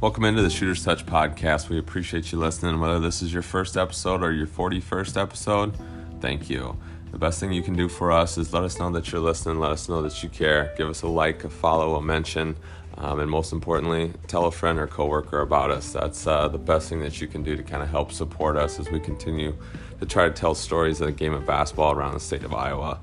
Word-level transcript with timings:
Welcome 0.00 0.24
into 0.24 0.40
the 0.40 0.48
Shooters 0.48 0.82
Touch 0.82 1.04
podcast. 1.04 1.68
We 1.68 1.78
appreciate 1.78 2.32
you 2.32 2.38
listening. 2.38 2.80
Whether 2.80 2.98
this 2.98 3.20
is 3.20 3.34
your 3.34 3.42
first 3.42 3.76
episode 3.76 4.22
or 4.22 4.32
your 4.32 4.46
41st 4.46 5.20
episode, 5.20 5.76
thank 6.22 6.48
you. 6.48 6.74
The 7.12 7.18
best 7.18 7.38
thing 7.38 7.52
you 7.52 7.60
can 7.62 7.74
do 7.74 7.86
for 7.86 8.10
us 8.10 8.38
is 8.38 8.50
let 8.54 8.64
us 8.64 8.78
know 8.78 8.90
that 8.92 9.12
you're 9.12 9.20
listening, 9.20 9.58
let 9.58 9.72
us 9.72 9.90
know 9.90 10.00
that 10.00 10.22
you 10.22 10.30
care, 10.30 10.72
give 10.78 10.88
us 10.88 11.02
a 11.02 11.06
like, 11.06 11.44
a 11.44 11.50
follow, 11.50 11.96
a 11.96 12.02
mention, 12.02 12.56
um, 12.96 13.20
and 13.20 13.30
most 13.30 13.52
importantly, 13.52 14.14
tell 14.26 14.46
a 14.46 14.50
friend 14.50 14.78
or 14.78 14.86
coworker 14.86 15.42
about 15.42 15.70
us. 15.70 15.92
That's 15.92 16.26
uh, 16.26 16.48
the 16.48 16.56
best 16.56 16.88
thing 16.88 17.00
that 17.00 17.20
you 17.20 17.26
can 17.26 17.42
do 17.42 17.54
to 17.54 17.62
kind 17.62 17.82
of 17.82 17.90
help 17.90 18.10
support 18.10 18.56
us 18.56 18.80
as 18.80 18.90
we 18.90 19.00
continue 19.00 19.54
to 19.98 20.06
try 20.06 20.24
to 20.24 20.32
tell 20.32 20.54
stories 20.54 21.02
of 21.02 21.08
the 21.08 21.12
game 21.12 21.34
of 21.34 21.44
basketball 21.44 21.92
around 21.92 22.14
the 22.14 22.20
state 22.20 22.44
of 22.44 22.54
Iowa. 22.54 23.00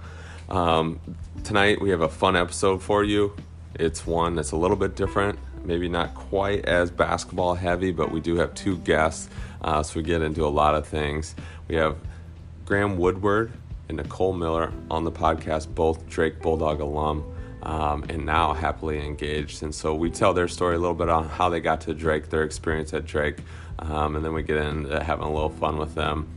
Um, 0.49 0.99
tonight 1.43 1.79
we 1.79 1.91
have 1.91 2.01
a 2.01 2.09
fun 2.09 2.35
episode 2.35 2.81
for 2.81 3.03
you. 3.03 3.35
It's 3.75 4.07
one 4.07 4.33
that's 4.33 4.49
a 4.49 4.57
little 4.57 4.77
bit 4.77 4.95
different 4.95 5.37
maybe 5.67 5.87
not 5.89 6.15
quite 6.15 6.65
as 6.65 6.89
basketball 6.89 7.53
heavy, 7.53 7.91
but 7.91 8.11
we 8.11 8.19
do 8.19 8.37
have 8.37 8.53
two 8.55 8.77
guests, 8.77 9.29
uh, 9.61 9.83
so 9.83 9.99
we 9.99 10.03
get 10.03 10.21
into 10.21 10.45
a 10.45 10.49
lot 10.49 10.73
of 10.73 10.87
things. 10.87 11.35
We 11.67 11.75
have 11.75 11.97
Graham 12.65 12.97
Woodward 12.97 13.51
and 13.89 13.97
Nicole 13.97 14.33
Miller 14.33 14.71
on 14.89 15.03
the 15.03 15.11
podcast, 15.11 15.73
both 15.75 16.07
Drake 16.07 16.41
Bulldog 16.41 16.79
alum. 16.79 17.33
Um, 17.63 18.05
and 18.07 18.25
now 18.25 18.53
happily 18.53 19.03
engaged. 19.03 19.61
And 19.61 19.75
so 19.75 19.93
we 19.93 20.09
tell 20.09 20.33
their 20.33 20.47
story 20.47 20.75
a 20.75 20.79
little 20.79 20.95
bit 20.95 21.09
on 21.09 21.27
how 21.27 21.49
they 21.49 21.59
got 21.59 21.81
to 21.81 21.93
Drake, 21.93 22.29
their 22.29 22.43
experience 22.43 22.93
at 22.93 23.05
Drake, 23.05 23.39
um, 23.79 24.15
and 24.15 24.23
then 24.23 24.31
we 24.31 24.41
get 24.41 24.57
into 24.57 25.03
having 25.03 25.25
a 25.25 25.33
little 25.33 25.49
fun 25.49 25.77
with 25.77 25.93
them 25.93 26.29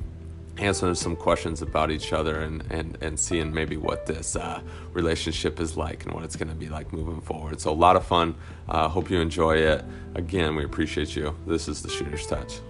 answering 0.59 0.95
some 0.95 1.17
questions 1.17 1.63
about 1.63 1.91
each 1.91 2.13
other 2.13 2.41
and, 2.41 2.63
and, 2.71 2.99
and 3.01 3.19
seeing 3.19 3.53
maybe 3.53 3.77
what 3.77 4.07
this 4.07 4.37
uh, 4.37 4.61
relationship 4.93 5.61
is 5.61 5.77
like 5.77 6.05
and 6.05 6.15
what 6.15 6.25
it's 6.25 6.37
going 6.37 6.49
to 6.49 6.55
be 6.55 6.69
like 6.69 6.93
moving 6.93 7.21
forward. 7.21 7.61
So, 7.61 7.71
a 7.71 7.73
lot 7.73 7.97
of 7.97 8.05
fun. 8.05 8.35
Uh, 8.69 8.89
hope 8.89 9.11
you 9.11 9.21
enjoy 9.21 9.57
it. 9.57 9.85
Again, 10.15 10.57
we 10.57 10.65
appreciate 10.65 11.17
you. 11.17 11.35
This 11.47 11.69
is 11.69 11.83
the 11.83 11.89
Shooter's 11.89 12.27
Touch. 12.27 12.61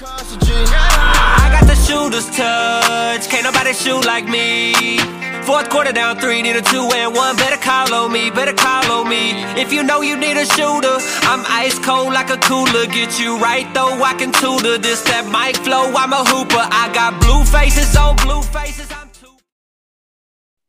I 0.00 1.48
got 1.52 1.66
the 1.66 1.74
shooter's 1.74 2.26
touch. 2.36 3.28
Can't 3.28 3.44
nobody 3.44 3.72
shoot 3.72 4.04
like 4.06 4.28
me. 4.28 5.27
Fourth 5.48 5.70
quarter 5.70 5.92
down 5.92 6.18
three, 6.18 6.42
need 6.42 6.56
a 6.56 6.60
two 6.60 6.90
and 6.94 7.14
one. 7.16 7.34
Better 7.36 7.56
call 7.56 7.94
on 7.94 8.12
me, 8.12 8.30
better 8.30 8.52
call 8.52 8.84
on 8.92 9.08
me. 9.08 9.32
If 9.58 9.72
you 9.72 9.82
know 9.82 10.02
you 10.02 10.14
need 10.14 10.36
a 10.36 10.44
shooter, 10.44 10.98
I'm 11.22 11.42
ice 11.48 11.78
cold 11.78 12.12
like 12.12 12.28
a 12.28 12.36
cooler. 12.36 12.84
Get 12.84 13.18
you 13.18 13.38
right 13.38 13.66
though, 13.72 14.02
I 14.02 14.12
can 14.12 14.30
tutor 14.30 14.76
this 14.76 15.00
that 15.04 15.24
mic 15.32 15.56
flow. 15.64 15.84
I'm 15.96 16.12
a 16.12 16.22
hooper. 16.22 16.68
I 16.70 16.92
got 16.92 17.18
blue 17.22 17.44
faces 17.46 17.96
on 17.96 18.16
blue 18.16 18.42
faces. 18.42 18.92
I'm 18.92 19.08
too- 19.08 19.38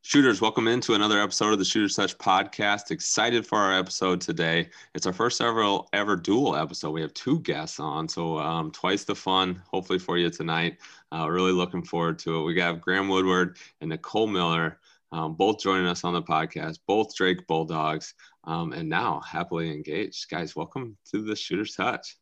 Shooters, 0.02 0.40
welcome 0.40 0.70
into 0.70 0.94
another 0.94 1.20
episode 1.20 1.52
of 1.52 1.60
the 1.60 1.66
Shooters 1.66 1.98
Touch 1.98 2.18
podcast. 2.18 2.90
Excited 2.90 3.46
for 3.46 3.58
our 3.58 3.78
episode 3.78 4.22
today. 4.22 4.70
It's 4.96 5.06
our 5.06 5.12
first 5.12 5.42
ever 5.42 5.82
ever 5.92 6.16
dual 6.16 6.56
episode. 6.56 6.92
We 6.92 7.02
have 7.02 7.14
two 7.14 7.42
guests 7.42 7.82
on, 7.82 8.08
so 8.08 8.40
um, 8.40 8.72
twice 8.72 9.04
the 9.04 9.14
fun. 9.14 9.62
Hopefully 9.74 10.00
for 10.00 10.18
you 10.18 10.30
tonight. 10.30 10.78
Uh, 11.14 11.30
really 11.30 11.52
looking 11.52 11.84
forward 11.84 12.20
to 12.20 12.40
it. 12.40 12.44
We 12.44 12.54
got 12.54 12.82
Graham 12.82 13.08
Woodward 13.08 13.58
and 13.82 13.90
Nicole 13.90 14.28
Miller, 14.28 14.80
um, 15.12 15.34
both 15.34 15.60
joining 15.60 15.88
us 15.88 16.04
on 16.04 16.14
the 16.14 16.22
podcast, 16.22 16.80
both 16.88 17.16
Drake 17.16 17.48
Bulldogs, 17.48 18.14
um, 18.44 18.74
and 18.74 18.88
now 18.88 19.22
happily 19.22 19.72
engaged. 19.72 20.30
Guys, 20.30 20.56
welcome 20.56 20.98
to 21.12 21.22
the 21.22 21.36
Shooter's 21.36 21.76
Touch. 21.76 22.18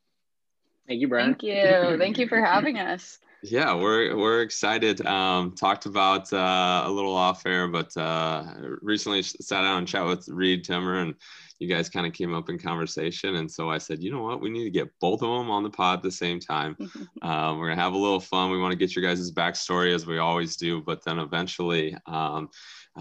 Thank 0.87 1.01
you, 1.01 1.07
Brian. 1.09 1.35
Thank 1.35 1.43
you. 1.43 1.97
Thank 1.97 2.17
you 2.17 2.27
for 2.27 2.41
having 2.41 2.79
us. 2.79 3.19
Yeah, 3.43 3.75
we're 3.75 4.17
we're 4.17 4.41
excited. 4.41 5.05
Um, 5.05 5.53
talked 5.53 5.85
about 5.85 6.33
uh, 6.33 6.81
a 6.85 6.89
little 6.89 7.15
off 7.15 7.45
air, 7.45 7.67
but 7.67 7.95
uh, 7.95 8.43
recently 8.81 9.21
sat 9.21 9.61
down 9.61 9.77
and 9.77 9.87
chat 9.87 10.07
with 10.07 10.27
Reed 10.27 10.63
Timmer, 10.63 10.95
and 10.95 11.13
you 11.59 11.67
guys 11.67 11.89
kind 11.89 12.05
of 12.05 12.13
came 12.13 12.33
up 12.33 12.49
in 12.49 12.59
conversation. 12.59 13.35
And 13.35 13.51
so 13.51 13.69
I 13.69 13.77
said, 13.77 14.01
you 14.03 14.11
know 14.11 14.21
what, 14.21 14.41
we 14.41 14.49
need 14.49 14.63
to 14.65 14.69
get 14.69 14.91
both 14.99 15.21
of 15.21 15.29
them 15.29 15.49
on 15.49 15.63
the 15.63 15.69
pod 15.69 15.99
at 15.99 16.03
the 16.03 16.11
same 16.11 16.39
time. 16.39 16.77
um, 17.21 17.57
we're 17.57 17.69
gonna 17.69 17.81
have 17.81 17.93
a 17.93 17.97
little 17.97 18.19
fun. 18.19 18.51
We 18.51 18.59
want 18.59 18.71
to 18.71 18.77
get 18.77 18.95
your 18.95 19.03
guys' 19.03 19.31
backstory 19.31 19.93
as 19.93 20.05
we 20.05 20.17
always 20.17 20.55
do, 20.55 20.81
but 20.81 21.03
then 21.03 21.19
eventually. 21.19 21.95
Um, 22.05 22.49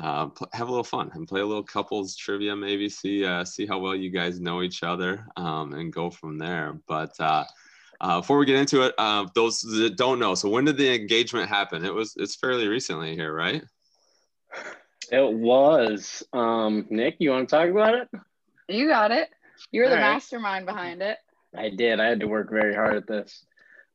uh, 0.03 0.28
have 0.53 0.69
a 0.69 0.71
little 0.71 0.84
fun 0.84 1.11
and 1.15 1.27
play 1.27 1.41
a 1.41 1.47
little 1.47 1.62
couples 1.62 2.17
trivia, 2.17 2.55
maybe 2.55 2.87
see 2.87 3.25
uh, 3.25 3.43
see 3.44 3.67
how 3.67 3.78
well 3.78 3.94
you 3.94 4.11
guys 4.11 4.41
know 4.41 4.62
each 4.62 4.83
other, 4.83 5.27
um, 5.37 5.73
and 5.73 5.93
go 5.93 6.11
from 6.11 6.37
there. 6.37 6.78
But 6.87 7.19
uh, 7.19 7.44
uh, 8.00 8.21
before 8.21 8.38
we 8.38 8.44
get 8.44 8.56
into 8.56 8.83
it, 8.83 8.94
uh, 8.99 9.27
those 9.34 9.61
that 9.62 9.97
don't 9.97 10.19
know, 10.19 10.34
so 10.34 10.50
when 10.50 10.67
did 10.67 10.77
the 10.77 10.94
engagement 10.94 11.49
happen? 11.49 11.84
It 11.84 11.94
was 11.94 12.15
it's 12.17 12.37
fairly 12.37 12.69
recently 12.69 13.15
here, 13.15 13.33
right? 13.33 13.65
It 15.11 15.33
was. 15.33 16.23
Um, 16.33 16.87
Nick, 16.91 17.17
you 17.19 17.31
want 17.31 17.49
to 17.49 17.56
talk 17.56 17.69
about 17.69 17.94
it? 17.94 18.09
You 18.69 18.88
got 18.88 19.10
it. 19.10 19.28
You 19.71 19.82
were 19.82 19.88
All 19.88 19.94
the 19.94 20.00
right. 20.00 20.12
mastermind 20.12 20.66
behind 20.66 21.03
it. 21.03 21.19
I 21.56 21.71
did. 21.71 22.00
I 22.00 22.06
had 22.06 22.21
to 22.21 22.28
work 22.28 22.50
very 22.50 22.75
hard 22.75 22.97
at 22.97 23.06
this. 23.06 23.44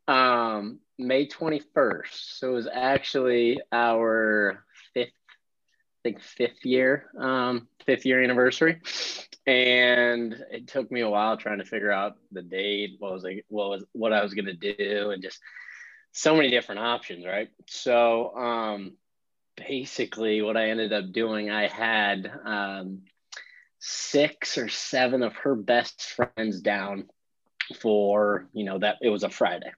Um, 0.07 0.79
May 0.97 1.27
21st. 1.27 2.37
So 2.39 2.49
it 2.49 2.53
was 2.53 2.67
actually 2.71 3.61
our 3.71 4.63
fifth, 4.93 5.09
I 5.09 5.99
think 6.03 6.21
fifth 6.21 6.65
year, 6.65 7.09
um, 7.17 7.67
fifth 7.85 8.05
year 8.05 8.23
anniversary. 8.23 8.81
And 9.45 10.33
it 10.51 10.67
took 10.67 10.91
me 10.91 11.01
a 11.01 11.09
while 11.09 11.37
trying 11.37 11.59
to 11.59 11.65
figure 11.65 11.91
out 11.91 12.17
the 12.31 12.41
date, 12.41 12.95
what 12.99 13.13
was 13.13 13.25
I, 13.25 13.41
what 13.47 13.69
was 13.69 13.85
what 13.91 14.13
I 14.13 14.23
was 14.23 14.33
gonna 14.33 14.53
do, 14.53 15.11
and 15.11 15.21
just 15.21 15.39
so 16.11 16.35
many 16.35 16.49
different 16.51 16.81
options, 16.81 17.25
right? 17.25 17.49
So 17.67 18.35
um 18.37 18.93
basically 19.55 20.41
what 20.41 20.57
I 20.57 20.69
ended 20.69 20.93
up 20.93 21.11
doing, 21.11 21.49
I 21.49 21.67
had 21.67 22.31
um 22.45 23.01
six 23.81 24.59
or 24.59 24.69
seven 24.69 25.23
of 25.23 25.35
her 25.37 25.55
best 25.55 26.03
friends 26.03 26.61
down 26.61 27.05
for 27.79 28.47
you 28.53 28.63
know 28.63 28.77
that 28.77 28.97
it 29.01 29.09
was 29.09 29.23
a 29.23 29.29
friday. 29.29 29.71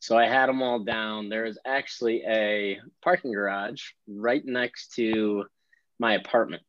So 0.00 0.18
i 0.18 0.26
had 0.26 0.48
them 0.48 0.62
all 0.62 0.80
down. 0.80 1.28
There 1.28 1.44
is 1.44 1.58
actually 1.66 2.22
a 2.26 2.80
parking 3.02 3.32
garage 3.32 3.82
right 4.08 4.44
next 4.44 4.94
to 4.94 5.44
my 5.98 6.14
apartment. 6.14 6.62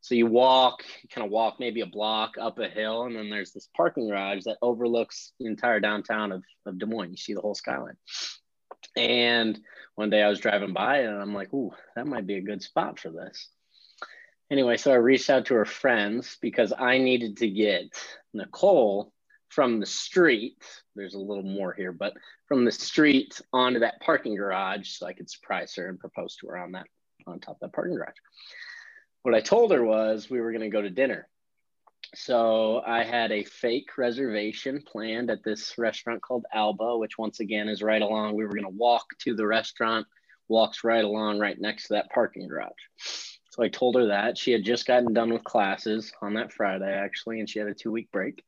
So 0.00 0.14
you 0.14 0.26
walk 0.26 0.84
you 1.02 1.08
kind 1.08 1.24
of 1.24 1.32
walk 1.32 1.56
maybe 1.58 1.80
a 1.80 1.86
block 1.86 2.34
up 2.38 2.58
a 2.58 2.68
hill 2.68 3.04
and 3.04 3.16
then 3.16 3.30
there's 3.30 3.52
this 3.52 3.68
parking 3.74 4.08
garage 4.08 4.44
that 4.44 4.58
overlooks 4.60 5.32
the 5.40 5.46
entire 5.46 5.80
downtown 5.80 6.32
of, 6.32 6.44
of 6.66 6.78
des 6.78 6.86
moines. 6.86 7.10
You 7.10 7.16
see 7.16 7.34
the 7.34 7.40
whole 7.40 7.54
skyline. 7.54 7.96
And 8.96 9.58
one 9.94 10.10
day 10.10 10.22
i 10.22 10.28
was 10.28 10.38
driving 10.38 10.72
by 10.72 10.98
and 10.98 11.20
i'm 11.20 11.34
like 11.34 11.52
ooh 11.52 11.72
that 11.96 12.06
might 12.06 12.26
be 12.26 12.36
a 12.36 12.40
good 12.40 12.62
spot 12.62 13.00
for 13.00 13.10
this 13.10 13.48
anyway, 14.50 14.76
so 14.76 14.92
I 14.92 14.96
reached 14.96 15.30
out 15.30 15.46
to 15.46 15.54
her 15.54 15.64
friends 15.64 16.38
because 16.40 16.72
I 16.76 16.98
needed 16.98 17.38
to 17.38 17.48
get 17.48 17.86
Nicole 18.34 19.12
from 19.48 19.80
the 19.80 19.86
street. 19.86 20.62
There's 20.94 21.14
a 21.14 21.18
little 21.18 21.44
more 21.44 21.72
here, 21.72 21.92
but 21.92 22.14
from 22.46 22.64
the 22.64 22.72
street 22.72 23.40
onto 23.52 23.80
that 23.80 24.00
parking 24.00 24.36
garage 24.36 24.88
so 24.90 25.06
I 25.06 25.12
could 25.12 25.30
surprise 25.30 25.74
her 25.76 25.88
and 25.88 25.98
propose 25.98 26.36
to 26.36 26.48
her 26.48 26.58
on 26.58 26.72
that 26.72 26.86
on 27.26 27.40
top 27.40 27.56
of 27.56 27.60
that 27.60 27.72
parking 27.72 27.96
garage. 27.96 28.16
What 29.22 29.34
I 29.34 29.40
told 29.40 29.72
her 29.72 29.84
was 29.84 30.30
we 30.30 30.40
were 30.40 30.52
going 30.52 30.62
to 30.62 30.68
go 30.70 30.82
to 30.82 30.90
dinner. 30.90 31.28
So 32.14 32.80
I 32.86 33.02
had 33.02 33.32
a 33.32 33.44
fake 33.44 33.98
reservation 33.98 34.82
planned 34.86 35.30
at 35.30 35.44
this 35.44 35.76
restaurant 35.76 36.22
called 36.22 36.46
Alba, 36.54 36.96
which 36.96 37.18
once 37.18 37.40
again 37.40 37.68
is 37.68 37.82
right 37.82 38.00
along. 38.00 38.34
We 38.34 38.44
were 38.44 38.54
going 38.54 38.62
to 38.62 38.70
walk 38.70 39.06
to 39.24 39.34
the 39.34 39.46
restaurant, 39.46 40.06
walks 40.48 40.84
right 40.84 41.04
along 41.04 41.38
right 41.38 41.60
next 41.60 41.88
to 41.88 41.94
that 41.94 42.10
parking 42.10 42.48
garage. 42.48 42.72
So 43.58 43.64
I 43.64 43.68
told 43.68 43.96
her 43.96 44.06
that 44.06 44.38
she 44.38 44.52
had 44.52 44.62
just 44.62 44.86
gotten 44.86 45.12
done 45.12 45.32
with 45.32 45.42
classes 45.42 46.12
on 46.22 46.34
that 46.34 46.52
Friday, 46.52 46.92
actually, 46.92 47.40
and 47.40 47.50
she 47.50 47.58
had 47.58 47.66
a 47.66 47.74
two 47.74 47.90
week 47.90 48.08
break. 48.12 48.44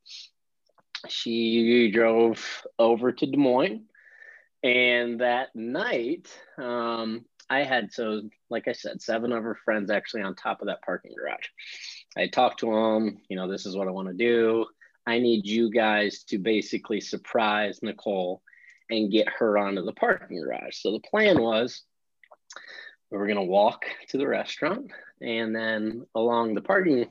She 1.08 1.90
drove 1.90 2.64
over 2.78 3.10
to 3.10 3.26
Des 3.26 3.36
Moines. 3.36 3.86
And 4.62 5.20
that 5.20 5.48
night, 5.56 6.28
um, 6.58 7.24
I 7.48 7.64
had, 7.64 7.92
so 7.92 8.22
like 8.50 8.68
I 8.68 8.72
said, 8.72 9.02
seven 9.02 9.32
of 9.32 9.42
her 9.42 9.56
friends 9.64 9.90
actually 9.90 10.22
on 10.22 10.36
top 10.36 10.60
of 10.60 10.68
that 10.68 10.82
parking 10.82 11.14
garage. 11.18 11.48
I 12.16 12.28
talked 12.28 12.60
to 12.60 12.66
them, 12.66 13.20
you 13.28 13.34
know, 13.34 13.50
this 13.50 13.66
is 13.66 13.76
what 13.76 13.88
I 13.88 13.92
want 13.92 14.08
to 14.08 14.14
do. 14.14 14.66
I 15.08 15.18
need 15.18 15.44
you 15.44 15.72
guys 15.72 16.22
to 16.24 16.38
basically 16.38 17.00
surprise 17.00 17.80
Nicole 17.82 18.42
and 18.90 19.10
get 19.10 19.28
her 19.40 19.58
onto 19.58 19.84
the 19.84 19.92
parking 19.92 20.40
garage. 20.40 20.76
So 20.76 20.92
the 20.92 21.00
plan 21.00 21.42
was 21.42 21.82
we 23.10 23.18
were 23.18 23.26
going 23.26 23.36
to 23.36 23.42
walk 23.42 23.86
to 24.08 24.18
the 24.18 24.26
restaurant 24.26 24.90
and 25.20 25.54
then 25.54 26.06
along 26.14 26.54
the 26.54 26.60
parking 26.60 27.06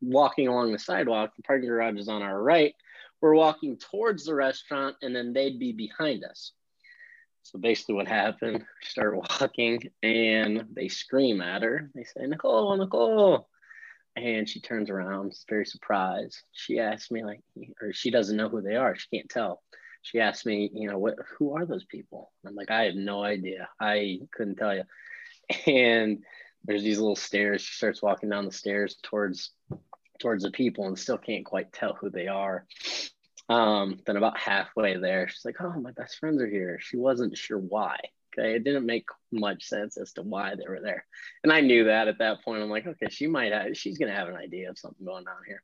walking 0.00 0.48
along 0.48 0.72
the 0.72 0.78
sidewalk 0.78 1.32
the 1.36 1.42
parking 1.42 1.68
garage 1.68 1.98
is 1.98 2.08
on 2.08 2.22
our 2.22 2.40
right. 2.42 2.74
We're 3.20 3.34
walking 3.34 3.78
towards 3.78 4.26
the 4.26 4.34
restaurant 4.34 4.96
and 5.02 5.16
then 5.16 5.32
they'd 5.32 5.58
be 5.58 5.72
behind 5.72 6.22
us. 6.24 6.52
So 7.44 7.58
basically 7.58 7.94
what 7.94 8.08
happened 8.08 8.58
we 8.58 8.86
start 8.86 9.16
walking 9.16 9.90
and 10.02 10.66
they 10.72 10.88
scream 10.88 11.40
at 11.40 11.62
her. 11.62 11.90
They 11.94 12.04
say 12.04 12.26
nicole 12.26 12.76
nicole. 12.76 13.48
And 14.16 14.48
she 14.48 14.60
turns 14.60 14.88
around 14.88 15.34
very 15.46 15.66
surprised. 15.66 16.38
She 16.52 16.78
asks 16.78 17.10
me 17.10 17.22
like 17.22 17.40
or 17.80 17.92
she 17.92 18.10
doesn't 18.10 18.36
know 18.36 18.48
who 18.48 18.62
they 18.62 18.76
are. 18.76 18.96
She 18.96 19.08
can't 19.14 19.28
tell. 19.28 19.62
She 20.02 20.20
asked 20.20 20.46
me 20.46 20.70
you 20.74 20.88
know 20.88 20.98
what 20.98 21.16
who 21.38 21.56
are 21.56 21.66
those 21.66 21.84
people? 21.84 22.32
I'm 22.46 22.54
like 22.54 22.70
i 22.70 22.84
have 22.84 22.94
no 22.94 23.22
idea. 23.22 23.68
I 23.80 24.20
couldn't 24.32 24.56
tell 24.56 24.74
you 24.74 24.84
and 25.66 26.24
there's 26.64 26.82
these 26.82 26.98
little 26.98 27.16
stairs. 27.16 27.62
She 27.62 27.74
starts 27.74 28.02
walking 28.02 28.28
down 28.28 28.44
the 28.44 28.52
stairs 28.52 28.96
towards 29.02 29.52
towards 30.18 30.44
the 30.44 30.50
people 30.50 30.86
and 30.86 30.98
still 30.98 31.18
can't 31.18 31.44
quite 31.44 31.72
tell 31.72 31.94
who 31.94 32.10
they 32.10 32.26
are. 32.26 32.66
Um, 33.48 34.00
then 34.06 34.16
about 34.16 34.38
halfway 34.38 34.96
there, 34.96 35.28
she's 35.28 35.44
like, 35.44 35.60
"Oh, 35.60 35.78
my 35.80 35.92
best 35.92 36.18
friends 36.18 36.40
are 36.42 36.48
here." 36.48 36.78
She 36.80 36.96
wasn't 36.96 37.36
sure 37.36 37.58
why. 37.58 37.98
Okay, 38.36 38.56
it 38.56 38.64
didn't 38.64 38.86
make 38.86 39.06
much 39.30 39.64
sense 39.64 39.96
as 39.96 40.12
to 40.14 40.22
why 40.22 40.54
they 40.56 40.68
were 40.68 40.80
there, 40.82 41.06
and 41.44 41.52
I 41.52 41.60
knew 41.60 41.84
that 41.84 42.08
at 42.08 42.18
that 42.18 42.42
point. 42.44 42.62
I'm 42.62 42.70
like, 42.70 42.86
okay, 42.86 43.08
she 43.08 43.26
might 43.28 43.52
have, 43.52 43.76
she's 43.76 43.98
gonna 43.98 44.14
have 44.14 44.28
an 44.28 44.36
idea 44.36 44.68
of 44.68 44.78
something 44.78 45.06
going 45.06 45.26
on 45.28 45.42
here. 45.46 45.62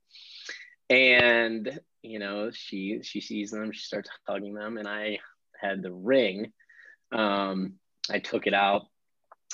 And 0.89 1.81
you 2.03 2.19
know, 2.19 2.51
she 2.53 3.01
she 3.03 3.21
sees 3.21 3.51
them, 3.51 3.73
she 3.73 3.81
starts 3.81 4.11
hugging 4.29 4.55
them, 4.55 4.79
and 4.79 4.87
I 4.87 5.19
had 5.61 5.83
the 5.83 5.93
ring. 5.93 6.53
Um, 7.11 7.75
I 8.11 8.21
took 8.21 8.47
it 8.47 8.55
out, 8.55 8.87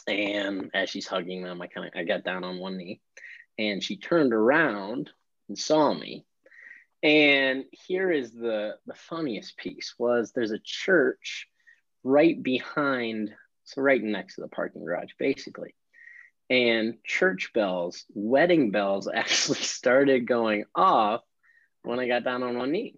and 0.07 0.71
as 0.75 0.91
she's 0.91 1.07
hugging 1.07 1.43
them, 1.43 1.61
I 1.61 1.67
kind 1.67 1.87
of 1.87 1.93
I 1.97 2.05
got 2.05 2.25
down 2.25 2.45
on 2.45 2.59
one 2.59 2.77
knee, 2.77 3.01
and 3.59 3.83
she 3.83 3.97
turned 3.97 4.33
around 4.33 5.11
and 5.49 5.59
saw 5.59 5.93
me. 5.93 6.25
And 7.03 7.65
here 7.73 8.11
is 8.11 8.33
the 8.33 8.77
the 8.87 8.95
funniest 8.95 9.57
piece 9.57 9.95
was 9.99 10.33
there's 10.33 10.51
a 10.51 10.59
church 10.63 11.49
right 12.05 12.41
behind, 12.43 13.35
so 13.65 13.83
right 13.83 14.03
next 14.03 14.37
to 14.37 14.41
the 14.43 14.49
parking 14.49 14.85
garage, 14.85 15.13
basically. 15.19 15.75
And 16.51 17.03
church 17.05 17.53
bells, 17.53 18.05
wedding 18.15 18.71
bells 18.71 19.09
actually 19.15 19.59
started 19.59 20.27
going 20.27 20.65
off 20.75 21.23
when 21.83 22.01
I 22.01 22.09
got 22.09 22.25
down 22.25 22.43
on 22.43 22.59
one 22.59 22.73
knee. 22.73 22.97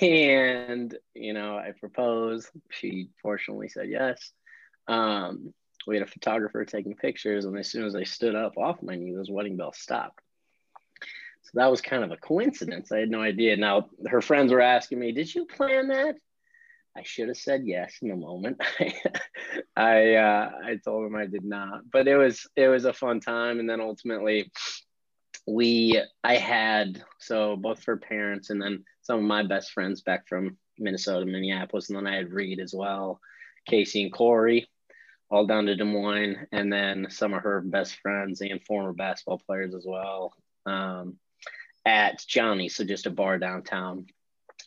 And, 0.00 0.96
you 1.14 1.32
know, 1.32 1.56
I 1.56 1.72
proposed. 1.78 2.50
She 2.70 3.08
fortunately 3.22 3.68
said 3.68 3.88
yes. 3.88 4.32
Um, 4.88 5.54
we 5.86 5.96
had 5.96 6.06
a 6.06 6.10
photographer 6.10 6.64
taking 6.64 6.94
pictures, 6.94 7.44
and 7.44 7.56
as 7.58 7.70
soon 7.70 7.84
as 7.84 7.94
I 7.94 8.04
stood 8.04 8.34
up 8.34 8.56
off 8.56 8.82
my 8.82 8.96
knee, 8.96 9.14
those 9.14 9.30
wedding 9.30 9.56
bells 9.56 9.78
stopped. 9.78 10.20
So 11.42 11.50
that 11.54 11.70
was 11.70 11.80
kind 11.80 12.02
of 12.02 12.10
a 12.10 12.16
coincidence. 12.16 12.90
I 12.90 12.98
had 12.98 13.10
no 13.10 13.22
idea. 13.22 13.56
Now, 13.56 13.88
her 14.08 14.20
friends 14.20 14.52
were 14.52 14.60
asking 14.60 14.98
me, 14.98 15.12
Did 15.12 15.32
you 15.32 15.46
plan 15.46 15.88
that? 15.88 16.16
I 16.96 17.02
should 17.02 17.28
have 17.28 17.36
said 17.36 17.62
yes 17.66 17.98
in 18.00 18.08
the 18.08 18.16
moment. 18.16 18.60
I 19.76 20.14
uh, 20.14 20.50
I 20.64 20.76
told 20.82 21.04
them 21.04 21.14
I 21.14 21.26
did 21.26 21.44
not, 21.44 21.82
but 21.90 22.08
it 22.08 22.16
was 22.16 22.46
it 22.56 22.68
was 22.68 22.86
a 22.86 22.92
fun 22.92 23.20
time, 23.20 23.60
and 23.60 23.68
then 23.68 23.80
ultimately 23.80 24.50
we 25.46 26.02
I 26.24 26.36
had 26.36 27.04
so 27.18 27.56
both 27.56 27.84
her 27.84 27.96
parents 27.96 28.50
and 28.50 28.60
then 28.60 28.84
some 29.02 29.18
of 29.18 29.24
my 29.24 29.42
best 29.42 29.72
friends 29.72 30.00
back 30.00 30.26
from 30.26 30.56
Minnesota, 30.78 31.26
Minneapolis, 31.26 31.90
and 31.90 31.98
then 31.98 32.06
I 32.06 32.16
had 32.16 32.32
Reed 32.32 32.60
as 32.60 32.74
well, 32.74 33.20
Casey 33.66 34.02
and 34.04 34.12
Corey, 34.12 34.66
all 35.30 35.46
down 35.46 35.66
to 35.66 35.74
Des 35.74 35.84
Moines, 35.84 36.46
and 36.52 36.72
then 36.72 37.08
some 37.10 37.34
of 37.34 37.42
her 37.42 37.60
best 37.60 37.96
friends 37.96 38.40
and 38.40 38.62
former 38.62 38.92
basketball 38.92 39.38
players 39.38 39.74
as 39.74 39.84
well 39.86 40.32
um, 40.66 41.16
at 41.84 42.24
Johnny, 42.26 42.68
so 42.68 42.84
just 42.84 43.06
a 43.06 43.10
bar 43.10 43.38
downtown 43.38 44.06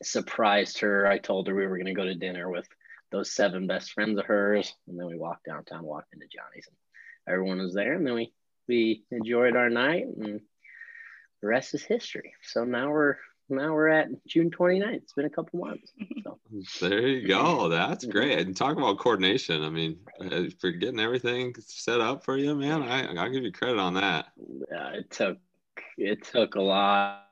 surprised 0.02 0.80
her. 0.80 1.08
I 1.08 1.18
told 1.18 1.48
her 1.48 1.56
we 1.56 1.68
were 1.68 1.78
going 1.78 1.88
to 1.88 1.94
go 1.94 2.06
to 2.06 2.16
dinner 2.16 2.50
with 2.50 2.68
those 3.12 3.32
seven 3.32 3.68
best 3.68 3.92
friends 3.92 4.18
of 4.20 4.26
hers, 4.26 4.74
and 4.88 5.00
then 5.00 5.08
we 5.08 5.18
walked 5.18 5.46
downtown, 5.46 5.84
walked 5.84 6.14
into 6.14 6.28
Johnny's, 6.28 6.68
and 6.68 7.34
everyone 7.34 7.60
was 7.60 7.74
there, 7.74 7.94
and 7.94 8.06
then 8.06 8.14
we 8.14 8.34
we 8.68 9.04
enjoyed 9.12 9.56
our 9.56 9.70
night, 9.70 10.06
and 10.06 10.42
the 11.42 11.48
rest 11.48 11.74
is 11.74 11.84
history. 11.84 12.34
So 12.44 12.64
now 12.66 12.92
we're 12.92 13.18
now 13.50 13.74
we're 13.74 13.90
at 13.90 14.08
June 14.28 14.50
29th. 14.50 14.94
It's 14.96 15.14
been 15.14 15.26
a 15.26 15.30
couple 15.30 15.60
months. 15.60 15.92
So. 16.24 16.40
There 16.82 17.08
you 17.08 17.28
go. 17.28 17.70
That's 17.70 18.06
great. 18.06 18.40
And 18.40 18.56
talk 18.56 18.78
about 18.78 18.98
coordination. 18.98 19.64
I 19.64 19.70
mean, 19.70 20.00
uh, 20.20 20.46
for 20.60 20.72
getting 20.72 21.00
everything 21.00 21.54
set 21.60 22.02
up 22.02 22.26
for 22.26 22.38
you, 22.38 22.56
man, 22.56 22.82
I, 22.82 23.06
I'll 23.14 23.30
give 23.30 23.44
you 23.44 23.52
credit 23.52 23.78
on 23.78 23.94
that. 23.96 24.28
Yeah, 24.72 24.90
it 24.94 25.12
took 25.12 25.38
it 25.98 26.24
took 26.24 26.56
a 26.56 26.62
lot, 26.62 27.26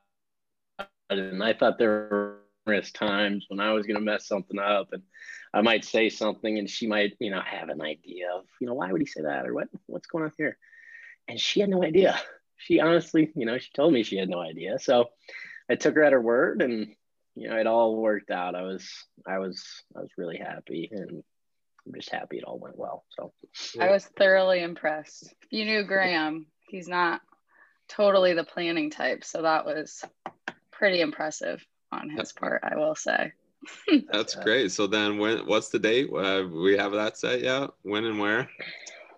and 1.09 1.43
I 1.43 1.53
thought 1.53 1.79
there 1.79 1.89
were 1.89 2.41
numerous 2.67 2.91
times 2.91 3.45
when 3.47 3.59
I 3.59 3.71
was 3.73 3.85
going 3.85 3.95
to 3.95 4.03
mess 4.03 4.27
something 4.27 4.59
up 4.59 4.89
and 4.91 5.01
I 5.53 5.61
might 5.61 5.85
say 5.85 6.09
something 6.09 6.59
and 6.59 6.69
she 6.69 6.87
might, 6.87 7.15
you 7.19 7.31
know, 7.31 7.41
have 7.41 7.69
an 7.69 7.81
idea 7.81 8.27
of, 8.35 8.45
you 8.59 8.67
know, 8.67 8.73
why 8.73 8.91
would 8.91 9.01
he 9.01 9.07
say 9.07 9.21
that 9.21 9.47
or 9.47 9.53
what, 9.53 9.69
what's 9.85 10.07
going 10.07 10.25
on 10.25 10.31
here? 10.37 10.57
And 11.27 11.39
she 11.39 11.61
had 11.61 11.69
no 11.69 11.83
idea. 11.83 12.19
She 12.59 12.79
honestly, 12.79 13.31
you 13.35 13.45
know, 13.45 13.57
she 13.59 13.69
told 13.73 13.93
me 13.93 14.01
she 14.03 14.17
had 14.17 14.29
no 14.29 14.41
idea. 14.41 14.79
So 14.79 15.09
I 15.69 15.75
took 15.75 15.95
her 15.95 16.03
at 16.03 16.13
her 16.13 16.21
word 16.21 16.61
and, 16.61 16.93
you 17.35 17.49
know, 17.49 17.57
it 17.57 17.67
all 17.67 17.97
worked 17.97 18.31
out. 18.31 18.55
I 18.55 18.63
was, 18.63 18.89
I 19.25 19.39
was, 19.39 19.63
I 19.95 20.01
was 20.01 20.09
really 20.17 20.37
happy 20.37 20.89
and 20.91 21.23
I'm 21.85 21.93
just 21.93 22.11
happy 22.11 22.37
it 22.37 22.43
all 22.43 22.59
went 22.59 22.77
well. 22.77 23.05
So 23.09 23.33
I 23.79 23.89
was 23.89 24.05
thoroughly 24.05 24.61
impressed. 24.61 25.33
You 25.49 25.65
knew 25.65 25.83
Graham, 25.83 26.47
he's 26.69 26.87
not 26.87 27.21
totally 27.87 28.33
the 28.33 28.43
planning 28.43 28.89
type. 28.89 29.23
So 29.23 29.41
that 29.41 29.65
was 29.65 30.03
pretty 30.71 31.01
impressive 31.01 31.65
on 31.91 32.09
his 32.09 32.31
part, 32.33 32.63
I 32.63 32.75
will 32.75 32.95
say. 32.95 33.31
That's 34.11 34.35
great. 34.35 34.71
So 34.71 34.87
then, 34.87 35.17
when 35.17 35.39
what's 35.39 35.69
the 35.69 35.79
date? 35.79 36.09
Uh, 36.13 36.43
we 36.47 36.77
have 36.77 36.91
that 36.93 37.17
set 37.17 37.41
yet? 37.41 37.69
When 37.81 38.05
and 38.05 38.19
where? 38.19 38.49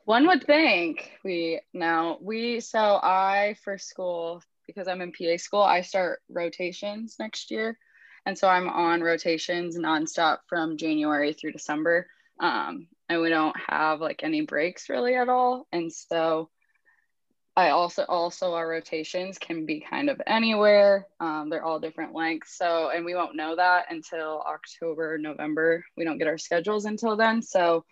One 0.06 0.25
would 0.28 0.46
think 0.46 1.12
we 1.24 1.62
now 1.74 2.18
we 2.22 2.62
so 2.62 2.80
I 2.80 3.56
for 3.63 3.78
school 3.78 4.42
because 4.75 4.88
I'm 4.88 5.01
in 5.01 5.12
PA 5.12 5.38
school 5.38 5.62
I 5.62 5.81
start 5.81 6.19
rotations 6.30 7.16
next 7.19 7.51
year, 7.51 7.77
and 8.25 8.38
so 8.38 8.48
I'm 8.48 8.69
on 8.69 9.01
rotations 9.01 9.77
nonstop 9.77 10.39
from 10.48 10.77
January 10.77 11.33
through 11.33 11.54
December. 11.54 12.07
Um, 12.39 12.88
and 13.10 13.21
we 13.21 13.30
don't 13.30 13.56
have 13.68 14.00
like 14.00 14.21
any 14.24 14.42
breaks 14.42 14.89
really 14.89 15.16
at 15.16 15.30
all, 15.30 15.68
and 15.71 15.92
so 15.92 16.50
I 17.60 17.71
also 17.71 18.06
also 18.07 18.54
our 18.54 18.69
rotations 18.69 19.38
can 19.38 19.66
be 19.66 19.81
kind 19.81 20.10
of 20.10 20.21
anywhere. 20.25 21.07
Um, 21.19 21.50
they're 21.50 21.63
all 21.63 21.81
different 21.81 22.15
lengths. 22.15 22.57
So 22.57 22.89
and 22.89 23.04
we 23.04 23.15
won't 23.15 23.36
know 23.36 23.57
that 23.57 23.88
until 23.89 24.42
October, 24.48 25.18
November. 25.18 25.83
We 25.98 26.06
don't 26.06 26.18
get 26.18 26.27
our 26.27 26.38
schedules 26.38 26.86
until 26.86 27.18
then. 27.18 27.42
So 27.42 27.83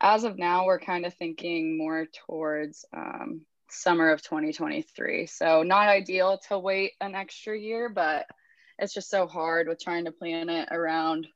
as 0.00 0.24
of 0.24 0.38
now, 0.38 0.64
we're 0.64 0.80
kind 0.80 1.04
of 1.04 1.12
thinking 1.14 1.76
more 1.76 2.06
towards 2.26 2.86
um, 2.96 3.42
summer 3.72 4.10
of 4.10 4.22
2023. 4.22 5.26
So 5.26 5.62
not 5.62 5.88
ideal 5.88 6.38
to 6.48 6.58
wait 6.58 6.92
an 7.00 7.14
extra 7.14 7.58
year, 7.58 7.88
but 7.88 8.26
it's 8.78 8.94
just 8.94 9.10
so 9.10 9.26
hard 9.26 9.68
with 9.68 9.80
trying 9.80 10.04
to 10.06 10.12
plan 10.12 10.48
it 10.48 10.68
around 10.70 11.26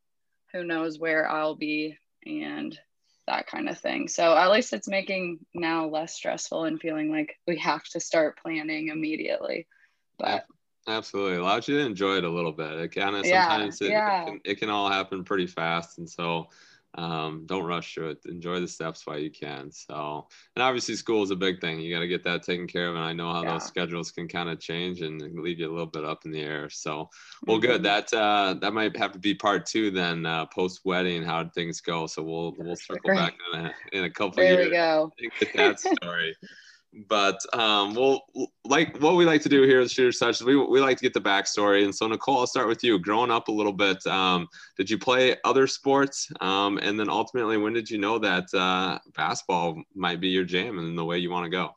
who 0.52 0.64
knows 0.64 0.98
where 0.98 1.28
I'll 1.28 1.56
be 1.56 1.98
and 2.24 2.78
that 3.26 3.46
kind 3.46 3.68
of 3.68 3.78
thing. 3.78 4.08
So 4.08 4.36
at 4.36 4.50
least 4.50 4.72
it's 4.72 4.88
making 4.88 5.40
now 5.54 5.88
less 5.88 6.14
stressful 6.14 6.64
and 6.64 6.80
feeling 6.80 7.10
like 7.10 7.36
we 7.46 7.58
have 7.58 7.84
to 7.90 8.00
start 8.00 8.38
planning 8.40 8.88
immediately. 8.88 9.66
But 10.18 10.46
absolutely 10.88 11.36
allows 11.36 11.68
you 11.68 11.78
to 11.78 11.84
enjoy 11.84 12.16
it 12.16 12.24
a 12.24 12.30
little 12.30 12.52
bit. 12.52 12.72
It 12.72 12.88
kind 12.94 13.16
of 13.16 13.26
sometimes 13.26 13.80
yeah, 13.80 13.86
it, 13.86 13.90
yeah. 13.90 14.22
It, 14.22 14.26
can, 14.26 14.40
it 14.44 14.58
can 14.58 14.70
all 14.70 14.90
happen 14.90 15.24
pretty 15.24 15.46
fast, 15.46 15.98
and 15.98 16.08
so 16.08 16.48
um, 16.96 17.44
don't 17.46 17.64
rush 17.64 17.94
through 17.94 18.10
it. 18.10 18.18
Enjoy 18.26 18.60
the 18.60 18.68
steps 18.68 19.06
while 19.06 19.18
you 19.18 19.30
can. 19.30 19.70
So, 19.70 20.26
and 20.54 20.62
obviously, 20.62 20.96
school 20.96 21.22
is 21.22 21.30
a 21.30 21.36
big 21.36 21.60
thing. 21.60 21.80
You 21.80 21.94
got 21.94 22.00
to 22.00 22.08
get 22.08 22.24
that 22.24 22.42
taken 22.42 22.66
care 22.66 22.88
of. 22.88 22.96
And 22.96 23.04
I 23.04 23.12
know 23.12 23.32
how 23.32 23.42
yeah. 23.42 23.52
those 23.52 23.64
schedules 23.64 24.10
can 24.10 24.28
kind 24.28 24.48
of 24.48 24.60
change 24.60 25.02
and 25.02 25.20
leave 25.38 25.58
you 25.58 25.68
a 25.68 25.72
little 25.72 25.86
bit 25.86 26.04
up 26.04 26.24
in 26.24 26.30
the 26.30 26.40
air. 26.40 26.70
So, 26.70 27.10
well, 27.46 27.58
good. 27.58 27.82
Mm-hmm. 27.82 28.12
That 28.12 28.14
uh, 28.14 28.54
that 28.60 28.72
might 28.72 28.96
have 28.96 29.12
to 29.12 29.18
be 29.18 29.34
part 29.34 29.66
two 29.66 29.90
then, 29.90 30.24
uh, 30.26 30.46
post 30.46 30.80
wedding, 30.84 31.22
how 31.22 31.48
things 31.48 31.80
go. 31.80 32.06
So 32.06 32.22
we'll 32.22 32.54
we'll 32.58 32.76
circle 32.76 33.14
back 33.14 33.34
in 33.52 33.60
a 33.60 33.74
in 33.92 34.04
a 34.04 34.10
couple 34.10 34.36
there 34.36 34.54
years. 34.54 34.70
There 34.70 35.06
we 35.18 35.28
go. 35.28 35.30
Get 35.40 35.56
that 35.56 35.80
story 35.80 36.34
but 37.08 37.38
um, 37.52 37.94
well, 37.94 38.24
like 38.64 38.98
what 38.98 39.16
we 39.16 39.24
like 39.24 39.42
to 39.42 39.48
do 39.48 39.62
here 39.62 39.80
at 39.80 39.90
Shooter 39.90 40.16
Touch, 40.16 40.40
we, 40.40 40.56
we 40.56 40.80
like 40.80 40.96
to 40.98 41.02
get 41.02 41.14
the 41.14 41.20
backstory. 41.20 41.84
And 41.84 41.94
so, 41.94 42.06
Nicole, 42.06 42.38
I'll 42.38 42.46
start 42.46 42.68
with 42.68 42.82
you. 42.82 42.98
Growing 42.98 43.30
up 43.30 43.48
a 43.48 43.52
little 43.52 43.72
bit, 43.72 44.04
um, 44.06 44.48
did 44.76 44.88
you 44.88 44.98
play 44.98 45.36
other 45.44 45.66
sports? 45.66 46.28
Um, 46.40 46.78
and 46.78 46.98
then 46.98 47.10
ultimately, 47.10 47.58
when 47.58 47.72
did 47.72 47.90
you 47.90 47.98
know 47.98 48.18
that 48.18 48.52
uh, 48.54 48.98
basketball 49.14 49.82
might 49.94 50.20
be 50.20 50.28
your 50.28 50.44
jam 50.44 50.78
and 50.78 50.96
the 50.96 51.04
way 51.04 51.18
you 51.18 51.30
want 51.30 51.44
to 51.44 51.50
go? 51.50 51.70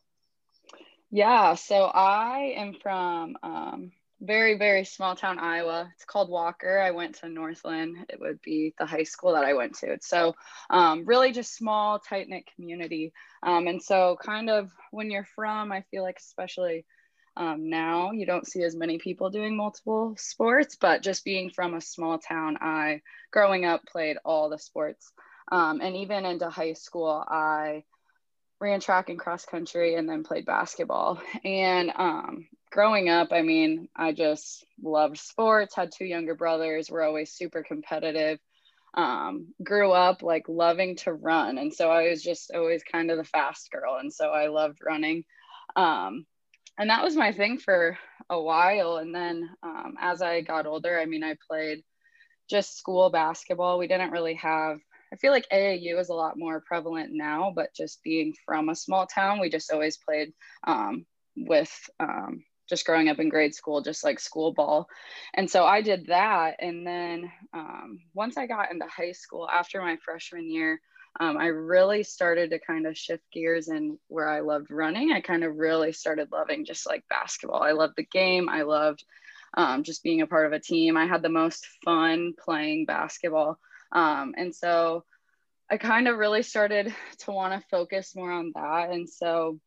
Yeah, 1.11 1.55
so 1.55 1.85
I 1.85 2.53
am 2.55 2.75
from 2.81 3.35
um, 3.41 3.91
very 4.21 4.57
very 4.57 4.83
small 4.83 5.15
town 5.15 5.39
iowa. 5.39 5.89
It's 5.95 6.05
called 6.05 6.29
walker. 6.29 6.79
I 6.79 6.91
went 6.91 7.15
to 7.15 7.29
North 7.29 7.63
Linn. 7.63 8.05
It 8.09 8.19
would 8.19 8.41
be 8.41 8.73
the 8.77 8.85
high 8.85 9.03
school 9.03 9.33
that 9.33 9.45
i 9.45 9.53
went 9.53 9.75
to. 9.79 9.97
So 10.01 10.35
um, 10.69 11.05
really 11.05 11.31
just 11.31 11.55
small 11.55 11.99
tight 11.99 12.27
knit 12.27 12.43
community. 12.55 13.13
Um, 13.43 13.67
and 13.67 13.81
so 13.81 14.17
kind 14.23 14.49
of 14.49 14.69
when 14.91 15.09
you're 15.09 15.27
from 15.35 15.71
i 15.71 15.81
feel 15.91 16.03
like 16.03 16.17
especially 16.19 16.85
um, 17.37 17.69
now 17.69 18.11
you 18.11 18.25
don't 18.25 18.47
see 18.47 18.63
as 18.63 18.75
many 18.75 18.97
people 18.97 19.29
doing 19.29 19.55
multiple 19.55 20.15
sports 20.17 20.75
but 20.75 21.03
just 21.03 21.23
being 21.23 21.49
from 21.49 21.73
a 21.73 21.81
small 21.81 22.17
town 22.17 22.57
i 22.59 23.01
growing 23.31 23.65
up 23.65 23.85
played 23.85 24.17
all 24.25 24.49
the 24.49 24.59
sports. 24.59 25.11
Um, 25.51 25.79
and 25.81 25.95
even 25.95 26.25
into 26.25 26.49
high 26.49 26.73
school 26.73 27.23
i 27.27 27.83
ran 28.59 28.79
track 28.79 29.09
and 29.09 29.19
cross 29.19 29.45
country 29.45 29.95
and 29.95 30.07
then 30.07 30.23
played 30.23 30.45
basketball 30.45 31.21
and 31.45 31.91
um, 31.95 32.47
growing 32.71 33.09
up, 33.09 33.29
I 33.31 33.41
mean, 33.41 33.87
I 33.95 34.11
just 34.11 34.65
loved 34.81 35.17
sports, 35.17 35.75
had 35.75 35.91
two 35.91 36.05
younger 36.05 36.35
brothers, 36.35 36.89
were 36.89 37.03
always 37.03 37.31
super 37.31 37.63
competitive. 37.63 38.39
Um, 38.95 39.53
grew 39.63 39.91
up 39.91 40.23
like 40.23 40.49
loving 40.49 40.95
to 40.97 41.13
run. 41.13 41.57
And 41.57 41.73
so 41.73 41.89
I 41.89 42.09
was 42.09 42.23
just 42.23 42.51
always 42.53 42.81
kind 42.83 43.11
of 43.11 43.17
the 43.17 43.23
fast 43.23 43.69
girl. 43.71 43.97
And 43.99 44.11
so 44.11 44.29
I 44.29 44.47
loved 44.47 44.79
running. 44.83 45.25
Um, 45.75 46.25
and 46.77 46.89
that 46.89 47.03
was 47.03 47.15
my 47.15 47.31
thing 47.31 47.59
for 47.59 47.97
a 48.29 48.41
while. 48.41 48.97
And 48.97 49.13
then 49.13 49.49
um, 49.61 49.95
as 49.99 50.21
I 50.21 50.41
got 50.41 50.65
older, 50.65 50.99
I 50.99 51.05
mean, 51.05 51.23
I 51.23 51.35
played 51.47 51.83
just 52.49 52.77
school 52.77 53.09
basketball. 53.11 53.77
We 53.77 53.87
didn't 53.87 54.11
really 54.11 54.35
have, 54.35 54.79
I 55.11 55.15
feel 55.15 55.31
like 55.31 55.47
AAU 55.51 55.99
is 55.99 56.09
a 56.09 56.13
lot 56.13 56.37
more 56.37 56.61
prevalent 56.61 57.09
now, 57.11 57.51
but 57.55 57.73
just 57.73 58.03
being 58.03 58.33
from 58.45 58.69
a 58.69 58.75
small 58.75 59.07
town, 59.07 59.39
we 59.39 59.49
just 59.49 59.71
always 59.71 59.97
played 59.97 60.33
um, 60.65 61.05
with 61.35 61.71
um, 61.99 62.43
just 62.69 62.85
growing 62.85 63.09
up 63.09 63.19
in 63.19 63.29
grade 63.29 63.55
school, 63.55 63.81
just 63.81 64.03
like 64.03 64.19
school 64.19 64.53
ball. 64.53 64.87
And 65.33 65.49
so 65.49 65.65
I 65.65 65.81
did 65.81 66.07
that. 66.07 66.57
And 66.59 66.85
then 66.85 67.31
um, 67.53 67.99
once 68.13 68.37
I 68.37 68.45
got 68.45 68.71
into 68.71 68.85
high 68.85 69.13
school 69.13 69.49
after 69.49 69.81
my 69.81 69.97
freshman 70.05 70.49
year, 70.49 70.79
um, 71.19 71.37
I 71.37 71.47
really 71.47 72.03
started 72.03 72.51
to 72.51 72.59
kind 72.59 72.85
of 72.85 72.95
shift 72.95 73.23
gears 73.33 73.67
and 73.67 73.97
where 74.07 74.29
I 74.29 74.41
loved 74.41 74.69
running. 74.69 75.11
I 75.11 75.21
kind 75.21 75.43
of 75.43 75.55
really 75.55 75.91
started 75.91 76.31
loving 76.31 76.65
just 76.65 76.87
like 76.87 77.03
basketball. 77.09 77.63
I 77.63 77.71
loved 77.71 77.95
the 77.97 78.05
game. 78.05 78.47
I 78.47 78.61
loved 78.61 79.03
um, 79.57 79.83
just 79.83 80.03
being 80.03 80.21
a 80.21 80.27
part 80.27 80.45
of 80.45 80.53
a 80.53 80.59
team. 80.59 80.95
I 80.95 81.07
had 81.07 81.23
the 81.23 81.29
most 81.29 81.67
fun 81.83 82.33
playing 82.39 82.85
basketball. 82.85 83.57
Um, 83.91 84.33
and 84.37 84.53
so 84.53 85.03
I 85.69 85.77
kind 85.77 86.07
of 86.07 86.17
really 86.17 86.43
started 86.43 86.93
to 87.19 87.31
want 87.31 87.53
to 87.53 87.67
focus 87.69 88.15
more 88.15 88.31
on 88.31 88.51
that. 88.55 88.89
And 88.89 89.09
so 89.09 89.59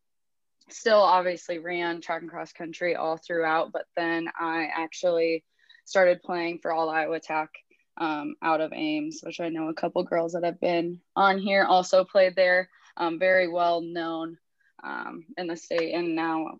still 0.69 1.01
obviously 1.01 1.59
ran 1.59 2.01
track 2.01 2.21
and 2.21 2.31
cross 2.31 2.53
country 2.53 2.95
all 2.95 3.17
throughout, 3.17 3.71
but 3.71 3.85
then 3.95 4.27
I 4.39 4.69
actually 4.75 5.43
started 5.85 6.23
playing 6.23 6.59
for 6.61 6.71
All 6.71 6.89
Iowa 6.89 7.15
Attack 7.15 7.49
um, 7.97 8.35
out 8.41 8.61
of 8.61 8.73
Ames, 8.73 9.19
which 9.23 9.39
I 9.39 9.49
know 9.49 9.69
a 9.69 9.73
couple 9.73 10.03
girls 10.03 10.33
that 10.33 10.43
have 10.43 10.59
been 10.59 10.99
on 11.15 11.37
here 11.37 11.65
also 11.65 12.03
played 12.03 12.35
there. 12.35 12.69
Um, 12.95 13.19
very 13.19 13.47
well 13.47 13.81
known 13.81 14.37
um, 14.83 15.25
in 15.37 15.47
the 15.47 15.55
state 15.55 15.93
and 15.93 16.15
now 16.15 16.59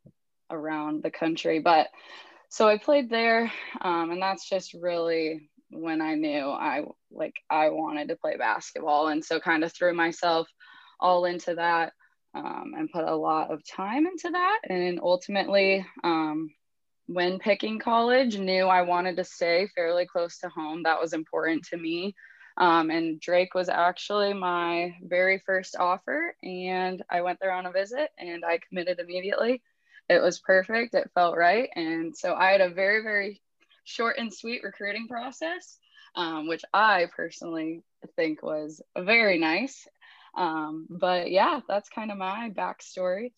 around 0.50 1.04
the 1.04 1.12
country. 1.12 1.60
But 1.60 1.90
so 2.50 2.68
I 2.68 2.78
played 2.78 3.10
there, 3.10 3.52
um, 3.82 4.12
and 4.12 4.22
that's 4.22 4.48
just 4.48 4.74
really 4.74 5.50
when 5.70 6.02
I 6.02 6.16
knew 6.16 6.50
I 6.50 6.84
like 7.14 7.36
I 7.50 7.70
wanted 7.70 8.10
to 8.10 8.16
play 8.16 8.38
basketball, 8.38 9.08
and 9.08 9.24
so 9.24 9.40
kind 9.40 9.64
of 9.64 9.74
threw 9.74 9.94
myself 9.94 10.48
all 11.00 11.26
into 11.26 11.56
that 11.56 11.94
um, 12.34 12.74
and 12.78 12.92
put 12.92 13.06
a 13.06 13.16
lot 13.16 13.52
of 13.52 13.62
time 13.68 14.08
into 14.08 14.30
that. 14.32 14.60
And 14.70 15.00
ultimately, 15.02 15.86
um, 16.04 16.50
when 17.08 17.40
picking 17.40 17.80
college, 17.80 18.38
knew 18.38 18.66
I 18.66 18.82
wanted 18.82 19.18
to 19.18 19.24
stay 19.24 19.68
fairly 19.76 20.06
close 20.06 20.40
to 20.40 20.50
home. 20.50 20.84
That 20.84 21.02
was 21.02 21.14
important 21.14 21.66
to 21.66 21.78
me. 21.78 22.16
Um, 22.58 22.92
and 22.92 23.20
Drake 23.20 23.56
was 23.56 23.68
actually 23.70 24.34
my 24.34 24.96
very 25.02 25.42
first 25.46 25.76
offer. 25.78 26.36
And 26.44 27.04
I 27.10 27.22
went 27.22 27.40
there 27.42 27.52
on 27.52 27.66
a 27.66 27.72
visit 27.72 28.10
and 28.18 28.46
I 28.46 28.60
committed 28.68 29.00
immediately. 29.00 29.62
It 30.10 30.22
was 30.22 30.40
perfect. 30.40 30.94
It 30.94 31.12
felt 31.14 31.36
right. 31.36 31.70
And 31.76 32.16
so 32.16 32.34
I 32.36 32.52
had 32.52 32.62
a 32.62 32.70
very, 32.70 33.02
very 33.02 33.42
short 33.84 34.18
and 34.18 34.34
sweet 34.34 34.64
recruiting 34.64 35.08
process, 35.08 35.78
um, 36.16 36.48
which 36.48 36.64
I 36.74 37.08
personally 37.16 37.84
think 38.16 38.44
was 38.44 38.82
very 38.98 39.38
nice. 39.40 39.88
Um, 40.36 40.88
but 40.90 41.32
yeah, 41.32 41.62
that's 41.68 41.90
kind 41.90 42.12
of 42.12 42.18
my 42.18 42.50
backstory. 42.50 43.32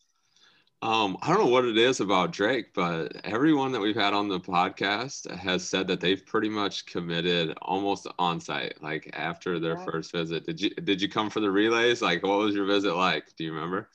Um, 0.82 1.18
I 1.22 1.30
don't 1.30 1.40
know 1.40 1.52
what 1.52 1.66
it 1.66 1.78
is 1.78 2.00
about 2.00 2.32
Drake, 2.32 2.74
but 2.76 3.16
everyone 3.24 3.72
that 3.72 3.82
we've 3.82 3.96
had 3.96 4.14
on 4.14 4.28
the 4.28 4.40
podcast 4.40 5.30
has 5.36 5.68
said 5.68 5.88
that 5.88 6.00
they've 6.00 6.24
pretty 6.24 6.50
much 6.50 6.86
committed 6.86 7.58
almost 7.62 8.08
on 8.20 8.40
site, 8.40 8.82
like 8.84 9.10
after 9.14 9.60
their 9.60 9.78
yeah. 9.78 9.86
first 9.86 10.12
visit. 10.12 10.46
Did 10.46 10.62
you 10.62 10.70
did 10.70 11.02
you 11.02 11.10
come 11.10 11.30
for 11.30 11.40
the 11.40 11.50
relays? 11.50 12.02
Like 12.02 12.24
what 12.24 12.38
was 12.38 12.54
your 12.54 12.66
visit 12.66 12.96
like? 12.96 13.36
Do 13.36 13.46
you 13.46 13.54
remember? 13.54 13.90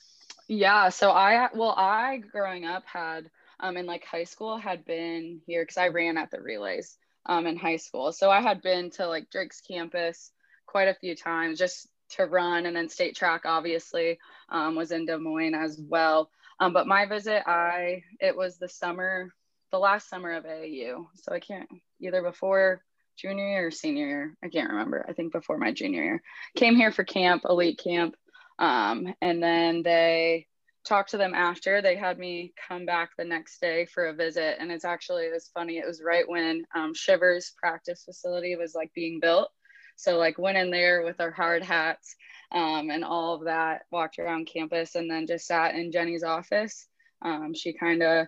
Yeah, 0.47 0.89
so 0.89 1.11
I 1.11 1.49
well, 1.53 1.75
I 1.77 2.17
growing 2.17 2.65
up 2.65 2.83
had 2.85 3.29
um 3.61 3.77
in 3.77 3.85
like 3.85 4.03
high 4.03 4.25
school 4.25 4.57
had 4.57 4.83
been 4.83 5.39
here 5.45 5.63
because 5.63 5.77
I 5.77 5.89
ran 5.89 6.17
at 6.17 6.29
the 6.29 6.41
relays 6.41 6.97
um 7.25 7.47
in 7.47 7.57
high 7.57 7.77
school. 7.77 8.11
So 8.11 8.29
I 8.29 8.41
had 8.41 8.61
been 8.61 8.89
to 8.91 9.07
like 9.07 9.29
Drake's 9.29 9.61
campus 9.61 10.31
quite 10.65 10.87
a 10.87 10.95
few 10.95 11.15
times 11.15 11.59
just 11.59 11.87
to 12.11 12.25
run 12.25 12.65
and 12.65 12.75
then 12.75 12.89
state 12.89 13.15
track 13.15 13.43
obviously 13.45 14.19
um, 14.49 14.75
was 14.75 14.91
in 14.91 15.05
Des 15.05 15.17
Moines 15.17 15.55
as 15.55 15.79
well. 15.79 16.29
Um, 16.59 16.73
but 16.73 16.87
my 16.87 17.05
visit, 17.05 17.43
I 17.47 18.03
it 18.19 18.35
was 18.35 18.57
the 18.57 18.69
summer, 18.69 19.33
the 19.71 19.79
last 19.79 20.09
summer 20.09 20.33
of 20.33 20.43
AAU. 20.43 21.07
So 21.15 21.33
I 21.33 21.39
can't 21.39 21.69
either 21.99 22.21
before 22.21 22.83
junior 23.17 23.49
year 23.49 23.67
or 23.67 23.71
senior 23.71 24.07
year. 24.07 24.37
I 24.43 24.49
can't 24.49 24.69
remember. 24.69 25.05
I 25.07 25.13
think 25.13 25.31
before 25.31 25.57
my 25.57 25.71
junior 25.71 26.03
year. 26.03 26.23
Came 26.55 26.75
here 26.75 26.91
for 26.91 27.03
camp, 27.03 27.43
elite 27.47 27.79
camp. 27.83 28.15
Um, 28.59 29.13
and 29.21 29.41
then 29.41 29.81
they 29.83 30.47
talked 30.83 31.11
to 31.11 31.17
them 31.17 31.33
after. 31.33 31.81
They 31.81 31.95
had 31.95 32.17
me 32.17 32.53
come 32.67 32.85
back 32.85 33.11
the 33.17 33.25
next 33.25 33.61
day 33.61 33.85
for 33.85 34.07
a 34.07 34.13
visit. 34.13 34.57
And 34.59 34.71
it's 34.71 34.85
actually, 34.85 35.23
it 35.23 35.33
was 35.33 35.51
funny. 35.53 35.77
It 35.77 35.87
was 35.87 36.01
right 36.03 36.27
when 36.27 36.63
um, 36.75 36.93
Shivers 36.93 37.53
practice 37.57 38.03
facility 38.03 38.55
was 38.55 38.73
like 38.75 38.91
being 38.93 39.19
built. 39.19 39.49
So 39.95 40.17
like 40.17 40.37
went 40.39 40.57
in 40.57 40.71
there 40.71 41.03
with 41.03 41.19
our 41.19 41.31
hard 41.31 41.63
hats 41.63 42.15
um, 42.51 42.89
and 42.89 43.03
all 43.03 43.35
of 43.35 43.45
that, 43.45 43.83
walked 43.91 44.19
around 44.19 44.49
campus 44.51 44.95
and 44.95 45.09
then 45.09 45.27
just 45.27 45.45
sat 45.45 45.75
in 45.75 45.91
Jennie's 45.91 46.23
office. 46.23 46.87
Um, 47.21 47.53
she 47.53 47.73
kind 47.73 48.01
of 48.01 48.27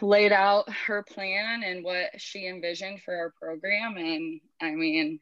laid 0.00 0.32
out 0.32 0.70
her 0.86 1.02
plan 1.02 1.62
and 1.64 1.82
what 1.82 2.10
she 2.18 2.46
envisioned 2.46 3.02
for 3.02 3.14
our 3.16 3.32
program. 3.40 3.96
And 3.96 4.40
I 4.60 4.70
mean, 4.70 5.18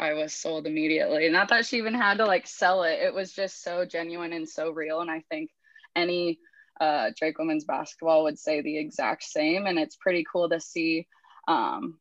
I 0.00 0.14
was 0.14 0.34
sold 0.34 0.66
immediately. 0.66 1.28
Not 1.28 1.48
that 1.48 1.66
she 1.66 1.78
even 1.78 1.94
had 1.94 2.18
to 2.18 2.26
like 2.26 2.46
sell 2.46 2.82
it. 2.82 2.98
It 3.00 3.14
was 3.14 3.32
just 3.32 3.62
so 3.62 3.84
genuine 3.84 4.32
and 4.32 4.48
so 4.48 4.70
real. 4.70 5.00
And 5.00 5.10
I 5.10 5.22
think 5.30 5.50
any 5.94 6.38
uh, 6.80 7.10
Drake 7.16 7.38
women's 7.38 7.64
basketball 7.64 8.24
would 8.24 8.38
say 8.38 8.60
the 8.60 8.78
exact 8.78 9.24
same. 9.24 9.66
And 9.66 9.78
it's 9.78 9.96
pretty 9.96 10.24
cool 10.30 10.48
to 10.50 10.60
see 10.60 11.06
um, 11.48 11.98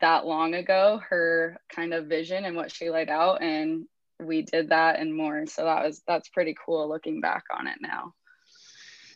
that 0.00 0.26
long 0.26 0.54
ago 0.54 1.00
her 1.08 1.58
kind 1.74 1.92
of 1.92 2.06
vision 2.06 2.44
and 2.44 2.56
what 2.56 2.72
she 2.72 2.90
laid 2.90 3.10
out. 3.10 3.42
And 3.42 3.86
we 4.20 4.42
did 4.42 4.70
that 4.70 4.98
and 5.00 5.14
more. 5.14 5.46
So 5.46 5.64
that 5.64 5.84
was 5.84 6.02
that's 6.06 6.28
pretty 6.28 6.54
cool 6.64 6.88
looking 6.88 7.20
back 7.20 7.44
on 7.56 7.66
it 7.66 7.78
now. 7.80 8.14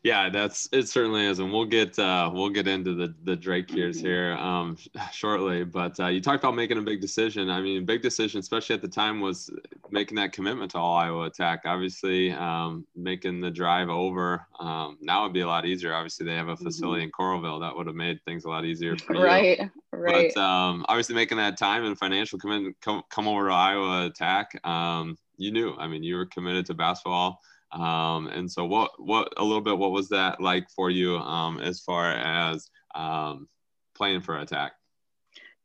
Yeah, 0.05 0.29
that's 0.31 0.69
it 0.73 0.89
certainly 0.89 1.27
is, 1.27 1.39
and 1.41 1.53
we'll 1.53 1.65
get 1.65 1.99
uh, 1.99 2.31
we'll 2.33 2.51
get 2.51 2.69
into 2.69 2.95
the 2.95 3.15
the 3.25 3.35
Drake 3.35 3.73
years 3.73 3.99
mm-hmm. 3.99 4.07
here 4.07 4.33
um, 4.35 4.77
shortly. 5.13 5.65
But 5.65 5.99
uh, 5.99 6.07
you 6.07 6.21
talked 6.21 6.43
about 6.43 6.55
making 6.55 6.79
a 6.79 6.83
big 6.83 7.01
decision. 7.01 7.51
I 7.51 7.61
mean, 7.61 7.85
big 7.85 8.03
decision, 8.03 8.39
especially 8.39 8.75
at 8.75 8.83
the 8.83 8.89
time, 8.89 9.21
was 9.21 9.51
making 9.91 10.17
that 10.17 10.33
commitment 10.33 10.71
to 10.73 10.79
all 10.79 10.97
Iowa 10.97 11.25
Attack. 11.25 11.63
Obviously, 11.65 12.31
um, 12.33 12.87
making 12.95 13.41
the 13.41 13.51
drive 13.51 13.89
over 13.89 14.47
um, 14.61 14.99
now 15.01 15.25
would 15.25 15.33
be 15.33 15.41
a 15.41 15.47
lot 15.47 15.67
easier. 15.67 15.95
Obviously, 15.95 16.27
they 16.27 16.35
have 16.35 16.49
a 16.49 16.57
facility 16.57 17.03
mm-hmm. 17.03 17.07
in 17.07 17.43
Coralville 17.43 17.61
that 17.61 17.77
would 17.77 17.87
have 17.87 17.97
made 17.97 18.23
things 18.25 18.45
a 18.45 18.49
lot 18.49 18.65
easier 18.65 18.97
for 18.97 19.17
you. 19.17 19.23
Right, 19.23 19.71
right. 19.93 20.33
But 20.35 20.41
um, 20.41 20.87
obviously, 20.89 21.17
making 21.17 21.39
that 21.39 21.59
time 21.59 21.85
and 21.85 21.99
financial 21.99 22.39
commitment 22.39 22.77
come, 22.81 23.03
come 23.11 23.27
over 23.27 23.49
to 23.49 23.55
Iowa 23.55 24.07
Attack. 24.07 24.65
Um, 24.65 25.19
you 25.37 25.51
knew. 25.51 25.75
I 25.77 25.89
mean, 25.89 26.03
you 26.03 26.17
were 26.17 26.27
committed 26.27 26.67
to 26.67 26.75
basketball 26.75 27.41
um, 27.73 28.29
and 28.29 28.51
so 28.51 28.65
what, 28.65 28.93
what, 28.99 29.33
a 29.37 29.45
little 29.45 29.61
bit, 29.61 29.77
what 29.77 29.93
was 29.93 30.09
that 30.11 30.41
like 30.41 30.71
for 30.71 30.91
you 30.91 31.17
um, 31.17 31.61
as 31.61 31.81
far 31.81 32.11
as 32.13 32.71
um, 32.95 33.49
playing 33.95 34.21
for 34.23 34.39
attack? 34.39 34.73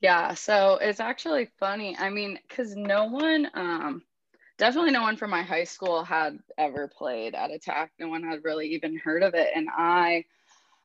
Yeah, 0.01 0.33
so 0.33 0.79
it's 0.81 0.99
actually 0.99 1.49
funny. 1.59 1.95
I 1.97 2.09
mean, 2.09 2.37
because 2.47 2.75
no 2.75 3.05
one, 3.05 3.49
um, 3.53 4.03
definitely 4.57 4.91
no 4.91 5.01
one 5.01 5.15
from 5.15 5.29
my 5.29 5.43
high 5.43 5.63
school 5.63 6.03
had 6.03 6.39
ever 6.57 6.89
played 6.89 7.35
at 7.35 7.51
attack. 7.51 7.91
No 7.99 8.09
one 8.09 8.23
had 8.23 8.43
really 8.43 8.73
even 8.73 8.97
heard 8.97 9.23
of 9.23 9.33
it. 9.33 9.49
And 9.55 9.69
I, 9.71 10.25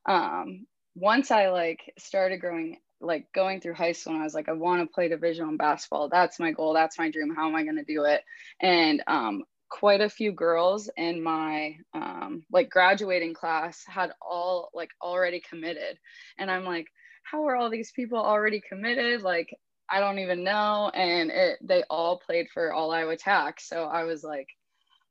um, 0.06 0.66
once 0.94 1.30
I 1.32 1.48
like 1.48 1.92
started 1.98 2.38
growing 2.38 2.78
like 3.00 3.32
going 3.32 3.60
through 3.60 3.74
high 3.74 3.92
school 3.92 4.14
and 4.14 4.22
I 4.22 4.24
was 4.24 4.34
like, 4.34 4.48
I 4.48 4.52
want 4.52 4.82
to 4.82 4.92
play 4.92 5.08
division 5.08 5.56
basketball. 5.56 6.08
That's 6.08 6.40
my 6.40 6.52
goal. 6.52 6.74
That's 6.74 6.98
my 6.98 7.10
dream. 7.10 7.34
How 7.34 7.48
am 7.48 7.54
I 7.54 7.62
going 7.62 7.76
to 7.76 7.84
do 7.84 8.04
it? 8.04 8.22
And 8.60 9.02
um, 9.06 9.44
quite 9.68 10.00
a 10.00 10.08
few 10.08 10.32
girls 10.32 10.90
in 10.96 11.22
my 11.22 11.76
um, 11.94 12.44
like 12.50 12.70
graduating 12.70 13.34
class 13.34 13.84
had 13.86 14.12
all 14.20 14.70
like 14.74 14.90
already 15.02 15.40
committed. 15.40 15.98
And 16.38 16.50
i'm 16.50 16.64
like 16.64 16.86
how 17.22 17.46
are 17.46 17.56
all 17.56 17.68
these 17.68 17.92
people 17.92 18.18
already 18.18 18.60
committed? 18.66 19.22
Like 19.22 19.54
i 19.90 20.00
don't 20.00 20.18
even 20.18 20.44
know. 20.44 20.90
And 20.94 21.30
it 21.30 21.58
they 21.62 21.84
all 21.90 22.18
played 22.18 22.48
for 22.52 22.72
all 22.72 22.90
iowa 22.90 23.12
attack. 23.12 23.60
So 23.60 23.84
i 23.84 24.04
was 24.04 24.24
like 24.24 24.48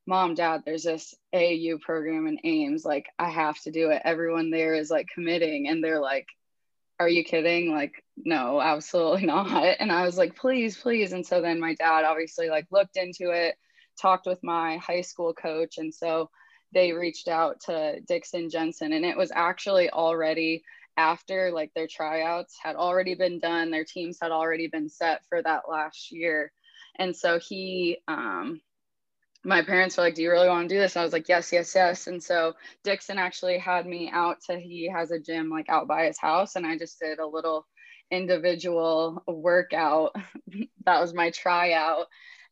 mom 0.05 0.35
dad 0.35 0.63
there's 0.65 0.83
this 0.83 1.13
au 1.33 1.77
program 1.79 2.27
in 2.27 2.39
ames. 2.43 2.85
Like 2.85 3.07
i 3.19 3.29
have 3.29 3.59
to 3.61 3.71
do 3.71 3.89
it. 3.91 4.01
Everyone 4.03 4.49
there 4.49 4.73
is 4.73 4.89
like 4.89 5.07
committing. 5.13 5.67
And 5.67 5.83
they're 5.83 6.01
like 6.01 6.27
are 6.99 7.09
you 7.09 7.23
kidding? 7.23 7.71
Like 7.71 8.03
no 8.17 8.59
absolutely 8.59 9.25
not. 9.27 9.75
And 9.79 9.91
i 9.91 10.03
was 10.03 10.17
like 10.17 10.35
please 10.35 10.75
please. 10.77 11.13
And 11.13 11.25
so 11.25 11.41
then 11.41 11.59
my 11.59 11.75
dad 11.75 12.05
obviously 12.05 12.49
like 12.49 12.65
looked 12.71 12.97
into 12.97 13.29
it 13.29 13.55
talked 13.99 14.25
with 14.25 14.43
my 14.43 14.77
high 14.77 15.01
school 15.01 15.33
coach. 15.33 15.77
And 15.77 15.93
so 15.93 16.29
they 16.73 16.91
reached 16.91 17.27
out 17.27 17.61
to 17.61 17.99
Dickson 18.07 18.49
Jensen. 18.49 18.93
And 18.93 19.05
it 19.05 19.17
was 19.17 19.31
actually 19.33 19.89
already 19.89 20.63
after 20.97 21.51
like 21.51 21.71
their 21.75 21.87
tryouts 21.87 22.57
had 22.61 22.75
already 22.75 23.15
been 23.15 23.39
done, 23.39 23.69
their 23.69 23.85
teams 23.85 24.17
had 24.21 24.31
already 24.31 24.67
been 24.67 24.89
set 24.89 25.21
for 25.29 25.41
that 25.43 25.69
last 25.69 26.11
year. 26.11 26.51
And 26.97 27.15
so 27.15 27.39
he 27.39 27.99
um, 28.07 28.61
my 29.43 29.61
parents 29.61 29.95
were 29.97 30.03
like, 30.03 30.15
Do 30.15 30.21
you 30.21 30.31
really 30.31 30.49
want 30.49 30.67
to 30.67 30.75
do 30.75 30.79
this? 30.79 30.95
And 30.95 31.01
I 31.01 31.03
was 31.03 31.13
like, 31.13 31.29
Yes, 31.29 31.51
yes, 31.53 31.73
yes. 31.73 32.07
And 32.07 32.21
so 32.21 32.53
Dickson 32.83 33.17
actually 33.17 33.57
had 33.57 33.85
me 33.85 34.09
out 34.11 34.37
to, 34.49 34.59
he 34.59 34.89
has 34.93 35.11
a 35.11 35.19
gym 35.19 35.49
like 35.49 35.69
out 35.69 35.87
by 35.87 36.05
his 36.05 36.19
house. 36.19 36.55
And 36.55 36.65
I 36.65 36.77
just 36.77 36.99
did 36.99 37.19
a 37.19 37.27
little 37.27 37.65
individual 38.11 39.23
workout. 39.27 40.15
that 40.85 40.99
was 41.01 41.13
my 41.13 41.31
tryout. 41.31 42.07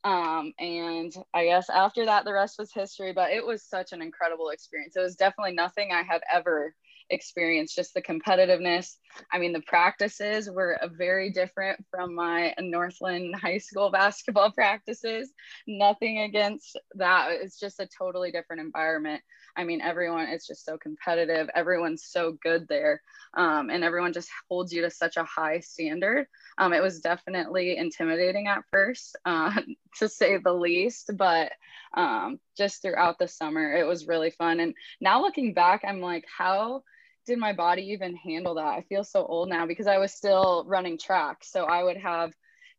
Um, 0.05 0.53
and 0.59 1.13
I 1.33 1.45
guess 1.45 1.67
after 1.69 2.05
that, 2.05 2.25
the 2.25 2.33
rest 2.33 2.59
was 2.59 2.71
history, 2.71 3.11
but 3.11 3.31
it 3.31 3.45
was 3.45 3.63
such 3.63 3.91
an 3.91 4.03
incredible 4.03 4.49
experience. 4.49 4.95
It 4.95 5.01
was 5.01 5.15
definitely 5.15 5.53
nothing 5.55 5.91
I 5.91 6.03
had 6.03 6.21
ever 6.31 6.75
experienced, 7.09 7.75
just 7.75 7.93
the 7.93 8.01
competitiveness. 8.01 8.95
I 9.31 9.39
mean 9.39 9.53
the 9.53 9.61
practices 9.61 10.49
were 10.49 10.79
very 10.97 11.31
different 11.31 11.83
from 11.89 12.15
my 12.15 12.53
North 12.59 12.97
Linn 13.01 13.33
high 13.41 13.57
school 13.57 13.91
basketball 13.91 14.51
practices. 14.51 15.31
Nothing 15.67 16.19
against 16.19 16.77
that. 16.95 17.29
It's 17.31 17.59
just 17.59 17.79
a 17.79 17.87
totally 17.97 18.31
different 18.31 18.61
environment. 18.61 19.21
I 19.55 19.63
mean 19.63 19.81
everyone 19.81 20.27
is 20.29 20.45
just 20.45 20.65
so 20.65 20.77
competitive. 20.77 21.49
Everyone's 21.55 22.05
so 22.05 22.37
good 22.43 22.67
there. 22.67 23.01
Um, 23.35 23.69
and 23.69 23.83
everyone 23.83 24.13
just 24.13 24.29
holds 24.49 24.71
you 24.73 24.81
to 24.81 24.89
such 24.89 25.17
a 25.17 25.23
high 25.23 25.59
standard. 25.59 26.27
Um, 26.57 26.73
it 26.73 26.81
was 26.81 27.01
definitely 27.01 27.77
intimidating 27.77 28.47
at 28.47 28.63
first. 28.71 29.15
Uh, 29.25 29.51
to 29.95 30.09
say 30.09 30.37
the 30.37 30.53
least 30.53 31.11
but 31.17 31.51
um, 31.95 32.39
just 32.57 32.81
throughout 32.81 33.17
the 33.19 33.27
summer 33.27 33.73
it 33.73 33.85
was 33.85 34.07
really 34.07 34.31
fun 34.31 34.59
and 34.59 34.73
now 34.99 35.21
looking 35.21 35.53
back 35.53 35.83
i'm 35.87 36.01
like 36.01 36.25
how 36.37 36.83
did 37.25 37.39
my 37.39 37.53
body 37.53 37.81
even 37.91 38.15
handle 38.15 38.55
that? 38.55 38.65
I 38.65 38.81
feel 38.87 39.03
so 39.03 39.25
old 39.25 39.49
now 39.49 39.65
because 39.65 39.87
I 39.87 39.97
was 39.97 40.13
still 40.13 40.63
running 40.67 40.97
track. 40.97 41.43
So 41.43 41.65
I 41.65 41.83
would 41.83 41.97
have 41.97 42.33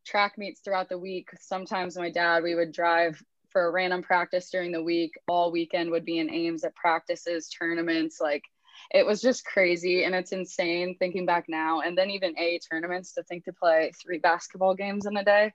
track 0.07 0.39
meets 0.39 0.61
throughout 0.61 0.89
the 0.89 0.99
week. 0.99 1.29
Sometimes 1.41 1.97
my 1.97 2.11
dad, 2.11 2.43
we 2.43 2.55
would 2.55 2.73
drive 2.73 3.21
for 3.51 3.67
a 3.67 3.73
random 3.73 4.03
practice 4.03 4.51
during 4.51 4.73
the 4.73 4.83
week. 4.83 5.13
All 5.29 5.51
weekend 5.51 5.91
would 5.91 6.05
be 6.05 6.19
in 6.19 6.31
Ames 6.31 6.65
at 6.65 6.77
practices, 6.77 7.49
tournaments. 7.49 8.21
Like 8.21 8.45
it 8.91 9.05
was 9.05 9.21
just 9.21 9.45
crazy 9.45 10.05
and 10.05 10.15
it's 10.15 10.33
insane 10.33 10.97
thinking 10.99 11.27
back 11.27 11.47
now. 11.49 11.81
And 11.81 11.97
then 11.97 12.11
even 12.11 12.39
A 12.39 12.59
tournaments 12.71 13.13
to 13.15 13.23
think 13.25 13.45
to 13.45 13.53
play 13.53 13.93
three 14.01 14.19
basketball 14.19 14.75
games 14.75 15.07
in 15.07 15.17
a 15.17 15.25
day. 15.25 15.53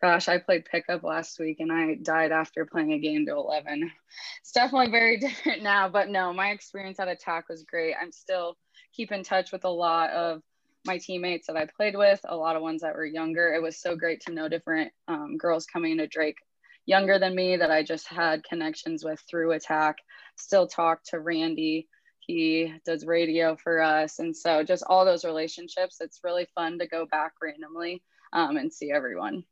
Gosh, 0.00 0.28
I 0.28 0.38
played 0.38 0.64
pickup 0.64 1.02
last 1.02 1.38
week 1.38 1.60
and 1.60 1.72
I 1.72 1.94
died 1.94 2.32
after 2.32 2.66
playing 2.66 2.92
a 2.92 2.98
game 2.98 3.26
to 3.26 3.32
11. 3.32 3.90
It's 4.40 4.52
definitely 4.52 4.90
very 4.90 5.16
different 5.20 5.62
now, 5.62 5.88
but 5.88 6.08
no, 6.08 6.32
my 6.32 6.50
experience 6.50 7.00
at 7.00 7.08
Attack 7.08 7.48
was 7.48 7.64
great. 7.64 7.94
I'm 8.00 8.12
still 8.12 8.56
keep 8.92 9.12
in 9.12 9.22
touch 9.22 9.52
with 9.52 9.64
a 9.64 9.70
lot 9.70 10.10
of 10.10 10.42
my 10.86 10.98
teammates 10.98 11.46
that 11.46 11.56
I 11.56 11.66
played 11.76 11.96
with, 11.96 12.20
a 12.24 12.36
lot 12.36 12.56
of 12.56 12.62
ones 12.62 12.82
that 12.82 12.94
were 12.94 13.06
younger. 13.06 13.54
It 13.54 13.62
was 13.62 13.80
so 13.80 13.96
great 13.96 14.20
to 14.22 14.32
know 14.32 14.48
different 14.48 14.92
um, 15.08 15.36
girls 15.38 15.66
coming 15.66 15.92
into 15.92 16.06
Drake 16.06 16.36
younger 16.86 17.18
than 17.18 17.34
me 17.34 17.56
that 17.56 17.70
I 17.70 17.82
just 17.82 18.06
had 18.08 18.44
connections 18.44 19.04
with 19.04 19.22
through 19.28 19.52
Attack. 19.52 19.96
Still 20.36 20.66
talk 20.66 21.02
to 21.04 21.20
Randy, 21.20 21.88
he 22.26 22.72
does 22.84 23.04
radio 23.04 23.56
for 23.56 23.80
us. 23.80 24.18
And 24.18 24.36
so 24.36 24.62
just 24.62 24.84
all 24.86 25.04
those 25.04 25.24
relationships, 25.24 25.98
it's 26.00 26.20
really 26.24 26.46
fun 26.54 26.78
to 26.78 26.86
go 26.86 27.06
back 27.06 27.32
randomly 27.42 28.02
um, 28.32 28.56
and 28.56 28.72
see 28.72 28.90
everyone. 28.90 29.44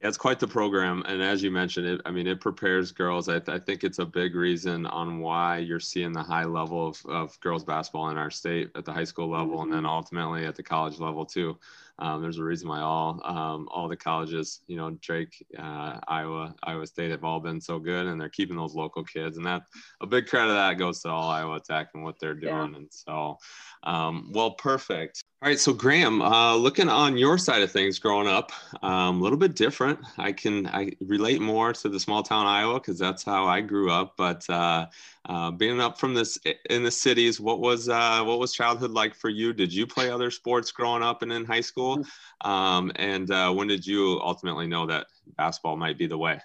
Yeah, 0.00 0.08
it's 0.08 0.18
quite 0.18 0.38
the 0.38 0.48
program. 0.48 1.02
And 1.06 1.22
as 1.22 1.42
you 1.42 1.50
mentioned, 1.50 1.86
it, 1.86 2.00
I 2.04 2.10
mean, 2.10 2.26
it 2.26 2.40
prepares 2.40 2.92
girls. 2.92 3.28
I, 3.28 3.38
th- 3.38 3.48
I, 3.48 3.58
think 3.58 3.84
it's 3.84 4.00
a 4.00 4.04
big 4.04 4.34
reason 4.34 4.86
on 4.86 5.20
why 5.20 5.58
you're 5.58 5.80
seeing 5.80 6.12
the 6.12 6.22
high 6.22 6.44
level 6.44 6.88
of, 6.88 7.06
of 7.06 7.40
girls 7.40 7.64
basketball 7.64 8.10
in 8.10 8.18
our 8.18 8.30
state 8.30 8.70
at 8.74 8.84
the 8.84 8.92
high 8.92 9.04
school 9.04 9.30
level 9.30 9.58
mm-hmm. 9.58 9.62
and 9.62 9.72
then 9.72 9.86
ultimately 9.86 10.44
at 10.46 10.56
the 10.56 10.62
college 10.62 10.98
level 10.98 11.24
too. 11.24 11.56
Um, 11.98 12.22
there's 12.22 12.38
a 12.38 12.44
reason 12.44 12.68
why 12.68 12.80
all 12.80 13.20
um, 13.24 13.68
all 13.70 13.88
the 13.88 13.96
colleges, 13.96 14.60
you 14.66 14.76
know, 14.76 14.90
Drake, 15.00 15.44
uh, 15.56 16.00
Iowa, 16.08 16.54
Iowa 16.64 16.86
State 16.86 17.12
have 17.12 17.22
all 17.24 17.38
been 17.38 17.60
so 17.60 17.78
good, 17.78 18.06
and 18.06 18.20
they're 18.20 18.28
keeping 18.28 18.56
those 18.56 18.74
local 18.74 19.04
kids, 19.04 19.36
and 19.36 19.46
that 19.46 19.62
a 20.00 20.06
big 20.06 20.26
credit 20.26 20.50
of 20.50 20.56
that 20.56 20.78
goes 20.78 21.00
to 21.02 21.08
all 21.08 21.30
Iowa 21.30 21.56
Attack 21.56 21.90
and 21.94 22.02
what 22.02 22.18
they're 22.18 22.34
doing. 22.34 22.72
Yeah. 22.72 22.78
And 22.78 22.88
so, 22.90 23.38
um, 23.84 24.30
well, 24.32 24.52
perfect. 24.52 25.22
All 25.44 25.50
right, 25.50 25.60
so 25.60 25.74
Graham, 25.74 26.22
uh, 26.22 26.56
looking 26.56 26.88
on 26.88 27.18
your 27.18 27.36
side 27.36 27.60
of 27.60 27.70
things, 27.70 27.98
growing 27.98 28.26
up, 28.26 28.50
um, 28.82 29.20
a 29.20 29.22
little 29.22 29.36
bit 29.36 29.54
different. 29.54 29.98
I 30.16 30.32
can 30.32 30.66
I 30.68 30.92
relate 31.02 31.42
more 31.42 31.74
to 31.74 31.88
the 31.90 32.00
small 32.00 32.22
town 32.22 32.46
Iowa 32.46 32.80
because 32.80 32.98
that's 32.98 33.22
how 33.22 33.44
I 33.44 33.60
grew 33.60 33.90
up. 33.90 34.14
But 34.16 34.48
uh, 34.48 34.86
uh, 35.26 35.50
being 35.50 35.82
up 35.82 36.00
from 36.00 36.14
this 36.14 36.38
in 36.70 36.82
the 36.82 36.90
cities, 36.90 37.40
what 37.40 37.60
was 37.60 37.90
uh, 37.90 38.22
what 38.24 38.38
was 38.38 38.54
childhood 38.54 38.92
like 38.92 39.14
for 39.14 39.28
you? 39.28 39.52
Did 39.52 39.70
you 39.70 39.86
play 39.86 40.10
other 40.10 40.30
sports 40.30 40.72
growing 40.72 41.02
up 41.02 41.20
and 41.20 41.30
in 41.30 41.44
high 41.44 41.60
school? 41.60 41.83
Mm-hmm. 41.92 42.50
Um, 42.50 42.92
and 42.96 43.30
uh, 43.30 43.52
when 43.52 43.68
did 43.68 43.86
you 43.86 44.20
ultimately 44.22 44.66
know 44.66 44.86
that 44.86 45.06
basketball 45.36 45.76
might 45.76 45.98
be 45.98 46.06
the 46.06 46.18
way? 46.18 46.40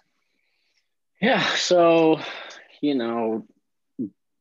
Yeah, 1.21 1.45
so 1.55 2.19
you 2.81 2.95
know, 2.95 3.45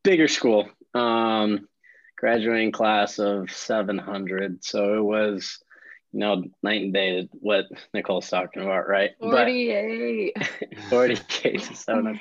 bigger 0.05 0.29
school. 0.29 0.69
Um, 0.95 1.69
graduating 2.17 2.73
class 2.73 3.19
of 3.19 3.51
700. 3.51 4.65
So 4.65 4.95
it 4.95 5.03
was, 5.03 5.59
you 6.13 6.21
know, 6.21 6.45
night 6.63 6.83
and 6.83 6.93
day 6.93 7.23
to 7.23 7.29
what 7.33 7.67
Nicole's 7.95 8.29
talking 8.29 8.63
about, 8.63 8.89
right? 8.89 9.13
48. 9.21 10.33
But, 10.37 10.49
48 10.89 11.63
to 11.63 11.75
700. 11.75 12.21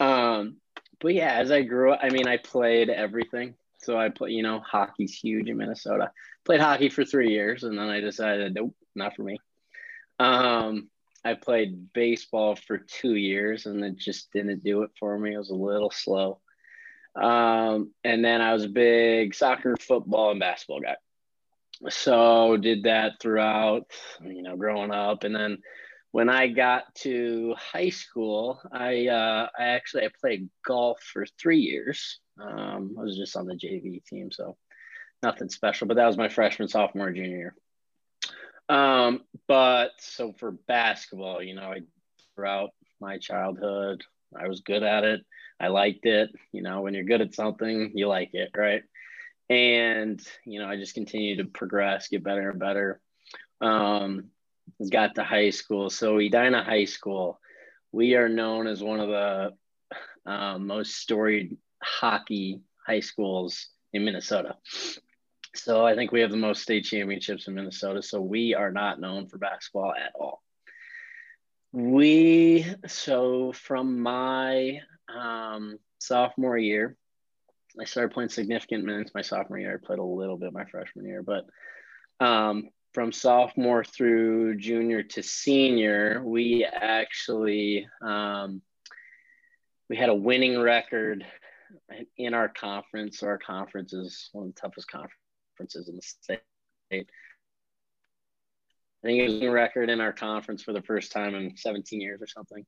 Um, 0.00 0.56
but 1.00 1.14
yeah, 1.14 1.34
as 1.34 1.50
I 1.50 1.62
grew 1.62 1.92
up, 1.92 2.00
I 2.02 2.10
mean, 2.10 2.26
I 2.26 2.38
played 2.38 2.90
everything. 2.90 3.54
So 3.78 3.98
I 3.98 4.08
play, 4.08 4.30
you 4.30 4.42
know, 4.42 4.60
hockey's 4.60 5.14
huge 5.14 5.48
in 5.48 5.56
Minnesota. 5.56 6.10
Played 6.44 6.60
hockey 6.60 6.88
for 6.88 7.04
three 7.04 7.30
years, 7.30 7.62
and 7.62 7.78
then 7.78 7.88
I 7.88 8.00
decided, 8.00 8.54
nope, 8.54 8.74
not 8.94 9.14
for 9.14 9.22
me. 9.22 9.38
Um, 10.18 10.88
I 11.24 11.34
played 11.34 11.92
baseball 11.92 12.56
for 12.56 12.78
two 12.78 13.14
years, 13.14 13.66
and 13.66 13.84
it 13.84 13.96
just 13.96 14.32
didn't 14.32 14.64
do 14.64 14.82
it 14.82 14.90
for 14.98 15.18
me. 15.18 15.34
It 15.34 15.38
was 15.38 15.50
a 15.50 15.54
little 15.54 15.90
slow. 15.90 16.40
Um, 17.14 17.92
and 18.04 18.24
then 18.24 18.40
I 18.40 18.52
was 18.52 18.64
a 18.64 18.68
big 18.68 19.34
soccer, 19.34 19.76
football, 19.80 20.30
and 20.30 20.40
basketball 20.40 20.80
guy. 20.80 20.96
So 21.88 22.56
did 22.56 22.84
that 22.84 23.14
throughout, 23.20 23.90
you 24.22 24.42
know, 24.42 24.56
growing 24.56 24.90
up. 24.90 25.24
And 25.24 25.34
then 25.34 25.58
when 26.12 26.28
I 26.28 26.48
got 26.48 26.94
to 26.96 27.54
high 27.58 27.90
school, 27.90 28.60
I 28.72 29.08
uh, 29.08 29.48
I 29.58 29.64
actually 29.64 30.04
I 30.04 30.10
played 30.20 30.48
golf 30.64 31.00
for 31.02 31.26
three 31.38 31.60
years. 31.60 32.20
Um, 32.40 32.96
I 32.98 33.02
was 33.02 33.16
just 33.16 33.36
on 33.36 33.46
the 33.46 33.54
JV 33.54 34.04
team, 34.04 34.30
so 34.30 34.56
nothing 35.22 35.48
special. 35.48 35.86
But 35.86 35.96
that 35.96 36.06
was 36.06 36.16
my 36.16 36.28
freshman, 36.28 36.68
sophomore, 36.68 37.12
junior 37.12 37.36
year. 37.36 37.54
Um, 38.68 39.22
but 39.46 39.92
so 39.98 40.32
for 40.32 40.52
basketball, 40.52 41.42
you 41.42 41.54
know, 41.54 41.70
I 41.70 41.80
throughout 42.34 42.70
my 43.00 43.18
childhood, 43.18 44.02
I 44.36 44.48
was 44.48 44.60
good 44.60 44.82
at 44.82 45.04
it. 45.04 45.24
I 45.58 45.68
liked 45.68 46.04
it. 46.04 46.30
You 46.52 46.62
know, 46.62 46.82
when 46.82 46.94
you're 46.94 47.04
good 47.04 47.22
at 47.22 47.34
something, 47.34 47.92
you 47.94 48.08
like 48.08 48.34
it, 48.34 48.50
right? 48.56 48.82
And 49.48 50.20
you 50.44 50.60
know, 50.60 50.68
I 50.68 50.76
just 50.76 50.94
continued 50.94 51.38
to 51.38 51.44
progress, 51.44 52.08
get 52.08 52.24
better 52.24 52.50
and 52.50 52.58
better. 52.58 53.00
Um, 53.60 54.30
got 54.90 55.14
to 55.14 55.24
high 55.24 55.50
school. 55.50 55.88
So 55.90 56.18
Edina 56.18 56.62
High 56.62 56.84
School, 56.84 57.40
we 57.92 58.14
are 58.14 58.28
known 58.28 58.66
as 58.66 58.82
one 58.82 59.00
of 59.00 59.08
the 59.08 59.52
um, 60.30 60.66
most 60.66 60.96
storied 60.96 61.56
hockey 61.86 62.60
high 62.86 63.00
schools 63.00 63.68
in 63.92 64.04
Minnesota. 64.04 64.56
So 65.54 65.86
I 65.86 65.94
think 65.94 66.12
we 66.12 66.20
have 66.20 66.30
the 66.30 66.36
most 66.36 66.62
state 66.62 66.84
championships 66.84 67.48
in 67.48 67.54
Minnesota. 67.54 68.02
So 68.02 68.20
we 68.20 68.54
are 68.54 68.70
not 68.70 69.00
known 69.00 69.26
for 69.26 69.38
basketball 69.38 69.92
at 69.94 70.12
all. 70.14 70.42
We 71.72 72.66
so 72.86 73.52
from 73.52 74.00
my 74.00 74.80
um, 75.08 75.78
sophomore 75.98 76.58
year, 76.58 76.96
I 77.80 77.84
started 77.84 78.12
playing 78.14 78.30
significant 78.30 78.84
minutes 78.84 79.12
my 79.14 79.22
sophomore 79.22 79.58
year. 79.58 79.74
I 79.74 79.86
played 79.86 79.98
a 79.98 80.04
little 80.04 80.36
bit 80.36 80.52
my 80.52 80.64
freshman 80.64 81.06
year, 81.06 81.22
but 81.22 81.46
um, 82.24 82.68
from 82.94 83.12
sophomore 83.12 83.84
through 83.84 84.56
junior 84.56 85.02
to 85.02 85.22
senior, 85.22 86.22
we 86.24 86.64
actually 86.64 87.86
um, 88.00 88.62
we 89.88 89.96
had 89.96 90.08
a 90.08 90.14
winning 90.14 90.58
record 90.58 91.26
in 92.16 92.34
our 92.34 92.48
conference. 92.48 93.22
Our 93.22 93.38
conference 93.38 93.92
is 93.92 94.28
one 94.32 94.48
of 94.48 94.54
the 94.54 94.60
toughest 94.60 94.88
conferences 94.90 95.88
in 95.88 95.96
the 95.96 96.02
state. 96.02 96.40
I 96.92 97.04
think 99.02 99.20
it 99.20 99.28
was 99.28 99.42
a 99.42 99.50
record 99.50 99.90
in 99.90 100.00
our 100.00 100.12
conference 100.12 100.62
for 100.62 100.72
the 100.72 100.82
first 100.82 101.12
time 101.12 101.34
in 101.34 101.56
17 101.56 102.00
years 102.00 102.20
or 102.22 102.26
something. 102.26 102.66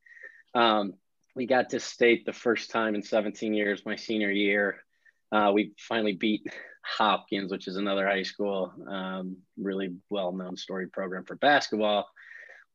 Um, 0.54 0.94
we 1.34 1.46
got 1.46 1.70
to 1.70 1.80
state 1.80 2.26
the 2.26 2.32
first 2.32 2.70
time 2.70 2.94
in 2.94 3.02
17 3.02 3.54
years, 3.54 3.84
my 3.84 3.96
senior 3.96 4.30
year. 4.30 4.82
Uh, 5.30 5.52
we 5.54 5.72
finally 5.78 6.14
beat 6.14 6.46
Hopkins, 6.84 7.50
which 7.50 7.68
is 7.68 7.76
another 7.76 8.06
high 8.06 8.22
school, 8.22 8.72
um, 8.88 9.36
really 9.56 9.94
well 10.10 10.32
known 10.32 10.56
story 10.56 10.88
program 10.88 11.24
for 11.24 11.36
basketball. 11.36 12.08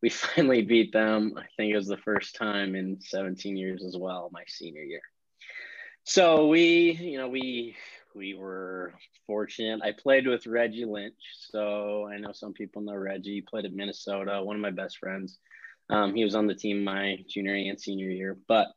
We 0.02 0.10
finally 0.10 0.62
beat 0.62 0.94
them. 0.94 1.34
I 1.38 1.46
think 1.58 1.74
it 1.74 1.78
was 1.78 1.88
the 1.88 1.98
first 1.98 2.36
time 2.36 2.76
in 2.76 3.00
17 3.02 3.58
years 3.58 3.84
as 3.84 3.98
well, 3.98 4.30
my 4.32 4.44
senior 4.48 4.84
year. 4.84 5.02
So 6.06 6.48
we, 6.48 6.92
you 6.92 7.18
know, 7.18 7.30
we 7.30 7.76
we 8.16 8.34
were 8.34 8.94
fortunate. 9.26 9.82
I 9.82 9.94
played 9.94 10.28
with 10.28 10.46
Reggie 10.46 10.86
Lynch, 10.86 11.14
so 11.50 12.08
I 12.12 12.18
know 12.18 12.32
some 12.34 12.54
people 12.54 12.82
know 12.82 12.96
Reggie. 12.96 13.36
He 13.36 13.42
played 13.42 13.66
at 13.66 13.74
Minnesota, 13.74 14.44
one 14.44 14.56
of 14.56 14.62
my 14.62 14.72
best 14.72 14.98
friends. 14.98 15.40
Um, 15.90 16.14
he 16.14 16.24
was 16.24 16.36
on 16.36 16.48
the 16.48 16.56
team 16.56 16.84
my 16.84 17.18
junior 17.28 17.56
and 17.56 17.80
senior 17.80 18.10
year, 18.10 18.38
but 18.48 18.68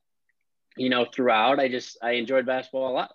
you 0.76 0.88
know, 0.88 1.04
throughout, 1.04 1.58
I 1.58 1.68
just 1.68 1.98
I 2.02 2.12
enjoyed 2.12 2.46
basketball 2.46 2.92
a 2.92 2.94
lot, 2.94 3.12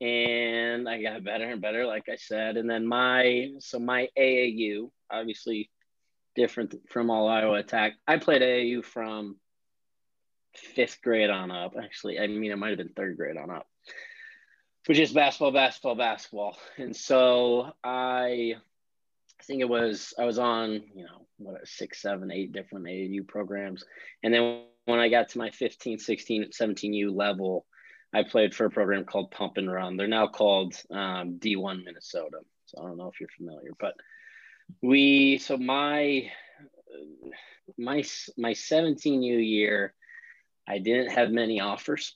and 0.00 0.88
I 0.88 1.00
got 1.00 1.24
better 1.24 1.48
and 1.48 1.60
better, 1.62 1.86
like 1.86 2.08
I 2.10 2.16
said. 2.16 2.56
And 2.56 2.68
then 2.68 2.86
my 2.86 3.52
so 3.60 3.78
my 3.78 4.08
AAU, 4.18 4.90
obviously 5.10 5.70
different 6.34 6.74
from 6.90 7.10
all 7.10 7.28
Iowa 7.28 7.54
Attack. 7.54 7.94
I 8.06 8.18
played 8.18 8.42
AAU 8.42 8.84
from 8.84 9.36
fifth 10.56 11.00
grade 11.02 11.30
on 11.30 11.50
up. 11.50 11.74
Actually, 11.82 12.18
I 12.18 12.26
mean, 12.26 12.50
it 12.50 12.56
might 12.56 12.70
have 12.70 12.78
been 12.78 12.90
third 12.90 13.16
grade 13.16 13.36
on 13.36 13.50
up, 13.50 13.66
which 14.86 14.98
is 14.98 15.12
basketball, 15.12 15.52
basketball, 15.52 15.94
basketball. 15.94 16.58
And 16.78 16.94
so 16.94 17.72
I, 17.82 18.54
think 19.46 19.60
it 19.60 19.68
was 19.68 20.12
I 20.18 20.24
was 20.24 20.38
on 20.38 20.82
you 20.94 21.04
know 21.04 21.26
what 21.38 21.66
six, 21.68 22.02
seven, 22.02 22.32
eight 22.32 22.52
different 22.52 22.86
AAU 22.86 23.26
programs, 23.26 23.84
and 24.22 24.32
then 24.34 24.64
when 24.86 24.98
I 24.98 25.08
got 25.08 25.30
to 25.30 25.38
my 25.38 25.50
15, 25.50 25.98
16, 25.98 26.50
17U 26.52 27.14
level, 27.14 27.66
I 28.14 28.22
played 28.22 28.54
for 28.54 28.66
a 28.66 28.70
program 28.70 29.04
called 29.04 29.32
Pump 29.32 29.56
and 29.56 29.70
Run. 29.70 29.96
They're 29.96 30.06
now 30.06 30.28
called 30.28 30.74
um, 30.90 31.38
D1 31.40 31.84
Minnesota. 31.84 32.38
So 32.66 32.80
I 32.80 32.86
don't 32.86 32.96
know 32.96 33.08
if 33.08 33.20
you're 33.20 33.28
familiar, 33.36 33.72
but 33.78 33.94
we 34.82 35.38
so 35.38 35.56
my 35.56 36.30
my 37.78 38.04
my 38.36 38.52
17U 38.52 39.48
year 39.48 39.94
I 40.66 40.78
didn't 40.78 41.10
have 41.10 41.30
many 41.30 41.60
offers. 41.60 42.14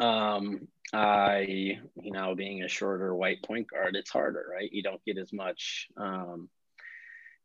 Um, 0.00 0.68
I, 0.92 1.78
you 2.00 2.12
know, 2.12 2.34
being 2.34 2.62
a 2.62 2.68
shorter 2.68 3.14
white 3.14 3.42
point 3.42 3.70
guard, 3.70 3.96
it's 3.96 4.10
harder, 4.10 4.46
right? 4.50 4.72
You 4.72 4.82
don't 4.82 5.04
get 5.04 5.18
as 5.18 5.32
much, 5.32 5.88
um, 5.96 6.48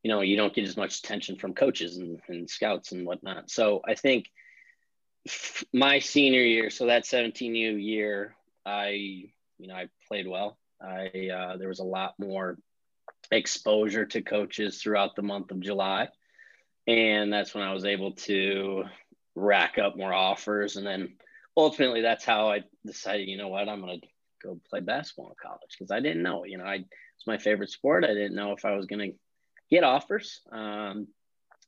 you 0.02 0.10
know, 0.10 0.22
you 0.22 0.36
don't 0.36 0.54
get 0.54 0.66
as 0.66 0.76
much 0.76 0.98
attention 0.98 1.36
from 1.36 1.54
coaches 1.54 1.98
and, 1.98 2.20
and 2.28 2.48
scouts 2.48 2.92
and 2.92 3.06
whatnot. 3.06 3.50
So 3.50 3.82
I 3.86 3.94
think 3.94 4.26
my 5.72 5.98
senior 5.98 6.42
year, 6.42 6.70
so 6.70 6.86
that 6.86 7.04
17U 7.04 7.82
year, 7.82 8.34
I, 8.64 8.88
you 9.58 9.68
know, 9.68 9.74
I 9.74 9.88
played 10.08 10.26
well. 10.26 10.58
I, 10.80 11.30
uh, 11.34 11.56
there 11.56 11.68
was 11.68 11.80
a 11.80 11.84
lot 11.84 12.14
more 12.18 12.58
exposure 13.30 14.06
to 14.06 14.22
coaches 14.22 14.80
throughout 14.80 15.16
the 15.16 15.22
month 15.22 15.50
of 15.50 15.60
July. 15.60 16.08
And 16.86 17.32
that's 17.32 17.54
when 17.54 17.64
I 17.64 17.72
was 17.72 17.84
able 17.84 18.12
to 18.12 18.84
rack 19.34 19.78
up 19.78 19.96
more 19.96 20.12
offers. 20.12 20.76
And 20.76 20.86
then 20.86 21.14
ultimately, 21.56 22.02
that's 22.02 22.24
how 22.24 22.50
I 22.50 22.64
decided, 22.86 23.28
you 23.28 23.36
know 23.36 23.48
what, 23.48 23.68
I'm 23.68 23.80
going 23.80 24.00
to 24.00 24.06
go 24.42 24.60
play 24.68 24.80
basketball 24.80 25.30
in 25.30 25.34
college 25.42 25.76
because 25.78 25.90
I 25.90 26.00
didn't 26.00 26.22
know, 26.22 26.44
you 26.44 26.58
know, 26.58 26.64
I, 26.64 26.84
it's 27.16 27.26
my 27.26 27.38
favorite 27.38 27.70
sport. 27.70 28.04
I 28.04 28.08
didn't 28.08 28.34
know 28.34 28.52
if 28.52 28.64
I 28.64 28.72
was 28.72 28.86
going 28.86 29.10
to 29.10 29.16
get 29.70 29.84
offers. 29.84 30.40
Um, 30.52 31.08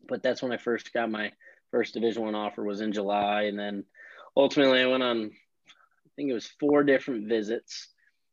but 0.09 0.23
that's 0.23 0.43
when 0.43 0.53
I 0.53 0.57
first 0.57 0.93
got 0.93 1.11
my 1.11 1.33
first 1.71 1.95
division 1.95 2.23
one 2.23 2.35
offer 2.35 2.63
was 2.63 2.81
in 2.81 2.93
July. 2.93 3.43
And 3.43 3.59
then 3.59 3.85
ultimately 4.37 4.81
I 4.81 4.87
went 4.87 5.03
on, 5.03 5.31
I 5.69 6.09
think 6.15 6.31
it 6.31 6.35
was 6.35 6.53
four 6.61 6.85
different 6.85 7.29
visits 7.29 7.89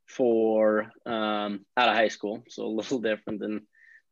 for 0.08 0.91
um, 1.06 1.65
out 1.78 1.89
of 1.89 1.96
high 1.96 2.10
school. 2.10 2.43
So 2.50 2.65
a 2.65 2.67
little 2.67 3.00
different 3.02 3.39
than, 3.39 3.62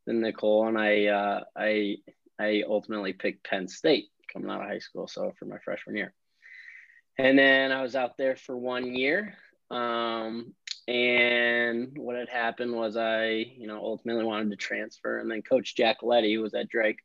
than 0.05 0.21
Nicole. 0.21 0.67
And 0.67 0.77
I, 0.77 1.07
uh, 1.07 1.43
I, 1.55 1.97
I 2.39 2.63
ultimately 2.67 3.13
picked 3.13 3.47
Penn 3.47 3.67
State 3.67 4.07
coming 4.31 4.49
out 4.49 4.61
of 4.61 4.67
high 4.67 4.79
school. 4.79 5.07
So 5.07 5.33
for 5.37 5.45
my 5.45 5.57
freshman 5.59 5.95
year. 5.95 6.13
And 7.17 7.37
then 7.37 7.71
I 7.71 7.81
was 7.81 7.95
out 7.95 8.17
there 8.17 8.35
for 8.35 8.57
one 8.57 8.93
year. 8.93 9.35
Um, 9.69 10.53
and 10.87 11.97
what 11.97 12.15
had 12.15 12.29
happened 12.29 12.73
was 12.73 12.97
I, 12.97 13.27
you 13.57 13.67
know, 13.67 13.77
ultimately 13.77 14.25
wanted 14.25 14.49
to 14.51 14.57
transfer. 14.57 15.19
And 15.19 15.29
then 15.29 15.41
Coach 15.41 15.75
Giacoletti, 15.75 16.35
who 16.35 16.41
was 16.41 16.53
at 16.53 16.69
Drake, 16.69 16.99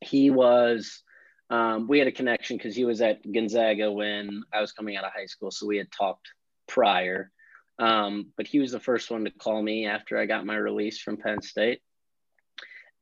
he 0.00 0.30
was, 0.30 1.02
um, 1.50 1.86
we 1.86 1.98
had 1.98 2.08
a 2.08 2.12
connection 2.12 2.56
because 2.56 2.74
he 2.74 2.84
was 2.84 3.00
at 3.00 3.20
Gonzaga 3.30 3.90
when 3.92 4.42
I 4.52 4.60
was 4.60 4.72
coming 4.72 4.96
out 4.96 5.04
of 5.04 5.12
high 5.12 5.26
school. 5.26 5.50
So 5.50 5.66
we 5.66 5.76
had 5.76 5.92
talked 5.92 6.28
prior. 6.66 7.30
Um, 7.78 8.32
but 8.36 8.46
he 8.46 8.58
was 8.58 8.72
the 8.72 8.80
first 8.80 9.10
one 9.10 9.24
to 9.24 9.30
call 9.30 9.62
me 9.62 9.86
after 9.86 10.18
I 10.18 10.26
got 10.26 10.46
my 10.46 10.56
release 10.56 11.00
from 11.00 11.16
Penn 11.16 11.42
State 11.42 11.80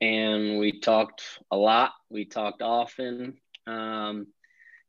and 0.01 0.59
we 0.59 0.81
talked 0.81 1.23
a 1.51 1.57
lot. 1.57 1.93
We 2.09 2.25
talked 2.25 2.63
often. 2.63 3.39
Um, 3.67 4.29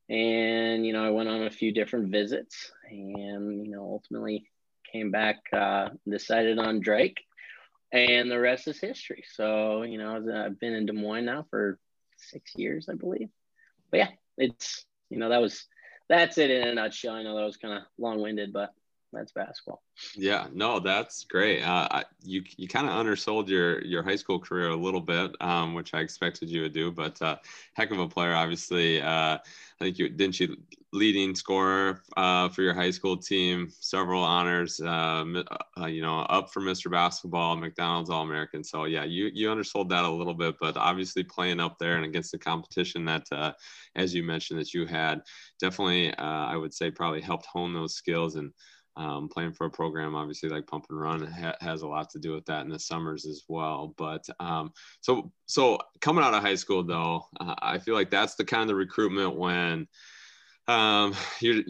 and, 0.09 0.85
you 0.85 0.93
know, 0.93 1.05
I 1.05 1.09
went 1.09 1.29
on 1.29 1.43
a 1.43 1.51
few 1.51 1.71
different 1.71 2.11
visits 2.11 2.71
and, 2.89 3.65
you 3.65 3.71
know, 3.71 3.83
ultimately 3.83 4.49
came 4.91 5.11
back, 5.11 5.37
uh, 5.53 5.89
decided 6.09 6.59
on 6.59 6.81
Drake, 6.81 7.21
and 7.91 8.29
the 8.29 8.39
rest 8.39 8.67
is 8.67 8.79
history. 8.79 9.23
So, 9.33 9.83
you 9.83 9.97
know, 9.97 10.15
I've 10.15 10.59
been 10.59 10.73
in 10.73 10.85
Des 10.85 10.93
Moines 10.93 11.25
now 11.25 11.45
for 11.49 11.79
six 12.17 12.53
years, 12.55 12.89
I 12.89 12.95
believe. 12.95 13.29
But 13.89 13.97
yeah, 13.97 14.09
it's, 14.37 14.85
you 15.09 15.17
know, 15.17 15.29
that 15.29 15.41
was, 15.41 15.65
that's 16.09 16.37
it 16.37 16.51
in 16.51 16.67
a 16.67 16.73
nutshell. 16.73 17.15
I 17.15 17.23
know 17.23 17.35
that 17.37 17.45
was 17.45 17.57
kind 17.57 17.73
of 17.73 17.83
long 17.97 18.21
winded, 18.21 18.51
but 18.51 18.73
that's 19.13 19.31
basketball. 19.31 19.81
Yeah, 20.15 20.47
no, 20.53 20.79
that's 20.79 21.25
great. 21.25 21.61
Uh, 21.61 22.03
you 22.23 22.43
you 22.57 22.67
kind 22.67 22.87
of 22.87 22.93
undersold 22.93 23.49
your 23.49 23.83
your 23.83 24.03
high 24.03 24.15
school 24.15 24.39
career 24.39 24.69
a 24.69 24.75
little 24.75 25.01
bit, 25.01 25.35
um, 25.41 25.73
which 25.73 25.93
I 25.93 25.99
expected 25.99 26.49
you 26.49 26.61
to 26.61 26.69
do. 26.69 26.91
But 26.91 27.21
uh, 27.21 27.37
heck 27.73 27.91
of 27.91 27.99
a 27.99 28.07
player, 28.07 28.33
obviously. 28.33 29.01
Uh, 29.01 29.37
I 29.37 29.39
think 29.79 29.99
you 29.99 30.09
didn't 30.09 30.39
you 30.39 30.55
leading 30.93 31.33
scorer 31.35 32.01
uh, 32.17 32.49
for 32.49 32.61
your 32.61 32.73
high 32.73 32.91
school 32.91 33.17
team, 33.17 33.69
several 33.79 34.23
honors. 34.23 34.79
Uh, 34.79 35.43
uh, 35.79 35.85
you 35.85 36.01
know, 36.01 36.19
up 36.21 36.51
for 36.51 36.61
Mr. 36.61 36.91
Basketball, 36.91 37.55
McDonald's 37.55 38.09
All 38.09 38.23
American. 38.23 38.63
So 38.63 38.85
yeah, 38.85 39.03
you 39.03 39.29
you 39.33 39.51
undersold 39.51 39.89
that 39.89 40.05
a 40.05 40.09
little 40.09 40.33
bit, 40.33 40.55
but 40.59 40.77
obviously 40.77 41.23
playing 41.23 41.59
up 41.59 41.77
there 41.79 41.95
and 41.95 42.05
against 42.05 42.31
the 42.31 42.37
competition 42.37 43.05
that, 43.05 43.55
as 43.95 44.13
you 44.13 44.23
mentioned, 44.23 44.59
that 44.59 44.73
you 44.73 44.85
had, 44.85 45.21
definitely 45.59 46.15
I 46.17 46.55
would 46.55 46.73
say 46.73 46.91
probably 46.91 47.21
helped 47.21 47.45
hone 47.45 47.73
those 47.73 47.95
skills 47.95 48.35
and 48.35 48.51
um, 48.97 49.29
playing 49.29 49.53
for 49.53 49.65
a 49.65 49.69
program 49.69 50.15
obviously 50.15 50.49
like 50.49 50.67
pump 50.67 50.85
and 50.89 50.99
run 50.99 51.25
ha- 51.25 51.55
has 51.61 51.81
a 51.81 51.87
lot 51.87 52.09
to 52.09 52.19
do 52.19 52.33
with 52.33 52.45
that 52.45 52.63
in 52.63 52.69
the 52.69 52.79
summers 52.79 53.25
as 53.25 53.43
well 53.47 53.93
but 53.97 54.25
um, 54.39 54.71
so 55.01 55.31
so 55.45 55.77
coming 55.99 56.23
out 56.23 56.33
of 56.33 56.41
high 56.41 56.55
school 56.55 56.83
though 56.83 57.25
uh, 57.39 57.55
i 57.61 57.77
feel 57.77 57.95
like 57.95 58.09
that's 58.09 58.35
the 58.35 58.45
kind 58.45 58.69
of 58.69 58.77
recruitment 58.77 59.35
when 59.35 59.87
um, 60.67 61.13
you're 61.41 61.63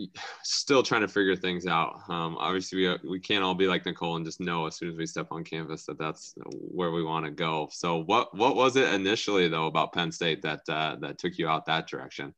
still 0.44 0.84
trying 0.84 1.02
to 1.02 1.08
figure 1.08 1.36
things 1.36 1.66
out. 1.66 2.02
Um, 2.10 2.38
obviously 2.38 2.86
we, 2.86 3.10
we 3.10 3.20
can't 3.20 3.44
all 3.44 3.56
be 3.56 3.66
like 3.66 3.86
nicole 3.86 4.18
and 4.18 4.26
just 4.26 4.42
know 4.42 4.68
as 4.68 4.76
soon 4.76 4.90
as 4.90 4.98
we 4.98 5.08
step 5.08 5.28
on 5.32 5.46
campus 5.46 5.86
that 5.86 5.98
that's 5.98 6.36
where 6.52 6.92
we 6.92 7.02
want 7.02 7.26
to 7.26 7.32
go. 7.32 7.70
So 7.72 8.04
what 8.04 8.36
what 8.38 8.56
was 8.56 8.76
it 8.76 8.94
initially 8.94 9.48
though 9.48 9.68
about 9.68 9.94
penn 9.94 10.12
state 10.12 10.42
that 10.44 10.62
uh, 10.70 10.98
that 11.00 11.18
took 11.18 11.38
you 11.38 11.48
out 11.48 11.66
that 11.66 11.88
direction? 11.88 12.36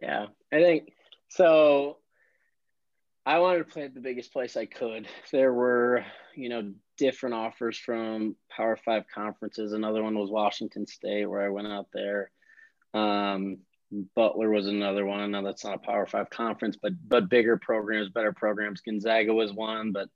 Yeah 0.00 0.26
i 0.52 0.60
think 0.60 0.92
so 1.28 1.98
I 3.26 3.38
wanted 3.38 3.58
to 3.58 3.64
play 3.64 3.82
at 3.82 3.94
the 3.94 4.00
biggest 4.00 4.32
place 4.32 4.56
I 4.56 4.66
could. 4.66 5.06
There 5.30 5.52
were, 5.52 6.04
you 6.34 6.48
know, 6.48 6.72
different 6.96 7.34
offers 7.34 7.76
from 7.78 8.36
Power 8.54 8.76
Five 8.76 9.04
conferences. 9.14 9.72
Another 9.72 10.02
one 10.02 10.18
was 10.18 10.30
Washington 10.30 10.86
State, 10.86 11.26
where 11.26 11.42
I 11.42 11.50
went 11.50 11.68
out 11.68 11.88
there. 11.92 12.30
Um, 12.94 13.58
Butler 14.14 14.50
was 14.50 14.68
another 14.68 15.04
one. 15.04 15.20
I 15.20 15.26
know 15.26 15.44
that's 15.44 15.64
not 15.64 15.76
a 15.76 15.86
Power 15.86 16.06
Five 16.06 16.30
conference, 16.30 16.76
but 16.80 16.92
but 17.06 17.28
bigger 17.28 17.56
programs, 17.56 18.08
better 18.08 18.32
programs. 18.32 18.80
Gonzaga 18.80 19.34
was 19.34 19.52
one, 19.52 19.92
but 19.92 20.08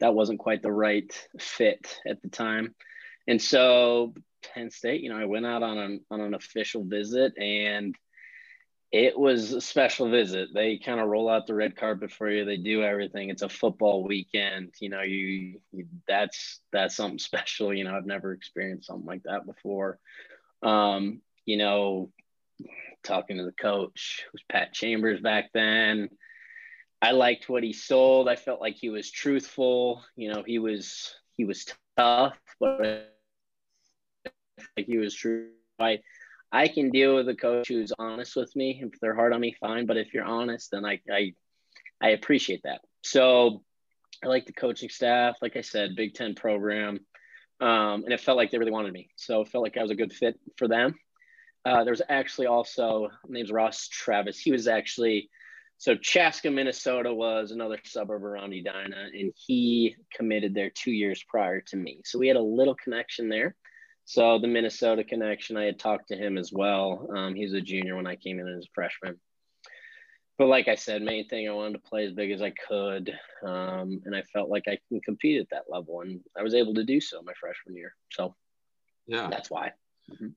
that 0.00 0.14
wasn't 0.14 0.38
quite 0.38 0.62
the 0.62 0.72
right 0.72 1.12
fit 1.38 1.98
at 2.06 2.22
the 2.22 2.28
time. 2.28 2.74
And 3.26 3.40
so 3.40 4.14
Penn 4.42 4.70
State, 4.70 5.02
you 5.02 5.10
know, 5.10 5.18
I 5.18 5.24
went 5.24 5.46
out 5.46 5.62
on 5.62 5.78
an 5.78 6.00
on 6.10 6.20
an 6.20 6.34
official 6.34 6.84
visit 6.84 7.36
and 7.38 7.94
it 8.92 9.18
was 9.18 9.52
a 9.52 9.60
special 9.60 10.08
visit. 10.08 10.50
They 10.54 10.78
kind 10.78 11.00
of 11.00 11.08
roll 11.08 11.28
out 11.28 11.46
the 11.46 11.54
red 11.54 11.76
carpet 11.76 12.12
for 12.12 12.30
you. 12.30 12.44
They 12.44 12.56
do 12.56 12.82
everything. 12.82 13.30
It's 13.30 13.42
a 13.42 13.48
football 13.48 14.04
weekend. 14.04 14.74
You 14.80 14.90
know, 14.90 15.02
you, 15.02 15.60
you 15.72 15.86
that's 16.06 16.60
that's 16.72 16.94
something 16.94 17.18
special. 17.18 17.74
You 17.74 17.84
know, 17.84 17.96
I've 17.96 18.06
never 18.06 18.32
experienced 18.32 18.86
something 18.86 19.06
like 19.06 19.24
that 19.24 19.44
before. 19.46 19.98
Um, 20.62 21.20
you 21.44 21.56
know, 21.56 22.10
talking 23.02 23.38
to 23.38 23.44
the 23.44 23.52
coach 23.52 24.24
was 24.32 24.42
Pat 24.48 24.72
Chambers 24.72 25.20
back 25.20 25.50
then. 25.52 26.08
I 27.02 27.10
liked 27.10 27.48
what 27.48 27.62
he 27.62 27.72
sold. 27.72 28.28
I 28.28 28.36
felt 28.36 28.60
like 28.60 28.76
he 28.76 28.88
was 28.88 29.10
truthful. 29.10 30.02
You 30.16 30.32
know, 30.32 30.42
he 30.46 30.58
was 30.58 31.14
he 31.36 31.44
was 31.44 31.66
tough, 31.96 32.38
but 32.58 33.14
like 34.76 34.86
he 34.86 34.98
was 34.98 35.14
true. 35.14 35.50
I 35.78 36.00
I 36.56 36.68
can 36.68 36.90
deal 36.90 37.16
with 37.16 37.28
a 37.28 37.34
coach 37.34 37.68
who's 37.68 37.92
honest 37.98 38.34
with 38.34 38.54
me. 38.56 38.80
If 38.82 38.98
they're 38.98 39.14
hard 39.14 39.34
on 39.34 39.40
me, 39.42 39.54
fine. 39.60 39.84
But 39.84 39.98
if 39.98 40.14
you're 40.14 40.24
honest, 40.24 40.70
then 40.70 40.86
I 40.86 41.00
I, 41.12 41.34
I 42.02 42.10
appreciate 42.10 42.62
that. 42.64 42.80
So 43.02 43.62
I 44.24 44.28
like 44.28 44.46
the 44.46 44.54
coaching 44.54 44.88
staff. 44.88 45.36
Like 45.42 45.56
I 45.56 45.60
said, 45.60 45.96
Big 45.96 46.14
Ten 46.14 46.34
program, 46.34 47.00
um, 47.60 48.04
and 48.04 48.12
it 48.12 48.20
felt 48.20 48.38
like 48.38 48.50
they 48.50 48.58
really 48.58 48.72
wanted 48.72 48.94
me. 48.94 49.10
So 49.16 49.42
it 49.42 49.48
felt 49.48 49.64
like 49.64 49.76
I 49.76 49.82
was 49.82 49.90
a 49.90 49.96
good 49.96 50.14
fit 50.14 50.40
for 50.56 50.66
them. 50.66 50.94
Uh, 51.66 51.84
was 51.86 52.00
actually 52.08 52.46
also 52.46 53.08
name's 53.28 53.52
Ross 53.52 53.88
Travis. 53.88 54.38
He 54.38 54.50
was 54.50 54.66
actually 54.66 55.28
so 55.78 55.94
Chaska, 55.94 56.50
Minnesota 56.50 57.12
was 57.12 57.50
another 57.50 57.78
suburb 57.84 58.24
around 58.24 58.54
Edina, 58.54 59.08
and 59.12 59.32
he 59.36 59.94
committed 60.14 60.54
there 60.54 60.70
two 60.70 60.90
years 60.92 61.22
prior 61.28 61.60
to 61.60 61.76
me. 61.76 62.00
So 62.04 62.18
we 62.18 62.28
had 62.28 62.38
a 62.38 62.42
little 62.42 62.74
connection 62.74 63.28
there. 63.28 63.54
So 64.06 64.38
the 64.38 64.46
Minnesota 64.46 65.02
connection, 65.02 65.56
I 65.56 65.64
had 65.64 65.80
talked 65.80 66.08
to 66.08 66.16
him 66.16 66.38
as 66.38 66.52
well. 66.52 67.08
Um, 67.14 67.34
he 67.34 67.42
was 67.42 67.54
a 67.54 67.60
junior 67.60 67.96
when 67.96 68.06
I 68.06 68.14
came 68.14 68.38
in 68.38 68.46
as 68.46 68.64
a 68.64 68.72
freshman. 68.72 69.18
But 70.38 70.46
like 70.46 70.68
I 70.68 70.76
said, 70.76 71.02
main 71.02 71.26
thing 71.26 71.48
I 71.48 71.52
wanted 71.52 71.72
to 71.72 71.88
play 71.90 72.06
as 72.06 72.12
big 72.12 72.30
as 72.30 72.40
I 72.40 72.50
could, 72.50 73.12
um, 73.42 74.00
and 74.04 74.14
I 74.14 74.22
felt 74.32 74.48
like 74.48 74.64
I 74.68 74.78
can 74.88 75.00
compete 75.00 75.40
at 75.40 75.48
that 75.50 75.64
level, 75.68 76.02
and 76.02 76.20
I 76.38 76.42
was 76.42 76.54
able 76.54 76.74
to 76.74 76.84
do 76.84 77.00
so 77.00 77.20
my 77.22 77.32
freshman 77.40 77.74
year. 77.74 77.94
So 78.12 78.36
yeah, 79.06 79.28
that's 79.28 79.50
why. 79.50 79.72
Mm-hmm. 80.10 80.28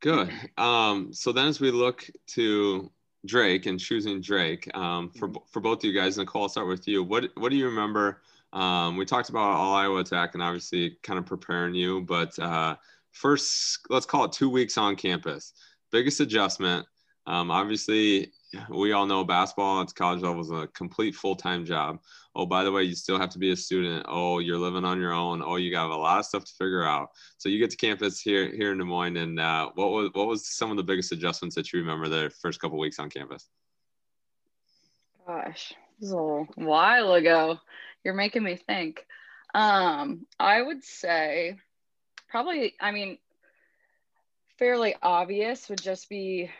Good. 0.00 0.32
Um, 0.58 1.12
so 1.12 1.30
then, 1.30 1.46
as 1.46 1.60
we 1.60 1.70
look 1.70 2.08
to 2.28 2.90
Drake 3.26 3.66
and 3.66 3.78
choosing 3.78 4.22
Drake, 4.22 4.74
um, 4.74 5.10
for 5.10 5.28
mm-hmm. 5.28 5.44
for 5.52 5.60
both 5.60 5.78
of 5.78 5.84
you 5.84 5.92
guys, 5.92 6.16
Nicole, 6.16 6.44
I'll 6.44 6.48
start 6.48 6.66
with 6.66 6.88
you. 6.88 7.04
What 7.04 7.30
what 7.36 7.50
do 7.50 7.56
you 7.56 7.66
remember? 7.66 8.22
Um, 8.54 8.96
we 8.96 9.04
talked 9.04 9.28
about 9.28 9.56
all 9.56 9.74
Iowa 9.74 9.98
attack 9.98 10.34
and 10.34 10.42
obviously 10.42 10.96
kind 11.02 11.18
of 11.18 11.26
preparing 11.26 11.74
you, 11.74 12.00
but 12.00 12.38
uh, 12.38 12.76
first, 13.14 13.78
let's 13.88 14.06
call 14.06 14.24
it 14.24 14.32
two 14.32 14.50
weeks 14.50 14.76
on 14.76 14.96
campus. 14.96 15.52
Biggest 15.90 16.20
adjustment. 16.20 16.86
Um, 17.26 17.50
obviously, 17.50 18.32
we 18.68 18.92
all 18.92 19.06
know 19.06 19.24
basketball 19.24 19.80
at 19.80 19.94
college 19.94 20.20
level 20.20 20.42
is 20.42 20.50
a 20.50 20.68
complete 20.74 21.14
full 21.14 21.36
time 21.36 21.64
job. 21.64 22.00
Oh, 22.36 22.44
by 22.44 22.64
the 22.64 22.72
way, 22.72 22.82
you 22.82 22.94
still 22.94 23.18
have 23.18 23.30
to 23.30 23.38
be 23.38 23.52
a 23.52 23.56
student. 23.56 24.04
Oh, 24.08 24.40
you're 24.40 24.58
living 24.58 24.84
on 24.84 25.00
your 25.00 25.12
own. 25.12 25.40
Oh, 25.42 25.56
you 25.56 25.70
got 25.70 25.90
a 25.90 25.96
lot 25.96 26.18
of 26.18 26.26
stuff 26.26 26.44
to 26.44 26.52
figure 26.58 26.84
out. 26.84 27.08
So 27.38 27.48
you 27.48 27.58
get 27.58 27.70
to 27.70 27.76
campus 27.76 28.20
here 28.20 28.50
here 28.54 28.72
in 28.72 28.78
Des 28.78 28.84
Moines, 28.84 29.16
and 29.16 29.40
uh, 29.40 29.70
what 29.74 29.90
was 29.90 30.10
what 30.12 30.26
was 30.26 30.46
some 30.46 30.70
of 30.70 30.76
the 30.76 30.82
biggest 30.82 31.12
adjustments 31.12 31.54
that 31.54 31.72
you 31.72 31.80
remember 31.80 32.08
the 32.08 32.30
first 32.42 32.60
couple 32.60 32.78
weeks 32.78 32.98
on 32.98 33.08
campus? 33.08 33.48
Gosh, 35.26 35.72
this 35.98 36.08
is 36.08 36.12
a 36.12 36.16
while 36.56 37.14
ago. 37.14 37.58
You're 38.04 38.14
making 38.14 38.42
me 38.42 38.56
think. 38.56 39.06
Um, 39.54 40.26
I 40.38 40.60
would 40.60 40.84
say 40.84 41.56
probably. 42.34 42.74
I 42.80 42.90
mean, 42.90 43.18
fairly 44.58 44.96
obvious 45.00 45.68
would 45.68 45.80
just 45.80 46.08
be 46.08 46.50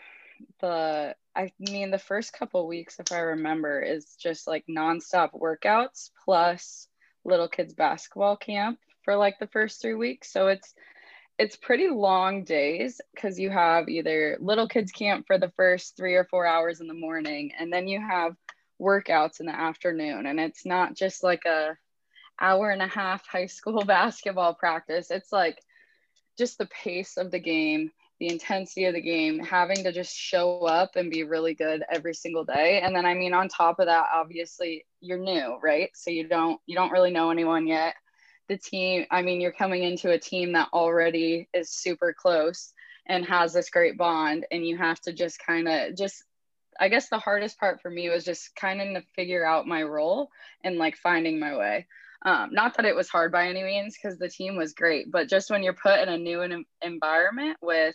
the 0.61 1.17
I 1.35 1.51
mean, 1.59 1.91
the 1.91 1.99
first 1.99 2.33
couple 2.33 2.69
weeks, 2.69 3.01
if 3.01 3.11
I 3.11 3.19
remember, 3.19 3.83
is 3.83 4.15
just 4.15 4.47
like 4.47 4.65
nonstop 4.71 5.31
workouts 5.33 6.11
plus 6.25 6.87
little 7.25 7.49
kids 7.49 7.75
basketball 7.75 8.37
camp 8.37 8.79
for 9.03 9.17
like 9.17 9.41
the 9.41 9.49
first 9.49 9.83
three 9.83 9.97
weeks. 9.97 10.33
So 10.33 10.47
it's 10.47 10.75
it's 11.41 11.57
pretty 11.57 11.89
long 11.89 12.45
days 12.45 13.01
because 13.13 13.41
you 13.41 13.51
have 13.51 13.89
either 13.89 14.39
little 14.41 14.69
kids 14.69 14.93
camp 14.93 15.27
for 15.27 15.39
the 15.39 15.53
first 15.57 15.97
three 15.97 16.15
or 16.15 16.25
four 16.31 16.47
hours 16.47 16.81
in 16.81 16.87
the 16.87 16.95
morning, 16.95 17.51
and 17.59 17.73
then 17.73 17.89
you 17.89 18.01
have 18.01 18.37
workouts 18.81 19.41
in 19.41 19.47
the 19.47 19.61
afternoon. 19.61 20.27
And 20.27 20.39
it's 20.39 20.65
not 20.65 20.95
just 20.95 21.25
like 21.25 21.47
a 21.47 21.77
hour 22.41 22.71
and 22.71 22.83
a 22.83 22.87
half 22.87 23.27
high 23.31 23.47
school 23.47 23.85
basketball 23.85 24.55
practice. 24.55 25.11
It's 25.11 25.33
like 25.33 25.59
just 26.39 26.59
the 26.59 26.67
pace 26.67 27.17
of 27.17 27.31
the 27.31 27.39
game 27.39 27.91
the 28.21 28.29
intensity 28.29 28.85
of 28.85 28.95
the 28.95 29.01
game, 29.01 29.39
having 29.41 29.83
to 29.83 29.93
just 29.93 30.17
show 30.17 30.61
up 30.61 30.97
and 30.97 31.11
be 31.11 31.25
really 31.25 31.55
good 31.55 31.83
every 31.91 32.15
single 32.15 32.45
day. 32.45 32.81
And 32.83 32.95
then 32.95 33.05
I 33.07 33.15
mean 33.15 33.35
on 33.35 33.49
top 33.49 33.81
of 33.81 33.87
that, 33.87 34.07
obviously 34.15 34.87
you're 35.01 35.19
new, 35.19 35.59
right? 35.63 35.91
So 35.95 36.11
you 36.11 36.29
don't 36.29 36.61
you 36.67 36.77
don't 36.77 36.93
really 36.93 37.11
know 37.11 37.31
anyone 37.31 37.67
yet. 37.67 37.95
The 38.49 38.59
team, 38.59 39.07
I 39.11 39.23
mean, 39.23 39.41
you're 39.41 39.53
coming 39.53 39.83
into 39.83 40.11
a 40.11 40.19
team 40.19 40.53
that 40.53 40.69
already 40.73 41.49
is 41.55 41.71
super 41.71 42.15
close 42.17 42.73
and 43.07 43.25
has 43.25 43.53
this 43.53 43.71
great 43.71 43.97
bond 43.99 44.47
and 44.51 44.67
you 44.67 44.77
have 44.77 45.01
to 45.01 45.13
just 45.13 45.39
kind 45.39 45.69
of 45.69 45.97
just 45.97 46.23
I 46.79 46.89
guess 46.89 47.09
the 47.09 47.19
hardest 47.19 47.59
part 47.59 47.81
for 47.81 47.91
me 47.91 48.09
was 48.11 48.25
just 48.25 48.55
kind 48.57 48.81
of 48.81 49.03
to 49.03 49.09
figure 49.15 49.45
out 49.45 49.67
my 49.67 49.83
role 49.83 50.31
and 50.63 50.77
like 50.77 50.97
finding 50.97 51.39
my 51.39 51.57
way. 51.57 51.87
Um, 52.25 52.51
not 52.53 52.77
that 52.77 52.87
it 52.87 52.97
was 52.97 53.09
hard 53.09 53.33
by 53.33 53.49
any 53.49 53.63
means 53.63 53.97
because 53.97 54.19
the 54.19 54.29
team 54.29 54.57
was 54.57 54.73
great, 54.73 55.11
but 55.11 55.29
just 55.29 55.51
when 55.51 55.63
you're 55.63 55.75
put 55.75 56.01
in 56.01 56.09
a 56.09 56.17
new 56.17 56.65
environment 56.83 57.59
with 57.61 57.95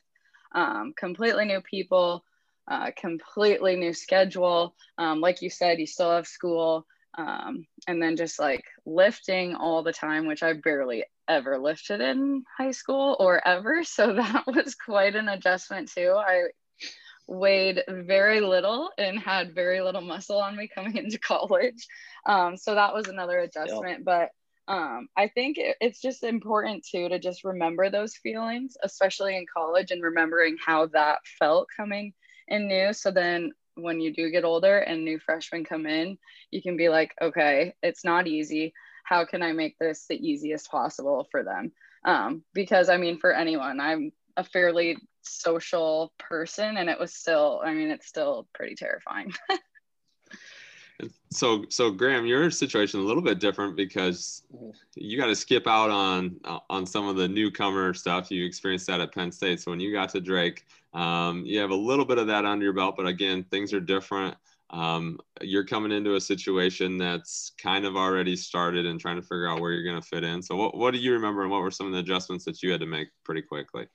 um, 0.54 0.94
completely 0.96 1.46
new 1.46 1.62
people, 1.62 2.24
uh, 2.70 2.92
completely 2.96 3.76
new 3.76 3.94
schedule. 3.94 4.76
Um, 4.98 5.20
like 5.20 5.42
you 5.42 5.50
said, 5.50 5.80
you 5.80 5.88
still 5.88 6.12
have 6.12 6.28
school. 6.28 6.86
Um, 7.18 7.66
and 7.88 8.02
then 8.02 8.16
just 8.16 8.40
like 8.40 8.64
lifting 8.86 9.56
all 9.56 9.84
the 9.84 9.92
time, 9.92 10.28
which 10.28 10.44
I 10.44 10.54
barely 10.54 11.04
ever 11.28 11.58
lifted 11.58 12.02
in 12.02 12.44
high 12.58 12.72
school 12.72 13.18
or 13.20 13.46
ever. 13.46 13.84
So 13.84 14.14
that 14.14 14.46
was 14.48 14.76
quite 14.76 15.16
an 15.16 15.28
adjustment 15.28 15.92
too. 15.92 16.14
I 16.16 16.50
weighed 17.30 17.84
very 17.88 18.42
little 18.42 18.90
and 18.98 19.20
had 19.20 19.54
very 19.54 19.82
little 19.82 20.02
muscle 20.02 20.42
on 20.42 20.58
me 20.58 20.68
coming 20.68 20.98
into 20.98 21.20
college. 21.20 21.88
Um, 22.26 22.58
so 22.58 22.76
that 22.76 22.94
was 22.94 23.08
another 23.08 23.40
adjustment. 23.40 24.04
But 24.04 24.30
um, 24.68 25.08
I 25.16 25.28
think 25.28 25.58
it, 25.58 25.78
it's 25.80 26.02
just 26.02 26.24
important 26.24 26.86
too 26.86 27.08
to 27.10 27.20
just 27.20 27.44
remember 27.44 27.90
those 27.90 28.16
feelings, 28.16 28.76
especially 28.84 29.38
in 29.38 29.46
college, 29.52 29.92
and 29.92 30.04
remembering 30.04 30.58
how 30.64 30.88
that 30.88 31.20
felt 31.38 31.68
coming 31.76 32.14
in 32.48 32.68
new. 32.68 32.94
So 32.94 33.12
then 33.12 33.52
when 33.76 34.00
you 34.00 34.14
do 34.14 34.32
get 34.32 34.44
older 34.44 34.80
and 34.80 35.06
new 35.06 35.20
freshmen 35.20 35.64
come 35.64 35.86
in, 35.86 36.18
you 36.52 36.62
can 36.62 36.78
be 36.78 36.90
like, 36.90 37.14
okay, 37.22 37.74
it's 37.82 38.04
not 38.04 38.28
easy. 38.28 38.74
How 39.04 39.26
can 39.26 39.42
I 39.42 39.54
make 39.54 39.78
this 39.80 40.06
the 40.08 40.16
easiest 40.16 40.70
possible 40.70 41.28
for 41.32 41.44
them? 41.44 41.72
Um, 42.04 42.44
because 42.54 42.90
I 42.90 42.98
mean, 42.98 43.20
for 43.20 43.34
anyone, 43.34 43.80
I'm 43.80 44.12
a 44.40 44.44
fairly 44.44 44.98
social 45.22 46.14
person, 46.18 46.78
and 46.78 46.90
it 46.90 46.98
was 46.98 47.14
still, 47.14 47.62
I 47.64 47.74
mean, 47.74 47.92
it's 47.92 48.08
still 48.08 48.48
pretty 48.54 48.76
terrifying. 48.76 49.34
So, 51.32 51.64
so 51.70 51.92
Graham, 51.92 52.26
your 52.26 52.52
situation 52.52 53.00
a 53.00 53.04
little 53.04 53.22
bit 53.22 53.40
different 53.40 53.78
because 53.78 54.44
you 54.96 55.18
got 55.18 55.28
to 55.28 55.36
skip 55.36 55.66
out 55.66 55.90
on 55.90 56.36
on 56.70 56.86
some 56.86 57.08
of 57.08 57.16
the 57.16 57.28
newcomer 57.28 57.94
stuff. 57.94 58.30
You 58.30 58.46
experienced 58.46 58.88
that 58.88 59.00
at 59.00 59.14
Penn 59.14 59.32
State. 59.32 59.62
So 59.62 59.72
when 59.72 59.80
you 59.80 59.94
got 59.94 60.10
to 60.10 60.20
Drake, 60.20 60.66
um, 60.94 61.46
you 61.46 61.60
have 61.60 61.70
a 61.70 61.76
little 61.76 62.04
bit 62.04 62.18
of 62.18 62.28
that 62.28 62.44
under 62.44 62.66
your 62.66 62.74
belt. 62.74 62.96
But 62.98 63.08
again, 63.08 63.46
things 63.50 63.72
are 63.74 63.80
different. 63.80 64.36
Um, 64.72 65.20
you're 65.42 65.66
coming 65.66 65.92
into 65.92 66.16
a 66.16 66.22
situation 66.22 66.98
that's 66.98 67.54
kind 67.58 67.86
of 67.86 67.96
already 67.96 68.36
started 68.36 68.86
and 68.86 69.00
trying 69.00 69.16
to 69.16 69.22
figure 69.22 69.48
out 69.48 69.62
where 69.62 69.72
you're 69.72 69.90
going 69.90 70.02
to 70.02 70.08
fit 70.08 70.24
in. 70.24 70.42
So, 70.42 70.56
what 70.56 70.76
what 70.76 70.94
do 70.94 71.00
you 71.00 71.14
remember, 71.14 71.44
and 71.44 71.52
what 71.52 71.62
were 71.62 71.72
some 71.72 71.88
of 71.88 71.94
the 71.94 72.00
adjustments 72.00 72.46
that 72.46 72.62
you 72.62 72.72
had 72.72 72.82
to 72.82 72.86
make 72.86 73.08
pretty 73.24 73.42
quickly? 73.42 73.88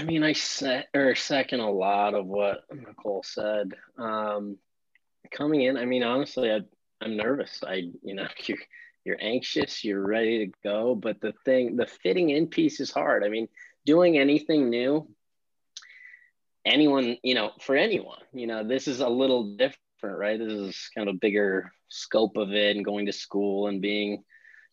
I 0.00 0.02
mean, 0.02 0.22
I 0.22 0.32
set 0.32 0.88
or 0.94 1.14
second 1.14 1.60
a 1.60 1.70
lot 1.70 2.14
of 2.14 2.24
what 2.24 2.64
Nicole 2.72 3.22
said. 3.22 3.74
Um, 3.98 4.56
coming 5.30 5.60
in, 5.60 5.76
I 5.76 5.84
mean, 5.84 6.02
honestly, 6.02 6.50
I, 6.50 6.60
I'm 7.02 7.18
nervous. 7.18 7.62
I, 7.66 7.90
you 8.02 8.14
know, 8.14 8.26
you're, 8.46 8.58
you're 9.04 9.18
anxious, 9.20 9.84
you're 9.84 10.06
ready 10.06 10.46
to 10.46 10.52
go, 10.64 10.94
but 10.94 11.20
the 11.20 11.34
thing, 11.44 11.76
the 11.76 11.86
fitting 11.86 12.30
in 12.30 12.46
piece 12.46 12.80
is 12.80 12.90
hard. 12.90 13.24
I 13.24 13.28
mean, 13.28 13.46
doing 13.84 14.16
anything 14.16 14.70
new, 14.70 15.06
anyone, 16.64 17.18
you 17.22 17.34
know, 17.34 17.50
for 17.60 17.76
anyone, 17.76 18.22
you 18.32 18.46
know, 18.46 18.66
this 18.66 18.88
is 18.88 19.00
a 19.00 19.08
little 19.08 19.54
different, 19.56 19.78
right? 20.02 20.38
This 20.38 20.50
is 20.50 20.90
kind 20.94 21.10
of 21.10 21.16
a 21.16 21.18
bigger 21.18 21.72
scope 21.88 22.38
of 22.38 22.54
it 22.54 22.74
and 22.74 22.86
going 22.86 23.04
to 23.04 23.12
school 23.12 23.66
and 23.66 23.82
being, 23.82 24.24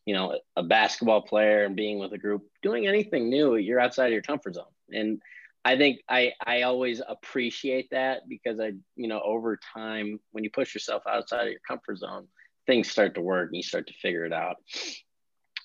you 0.05 0.13
know, 0.13 0.39
a 0.55 0.63
basketball 0.63 1.21
player 1.21 1.65
and 1.65 1.75
being 1.75 1.99
with 1.99 2.13
a 2.13 2.17
group, 2.17 2.43
doing 2.61 2.87
anything 2.87 3.29
new, 3.29 3.57
you're 3.57 3.81
outside 3.81 4.05
of 4.07 4.13
your 4.13 4.21
comfort 4.21 4.55
zone. 4.55 4.63
And 4.91 5.21
I 5.65 5.77
think 5.77 5.99
I 6.07 6.33
I 6.45 6.61
always 6.61 7.01
appreciate 7.05 7.89
that 7.91 8.29
because 8.29 8.59
I 8.59 8.71
you 8.95 9.07
know 9.07 9.21
over 9.21 9.59
time 9.73 10.19
when 10.31 10.43
you 10.43 10.49
push 10.49 10.73
yourself 10.73 11.03
outside 11.09 11.47
of 11.47 11.51
your 11.51 11.59
comfort 11.67 11.97
zone, 11.97 12.27
things 12.65 12.89
start 12.89 13.15
to 13.15 13.21
work 13.21 13.49
and 13.49 13.57
you 13.57 13.63
start 13.63 13.87
to 13.87 13.93
figure 13.93 14.25
it 14.25 14.33
out. 14.33 14.57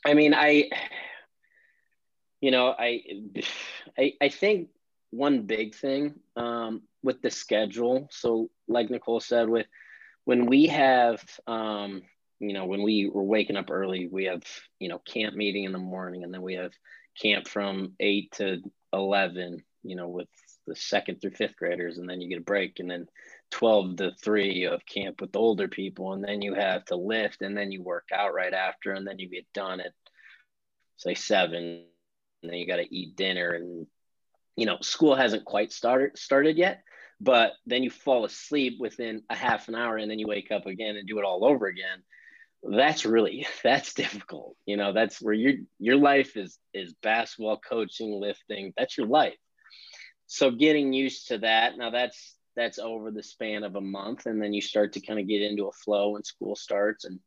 I 0.05 0.15
mean, 0.15 0.35
I 0.35 0.71
you 2.41 2.51
know 2.51 2.75
I 2.77 3.03
I, 3.99 4.15
I 4.21 4.29
think 4.29 4.71
one 5.11 5.43
big 5.43 5.75
thing 5.75 6.15
um, 6.37 6.83
with 7.03 7.23
the 7.23 7.31
schedule. 7.31 8.09
So 8.11 8.51
like 8.67 8.91
Nicole 8.91 9.21
said, 9.21 9.49
with 9.49 9.67
when 10.25 10.47
we 10.47 10.67
have 10.67 11.23
um, 11.47 12.03
you 12.41 12.55
know 12.55 12.67
when 12.67 12.83
we 12.83 13.09
were 13.09 13.23
waking 13.23 13.57
up 13.57 13.71
early, 13.71 14.09
we 14.11 14.25
have 14.25 14.43
you 14.81 14.89
know 14.89 14.99
camp 14.99 15.37
meeting 15.37 15.65
in 15.65 15.73
the 15.73 15.79
morning, 15.79 16.25
and 16.25 16.35
then 16.35 16.43
we 16.43 16.55
have 16.55 16.73
camp 17.21 17.47
from 17.47 17.93
eight 18.01 18.33
to 18.33 18.63
eleven 18.93 19.63
you 19.83 19.97
know, 19.97 20.09
with 20.09 20.29
the 20.67 20.77
second 20.77 21.21
through 21.21 21.33
fifth 21.33 21.57
graders, 21.57 21.99
and 21.99 22.09
then 22.09 22.21
you 22.21 22.29
get 22.29 22.39
a 22.39 22.43
break, 22.43 22.79
and 22.79 22.91
then 22.91 23.07
12 23.51 23.97
to 23.97 24.13
3 24.23 24.65
of 24.65 24.87
camp 24.87 25.21
with 25.21 25.35
older 25.35 25.69
people, 25.69 26.13
and 26.13 26.23
then 26.25 26.41
you 26.41 26.55
have 26.55 26.85
to 26.87 26.97
lift, 26.97 27.43
and 27.43 27.57
then 27.57 27.73
you 27.73 27.83
work 27.83 28.09
out 28.15 28.33
right 28.33 28.55
after, 28.55 28.93
and 28.93 29.07
then 29.07 29.19
you 29.19 29.29
get 29.29 29.47
done 29.53 29.81
at 29.81 29.93
say 30.97 31.15
seven, 31.15 31.85
and 32.43 32.53
then 32.53 32.59
you 32.59 32.67
got 32.67 32.77
to 32.77 32.95
eat 32.95 33.17
dinner, 33.17 33.51
and 33.51 33.87
you 34.57 34.67
know, 34.67 34.79
school 34.83 35.17
hasn't 35.17 35.45
quite 35.45 35.73
started 35.73 36.17
started 36.17 36.57
yet, 36.57 36.83
but 37.21 37.53
then 37.67 37.83
you 37.83 37.91
fall 37.91 38.25
asleep 38.25 38.75
within 38.79 39.23
a 39.31 39.35
half 39.35 39.69
an 39.69 39.75
hour, 39.75 39.97
and 39.97 40.11
then 40.11 40.19
you 40.19 40.29
wake 40.29 40.53
up 40.53 40.67
again 40.67 40.97
and 40.97 41.09
do 41.09 41.19
it 41.19 41.25
all 41.25 41.45
over 41.45 41.67
again. 41.67 42.03
That's 42.63 43.05
really 43.05 43.47
that's 43.63 43.95
difficult. 43.95 44.57
You 44.67 44.77
know, 44.77 44.93
that's 44.93 45.21
where 45.21 45.35
your 45.35 45.55
your 45.79 45.97
life 45.97 46.37
is 46.37 46.59
is 46.73 46.95
basketball, 47.03 47.59
coaching, 47.59 48.13
lifting. 48.21 48.73
That's 48.77 48.97
your 48.97 49.07
life 49.07 49.37
so 50.29 50.51
getting 50.51 50.95
used 50.95 51.29
to 51.29 51.37
that 51.37 51.77
now 51.77 51.91
that's 51.91 52.37
that's 52.57 52.79
over 52.79 53.11
the 53.11 53.23
span 53.23 53.65
of 53.65 53.77
a 53.77 53.81
month 53.83 54.25
and 54.25 54.41
then 54.41 54.55
you 54.55 54.63
start 54.63 54.95
to 54.95 55.01
kind 55.01 55.19
of 55.21 55.29
get 55.29 55.43
into 55.43 55.67
a 55.67 55.73
flow 55.73 56.11
when 56.11 56.25
school 56.25 56.57
starts 56.57 57.05
and 57.05 57.19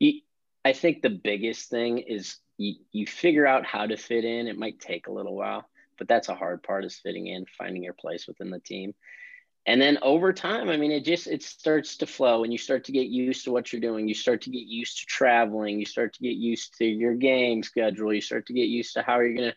you, 0.00 0.20
i 0.66 0.72
think 0.74 1.00
the 1.00 1.08
biggest 1.08 1.70
thing 1.70 1.98
is 1.98 2.36
you, 2.56 2.76
you 2.92 3.06
figure 3.06 3.46
out 3.46 3.66
how 3.66 3.86
to 3.86 3.96
fit 3.96 4.24
in. 4.24 4.46
It 4.46 4.58
might 4.58 4.80
take 4.80 5.06
a 5.06 5.12
little 5.12 5.34
while, 5.34 5.68
but 5.98 6.08
that's 6.08 6.28
a 6.28 6.34
hard 6.34 6.62
part 6.62 6.84
is 6.84 7.00
fitting 7.02 7.26
in, 7.26 7.46
finding 7.58 7.82
your 7.82 7.94
place 7.94 8.26
within 8.26 8.50
the 8.50 8.60
team. 8.60 8.94
And 9.66 9.80
then 9.80 9.98
over 10.02 10.32
time, 10.32 10.68
I 10.68 10.76
mean, 10.76 10.90
it 10.90 11.04
just 11.04 11.26
it 11.26 11.42
starts 11.42 11.96
to 11.98 12.06
flow 12.06 12.44
and 12.44 12.52
you 12.52 12.58
start 12.58 12.84
to 12.84 12.92
get 12.92 13.06
used 13.06 13.44
to 13.44 13.50
what 13.50 13.72
you're 13.72 13.80
doing. 13.80 14.06
You 14.06 14.14
start 14.14 14.42
to 14.42 14.50
get 14.50 14.66
used 14.66 14.98
to 14.98 15.06
traveling. 15.06 15.78
You 15.78 15.86
start 15.86 16.12
to 16.14 16.22
get 16.22 16.36
used 16.36 16.76
to 16.78 16.84
your 16.84 17.14
game 17.14 17.62
schedule. 17.62 18.12
You 18.12 18.20
start 18.20 18.46
to 18.46 18.52
get 18.52 18.68
used 18.68 18.92
to 18.94 19.02
how 19.02 19.20
you're 19.20 19.34
gonna 19.34 19.54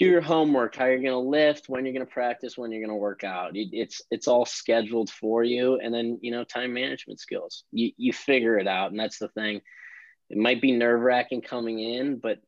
do 0.00 0.06
your 0.06 0.22
homework, 0.22 0.74
how 0.74 0.86
you're 0.86 0.96
going 0.96 1.10
to 1.10 1.18
lift, 1.18 1.68
when 1.68 1.84
you're 1.84 1.92
going 1.92 2.06
to 2.06 2.10
practice, 2.10 2.56
when 2.56 2.72
you're 2.72 2.80
going 2.80 2.88
to 2.88 2.94
work 2.96 3.22
out. 3.22 3.50
It's 3.54 4.00
it's 4.10 4.26
all 4.26 4.46
scheduled 4.46 5.10
for 5.10 5.44
you, 5.44 5.78
and 5.78 5.92
then 5.92 6.18
you 6.22 6.32
know 6.32 6.42
time 6.42 6.72
management 6.72 7.20
skills. 7.20 7.64
You 7.70 7.92
you 7.98 8.14
figure 8.14 8.58
it 8.58 8.66
out, 8.66 8.90
and 8.90 8.98
that's 8.98 9.18
the 9.18 9.28
thing. 9.28 9.60
It 10.30 10.38
might 10.38 10.62
be 10.62 10.72
nerve 10.72 11.02
wracking 11.02 11.42
coming 11.42 11.78
in, 11.78 12.16
but 12.16 12.38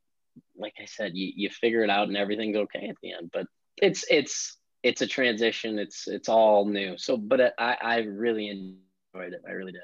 like 0.57 0.73
I 0.81 0.85
said, 0.85 1.11
you 1.13 1.31
you 1.35 1.49
figure 1.51 1.83
it 1.83 1.91
out, 1.91 2.07
and 2.07 2.17
everything's 2.17 2.57
okay 2.57 2.87
at 2.89 2.95
the 3.03 3.13
end. 3.13 3.29
But 3.31 3.45
it's 3.77 4.03
it's 4.09 4.57
it's 4.83 5.01
a 5.01 5.07
transition. 5.07 5.79
It's 5.79 6.07
it's 6.07 6.29
all 6.29 6.65
new. 6.65 6.97
So, 6.97 7.17
but 7.17 7.53
I 7.57 7.77
I 7.81 7.97
really 7.99 8.49
enjoyed 8.49 9.33
it. 9.33 9.41
I 9.47 9.51
really 9.51 9.71
did. 9.71 9.81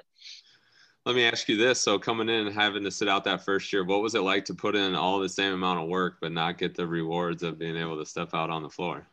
Let 1.05 1.15
me 1.15 1.25
ask 1.25 1.47
you 1.47 1.57
this. 1.57 1.79
So 1.79 1.97
coming 1.97 2.29
in 2.29 2.47
and 2.47 2.55
having 2.55 2.83
to 2.83 2.91
sit 2.91 3.07
out 3.07 3.23
that 3.23 3.43
first 3.43 3.71
year, 3.71 3.83
what 3.85 4.01
was 4.01 4.15
it 4.15 4.21
like 4.21 4.45
to 4.45 4.53
put 4.53 4.75
in 4.75 4.93
all 4.93 5.19
the 5.19 5.29
same 5.29 5.53
amount 5.53 5.79
of 5.79 5.87
work 5.87 6.17
but 6.21 6.31
not 6.31 6.57
get 6.57 6.75
the 6.75 6.85
rewards 6.85 7.41
of 7.41 7.57
being 7.57 7.77
able 7.77 7.97
to 7.97 8.05
step 8.05 8.33
out 8.33 8.49
on 8.49 8.61
the 8.61 8.69
floor? 8.69 9.07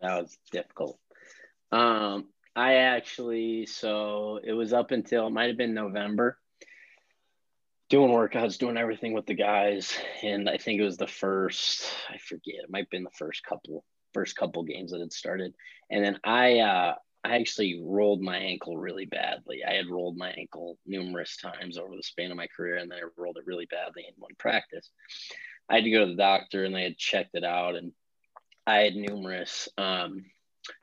That 0.00 0.22
was 0.22 0.38
difficult. 0.52 0.98
Um, 1.72 2.28
I 2.54 2.74
actually, 2.74 3.66
so 3.66 4.40
it 4.42 4.52
was 4.52 4.72
up 4.72 4.90
until 4.90 5.26
it 5.26 5.30
might 5.30 5.48
have 5.48 5.58
been 5.58 5.74
November 5.74 6.38
doing 7.88 8.10
workouts, 8.10 8.58
doing 8.58 8.76
everything 8.76 9.12
with 9.12 9.26
the 9.26 9.34
guys. 9.34 9.96
And 10.22 10.48
I 10.48 10.56
think 10.56 10.80
it 10.80 10.84
was 10.84 10.96
the 10.96 11.06
first, 11.06 11.84
I 12.08 12.18
forget, 12.18 12.54
it 12.62 12.70
might 12.70 12.80
have 12.80 12.90
been 12.90 13.04
the 13.04 13.10
first 13.10 13.42
couple, 13.44 13.84
first 14.14 14.36
couple 14.36 14.62
games 14.62 14.92
that 14.92 15.00
had 15.00 15.12
started. 15.12 15.54
And 15.90 16.04
then 16.04 16.18
I, 16.24 16.60
uh, 16.60 16.94
I 17.24 17.36
actually 17.36 17.82
rolled 17.84 18.20
my 18.20 18.38
ankle 18.38 18.76
really 18.76 19.06
badly. 19.06 19.62
I 19.64 19.74
had 19.74 19.88
rolled 19.88 20.16
my 20.16 20.30
ankle 20.30 20.78
numerous 20.86 21.36
times 21.36 21.76
over 21.76 21.94
the 21.96 22.02
span 22.02 22.30
of 22.30 22.36
my 22.36 22.46
career, 22.46 22.76
and 22.76 22.90
then 22.90 22.98
I 22.98 23.20
rolled 23.20 23.38
it 23.38 23.46
really 23.46 23.66
badly 23.66 24.04
in 24.06 24.14
one 24.18 24.34
practice. 24.38 24.90
I 25.68 25.76
had 25.76 25.84
to 25.84 25.90
go 25.90 26.04
to 26.04 26.10
the 26.10 26.16
doctor, 26.16 26.64
and 26.64 26.74
they 26.74 26.84
had 26.84 26.96
checked 26.96 27.34
it 27.34 27.44
out, 27.44 27.74
and 27.74 27.92
I 28.66 28.78
had 28.78 28.94
numerous 28.94 29.68
um, 29.76 30.24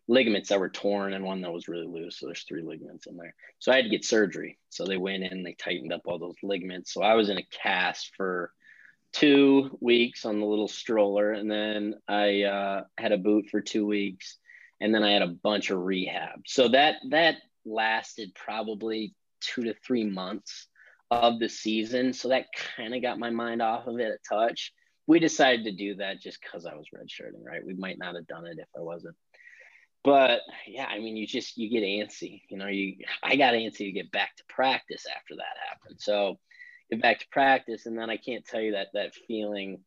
ligaments 0.08 0.50
that 0.50 0.60
were 0.60 0.70
torn 0.70 1.14
and 1.14 1.24
one 1.24 1.42
that 1.42 1.54
was 1.54 1.68
really 1.68 1.88
loose. 1.88 2.20
So 2.20 2.26
there's 2.26 2.44
three 2.44 2.64
ligaments 2.64 3.08
in 3.08 3.16
there. 3.16 3.34
So 3.60 3.72
I 3.72 3.78
had 3.78 3.86
to 3.86 3.90
get 3.90 4.06
surgery. 4.06 4.58
So 4.70 4.86
they 4.86 4.98
went 4.98 5.24
in, 5.24 5.44
they 5.44 5.54
tightened 5.54 5.94
up 5.94 6.02
all 6.06 6.20
those 6.20 6.36
ligaments. 6.44 6.94
So 6.94 7.02
I 7.02 7.14
was 7.14 7.30
in 7.30 7.38
a 7.38 7.48
cast 7.52 8.12
for 8.16 8.52
two 9.16 9.78
weeks 9.82 10.26
on 10.26 10.40
the 10.40 10.46
little 10.46 10.68
stroller, 10.68 11.32
and 11.32 11.50
then 11.50 11.96
I 12.08 12.44
uh, 12.44 12.84
had 12.98 13.12
a 13.12 13.18
boot 13.18 13.48
for 13.50 13.62
two 13.62 13.86
weeks 13.86 14.38
and 14.82 14.94
then 14.94 15.04
I 15.04 15.12
had 15.12 15.22
a 15.22 15.28
bunch 15.28 15.70
of 15.70 15.80
rehab. 15.80 16.42
So 16.46 16.68
that 16.70 16.98
that 17.10 17.38
lasted 17.66 18.36
probably 18.36 19.16
two 19.42 19.64
to 19.64 19.74
three 19.86 20.04
months 20.04 20.68
of 21.12 21.40
the 21.40 21.50
season. 21.50 22.14
So 22.14 22.30
that 22.30 22.48
kind 22.76 22.94
of 22.94 23.02
got 23.02 23.20
my 23.20 23.30
mind 23.30 23.62
off 23.62 23.88
of 23.88 24.00
it 24.00 24.12
a 24.12 24.18
touch. 24.36 24.74
We 25.08 25.20
decided 25.20 25.66
to 25.66 25.72
do 25.72 25.96
that 25.96 26.20
just 26.20 26.40
because 26.42 26.66
I 26.66 26.76
was 26.76 26.88
redshirting, 26.94 27.44
right? 27.44 27.66
We 27.66 27.76
might 27.76 28.00
not 28.00 28.16
have 28.16 28.28
done 28.28 28.48
it 28.48 28.58
if 28.60 28.68
I 28.78 28.82
wasn't. 28.82 29.16
But 30.04 30.42
yeah, 30.68 30.86
I 30.86 31.00
mean, 31.00 31.16
you 31.16 31.26
just 31.26 31.58
you 31.58 31.70
get 31.70 31.84
antsy. 31.84 32.42
You 32.50 32.58
know, 32.58 32.68
you 32.68 32.98
I 33.24 33.36
got 33.36 33.54
antsy 33.54 33.78
to 33.78 33.92
get 33.92 34.12
back 34.12 34.36
to 34.38 34.44
practice 34.50 35.06
after 35.16 35.36
that 35.36 35.70
happened. 35.70 36.00
So 36.00 36.38
get 36.92 37.02
back 37.02 37.20
to 37.20 37.28
practice, 37.32 37.86
and 37.86 37.98
then 37.98 38.10
I 38.10 38.18
can't 38.18 38.46
tell 38.46 38.62
you 38.62 38.74
that 38.74 38.88
that 38.94 39.16
feeling 39.28 39.80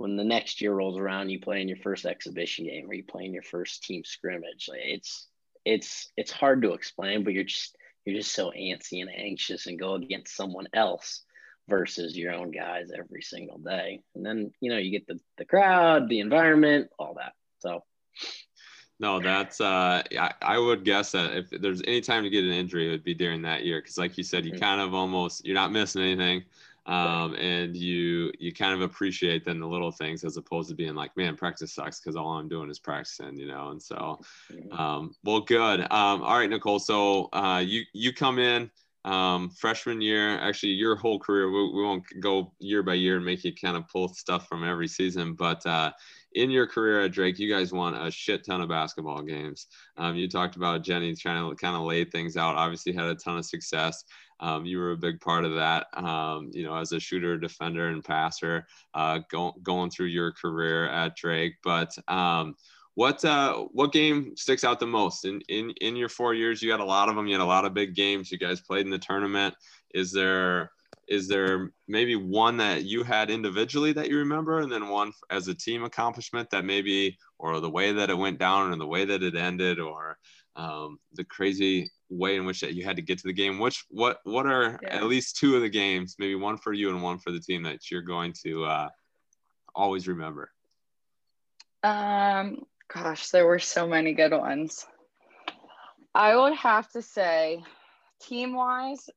when 0.00 0.16
the 0.16 0.24
next 0.24 0.62
year 0.62 0.72
rolls 0.72 0.98
around, 0.98 1.28
you 1.28 1.40
play 1.40 1.60
in 1.60 1.68
your 1.68 1.76
first 1.76 2.06
exhibition 2.06 2.64
game 2.64 2.88
or 2.88 2.94
you 2.94 3.04
play 3.04 3.24
in 3.24 3.34
your 3.34 3.42
first 3.42 3.82
team 3.82 4.02
scrimmage. 4.02 4.66
Like 4.68 4.80
it's 4.82 5.28
it's 5.64 6.10
it's 6.16 6.32
hard 6.32 6.62
to 6.62 6.72
explain, 6.72 7.22
but 7.22 7.34
you're 7.34 7.44
just 7.44 7.76
you're 8.06 8.16
just 8.16 8.32
so 8.32 8.50
antsy 8.50 9.02
and 9.02 9.10
anxious 9.14 9.66
and 9.66 9.78
go 9.78 9.94
against 9.94 10.34
someone 10.34 10.68
else 10.72 11.22
versus 11.68 12.16
your 12.16 12.32
own 12.32 12.50
guys 12.50 12.90
every 12.96 13.20
single 13.20 13.58
day. 13.58 14.00
And 14.14 14.24
then 14.24 14.52
you 14.60 14.70
know 14.70 14.78
you 14.78 14.90
get 14.90 15.06
the 15.06 15.20
the 15.36 15.44
crowd, 15.44 16.08
the 16.08 16.20
environment, 16.20 16.88
all 16.98 17.16
that. 17.18 17.32
So 17.58 17.84
no, 19.00 19.18
that's 19.18 19.60
uh 19.60 20.02
I, 20.18 20.32
I 20.40 20.58
would 20.58 20.84
guess 20.84 21.12
that 21.12 21.36
if 21.36 21.50
there's 21.50 21.82
any 21.86 22.00
time 22.00 22.22
to 22.22 22.30
get 22.30 22.44
an 22.44 22.52
injury, 22.52 22.86
it 22.86 22.90
would 22.92 23.04
be 23.04 23.14
during 23.14 23.42
that 23.42 23.64
year. 23.64 23.80
Cause 23.80 23.98
like 23.98 24.16
you 24.16 24.22
said, 24.22 24.44
you 24.44 24.52
mm-hmm. 24.52 24.60
kind 24.60 24.80
of 24.80 24.94
almost 24.94 25.44
you're 25.44 25.54
not 25.54 25.72
missing 25.72 26.02
anything 26.02 26.44
um, 26.86 27.34
and 27.34 27.76
you 27.76 28.32
you 28.38 28.52
kind 28.52 28.74
of 28.74 28.82
appreciate 28.82 29.44
then 29.44 29.60
the 29.60 29.66
little 29.66 29.92
things 29.92 30.24
as 30.24 30.36
opposed 30.36 30.68
to 30.68 30.74
being 30.74 30.94
like 30.94 31.16
man 31.16 31.36
practice 31.36 31.72
sucks 31.72 32.00
because 32.00 32.16
all 32.16 32.32
i'm 32.32 32.48
doing 32.48 32.70
is 32.70 32.78
practicing 32.78 33.36
you 33.36 33.46
know 33.46 33.68
and 33.68 33.82
so 33.82 34.18
um, 34.72 35.14
well 35.24 35.40
good 35.40 35.80
um, 35.82 36.22
all 36.22 36.38
right 36.38 36.50
nicole 36.50 36.78
so 36.78 37.28
uh, 37.32 37.62
you 37.64 37.82
you 37.92 38.12
come 38.12 38.38
in 38.38 38.70
um, 39.04 39.50
freshman 39.50 40.00
year 40.00 40.38
actually 40.40 40.72
your 40.72 40.96
whole 40.96 41.18
career 41.18 41.50
we, 41.50 41.72
we, 41.72 41.82
won't 41.82 42.04
go 42.20 42.52
year 42.58 42.82
by 42.82 42.94
year 42.94 43.16
and 43.16 43.24
make 43.24 43.44
you 43.44 43.54
kind 43.54 43.76
of 43.76 43.88
pull 43.88 44.08
stuff 44.08 44.46
from 44.46 44.62
every 44.62 44.88
season 44.88 45.34
but 45.34 45.64
uh, 45.66 45.90
in 46.32 46.50
your 46.50 46.66
career 46.66 47.02
at 47.02 47.12
Drake, 47.12 47.38
you 47.38 47.52
guys 47.52 47.72
won 47.72 47.94
a 47.94 48.10
shit 48.10 48.44
ton 48.44 48.60
of 48.60 48.68
basketball 48.68 49.22
games. 49.22 49.66
Um, 49.96 50.14
you 50.16 50.28
talked 50.28 50.56
about 50.56 50.84
Jennie 50.84 51.14
trying 51.14 51.48
to 51.48 51.56
kind 51.56 51.76
of 51.76 51.82
lay 51.82 52.04
things 52.04 52.36
out. 52.36 52.56
Obviously, 52.56 52.92
had 52.92 53.06
a 53.06 53.14
ton 53.14 53.38
of 53.38 53.44
success. 53.44 54.04
Um, 54.38 54.64
you 54.64 54.78
were 54.78 54.92
a 54.92 54.96
big 54.96 55.20
part 55.20 55.44
of 55.44 55.54
that, 55.56 55.86
um, 55.92 56.50
you 56.52 56.64
know, 56.64 56.74
as 56.74 56.92
a 56.92 57.00
shooter, 57.00 57.36
defender, 57.36 57.88
and 57.88 58.02
passer 58.02 58.66
uh, 58.94 59.20
go, 59.30 59.52
going 59.62 59.90
through 59.90 60.06
your 60.06 60.32
career 60.32 60.88
at 60.88 61.16
Drake. 61.16 61.56
But 61.62 61.94
um, 62.08 62.54
what 62.94 63.24
uh, 63.24 63.54
what 63.72 63.92
game 63.92 64.34
sticks 64.36 64.64
out 64.64 64.80
the 64.80 64.86
most 64.86 65.24
in, 65.24 65.40
in 65.48 65.70
in 65.80 65.96
your 65.96 66.08
four 66.08 66.34
years? 66.34 66.62
You 66.62 66.70
had 66.70 66.80
a 66.80 66.84
lot 66.84 67.08
of 67.08 67.16
them. 67.16 67.26
You 67.26 67.34
had 67.34 67.42
a 67.42 67.46
lot 67.46 67.64
of 67.64 67.74
big 67.74 67.94
games. 67.94 68.30
You 68.30 68.38
guys 68.38 68.60
played 68.60 68.86
in 68.86 68.90
the 68.90 68.98
tournament. 68.98 69.54
Is 69.94 70.12
there 70.12 70.70
is 71.10 71.26
there 71.26 71.72
maybe 71.88 72.14
one 72.14 72.56
that 72.56 72.84
you 72.84 73.02
had 73.02 73.30
individually 73.30 73.92
that 73.92 74.08
you 74.08 74.16
remember, 74.18 74.60
and 74.60 74.70
then 74.70 74.88
one 74.88 75.12
as 75.28 75.48
a 75.48 75.54
team 75.54 75.82
accomplishment 75.82 76.48
that 76.50 76.64
maybe, 76.64 77.18
or 77.38 77.58
the 77.58 77.68
way 77.68 77.92
that 77.92 78.10
it 78.10 78.16
went 78.16 78.38
down, 78.38 78.72
or 78.72 78.76
the 78.76 78.86
way 78.86 79.04
that 79.04 79.24
it 79.24 79.34
ended, 79.34 79.80
or 79.80 80.16
um, 80.54 81.00
the 81.14 81.24
crazy 81.24 81.90
way 82.08 82.36
in 82.36 82.46
which 82.46 82.60
that 82.60 82.74
you 82.74 82.84
had 82.84 82.94
to 82.94 83.02
get 83.02 83.18
to 83.18 83.26
the 83.26 83.32
game. 83.32 83.58
Which 83.58 83.84
what 83.90 84.18
what 84.22 84.46
are 84.46 84.78
yeah. 84.82 84.96
at 84.96 85.04
least 85.04 85.36
two 85.36 85.56
of 85.56 85.62
the 85.62 85.68
games, 85.68 86.14
maybe 86.20 86.36
one 86.36 86.56
for 86.56 86.72
you 86.72 86.90
and 86.90 87.02
one 87.02 87.18
for 87.18 87.32
the 87.32 87.40
team 87.40 87.64
that 87.64 87.90
you're 87.90 88.02
going 88.02 88.32
to 88.44 88.64
uh, 88.64 88.88
always 89.74 90.06
remember? 90.06 90.52
Um, 91.82 92.62
gosh, 92.92 93.30
there 93.30 93.46
were 93.46 93.58
so 93.58 93.88
many 93.88 94.12
good 94.12 94.32
ones. 94.32 94.86
I 96.14 96.36
would 96.36 96.54
have 96.54 96.88
to 96.92 97.02
say, 97.02 97.64
team 98.20 98.54
wise, 98.54 99.08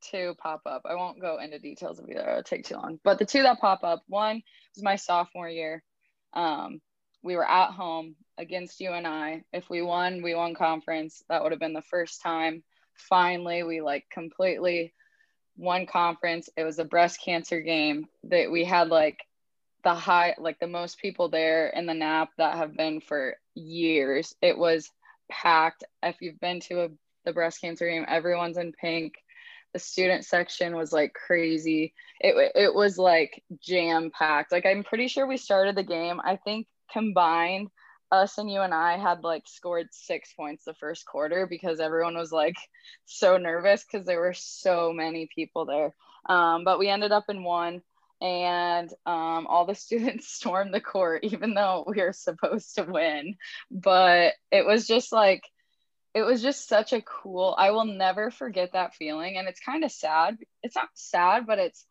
two 0.00 0.34
pop 0.38 0.62
up. 0.66 0.82
I 0.84 0.94
won't 0.94 1.20
go 1.20 1.38
into 1.38 1.58
details 1.58 1.98
of 1.98 2.08
either; 2.08 2.28
it'll 2.28 2.42
take 2.42 2.64
too 2.64 2.76
long. 2.76 2.98
But 3.04 3.18
the 3.18 3.26
two 3.26 3.42
that 3.42 3.60
pop 3.60 3.84
up, 3.84 4.02
one 4.08 4.42
was 4.74 4.82
my 4.82 4.96
sophomore 4.96 5.48
year. 5.48 5.82
Um, 6.32 6.80
we 7.22 7.36
were 7.36 7.48
at 7.48 7.72
home 7.72 8.14
against 8.38 8.80
UNI. 8.80 9.42
If 9.52 9.68
we 9.68 9.82
won, 9.82 10.22
we 10.22 10.34
won 10.34 10.54
conference. 10.54 11.22
That 11.28 11.42
would 11.42 11.52
have 11.52 11.60
been 11.60 11.72
the 11.72 11.82
first 11.82 12.22
time. 12.22 12.62
Finally, 12.94 13.62
we 13.64 13.80
like 13.80 14.06
completely 14.10 14.94
won 15.56 15.86
conference. 15.86 16.48
It 16.56 16.64
was 16.64 16.78
a 16.78 16.84
breast 16.84 17.20
cancer 17.22 17.60
game 17.60 18.06
that 18.24 18.50
we 18.50 18.64
had 18.64 18.88
like 18.88 19.18
the 19.82 19.94
high, 19.94 20.34
like 20.38 20.58
the 20.58 20.66
most 20.66 20.98
people 20.98 21.28
there 21.28 21.68
in 21.68 21.86
the 21.86 21.94
Knapp 21.94 22.30
that 22.38 22.56
have 22.56 22.76
been 22.76 23.00
for 23.00 23.36
years. 23.54 24.34
It 24.42 24.56
was 24.56 24.90
packed. 25.30 25.84
If 26.02 26.16
you've 26.20 26.40
been 26.40 26.60
to 26.60 26.84
a, 26.84 26.88
the 27.24 27.32
breast 27.32 27.60
cancer 27.60 27.88
game, 27.88 28.04
everyone's 28.06 28.58
in 28.58 28.72
pink. 28.72 29.14
The 29.76 29.80
student 29.80 30.24
section 30.24 30.74
was 30.74 30.90
like 30.90 31.12
crazy. 31.12 31.92
It, 32.18 32.52
it 32.54 32.74
was 32.74 32.96
like 32.96 33.44
jam 33.62 34.10
packed. 34.10 34.50
Like 34.50 34.64
I'm 34.64 34.84
pretty 34.84 35.06
sure 35.06 35.26
we 35.26 35.36
started 35.36 35.76
the 35.76 35.82
game. 35.82 36.18
I 36.24 36.36
think 36.36 36.66
combined 36.90 37.68
us 38.10 38.38
and 38.38 38.50
UNI 38.50 38.98
had 38.98 39.22
like 39.22 39.42
scored 39.46 39.88
six 39.90 40.32
points 40.32 40.64
the 40.64 40.72
first 40.72 41.04
quarter 41.04 41.46
because 41.46 41.78
everyone 41.78 42.16
was 42.16 42.32
like 42.32 42.56
so 43.04 43.36
nervous 43.36 43.84
because 43.84 44.06
there 44.06 44.18
were 44.18 44.32
so 44.32 44.94
many 44.94 45.28
people 45.34 45.66
there. 45.66 45.94
Um, 46.26 46.64
but 46.64 46.78
we 46.78 46.88
ended 46.88 47.12
up 47.12 47.24
in 47.28 47.44
one, 47.44 47.82
and 48.22 48.88
um, 49.04 49.46
all 49.46 49.66
the 49.66 49.74
students 49.84 50.26
stormed 50.32 50.72
the 50.72 50.80
court, 50.80 51.22
even 51.24 51.52
though 51.52 51.84
we 51.86 52.00
were 52.00 52.14
supposed 52.14 52.76
to 52.76 52.84
win. 52.84 53.36
But 53.70 54.32
it 54.50 54.64
was 54.64 54.86
just 54.86 55.12
like, 55.12 55.42
it 56.16 56.24
was 56.24 56.40
just 56.40 56.66
such 56.66 56.94
a 56.94 57.02
cool, 57.02 57.54
I 57.58 57.72
will 57.72 57.84
never 57.84 58.30
forget 58.30 58.72
that 58.72 58.94
feeling. 58.94 59.36
And 59.36 59.46
it's 59.46 59.60
kind 59.60 59.84
of 59.84 59.92
sad. 59.92 60.38
It's 60.62 60.74
not 60.74 60.88
sad, 60.94 61.46
but 61.46 61.58
it's 61.58 61.84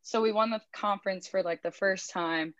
so 0.00 0.22
we 0.22 0.32
won 0.32 0.48
the 0.48 0.62
conference 0.72 1.28
for 1.28 1.42
like 1.42 1.62
the 1.62 1.70
first 1.70 2.10
time 2.10 2.54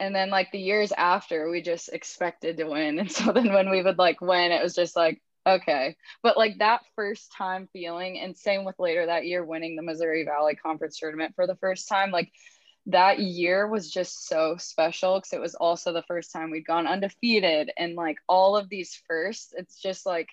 and 0.00 0.14
then 0.14 0.30
like 0.30 0.50
the 0.52 0.58
years 0.58 0.92
after 0.92 1.50
we 1.50 1.60
just 1.60 1.90
expected 1.92 2.56
to 2.56 2.64
win 2.64 2.98
and 3.00 3.12
so 3.12 3.32
then 3.32 3.52
when 3.52 3.68
we 3.68 3.82
would 3.82 3.98
like 3.98 4.22
win 4.22 4.52
it 4.52 4.62
was 4.62 4.74
just 4.74 4.94
like 4.94 5.20
okay 5.44 5.96
but 6.22 6.36
like 6.36 6.58
that 6.58 6.82
first 6.94 7.32
time 7.36 7.68
feeling 7.72 8.20
and 8.20 8.36
same 8.36 8.64
with 8.64 8.78
later 8.78 9.06
that 9.06 9.26
year 9.26 9.44
winning 9.44 9.74
the 9.74 9.82
missouri 9.82 10.24
valley 10.24 10.54
conference 10.54 10.96
tournament 10.98 11.34
for 11.34 11.48
the 11.48 11.56
first 11.56 11.88
time 11.88 12.12
like 12.12 12.30
that 12.86 13.18
year 13.18 13.66
was 13.66 13.90
just 13.90 14.28
so 14.28 14.56
special 14.58 15.18
because 15.18 15.32
it 15.32 15.40
was 15.40 15.56
also 15.56 15.92
the 15.92 16.04
first 16.04 16.32
time 16.32 16.50
we'd 16.50 16.66
gone 16.66 16.86
undefeated 16.86 17.70
and 17.76 17.96
like 17.96 18.18
all 18.28 18.56
of 18.56 18.68
these 18.68 19.00
firsts. 19.08 19.52
It's 19.56 19.80
just 19.80 20.06
like 20.06 20.28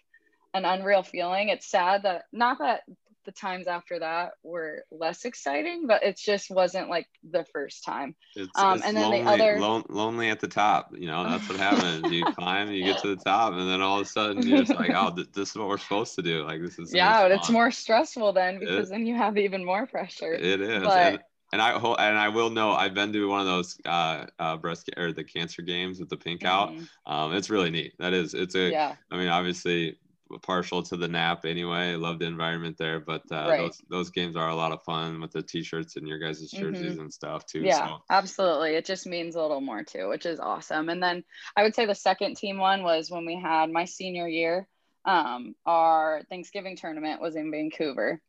an 0.54 0.66
unreal 0.66 1.04
feeling. 1.04 1.49
It's 1.49 1.68
sad 1.68 2.04
that 2.04 2.26
not 2.32 2.60
that 2.60 2.82
the 3.26 3.32
times 3.32 3.68
after 3.68 3.99
that 3.99 4.34
were 4.43 4.84
less 4.91 5.24
exciting, 5.24 5.88
but 5.88 6.04
it 6.04 6.18
just 6.18 6.51
wasn't 6.51 6.89
like 6.89 7.08
the 7.24 7.45
first 7.54 7.86
time. 7.86 8.16
It's, 8.36 8.51
Um, 8.60 8.76
it's 8.80 8.86
and 8.86 8.97
then 8.97 9.12
the 9.12 9.18
lonely, 9.20 9.34
other- 9.43 9.60
lon- 9.62 9.86
lonely 9.88 10.30
at 10.30 10.41
the 10.41 10.47
top. 10.49 10.91
You 10.93 11.08
know, 11.08 11.24
that's 11.24 11.47
what 11.47 11.58
happens. 11.58 12.12
you 12.12 12.26
climb, 12.38 12.70
you 12.72 12.84
get 12.84 13.01
to 13.01 13.16
the 13.16 13.24
top, 13.24 13.54
and 13.54 13.70
then 13.70 13.82
all 13.82 14.01
of 14.01 14.06
a 14.06 14.10
sudden 14.10 14.45
you're 14.45 14.60
just 14.60 14.78
like, 14.78 14.91
oh, 14.93 15.16
th- 15.16 15.32
this 15.32 15.51
is 15.51 15.56
what 15.56 15.70
we're 15.70 15.78
supposed 15.78 16.16
to 16.16 16.22
do. 16.22 16.43
Like 16.43 16.62
this 16.62 16.78
is 16.78 16.93
yeah, 16.93 17.22
but 17.22 17.32
it's 17.32 17.49
more 17.49 17.72
stressful 17.72 18.34
then 18.34 18.56
It- 18.56 18.60
because 18.60 18.89
then 18.89 19.06
you 19.06 19.16
have 19.16 19.38
even 19.38 19.64
more 19.64 19.86
pressure. 19.88 20.34
It 20.34 20.60
is. 20.60 20.84
but- 20.84 20.97
and, 20.97 21.20
and 21.54 21.62
I 21.62 21.78
and 21.78 22.18
I 22.18 22.30
will 22.30 22.49
know 22.49 22.72
I've 22.74 22.95
been 22.95 23.14
to 23.14 23.30
one 23.30 23.39
of 23.39 23.45
those 23.45 23.78
uh, 23.86 24.26
uh 24.39 24.58
breast 24.58 24.89
or 24.97 25.14
the 25.14 25.24
cancer 25.24 25.62
games 25.62 25.99
with 25.99 26.10
the 26.10 26.18
pink 26.18 26.43
out. 26.43 26.72
Mhm. 26.72 26.89
Um, 27.06 27.34
it's 27.36 27.49
really 27.49 27.70
neat. 27.70 27.93
That 27.99 28.12
is. 28.12 28.34
It's 28.34 28.56
a. 28.56 28.70
Yeah. 28.72 28.95
I 29.12 29.18
mean, 29.18 29.28
obviously 29.30 29.97
partial 30.42 30.82
to 30.84 30.98
the 30.98 31.08
Knapp 31.08 31.46
anyway. 31.46 31.92
I 31.92 31.96
love 31.96 32.20
the 32.20 32.26
environment 32.26 32.78
there, 32.78 33.00
but 33.00 33.22
uh, 33.32 33.48
Right. 33.50 33.58
those 33.58 33.82
those 33.90 34.10
games 34.10 34.36
are 34.36 34.50
a 34.50 34.56
lot 34.56 34.72
of 34.72 34.84
fun 34.84 35.22
with 35.22 35.32
the 35.32 35.42
t-shirts 35.42 35.96
and 35.96 36.08
your 36.08 36.20
guys' 36.20 36.50
jerseys 36.50 36.98
and 36.98 37.14
stuff 37.14 37.46
too. 37.46 37.60
Mm-hmm. 37.60 37.68
Yeah, 37.68 37.88
So 37.88 38.04
absolutely. 38.10 38.76
It 38.76 38.86
just 38.86 39.06
means 39.06 39.36
a 39.36 39.42
little 39.42 39.62
more 39.62 39.84
too, 39.84 40.10
which 40.10 40.26
is 40.26 40.40
awesome. 40.40 40.90
And 40.90 41.02
then 41.02 41.24
I 41.56 41.64
would 41.64 41.76
say 41.76 41.86
the 41.86 41.96
second 41.96 42.38
team 42.38 42.58
one 42.58 42.84
was 42.84 43.10
when 43.12 43.26
we 43.26 43.40
had 43.40 43.72
my 43.72 43.86
senior 43.86 44.28
year. 44.28 44.68
Um, 45.06 45.56
our 45.66 46.22
Thanksgiving 46.30 46.78
tournament 46.78 47.20
was 47.22 47.36
in 47.36 47.52
Vancouver, 47.52 48.22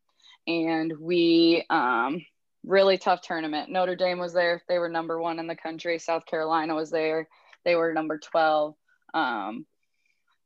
and 0.47 0.93
we 0.99 1.65
um, 1.71 2.25
really 2.65 2.99
tough 2.99 3.21
tournament. 3.23 3.71
Notre 3.71 3.95
Dame 3.95 4.19
was 4.19 4.33
there; 4.33 4.63
they 4.69 4.79
were 4.79 4.89
number 4.89 5.21
one 5.21 5.39
in 5.39 5.47
the 5.47 5.55
country. 5.55 5.99
South 6.01 6.27
Carolina 6.27 6.75
was 6.75 6.91
there; 6.91 7.29
they 7.65 7.77
were 7.77 7.93
number 7.93 8.19
twelve. 8.19 8.75
Um, 9.15 9.67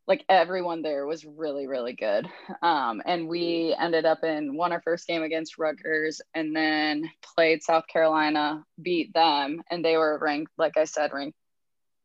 like 0.09 0.25
everyone 0.29 0.81
there 0.83 1.07
was 1.07 1.25
really 1.25 1.67
really 1.67 1.93
good. 1.93 2.27
Um, 2.63 3.03
and 3.05 3.29
we 3.29 3.77
ended 3.79 4.07
up 4.07 4.25
in 4.25 4.57
won 4.57 4.73
our 4.73 4.81
first 4.81 5.07
game 5.07 5.23
against 5.23 5.59
Rutgers 5.59 6.21
and 6.35 6.57
then 6.57 7.09
played 7.23 7.63
South 7.63 7.87
Carolina 7.87 8.65
beat 8.81 9.13
them 9.13 9.63
and 9.71 9.85
they 9.85 9.97
were 9.97 10.19
ranked 10.19 10.53
like 10.59 10.77
I 10.77 10.85
said 10.85 11.13
ranked 11.13 11.37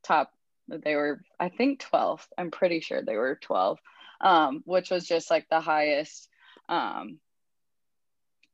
top 0.04 0.32
they 0.68 0.95
were 0.95 1.22
I 1.39 1.49
think 1.49 1.82
12th 1.91 2.28
I'm 2.38 2.51
pretty 2.51 2.82
sure 2.82 3.01
they 3.01 3.16
were 3.16 3.39
12 3.41 3.80
um, 4.22 4.62
which 4.66 4.89
was 4.89 5.08
just 5.08 5.32
like 5.32 5.47
the 5.49 5.62
highest 5.62 6.30
um, 6.70 7.20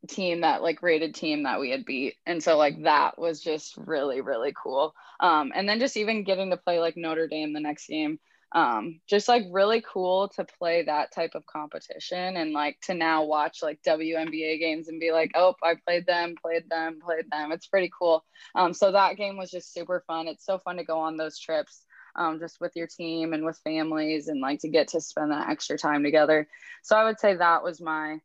team 0.07 0.41
that 0.41 0.61
like 0.61 0.81
rated 0.81 1.13
team 1.13 1.43
that 1.43 1.59
we 1.59 1.71
had 1.71 1.85
beat. 1.85 2.15
And 2.25 2.41
so 2.41 2.57
like 2.57 2.83
that 2.83 3.19
was 3.19 3.41
just 3.41 3.75
really 3.77 4.21
really 4.21 4.53
cool. 4.61 4.93
Um, 5.19 5.51
and 5.53 5.67
then 5.67 5.79
just 5.79 5.97
even 5.97 6.23
getting 6.23 6.51
to 6.51 6.57
play 6.57 6.79
like 6.79 6.97
Notre 6.97 7.27
Dame 7.27 7.53
the 7.53 7.59
next 7.59 7.87
game 7.87 8.19
um, 8.51 8.99
just 9.07 9.27
like 9.27 9.43
really 9.51 9.83
cool 9.87 10.29
to 10.29 10.43
play 10.43 10.83
that 10.83 11.13
type 11.13 11.35
of 11.35 11.45
competition 11.45 12.35
and 12.35 12.51
like 12.51 12.79
to 12.81 12.95
now 12.95 13.23
watch 13.23 13.61
like 13.61 13.79
WNBA 13.85 14.59
games 14.59 14.87
and 14.87 14.99
be 14.99 15.11
like, 15.11 15.31
oh, 15.35 15.55
I 15.63 15.75
played 15.85 16.07
them, 16.07 16.35
played 16.41 16.67
them, 16.69 16.99
played 16.99 17.25
them. 17.31 17.51
It's 17.51 17.67
pretty 17.67 17.91
cool. 17.97 18.25
Um, 18.55 18.73
so 18.73 18.91
that 18.91 19.17
game 19.17 19.37
was 19.37 19.51
just 19.51 19.71
super 19.73 20.03
fun. 20.07 20.27
It's 20.27 20.45
so 20.45 20.57
fun 20.57 20.77
to 20.77 20.83
go 20.83 20.99
on 20.99 21.17
those 21.17 21.37
trips. 21.37 21.83
Um, 22.15 22.39
just 22.39 22.59
with 22.59 22.71
your 22.75 22.87
team 22.87 23.33
and 23.33 23.45
with 23.45 23.59
families 23.63 24.29
and 24.29 24.41
like 24.41 24.61
to 24.61 24.67
get 24.67 24.89
to 24.89 24.99
spend 24.99 25.31
that 25.31 25.49
extra 25.49 25.77
time 25.77 26.03
together. 26.03 26.47
So 26.81 26.95
I 26.97 27.03
would 27.03 27.19
say 27.19 27.35
that 27.35 27.63
was 27.63 27.79
my 27.79 28.17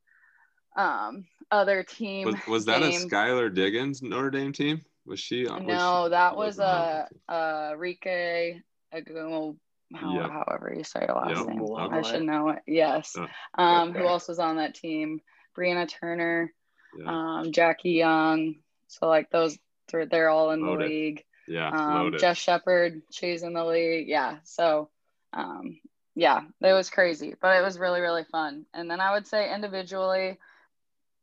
um 0.75 1.27
other 1.51 1.83
team. 1.83 2.27
was, 2.27 2.37
was 2.49 2.65
that 2.65 2.81
game. 2.81 3.03
a 3.03 3.05
Skylar 3.05 3.55
Diggins 3.55 4.03
Notre 4.03 4.31
Dame 4.31 4.53
team? 4.53 4.81
Was 5.07 5.21
she? 5.21 5.47
on- 5.47 5.67
was 5.67 5.77
No, 5.77 6.05
she- 6.07 6.11
that 6.11 6.35
was 6.35 6.57
was 6.57 6.61
a 6.61 7.09
uh, 7.29 7.73
Arike 7.75 8.63
Ogunbowale, 8.93 9.57
how, 9.95 10.15
Yep. 10.15 10.31
however 10.31 10.75
you 10.77 10.85
say 10.85 11.05
your 11.07 11.17
last 11.17 11.47
Yep. 11.47 11.49
name. 11.49 11.77
I 11.77 12.03
should 12.03 12.23
know 12.23 12.49
it. 12.51 12.63
Yes. 12.67 13.17
Oh, 13.19 13.27
Um, 13.57 13.91
okay. 13.91 13.99
who 14.01 14.07
else 14.07 14.29
was 14.29 14.39
on 14.39 14.57
that 14.57 14.75
team? 14.75 15.21
Brianna 15.57 15.89
Turner, 15.89 16.53
Yeah, 16.99 17.39
um, 17.41 17.53
Jackie 17.53 17.91
Young. 17.93 18.57
So 18.89 19.09
like 19.09 19.31
those, 19.31 19.59
they're, 19.91 20.07
they're 20.07 20.29
all 20.29 20.51
in 20.51 20.61
Loaded. 20.63 20.89
the 20.89 20.93
league. 20.95 21.25
yeah, 21.47 21.71
Um. 21.73 22.17
Jess 22.19 22.37
Shepard, 22.39 23.03
she's 23.13 23.43
in 23.43 23.53
the 23.53 23.65
league. 23.65 24.09
Yeah. 24.09 24.39
So, 24.45 24.91
um, 25.33 25.81
yeah, 26.15 26.43
it 26.61 26.73
was 26.73 26.91
crazy, 26.91 27.35
but 27.41 27.57
it 27.57 27.63
was 27.63 27.79
really, 27.79 28.01
really 28.01 28.25
fun. 28.25 28.67
And 28.73 28.91
then 28.91 29.01
I 29.01 29.13
would 29.15 29.27
say 29.27 29.53
individually, 29.53 30.39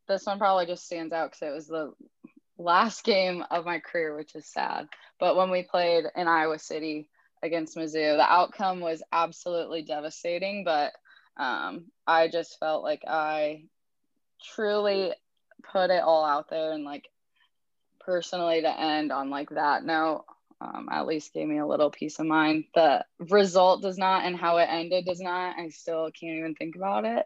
this 0.07 0.25
one 0.25 0.37
probably 0.39 0.65
just 0.65 0.85
stands 0.85 1.13
out 1.13 1.31
because 1.31 1.47
it 1.47 1.53
was 1.53 1.67
the 1.67 1.93
last 2.57 3.03
game 3.05 3.43
of 3.51 3.65
my 3.65 3.79
career, 3.79 4.15
which 4.15 4.35
is 4.35 4.45
sad. 4.45 4.87
But 5.19 5.35
when 5.35 5.49
we 5.49 5.63
played 5.63 6.05
in 6.15 6.27
Iowa 6.27 6.59
City 6.59 7.09
against 7.43 7.75
Mizzou, 7.75 8.17
the 8.17 8.31
outcome 8.31 8.79
was 8.79 9.03
absolutely 9.11 9.83
devastating. 9.83 10.63
But 10.63 10.93
um, 11.37 11.85
I 12.05 12.27
just 12.27 12.59
felt 12.59 12.83
like 12.83 13.03
I 13.07 13.63
truly 14.55 15.13
put 15.71 15.89
it 15.89 16.01
all 16.01 16.25
out 16.25 16.49
there 16.49 16.71
and 16.71 16.83
like 16.83 17.07
personally 17.99 18.61
to 18.61 18.79
end 18.79 19.11
on 19.11 19.29
like 19.29 19.49
that 19.51 19.85
note 19.85 20.25
um, 20.61 20.89
at 20.91 21.07
least 21.07 21.33
gave 21.33 21.47
me 21.47 21.57
a 21.57 21.65
little 21.65 21.89
peace 21.89 22.19
of 22.19 22.27
mind. 22.27 22.65
The 22.75 23.03
result 23.19 23.81
does 23.81 23.97
not 23.97 24.25
and 24.25 24.37
how 24.37 24.57
it 24.57 24.67
ended 24.69 25.05
does 25.05 25.19
not 25.19 25.57
i 25.57 25.69
still 25.69 26.09
can't 26.11 26.37
even 26.37 26.55
think 26.55 26.75
about 26.75 27.05
it. 27.05 27.25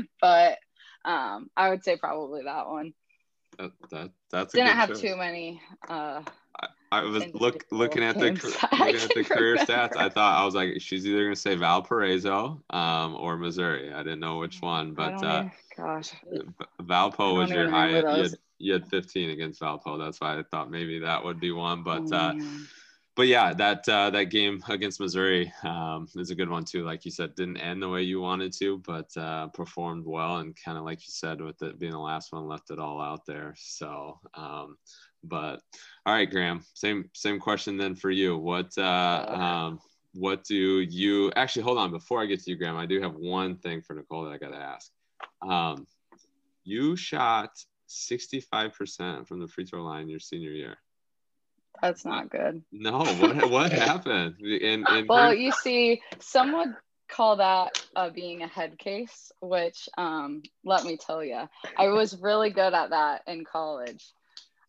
But 0.20 0.58
um, 1.04 1.48
i 1.56 1.70
would 1.70 1.84
say 1.84 1.96
probably 1.96 2.42
that 2.44 2.68
one. 2.68 2.92
That, 3.58 3.72
that, 3.90 4.10
that's 4.30 4.52
didn't 4.52 4.76
have 4.76 4.92
too 4.94 5.16
many 5.16 5.62
uh, 5.88 6.22
I 7.02 7.04
was 7.04 7.26
look 7.34 7.64
looking 7.70 8.02
at 8.02 8.18
the 8.18 8.30
games 8.30 8.42
ca- 8.42 8.48
that 8.52 8.68
I 8.72 8.76
looking 8.76 9.00
at 9.00 9.14
the 9.14 9.24
career 9.24 9.56
stats. 9.56 9.96
I 9.96 10.08
thought 10.08 10.40
I 10.40 10.44
was 10.44 10.54
like, 10.54 10.80
she's 10.80 11.06
either 11.06 11.24
gonna 11.24 11.36
say 11.36 11.54
Valparaiso 11.56 12.62
um, 12.70 13.16
or 13.16 13.36
Missouri. 13.36 13.92
I 13.92 14.02
didn't 14.02 14.20
know 14.20 14.38
which 14.38 14.62
one, 14.62 14.94
but 14.94 15.22
uh, 15.22 15.44
gosh 15.76 16.12
Valpo 16.82 17.36
was 17.36 17.52
your 17.52 17.68
high. 17.68 18.04
You 18.08 18.22
had, 18.22 18.38
you 18.58 18.72
had 18.72 18.86
15 18.86 19.30
against 19.30 19.60
Valpo. 19.60 19.98
That's 19.98 20.20
why 20.20 20.38
I 20.38 20.42
thought 20.42 20.70
maybe 20.70 21.00
that 21.00 21.24
would 21.24 21.40
be 21.40 21.52
one. 21.52 21.82
But 21.82 22.12
Oh, 22.12 22.16
uh, 22.16 22.34
but 23.16 23.26
yeah, 23.28 23.54
that 23.54 23.88
uh, 23.88 24.10
that 24.10 24.24
game 24.24 24.62
against 24.68 25.00
Missouri 25.00 25.52
um, 25.64 26.06
is 26.16 26.30
a 26.30 26.34
good 26.34 26.50
one 26.50 26.64
too. 26.64 26.84
Like 26.84 27.04
you 27.04 27.10
said, 27.10 27.34
didn't 27.34 27.56
end 27.58 27.82
the 27.82 27.88
way 27.88 28.02
you 28.02 28.20
wanted 28.20 28.52
to, 28.58 28.78
but 28.78 29.16
uh, 29.16 29.48
performed 29.48 30.04
well 30.06 30.38
and 30.38 30.54
kind 30.62 30.76
of 30.78 30.84
like 30.84 31.00
you 31.00 31.08
said, 31.12 31.40
with 31.40 31.62
it 31.62 31.78
being 31.78 31.92
the 31.92 31.98
last 31.98 32.32
one, 32.32 32.46
left 32.46 32.70
it 32.70 32.78
all 32.78 33.00
out 33.00 33.24
there. 33.26 33.54
So, 33.56 34.20
um, 34.34 34.76
but 35.24 35.60
all 36.04 36.14
right, 36.14 36.30
Graham, 36.30 36.64
same 36.74 37.10
same 37.14 37.38
question 37.40 37.76
then 37.76 37.94
for 37.94 38.10
you. 38.10 38.36
What 38.36 38.76
uh, 38.78 39.26
um, 39.28 39.80
what 40.14 40.44
do 40.44 40.80
you 40.80 41.32
actually 41.36 41.62
hold 41.62 41.78
on 41.78 41.90
before 41.90 42.22
I 42.22 42.26
get 42.26 42.42
to 42.44 42.50
you, 42.50 42.56
Graham? 42.56 42.76
I 42.76 42.86
do 42.86 43.00
have 43.00 43.14
one 43.14 43.56
thing 43.56 43.82
for 43.82 43.94
Nicole 43.94 44.24
that 44.24 44.32
I 44.32 44.38
got 44.38 44.52
to 44.52 44.56
ask. 44.56 44.90
Um, 45.42 45.86
you 46.64 46.96
shot 46.96 47.50
65% 47.88 49.28
from 49.28 49.40
the 49.40 49.46
free 49.46 49.64
throw 49.64 49.84
line 49.84 50.08
your 50.08 50.18
senior 50.20 50.50
year. 50.50 50.76
that's 51.80 52.04
not 52.04 52.30
good 52.30 52.62
No, 52.72 53.04
what 53.20 53.50
what 53.50 53.72
happened? 53.72 54.36
In, 54.40 54.86
in 54.88 55.06
well 55.08 55.28
her- 55.28 55.34
you 55.34 55.52
see 55.52 56.02
some 56.18 56.52
would 56.52 56.74
call 57.08 57.36
that 57.36 57.80
uh, 57.94 58.10
being 58.10 58.42
a 58.42 58.48
head 58.48 58.78
case 58.78 59.30
which 59.40 59.88
um, 59.96 60.42
let 60.64 60.84
me 60.84 60.96
tell 60.96 61.22
you 61.22 61.48
i 61.78 61.86
was 61.86 62.20
really 62.20 62.50
good 62.50 62.74
at 62.74 62.90
that 62.90 63.22
in 63.28 63.44
college 63.44 64.04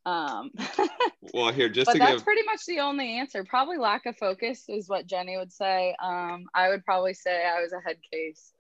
um, 0.08 0.51
well, 1.34 1.51
here 1.51 1.68
just 1.68 1.88
but 1.88 1.93
to 1.93 1.99
that's 1.99 2.14
give 2.14 2.24
pretty 2.24 2.43
much 2.43 2.66
the 2.66 2.80
only 2.80 3.20
answer. 3.20 3.43
Probably 3.43 3.78
lack 3.78 4.05
of 4.05 4.16
focus 4.16 4.64
is 4.70 4.88
what 4.88 5.05
Jennie 5.05 5.38
would 5.38 5.51
say. 5.51 5.95
Um, 6.01 6.45
i 6.55 6.70
would 6.70 6.86
probably 6.86 7.14
say 7.14 7.45
i 7.45 7.62
was 7.62 7.74
a 7.74 7.82
head 7.82 7.97
case. 8.10 8.53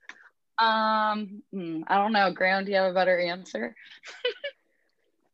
Um, 0.59 1.41
hmm, 1.53 1.83
i 1.87 1.95
don't 1.95 2.11
know. 2.11 2.31
Graham 2.33 2.65
do 2.65 2.71
you 2.71 2.77
have 2.77 2.91
a 2.91 2.93
better 2.93 3.17
answer? 3.17 3.75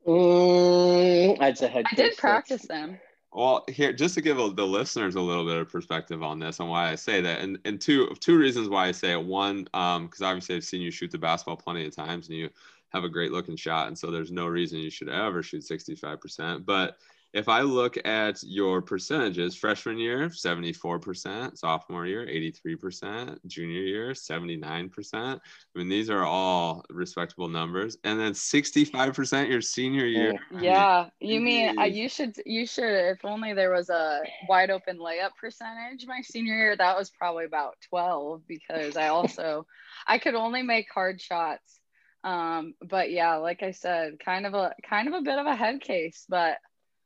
Mm, 0.05 1.41
I'd 1.41 1.57
say 1.57 1.69
head 1.69 1.85
i 1.89 1.95
did 1.95 2.09
case 2.09 2.19
practice 2.19 2.63
six. 2.63 2.67
them. 2.67 2.99
Well 3.31 3.63
here 3.69 3.93
just 3.93 4.15
to 4.15 4.21
give 4.21 4.35
the 4.35 4.67
listeners 4.67 5.15
a 5.15 5.21
little 5.21 5.45
bit 5.45 5.55
of 5.55 5.69
perspective 5.69 6.21
on 6.21 6.39
this 6.39 6.59
and 6.59 6.67
why 6.67 6.91
I 6.91 6.95
say 6.95 7.21
that, 7.21 7.39
and 7.39 7.57
and 7.63 7.79
two 7.79 8.13
two 8.19 8.37
reasons 8.37 8.67
why 8.67 8.87
I 8.87 8.91
say 8.91 9.13
it. 9.13 9.23
One, 9.23 9.65
um, 9.73 10.07
because 10.07 10.21
obviously 10.21 10.57
I've 10.57 10.65
seen 10.65 10.81
you 10.81 10.91
shoot 10.91 11.09
the 11.09 11.17
basketball 11.17 11.55
plenty 11.55 11.85
of 11.85 11.95
times, 11.95 12.27
and 12.27 12.37
you 12.37 12.49
have 12.93 13.03
a 13.03 13.09
great 13.09 13.31
looking 13.31 13.55
shot, 13.55 13.87
and 13.87 13.97
so 13.97 14.11
there's 14.11 14.31
no 14.31 14.47
reason 14.47 14.79
you 14.79 14.89
should 14.89 15.09
ever 15.09 15.43
shoot 15.43 15.63
65%. 15.63 16.65
But 16.65 16.97
if 17.33 17.49
I 17.49 17.61
look 17.61 17.97
at 18.05 18.43
your 18.43 18.81
percentages, 18.81 19.55
freshman 19.55 19.97
year, 19.97 20.29
74%, 20.29 21.57
sophomore 21.57 22.05
year, 22.05 22.27
83%, 22.27 23.39
junior 23.47 23.81
year, 23.81 24.11
79%. 24.11 25.13
I 25.13 25.39
mean, 25.75 25.89
these 25.89 26.11
are 26.11 26.23
all 26.23 26.85
respectable 26.91 27.49
numbers. 27.49 27.97
And 28.03 28.19
then 28.19 28.33
65% 28.33 29.49
your 29.49 29.61
senior 29.61 30.05
year. 30.05 30.35
I 30.51 30.53
mean, 30.53 30.63
yeah 30.63 31.09
you 31.19 31.41
mean 31.41 31.77
uh, 31.79 31.83
you 31.83 32.07
should 32.07 32.35
you 32.45 32.65
should 32.65 32.83
if 32.83 33.25
only 33.25 33.53
there 33.53 33.71
was 33.71 33.89
a 33.89 34.21
wide 34.47 34.69
open 34.69 34.97
layup 34.97 35.31
percentage 35.39 36.05
my 36.07 36.21
senior 36.21 36.53
year 36.53 36.75
that 36.77 36.97
was 36.97 37.09
probably 37.09 37.45
about 37.45 37.75
12 37.89 38.41
because 38.47 38.95
i 38.97 39.07
also 39.07 39.65
i 40.07 40.17
could 40.17 40.35
only 40.35 40.61
make 40.61 40.87
hard 40.93 41.19
shots 41.19 41.79
um 42.23 42.73
but 42.81 43.11
yeah 43.11 43.35
like 43.35 43.63
i 43.63 43.71
said 43.71 44.19
kind 44.19 44.45
of 44.45 44.53
a 44.53 44.73
kind 44.87 45.07
of 45.07 45.13
a 45.13 45.21
bit 45.21 45.37
of 45.39 45.45
a 45.45 45.55
head 45.55 45.81
case 45.81 46.25
but 46.29 46.57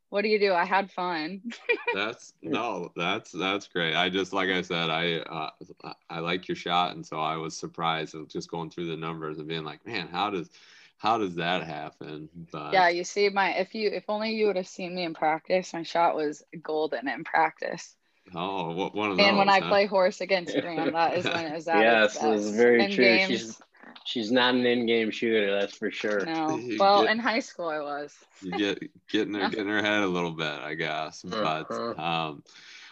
what 0.09 0.21
do 0.21 0.29
you 0.29 0.39
do? 0.39 0.53
I 0.53 0.65
had 0.65 0.91
fun. 0.91 1.41
that's 1.93 2.33
no, 2.41 2.91
that's 2.95 3.31
that's 3.31 3.67
great. 3.67 3.95
I 3.95 4.09
just 4.09 4.31
like 4.31 4.49
I 4.49 4.61
said, 4.61 4.89
I 4.89 5.17
uh, 5.17 5.93
I 6.09 6.19
like 6.19 6.47
your 6.47 6.55
shot, 6.55 6.95
and 6.95 7.05
so 7.05 7.19
I 7.19 7.35
was 7.35 7.57
surprised 7.57 8.15
of 8.15 8.29
just 8.29 8.49
going 8.49 8.69
through 8.69 8.87
the 8.87 8.95
numbers 8.95 9.37
and 9.37 9.47
being 9.47 9.65
like, 9.65 9.85
man, 9.85 10.07
how 10.07 10.29
does 10.29 10.49
how 10.97 11.17
does 11.17 11.35
that 11.35 11.63
happen? 11.63 12.29
But 12.51 12.73
yeah, 12.73 12.89
you 12.89 13.03
see 13.03 13.29
my 13.29 13.51
if 13.55 13.75
you 13.75 13.89
if 13.89 14.05
only 14.07 14.31
you 14.31 14.47
would 14.47 14.55
have 14.55 14.67
seen 14.67 14.95
me 14.95 15.03
in 15.03 15.13
practice, 15.13 15.73
my 15.73 15.83
shot 15.83 16.15
was 16.15 16.43
golden 16.61 17.09
in 17.09 17.23
practice. 17.25 17.95
Oh, 18.33 18.73
what 18.73 18.95
one 18.95 19.11
of 19.11 19.17
those? 19.17 19.27
And 19.27 19.37
when 19.37 19.49
I 19.49 19.59
play 19.59 19.87
horse 19.87 20.21
against 20.21 20.53
Graham, 20.61 20.93
that 20.93 21.17
is 21.17 21.25
when 21.25 21.45
it 21.45 21.53
was 21.53 21.67
at 21.67 21.81
yes, 21.81 22.17
it's 22.21 22.49
very 22.51 22.83
in 22.83 22.91
true. 22.91 23.03
Games, 23.03 23.27
She's 23.27 23.61
she's 24.05 24.31
not 24.31 24.55
an 24.55 24.65
in-game 24.65 25.11
shooter, 25.11 25.51
that's 25.59 25.75
for 25.75 25.91
sure. 25.91 26.25
No, 26.25 26.59
well, 26.79 27.03
get, 27.03 27.11
in 27.11 27.19
high 27.19 27.39
school 27.39 27.69
I 27.69 27.79
was. 27.79 28.15
you 28.41 28.51
get 28.51 28.79
getting 29.09 29.33
her 29.33 29.49
getting 29.49 29.67
her 29.67 29.81
head 29.81 30.03
a 30.03 30.07
little 30.07 30.31
bit, 30.31 30.47
I 30.47 30.73
guess. 30.73 31.21
But 31.23 31.71
uh-huh. 31.71 32.01
um, 32.01 32.43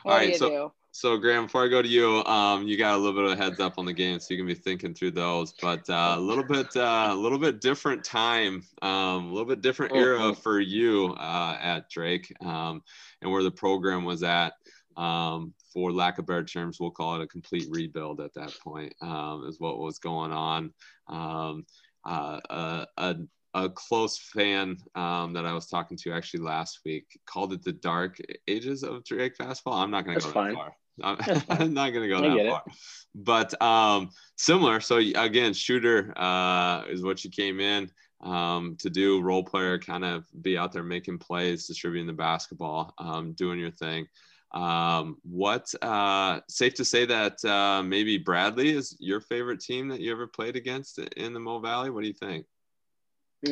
all 0.05 0.11
right, 0.11 0.35
so. 0.35 0.49
Do? 0.49 0.71
So 0.95 1.17
Graham, 1.17 1.47
before 1.47 1.65
I 1.65 1.67
go 1.67 1.81
to 1.81 1.87
you, 1.89 2.23
um, 2.23 2.69
you 2.69 2.77
got 2.77 2.95
a 2.95 2.97
little 2.97 3.21
bit 3.21 3.29
of 3.29 3.37
a 3.37 3.43
heads 3.43 3.59
up 3.59 3.77
on 3.77 3.83
the 3.83 3.91
game, 3.91 4.17
so 4.17 4.33
you 4.33 4.37
can 4.37 4.47
be 4.47 4.53
thinking 4.53 4.93
through 4.93 5.11
those. 5.11 5.51
But 5.61 5.89
uh, 5.89 6.15
a 6.15 6.21
little 6.21 6.45
bit, 6.45 6.67
uh, 6.73 7.09
a 7.09 7.13
little 7.13 7.37
bit 7.37 7.59
different 7.59 8.05
time, 8.05 8.63
um, 8.81 9.25
a 9.25 9.29
little 9.29 9.45
bit 9.45 9.59
different 9.59 9.93
era 9.93 10.17
uh-huh. 10.17 10.33
for 10.35 10.61
you 10.61 11.13
uh, 11.19 11.57
at 11.59 11.89
Drake, 11.89 12.33
um, 12.39 12.81
and 13.21 13.29
where 13.29 13.43
the 13.43 13.51
program 13.51 14.05
was 14.05 14.23
at. 14.23 14.53
Um, 14.97 15.53
for 15.73 15.91
lack 15.91 16.19
of 16.19 16.25
better 16.25 16.43
terms, 16.43 16.79
we'll 16.79 16.91
call 16.91 17.15
it 17.15 17.23
a 17.23 17.27
complete 17.27 17.67
rebuild 17.69 18.21
at 18.21 18.33
that 18.35 18.53
point. 18.63 18.93
Um, 19.01 19.45
is 19.47 19.59
what 19.59 19.79
was 19.79 19.99
going 19.99 20.31
on. 20.31 20.73
Um, 21.07 21.65
uh, 22.05 22.39
a, 22.49 22.87
a, 22.97 23.15
a, 23.55 23.69
close 23.69 24.17
fan 24.17 24.77
um, 24.93 25.33
that 25.33 25.45
I 25.45 25.53
was 25.53 25.67
talking 25.67 25.97
to 25.97 26.11
actually 26.11 26.43
last 26.43 26.81
week 26.85 27.19
called 27.25 27.51
it 27.51 27.63
the 27.63 27.71
dark 27.71 28.19
ages 28.47 28.83
of 28.83 29.03
Drake 29.03 29.37
basketball. 29.37 29.73
I'm 29.73 29.91
not 29.91 30.05
going 30.05 30.19
to 30.19 30.31
go 30.31 30.43
that 30.43 30.53
far. 30.53 30.75
I'm 31.03 31.73
not 31.73 31.89
gonna 31.89 32.07
go 32.07 32.21
that 32.21 32.49
far, 32.49 32.63
it. 32.65 32.73
but 33.15 33.61
um, 33.61 34.11
similar. 34.37 34.79
So 34.79 34.97
again, 34.97 35.53
shooter 35.53 36.13
uh, 36.17 36.83
is 36.87 37.03
what 37.03 37.23
you 37.25 37.29
came 37.29 37.59
in 37.59 37.89
um, 38.21 38.77
to 38.79 38.89
do. 38.89 39.21
Role 39.21 39.43
player, 39.43 39.77
kind 39.77 40.05
of 40.05 40.25
be 40.41 40.57
out 40.57 40.71
there 40.71 40.83
making 40.83 41.17
plays, 41.17 41.67
distributing 41.67 42.07
the 42.07 42.13
basketball, 42.13 42.93
um, 42.97 43.33
doing 43.33 43.59
your 43.59 43.71
thing. 43.71 44.07
Um, 44.51 45.17
what 45.23 45.73
uh, 45.81 46.39
safe 46.47 46.75
to 46.75 46.85
say 46.85 47.05
that 47.05 47.43
uh, 47.43 47.83
maybe 47.83 48.17
Bradley 48.17 48.69
is 48.69 48.95
your 48.99 49.19
favorite 49.19 49.59
team 49.59 49.89
that 49.89 49.99
you 49.99 50.11
ever 50.11 50.27
played 50.27 50.55
against 50.55 50.99
in 50.99 51.33
the 51.33 51.39
Mo 51.39 51.59
Valley? 51.59 51.89
What 51.89 52.01
do 52.01 52.07
you 52.07 52.13
think? 52.13 52.45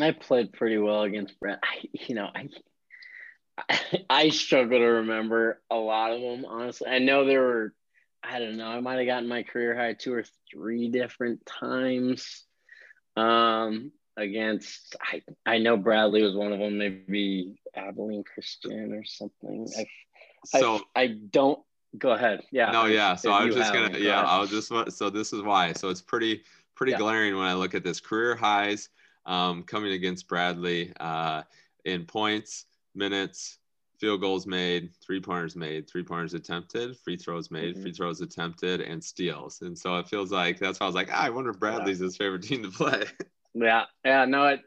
I 0.01 0.11
played 0.11 0.53
pretty 0.53 0.77
well 0.77 1.03
against 1.03 1.39
Brad. 1.39 1.59
I, 1.61 1.87
you 1.91 2.15
know, 2.15 2.29
I 2.33 2.47
I 4.09 4.29
struggle 4.29 4.79
to 4.79 4.85
remember 4.85 5.61
a 5.69 5.75
lot 5.75 6.11
of 6.11 6.21
them, 6.21 6.45
honestly. 6.45 6.87
I 6.87 6.99
know 6.99 7.25
there 7.25 7.41
were, 7.41 7.73
I 8.23 8.39
don't 8.39 8.57
know, 8.57 8.67
I 8.67 8.79
might 8.79 8.97
have 8.97 9.05
gotten 9.05 9.29
my 9.29 9.43
career 9.43 9.75
high 9.75 9.93
two 9.93 10.13
or 10.13 10.23
three 10.51 10.89
different 10.89 11.45
times 11.45 12.45
um, 13.15 13.91
against, 14.17 14.95
I, 15.01 15.21
I 15.45 15.57
know 15.59 15.77
Bradley 15.77 16.23
was 16.23 16.35
one 16.35 16.51
of 16.51 16.59
them, 16.59 16.77
maybe 16.77 17.61
Abilene 17.75 18.23
Christian 18.23 18.93
or 18.93 19.03
something. 19.03 19.67
I, 19.77 19.85
so 20.45 20.81
I, 20.95 21.01
I 21.01 21.07
don't, 21.29 21.59
go 21.97 22.11
ahead. 22.11 22.41
Yeah. 22.51 22.71
No, 22.71 22.85
yeah. 22.85 23.15
So 23.15 23.31
I 23.31 23.45
was 23.45 23.55
just 23.55 23.73
to, 23.73 23.99
yeah, 23.99 24.21
I 24.21 24.39
was 24.39 24.49
just, 24.49 24.71
so 24.97 25.09
this 25.09 25.33
is 25.33 25.41
why. 25.41 25.73
So 25.73 25.89
it's 25.89 26.01
pretty, 26.01 26.43
pretty 26.75 26.93
yeah. 26.93 26.97
glaring 26.97 27.35
when 27.35 27.45
I 27.45 27.53
look 27.53 27.75
at 27.75 27.83
this 27.83 27.99
career 27.99 28.35
highs 28.35 28.89
um, 29.25 29.63
coming 29.63 29.93
against 29.93 30.27
Bradley 30.27 30.93
uh, 30.99 31.43
in 31.85 32.05
points 32.05 32.65
minutes, 32.95 33.59
field 33.99 34.21
goals 34.21 34.45
made, 34.45 34.91
three 35.01 35.19
pointers 35.19 35.55
made, 35.55 35.89
three 35.89 36.03
pointers 36.03 36.33
attempted, 36.33 36.97
free 36.97 37.17
throws 37.17 37.51
made, 37.51 37.73
mm-hmm. 37.73 37.83
free 37.83 37.93
throws 37.93 38.21
attempted, 38.21 38.81
and 38.81 39.03
steals. 39.03 39.61
And 39.61 39.77
so 39.77 39.97
it 39.97 40.07
feels 40.07 40.31
like 40.31 40.59
that's 40.59 40.79
why 40.79 40.85
I 40.85 40.87
was 40.87 40.95
like, 40.95 41.09
ah, 41.11 41.23
I 41.23 41.29
wonder 41.29 41.51
if 41.51 41.59
Bradley's 41.59 41.99
yeah. 41.99 42.05
his 42.05 42.17
favorite 42.17 42.43
team 42.43 42.63
to 42.63 42.69
play. 42.69 43.05
yeah, 43.53 43.85
yeah, 44.03 44.25
no, 44.25 44.47
it, 44.47 44.61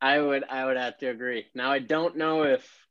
I 0.00 0.18
would, 0.18 0.44
I 0.50 0.64
would 0.64 0.76
have 0.76 0.98
to 0.98 1.06
agree. 1.06 1.46
Now 1.54 1.70
I 1.70 1.78
don't 1.78 2.16
know 2.16 2.42
if 2.42 2.81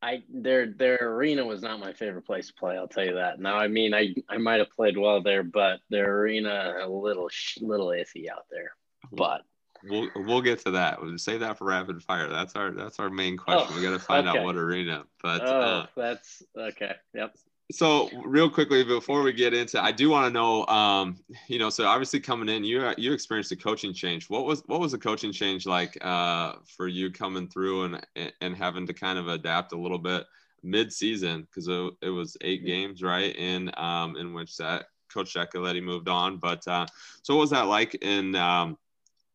I 0.00 0.22
their 0.32 0.66
their 0.66 0.98
arena 1.00 1.44
was 1.44 1.62
not 1.62 1.80
my 1.80 1.92
favorite 1.92 2.26
place 2.26 2.48
to 2.48 2.54
play. 2.54 2.76
I'll 2.76 2.88
tell 2.88 3.04
you 3.04 3.14
that. 3.14 3.40
Now 3.40 3.56
I 3.56 3.68
mean 3.68 3.94
I 3.94 4.14
I 4.28 4.38
might 4.38 4.60
have 4.60 4.70
played 4.70 4.96
well 4.96 5.22
there, 5.22 5.42
but 5.42 5.80
their 5.90 6.20
arena 6.20 6.76
a 6.82 6.88
little 6.88 7.28
little 7.60 7.88
iffy 7.88 8.28
out 8.30 8.46
there. 8.50 8.72
But 9.12 9.42
We'll 9.84 10.08
we'll 10.16 10.40
get 10.40 10.60
to 10.60 10.72
that. 10.72 11.00
We'll 11.00 11.18
save 11.18 11.40
that 11.40 11.58
for 11.58 11.66
rapid 11.66 12.02
fire. 12.02 12.28
That's 12.28 12.56
our 12.56 12.72
that's 12.72 12.98
our 12.98 13.10
main 13.10 13.36
question. 13.36 13.68
Oh, 13.70 13.76
we 13.76 13.82
got 13.82 13.92
to 13.92 13.98
find 13.98 14.28
okay. 14.28 14.38
out 14.38 14.44
what 14.44 14.56
arena. 14.56 15.04
But 15.22 15.42
oh, 15.42 15.60
uh, 15.60 15.86
that's 15.96 16.42
okay. 16.56 16.94
Yep. 17.14 17.36
So 17.70 18.08
real 18.24 18.48
quickly 18.48 18.82
before 18.82 19.22
we 19.22 19.32
get 19.34 19.52
into, 19.52 19.82
I 19.82 19.92
do 19.92 20.08
want 20.08 20.26
to 20.26 20.30
know, 20.30 20.64
um, 20.66 21.18
you 21.48 21.58
know, 21.58 21.68
so 21.68 21.86
obviously 21.86 22.18
coming 22.18 22.48
in, 22.48 22.64
you 22.64 22.92
you 22.96 23.12
experienced 23.12 23.52
a 23.52 23.56
coaching 23.56 23.92
change. 23.92 24.30
What 24.30 24.46
was 24.46 24.62
what 24.66 24.80
was 24.80 24.92
the 24.92 24.98
coaching 24.98 25.32
change 25.32 25.66
like 25.66 25.98
uh, 26.02 26.54
for 26.76 26.88
you 26.88 27.10
coming 27.10 27.46
through 27.48 27.84
and 27.84 28.34
and 28.40 28.56
having 28.56 28.86
to 28.86 28.94
kind 28.94 29.18
of 29.18 29.28
adapt 29.28 29.72
a 29.72 29.78
little 29.78 29.98
bit 29.98 30.24
mid 30.62 30.92
season 30.92 31.42
because 31.42 31.68
it, 31.68 31.92
it, 32.02 32.10
was 32.10 32.36
eight 32.40 32.64
games, 32.64 33.02
right? 33.02 33.36
In 33.36 33.70
um, 33.76 34.16
in 34.16 34.32
which 34.32 34.56
that 34.56 34.86
Coach 35.12 35.34
Giacoletti 35.34 35.82
moved 35.82 36.08
on. 36.08 36.38
But 36.38 36.66
uh, 36.66 36.86
so 37.22 37.34
what 37.34 37.42
was 37.42 37.50
that 37.50 37.66
like 37.66 37.94
in 37.96 38.34
um, 38.34 38.78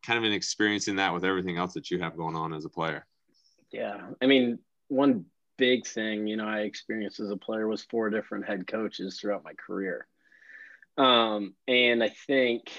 kind 0.04 0.18
of 0.18 0.24
in 0.24 0.32
experiencing 0.32 0.96
that 0.96 1.14
with 1.14 1.24
everything 1.24 1.56
else 1.56 1.74
that 1.74 1.90
you 1.90 2.00
have 2.00 2.16
going 2.16 2.36
on 2.36 2.52
as 2.52 2.64
a 2.64 2.68
player? 2.68 3.06
Yeah. 3.70 4.00
I 4.20 4.26
mean, 4.26 4.58
one 4.88 5.26
big 5.56 5.86
thing, 5.86 6.26
you 6.26 6.36
know, 6.36 6.46
I 6.46 6.60
experienced 6.60 7.20
as 7.20 7.30
a 7.30 7.36
player 7.36 7.66
was 7.66 7.82
four 7.82 8.10
different 8.10 8.46
head 8.46 8.66
coaches 8.66 9.18
throughout 9.18 9.44
my 9.44 9.52
career. 9.54 10.06
Um, 10.96 11.54
and 11.66 12.02
I 12.02 12.10
think, 12.26 12.70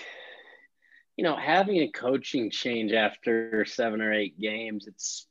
you 1.18 1.24
know, 1.24 1.36
having 1.36 1.78
a 1.78 1.92
coaching 1.92 2.52
change 2.52 2.94
after 2.94 3.66
seven 3.66 4.02
or 4.02 4.14
eight 4.14 4.40
games, 4.40 4.88
it's 4.88 5.28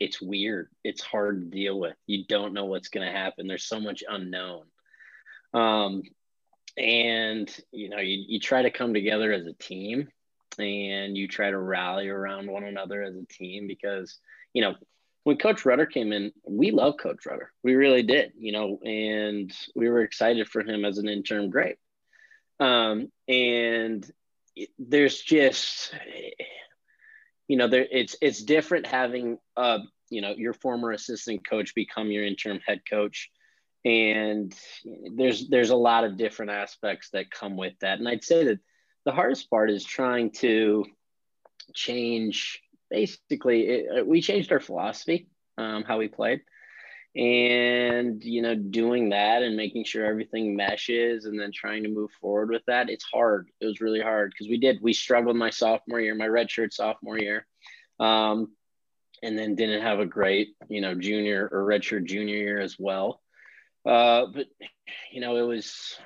it's 0.00 0.22
weird. 0.22 0.68
It's 0.84 1.02
hard 1.02 1.40
to 1.40 1.46
deal 1.46 1.78
with. 1.78 1.96
You 2.06 2.24
don't 2.24 2.52
know 2.52 2.66
what's 2.66 2.88
going 2.88 3.06
to 3.06 3.12
happen. 3.12 3.48
There's 3.48 3.64
so 3.64 3.80
much 3.80 4.04
unknown. 4.08 4.62
Um, 5.52 6.02
and 6.76 7.52
you 7.72 7.88
know, 7.88 7.98
you, 7.98 8.24
you 8.28 8.40
try 8.40 8.62
to 8.62 8.70
come 8.70 8.94
together 8.94 9.32
as 9.32 9.46
a 9.46 9.54
team 9.54 10.08
and 10.58 11.16
you 11.16 11.28
try 11.28 11.50
to 11.50 11.58
rally 11.58 12.08
around 12.08 12.50
one 12.50 12.64
another 12.64 13.02
as 13.02 13.14
a 13.16 13.26
team 13.26 13.66
because 13.66 14.18
you 14.52 14.62
know 14.62 14.74
when 15.28 15.36
coach 15.36 15.66
Rutter 15.66 15.84
came 15.84 16.10
in 16.14 16.32
we 16.46 16.70
love 16.70 16.94
coach 16.98 17.26
Rutter. 17.26 17.52
We 17.62 17.74
really 17.74 18.02
did 18.02 18.32
you 18.38 18.50
know 18.50 18.78
and 18.82 19.52
we 19.76 19.90
were 19.90 20.00
excited 20.00 20.48
for 20.48 20.62
him 20.62 20.86
as 20.86 20.96
an 20.96 21.06
interim 21.06 21.50
great. 21.50 21.76
Um, 22.58 23.12
and 23.28 24.10
there's 24.78 25.20
just 25.20 25.94
you 27.46 27.58
know 27.58 27.68
there 27.68 27.86
it's 27.90 28.16
it's 28.22 28.42
different 28.42 28.86
having 28.86 29.36
uh 29.54 29.80
you 30.08 30.22
know 30.22 30.30
your 30.30 30.54
former 30.54 30.92
assistant 30.92 31.46
coach 31.46 31.74
become 31.74 32.10
your 32.10 32.24
interim 32.24 32.60
head 32.66 32.80
coach. 32.88 33.28
And 33.84 34.54
there's 35.14 35.46
there's 35.50 35.70
a 35.70 35.76
lot 35.76 36.04
of 36.04 36.16
different 36.16 36.52
aspects 36.52 37.10
that 37.10 37.30
come 37.30 37.58
with 37.58 37.74
that. 37.82 37.98
And 37.98 38.08
i'd 38.08 38.24
say 38.24 38.44
that 38.44 38.60
the 39.04 39.12
hardest 39.12 39.50
part 39.50 39.70
is 39.70 39.84
trying 39.84 40.30
to 40.40 40.86
change 41.74 42.62
basically 42.90 43.68
it, 43.68 44.06
we 44.06 44.20
changed 44.20 44.52
our 44.52 44.60
philosophy 44.60 45.28
um, 45.56 45.84
how 45.84 45.98
we 45.98 46.08
played. 46.08 46.40
And 47.16 48.22
you 48.22 48.42
know 48.42 48.54
doing 48.54 49.08
that 49.08 49.42
and 49.42 49.56
making 49.56 49.84
sure 49.84 50.04
everything 50.04 50.54
meshes 50.54 51.24
and 51.24 51.40
then 51.40 51.50
trying 51.52 51.82
to 51.82 51.88
move 51.88 52.10
forward 52.20 52.50
with 52.50 52.62
that 52.66 52.90
it's 52.90 53.04
hard. 53.04 53.48
It 53.60 53.66
was 53.66 53.80
really 53.80 54.00
hard 54.00 54.30
because 54.30 54.48
we 54.48 54.58
did 54.58 54.78
we 54.82 54.92
struggled 54.92 55.36
my 55.36 55.50
sophomore 55.50 56.00
year 56.00 56.14
my 56.14 56.28
redshirt 56.28 56.72
sophomore 56.72 57.18
year 57.18 57.46
um, 57.98 58.52
and 59.22 59.38
then 59.38 59.56
didn't 59.56 59.82
have 59.82 60.00
a 60.00 60.06
great 60.06 60.54
you 60.68 60.80
know 60.80 60.94
junior 60.94 61.48
or 61.50 61.64
redshirt 61.64 62.04
junior 62.04 62.36
year 62.36 62.60
as 62.60 62.76
well. 62.78 63.20
Uh, 63.86 64.26
but 64.32 64.46
you 65.10 65.20
know 65.20 65.36
it 65.36 65.46
was 65.48 65.98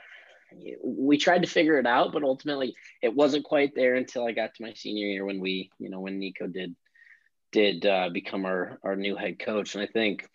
we 0.82 1.18
tried 1.18 1.42
to 1.42 1.48
figure 1.48 1.78
it 1.78 1.86
out, 1.86 2.12
but 2.12 2.22
ultimately 2.22 2.74
it 3.02 3.14
wasn't 3.14 3.44
quite 3.44 3.74
there 3.74 3.94
until 3.94 4.26
I 4.26 4.32
got 4.32 4.54
to 4.54 4.62
my 4.62 4.72
senior 4.74 5.06
year 5.06 5.24
when 5.24 5.40
we, 5.40 5.70
you 5.78 5.90
know, 5.90 6.00
when 6.00 6.20
Niko 6.20 6.52
did 6.52 6.74
did 7.52 7.84
uh, 7.84 8.08
become 8.10 8.44
our 8.46 8.78
our 8.82 8.96
new 8.96 9.16
head 9.16 9.38
coach, 9.38 9.74
and 9.74 9.82
I 9.82 9.86
think 9.86 10.26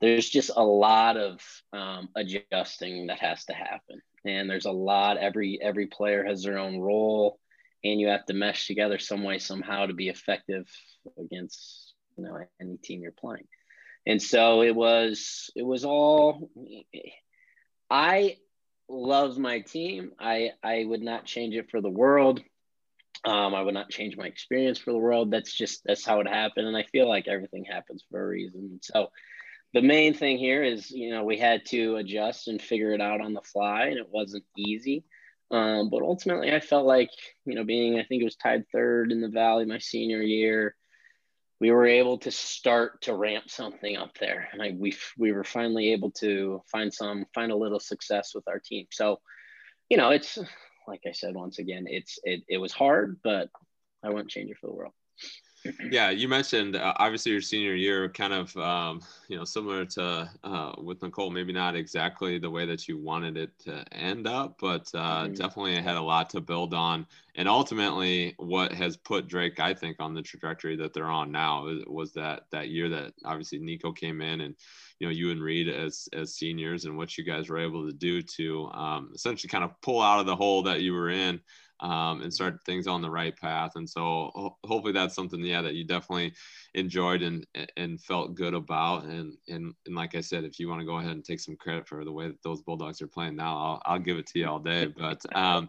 there's 0.00 0.28
just 0.28 0.50
a 0.54 0.62
lot 0.62 1.16
of 1.16 1.40
um, 1.72 2.08
adjusting 2.16 3.06
that 3.06 3.20
has 3.20 3.44
to 3.46 3.54
happen, 3.54 4.02
and 4.24 4.48
there's 4.50 4.66
a 4.66 4.72
lot. 4.72 5.16
Every 5.16 5.58
every 5.62 5.86
player 5.86 6.24
has 6.24 6.42
their 6.42 6.58
own 6.58 6.78
role, 6.78 7.38
and 7.84 8.00
you 8.00 8.08
have 8.08 8.26
to 8.26 8.34
mesh 8.34 8.66
together 8.66 8.98
some 8.98 9.22
way 9.22 9.38
somehow 9.38 9.86
to 9.86 9.94
be 9.94 10.08
effective 10.08 10.68
against 11.18 11.94
you 12.16 12.24
know 12.24 12.38
any 12.60 12.76
team 12.76 13.02
you're 13.02 13.12
playing. 13.12 13.46
And 14.06 14.20
so 14.20 14.62
it 14.62 14.74
was 14.74 15.50
it 15.54 15.62
was 15.62 15.84
all 15.84 16.50
I 17.88 18.36
love 18.88 19.38
my 19.38 19.60
team. 19.60 20.12
I 20.18 20.50
I 20.62 20.84
would 20.84 21.02
not 21.02 21.24
change 21.24 21.54
it 21.54 21.70
for 21.70 21.80
the 21.80 21.90
world. 21.90 22.42
Um, 23.24 23.54
I 23.54 23.62
would 23.62 23.74
not 23.74 23.90
change 23.90 24.16
my 24.16 24.26
experience 24.26 24.78
for 24.78 24.92
the 24.92 24.98
world. 24.98 25.30
That's 25.30 25.52
just 25.52 25.82
that's 25.84 26.04
how 26.04 26.20
it 26.20 26.28
happened, 26.28 26.66
and 26.66 26.76
I 26.76 26.82
feel 26.84 27.08
like 27.08 27.28
everything 27.28 27.64
happens 27.64 28.04
for 28.10 28.22
a 28.22 28.26
reason. 28.26 28.80
So, 28.82 29.08
the 29.74 29.82
main 29.82 30.14
thing 30.14 30.38
here 30.38 30.62
is, 30.62 30.90
you 30.90 31.10
know, 31.10 31.24
we 31.24 31.38
had 31.38 31.64
to 31.66 31.96
adjust 31.96 32.48
and 32.48 32.60
figure 32.60 32.92
it 32.92 33.00
out 33.00 33.20
on 33.20 33.32
the 33.32 33.42
fly, 33.42 33.86
and 33.86 33.98
it 33.98 34.08
wasn't 34.10 34.44
easy. 34.56 35.04
Um, 35.52 35.90
but 35.90 36.02
ultimately, 36.02 36.52
I 36.52 36.60
felt 36.60 36.86
like, 36.86 37.10
you 37.44 37.54
know, 37.54 37.64
being 37.64 37.98
I 37.98 38.04
think 38.04 38.22
it 38.22 38.24
was 38.24 38.36
tied 38.36 38.64
third 38.72 39.12
in 39.12 39.20
the 39.20 39.28
Valley 39.28 39.66
my 39.66 39.78
senior 39.78 40.22
year, 40.22 40.74
we 41.62 41.70
were 41.70 41.86
able 41.86 42.18
to 42.18 42.32
start 42.32 43.02
to 43.02 43.14
ramp 43.14 43.48
something 43.48 43.96
up 43.96 44.18
there, 44.18 44.48
and 44.52 44.60
I, 44.60 44.74
we 44.76 44.96
we 45.16 45.30
were 45.30 45.44
finally 45.44 45.92
able 45.92 46.10
to 46.18 46.60
find 46.66 46.92
some 46.92 47.24
find 47.32 47.52
a 47.52 47.56
little 47.56 47.78
success 47.78 48.34
with 48.34 48.48
our 48.48 48.58
team. 48.58 48.86
So, 48.90 49.20
you 49.88 49.96
know, 49.96 50.10
it's 50.10 50.36
like 50.88 51.02
I 51.06 51.12
said 51.12 51.36
once 51.36 51.60
again, 51.60 51.84
it's 51.86 52.18
it 52.24 52.42
it 52.48 52.58
was 52.58 52.72
hard, 52.72 53.20
but 53.22 53.48
I 54.02 54.08
wouldn't 54.08 54.28
change 54.28 54.50
it 54.50 54.58
for 54.60 54.66
the 54.66 54.74
world 54.74 54.92
yeah, 55.90 56.10
you 56.10 56.28
mentioned 56.28 56.76
uh, 56.76 56.94
obviously 56.96 57.32
your 57.32 57.40
senior 57.40 57.74
year, 57.74 58.08
kind 58.08 58.32
of 58.32 58.56
um, 58.56 59.00
you 59.28 59.36
know 59.36 59.44
similar 59.44 59.84
to 59.84 60.30
uh, 60.44 60.72
with 60.78 61.02
Nicole, 61.02 61.30
maybe 61.30 61.52
not 61.52 61.76
exactly 61.76 62.38
the 62.38 62.50
way 62.50 62.66
that 62.66 62.88
you 62.88 62.98
wanted 62.98 63.36
it 63.36 63.58
to 63.60 63.84
end 63.92 64.26
up, 64.26 64.56
but 64.60 64.90
uh, 64.94 65.24
mm-hmm. 65.24 65.34
definitely 65.34 65.76
had 65.76 65.96
a 65.96 66.02
lot 66.02 66.30
to 66.30 66.40
build 66.40 66.74
on. 66.74 67.06
And 67.34 67.48
ultimately, 67.48 68.34
what 68.38 68.72
has 68.72 68.96
put 68.96 69.28
Drake, 69.28 69.58
I 69.58 69.72
think, 69.72 69.96
on 70.00 70.14
the 70.14 70.22
trajectory 70.22 70.76
that 70.76 70.92
they're 70.92 71.06
on 71.06 71.32
now 71.32 71.66
was 71.86 72.12
that 72.12 72.44
that 72.50 72.68
year 72.68 72.88
that 72.90 73.14
obviously 73.24 73.60
Niko 73.60 73.96
came 73.96 74.20
in, 74.20 74.42
and 74.42 74.54
you 74.98 75.06
know 75.06 75.12
you 75.12 75.30
and 75.30 75.42
Reed 75.42 75.68
as 75.68 76.08
as 76.12 76.34
seniors, 76.34 76.84
and 76.84 76.96
what 76.96 77.16
you 77.16 77.24
guys 77.24 77.48
were 77.48 77.58
able 77.58 77.86
to 77.86 77.92
do 77.92 78.20
to 78.22 78.70
um, 78.72 79.10
essentially 79.14 79.48
kind 79.48 79.64
of 79.64 79.80
pull 79.80 80.00
out 80.00 80.20
of 80.20 80.26
the 80.26 80.36
hole 80.36 80.62
that 80.64 80.82
you 80.82 80.92
were 80.92 81.10
in 81.10 81.40
um, 81.82 82.22
and 82.22 82.32
start 82.32 82.64
things 82.64 82.86
on 82.86 83.02
the 83.02 83.10
right 83.10 83.36
path. 83.36 83.72
And 83.74 83.88
so 83.88 84.30
ho- 84.34 84.56
hopefully 84.64 84.92
that's 84.92 85.14
something, 85.14 85.40
yeah, 85.40 85.60
that 85.62 85.74
you 85.74 85.84
definitely 85.84 86.32
enjoyed 86.74 87.22
and 87.22 87.46
and 87.76 88.00
felt 88.00 88.34
good 88.34 88.54
about. 88.54 89.04
And 89.04 89.36
and 89.48 89.74
and 89.86 89.94
like 89.94 90.14
I 90.14 90.20
said, 90.20 90.44
if 90.44 90.58
you 90.58 90.68
want 90.68 90.80
to 90.80 90.86
go 90.86 90.98
ahead 90.98 91.12
and 91.12 91.24
take 91.24 91.40
some 91.40 91.56
credit 91.56 91.86
for 91.86 92.04
the 92.04 92.12
way 92.12 92.28
that 92.28 92.42
those 92.42 92.62
Bulldogs 92.62 93.02
are 93.02 93.08
playing 93.08 93.36
now, 93.36 93.58
I'll 93.58 93.82
I'll 93.84 93.98
give 93.98 94.16
it 94.16 94.26
to 94.28 94.38
you 94.38 94.48
all 94.48 94.60
day. 94.60 94.86
But 94.86 95.20
um, 95.36 95.68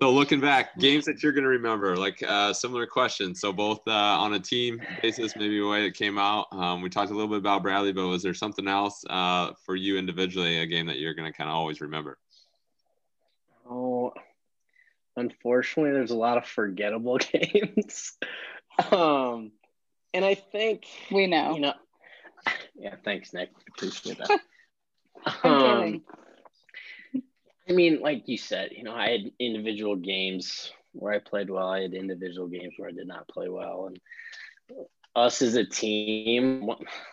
so 0.00 0.12
looking 0.12 0.38
back, 0.38 0.78
games 0.78 1.06
that 1.06 1.24
you're 1.24 1.32
going 1.32 1.42
to 1.42 1.50
remember, 1.50 1.96
like 1.96 2.22
uh, 2.22 2.52
similar 2.52 2.86
questions. 2.86 3.40
So 3.40 3.52
both 3.52 3.80
uh, 3.88 3.90
on 3.90 4.34
a 4.34 4.38
team 4.38 4.80
basis, 5.02 5.34
maybe 5.34 5.58
a 5.58 5.66
way 5.66 5.86
it 5.86 5.94
came 5.94 6.18
out. 6.18 6.46
Um, 6.52 6.82
we 6.82 6.88
talked 6.88 7.10
a 7.10 7.14
little 7.14 7.28
bit 7.28 7.38
about 7.38 7.62
Bradley, 7.62 7.92
but 7.92 8.06
was 8.06 8.22
there 8.22 8.34
something 8.34 8.68
else 8.68 9.02
uh, 9.10 9.52
for 9.66 9.74
you 9.74 9.98
individually, 9.98 10.60
a 10.60 10.66
game 10.66 10.86
that 10.86 11.00
you're 11.00 11.14
going 11.14 11.30
to 11.30 11.36
kind 11.36 11.50
of 11.50 11.56
always 11.56 11.80
remember? 11.80 12.16
Unfortunately, 15.18 15.92
there's 15.92 16.10
a 16.10 16.16
lot 16.16 16.38
of 16.38 16.46
forgettable 16.46 17.18
games. 17.32 18.16
um, 18.90 19.52
and 20.14 20.24
I 20.24 20.34
think 20.34 20.86
we 21.10 21.26
know. 21.26 21.54
You 21.54 21.60
know, 21.60 21.74
yeah. 22.76 22.94
Thanks, 23.04 23.32
Nick. 23.32 23.50
Appreciate 23.76 24.18
that. 24.18 24.40
um, 25.44 26.02
I 27.68 27.72
mean, 27.72 28.00
like 28.00 28.28
you 28.28 28.38
said, 28.38 28.70
you 28.72 28.84
know, 28.84 28.94
I 28.94 29.10
had 29.10 29.20
individual 29.38 29.96
games 29.96 30.72
where 30.92 31.12
I 31.12 31.18
played 31.18 31.50
well. 31.50 31.68
I 31.68 31.82
had 31.82 31.92
individual 31.92 32.48
games 32.48 32.74
where 32.76 32.88
I 32.88 32.92
did 32.92 33.06
not 33.06 33.28
play 33.28 33.48
well, 33.48 33.88
and 33.88 34.86
us 35.14 35.42
as 35.42 35.54
a 35.56 35.64
team, 35.64 36.70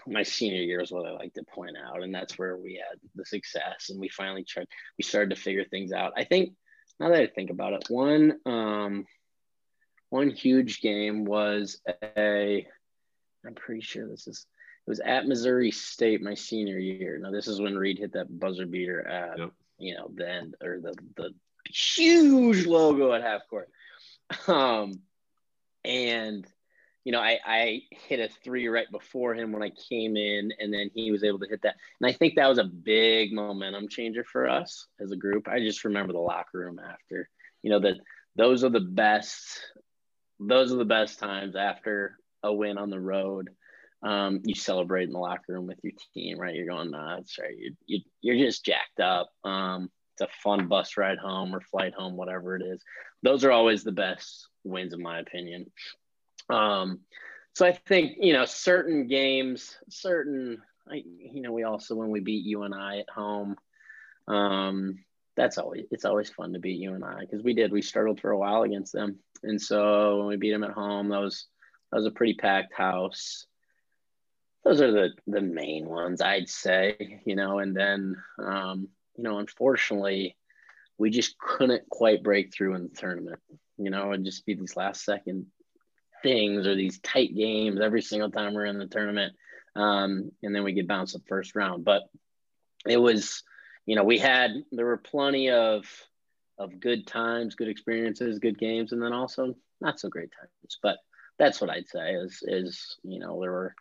my 0.07 0.23
senior 0.23 0.61
year 0.61 0.81
is 0.81 0.91
what 0.91 1.05
I 1.05 1.11
like 1.11 1.33
to 1.33 1.43
point 1.43 1.75
out, 1.77 2.03
and 2.03 2.13
that's 2.13 2.37
where 2.37 2.55
we 2.57 2.75
had 2.75 2.99
the 3.15 3.25
success, 3.25 3.89
and 3.89 3.99
we 3.99 4.09
finally 4.09 4.43
tried. 4.43 4.67
We 4.97 5.03
started 5.03 5.35
to 5.35 5.41
figure 5.41 5.65
things 5.65 5.91
out. 5.91 6.13
I 6.15 6.23
think 6.23 6.53
now 6.99 7.09
that 7.09 7.21
I 7.21 7.27
think 7.27 7.49
about 7.49 7.73
it, 7.73 7.85
one 7.89 8.39
um, 8.45 9.05
one 10.09 10.29
huge 10.29 10.81
game 10.81 11.25
was 11.25 11.81
a. 12.01 12.67
I'm 13.45 13.55
pretty 13.55 13.81
sure 13.81 14.07
this 14.07 14.27
is. 14.27 14.45
It 14.87 14.89
was 14.89 14.99
at 14.99 15.27
Missouri 15.27 15.71
State 15.71 16.21
my 16.21 16.35
senior 16.35 16.77
year. 16.77 17.17
Now 17.17 17.31
this 17.31 17.47
is 17.47 17.59
when 17.59 17.75
Reed 17.77 17.97
hit 17.97 18.13
that 18.13 18.39
buzzer 18.39 18.67
beater 18.67 19.05
at 19.05 19.37
yep. 19.37 19.51
you 19.77 19.95
know 19.95 20.11
the 20.13 20.29
end 20.29 20.55
or 20.63 20.79
the 20.79 20.95
the 21.17 21.33
huge 21.67 22.65
logo 22.65 23.13
at 23.13 23.21
half 23.23 23.47
court. 23.49 23.69
Um, 24.47 25.01
and 25.83 26.47
you 27.05 27.11
know, 27.11 27.19
I, 27.19 27.39
I 27.45 27.81
hit 27.91 28.19
a 28.19 28.27
three 28.43 28.67
right 28.67 28.91
before 28.91 29.35
him 29.35 29.51
when 29.51 29.61
I 29.61 29.69
came 29.89 30.17
in, 30.17 30.51
and 30.59 30.73
then 30.73 30.89
he 30.93 31.11
was 31.11 31.23
able 31.23 31.39
to 31.39 31.47
hit 31.47 31.61
that. 31.61 31.75
And 32.01 32.09
I 32.09 32.13
think 32.13 32.35
that 32.35 32.49
was 32.49 32.57
a 32.57 32.63
big 32.63 33.31
momentum 33.31 33.87
changer 33.87 34.23
for 34.23 34.49
us 34.49 34.87
as 34.99 35.11
a 35.11 35.15
group. 35.15 35.47
I 35.47 35.59
just 35.59 35.85
remember 35.85 36.13
the 36.13 36.19
locker 36.19 36.57
room 36.57 36.79
after, 36.79 37.29
you 37.61 37.69
know, 37.69 37.79
that 37.79 37.97
those 38.35 38.63
are 38.63 38.69
the 38.69 38.79
best, 38.79 39.35
those 40.39 40.73
are 40.73 40.77
the 40.77 40.83
best 40.83 41.19
times 41.19 41.55
after 41.55 42.17
a 42.41 42.51
win 42.51 42.79
on 42.79 42.89
the 42.89 42.99
road. 42.99 43.51
Um, 44.01 44.41
you 44.43 44.55
celebrate 44.55 45.03
in 45.03 45.13
the 45.13 45.19
locker 45.19 45.53
room 45.53 45.67
with 45.67 45.79
your 45.83 45.93
team, 46.15 46.39
right? 46.39 46.55
You're 46.55 46.67
going 46.67 46.89
nuts, 46.89 47.37
right? 47.39 47.55
You, 47.55 47.75
you, 47.85 47.99
you're 48.21 48.47
just 48.47 48.65
jacked 48.65 48.99
up. 48.99 49.29
Um, 49.43 49.91
it's 50.13 50.21
a 50.21 50.41
fun 50.43 50.67
bus 50.67 50.97
ride 50.97 51.17
home 51.19 51.53
or 51.53 51.61
flight 51.61 51.93
home, 51.93 52.15
whatever 52.15 52.55
it 52.55 52.63
is. 52.63 52.83
Those 53.21 53.43
are 53.43 53.51
always 53.51 53.83
the 53.83 53.91
best 53.91 54.47
wins, 54.63 54.93
in 54.93 55.01
my 55.01 55.19
opinion. 55.19 55.67
Um, 56.49 56.99
so 57.53 57.65
I 57.65 57.71
think 57.71 58.17
you 58.19 58.33
know 58.33 58.45
certain 58.45 59.07
games, 59.07 59.77
certain 59.89 60.61
I, 60.89 61.03
you 61.05 61.41
know 61.41 61.51
we 61.51 61.63
also 61.63 61.95
when 61.95 62.09
we 62.09 62.19
beat 62.19 62.45
UNI 62.45 62.99
at 62.99 63.09
home, 63.09 63.55
um, 64.27 64.99
that's 65.35 65.57
always 65.57 65.85
it's 65.91 66.05
always 66.05 66.29
fun 66.29 66.53
to 66.53 66.59
beat 66.59 66.81
UNI 66.81 67.21
because 67.21 67.43
we 67.43 67.53
did 67.53 67.71
we 67.71 67.81
struggled 67.81 68.19
for 68.19 68.31
a 68.31 68.37
while 68.37 68.63
against 68.63 68.93
them, 68.93 69.19
and 69.43 69.61
so 69.61 70.19
when 70.19 70.27
we 70.27 70.37
beat 70.37 70.51
them 70.51 70.63
at 70.63 70.71
home, 70.71 71.09
that 71.09 71.21
was 71.21 71.47
that 71.91 71.97
was 71.97 72.07
a 72.07 72.11
pretty 72.11 72.33
packed 72.33 72.73
house. 72.73 73.45
Those 74.63 74.81
are 74.81 74.91
the 74.91 75.09
the 75.27 75.41
main 75.41 75.87
ones 75.87 76.21
I'd 76.21 76.49
say, 76.49 77.21
you 77.25 77.35
know, 77.35 77.59
and 77.59 77.75
then 77.75 78.17
um, 78.37 78.89
you 79.15 79.23
know 79.23 79.39
unfortunately 79.39 80.35
we 80.97 81.09
just 81.09 81.37
couldn't 81.37 81.89
quite 81.89 82.23
break 82.23 82.53
through 82.53 82.75
in 82.75 82.83
the 82.83 82.95
tournament. 82.95 83.39
You 83.77 83.89
know, 83.89 84.11
and 84.11 84.23
just 84.23 84.45
be 84.45 84.53
these 84.53 84.77
last 84.77 85.03
second 85.03 85.47
things 86.25 86.65
or 86.65 86.75
these 86.75 86.99
tight 86.99 87.35
games 87.35 87.79
every 87.79 88.01
single 88.01 88.31
time 88.31 88.53
we're 88.53 88.65
in 88.65 88.79
the 88.79 88.87
tournament. 88.87 89.33
Um, 89.75 90.31
and 90.41 90.55
then 90.55 90.63
we 90.63 90.73
get 90.73 90.87
bounced 90.87 91.13
the 91.13 91.21
first 91.27 91.55
round. 91.55 91.85
But 91.85 92.01
it 92.87 92.97
was, 92.97 93.43
you 93.85 93.95
know, 93.95 94.03
we 94.03 94.17
had 94.17 94.51
there 94.71 94.87
were 94.87 94.97
plenty 94.97 95.51
of 95.51 95.85
of 96.57 96.79
good 96.79 97.05
times, 97.05 97.55
good 97.55 97.67
experiences, 97.67 98.39
good 98.39 98.57
games, 98.57 98.91
and 98.91 99.01
then 99.01 99.13
also 99.13 99.55
not 99.81 99.99
so 99.99 100.09
great 100.09 100.29
times. 100.31 100.79
But 100.81 100.97
that's 101.37 101.61
what 101.61 101.69
I'd 101.69 101.87
say 101.87 102.13
is 102.13 102.39
is 102.43 102.97
you 103.03 103.19
know 103.19 103.39
there 103.41 103.51
were 103.51 103.75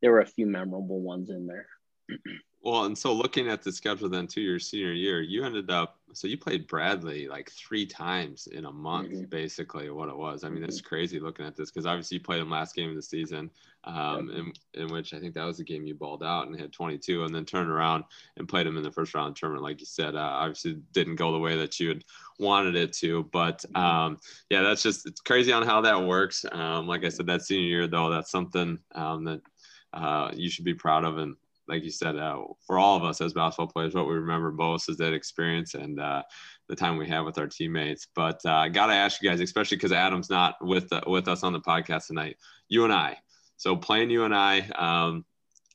there 0.00 0.12
were 0.12 0.20
a 0.20 0.26
few 0.26 0.46
memorable 0.46 1.00
ones 1.00 1.28
in 1.28 1.46
there. 1.46 1.68
Well, 2.62 2.84
and 2.84 2.96
so 2.96 3.12
looking 3.12 3.48
at 3.48 3.62
the 3.62 3.72
schedule 3.72 4.10
then 4.10 4.26
to 4.28 4.40
your 4.40 4.58
senior 4.58 4.92
year, 4.92 5.22
you 5.22 5.44
ended 5.44 5.70
up 5.70 5.96
so 6.12 6.26
you 6.26 6.36
played 6.36 6.66
Bradley 6.66 7.28
like 7.28 7.50
three 7.50 7.86
times 7.86 8.48
in 8.48 8.64
a 8.64 8.72
month, 8.72 9.10
mm-hmm. 9.10 9.24
basically 9.26 9.90
what 9.90 10.08
it 10.08 10.16
was. 10.16 10.44
I 10.44 10.48
mean, 10.48 10.56
mm-hmm. 10.56 10.64
it's 10.64 10.80
crazy 10.80 11.20
looking 11.20 11.46
at 11.46 11.56
this 11.56 11.70
because 11.70 11.86
obviously 11.86 12.16
you 12.16 12.22
played 12.22 12.40
him 12.40 12.50
last 12.50 12.74
game 12.74 12.90
of 12.90 12.96
the 12.96 13.02
season, 13.02 13.50
um, 13.84 14.28
yep. 14.28 14.38
in, 14.74 14.82
in 14.82 14.92
which 14.92 15.14
I 15.14 15.20
think 15.20 15.34
that 15.34 15.44
was 15.44 15.58
the 15.58 15.64
game 15.64 15.86
you 15.86 15.94
balled 15.94 16.22
out 16.22 16.48
and 16.48 16.60
had 16.60 16.72
22, 16.72 17.24
and 17.24 17.34
then 17.34 17.44
turned 17.44 17.70
around 17.70 18.04
and 18.36 18.48
played 18.48 18.66
him 18.66 18.76
in 18.76 18.82
the 18.82 18.90
first 18.90 19.14
round 19.14 19.36
tournament, 19.36 19.62
like 19.62 19.80
you 19.80 19.86
said. 19.86 20.16
Uh, 20.16 20.18
obviously, 20.18 20.78
didn't 20.92 21.16
go 21.16 21.32
the 21.32 21.38
way 21.38 21.56
that 21.56 21.78
you 21.78 21.88
had 21.88 22.04
wanted 22.38 22.74
it 22.74 22.92
to, 22.94 23.24
but 23.32 23.64
mm-hmm. 23.72 23.76
um, 23.76 24.18
yeah, 24.50 24.62
that's 24.62 24.82
just 24.82 25.06
it's 25.06 25.20
crazy 25.20 25.52
on 25.52 25.64
how 25.64 25.80
that 25.80 26.02
works. 26.02 26.44
Um, 26.50 26.86
like 26.86 27.04
I 27.04 27.08
said, 27.08 27.26
that 27.26 27.42
senior 27.42 27.66
year 27.66 27.86
though, 27.86 28.10
that's 28.10 28.30
something 28.30 28.78
um, 28.94 29.24
that 29.24 29.40
uh, 29.92 30.30
you 30.34 30.50
should 30.50 30.64
be 30.64 30.74
proud 30.74 31.04
of 31.04 31.18
and 31.18 31.36
like 31.70 31.84
you 31.84 31.90
said, 31.90 32.16
uh, 32.16 32.42
for 32.66 32.78
all 32.78 32.96
of 32.96 33.04
us 33.04 33.20
as 33.20 33.32
basketball 33.32 33.68
players, 33.68 33.94
what 33.94 34.08
we 34.08 34.14
remember 34.14 34.50
most 34.50 34.88
is 34.88 34.96
that 34.96 35.12
experience 35.12 35.74
and 35.74 36.00
uh, 36.00 36.22
the 36.68 36.76
time 36.76 36.96
we 36.96 37.08
have 37.08 37.24
with 37.24 37.38
our 37.38 37.46
teammates. 37.46 38.08
But 38.14 38.40
uh, 38.44 38.52
I 38.52 38.68
got 38.68 38.86
to 38.86 38.92
ask 38.92 39.22
you 39.22 39.30
guys, 39.30 39.40
especially 39.40 39.76
because 39.76 39.92
Adam's 39.92 40.28
not 40.28 40.56
with 40.60 40.92
uh, 40.92 41.02
with 41.06 41.28
us 41.28 41.44
on 41.44 41.52
the 41.52 41.60
podcast 41.60 42.08
tonight. 42.08 42.36
UNI, 42.68 43.16
So 43.56 43.76
playing 43.76 44.10
you 44.10 44.22
UNI. 44.22 44.70
Um, 44.72 45.24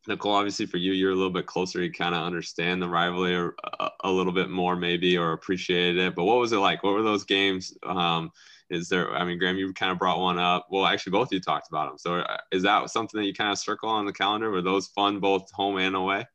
Nicole, 0.08 0.34
obviously 0.34 0.68
for 0.68 0.78
you, 0.78 0.92
you're 0.92 1.12
a 1.12 1.16
little 1.16 1.32
bit 1.32 1.48
closer. 1.48 1.82
You 1.82 1.92
kind 1.92 2.14
of 2.14 2.22
understand 2.22 2.82
the 2.82 2.88
rivalry 2.88 3.52
a, 3.80 3.90
a, 4.04 4.12
little 4.12 4.34
bit 4.34 4.52
more, 4.52 4.76
maybe, 4.76 5.18
or 5.18 5.32
appreciated 5.32 5.98
it. 5.98 6.16
But 6.16 6.26
what 6.26 6.38
was 6.38 6.52
it 6.52 6.58
like? 6.58 6.84
What 6.84 6.94
were 6.94 7.02
those 7.02 7.24
games? 7.24 7.76
Um, 7.84 8.30
is 8.70 8.90
there, 8.90 9.14
I 9.16 9.24
mean, 9.26 9.38
Graham, 9.38 9.58
you 9.58 9.74
kind 9.74 9.92
of 9.92 10.00
brought 10.00 10.20
one 10.20 10.40
up. 10.40 10.68
Well, 10.70 10.86
actually, 10.86 11.12
both 11.12 11.28
of 11.28 11.34
you 11.34 11.40
talked 11.40 11.68
about 11.70 11.90
them. 11.90 11.98
So 11.98 12.16
uh, 12.16 12.38
is 12.52 12.64
that 12.64 12.90
something 12.90 13.20
that 13.20 13.28
you 13.28 13.34
kind 13.34 13.52
of 13.52 13.58
circle 13.58 13.90
on 13.90 14.06
the 14.06 14.14
calendar? 14.14 14.50
Were 14.50 14.62
those 14.62 14.88
fun 14.88 15.20
both 15.20 15.52
home 15.52 15.78
and 15.78 15.96
away? 15.96 16.26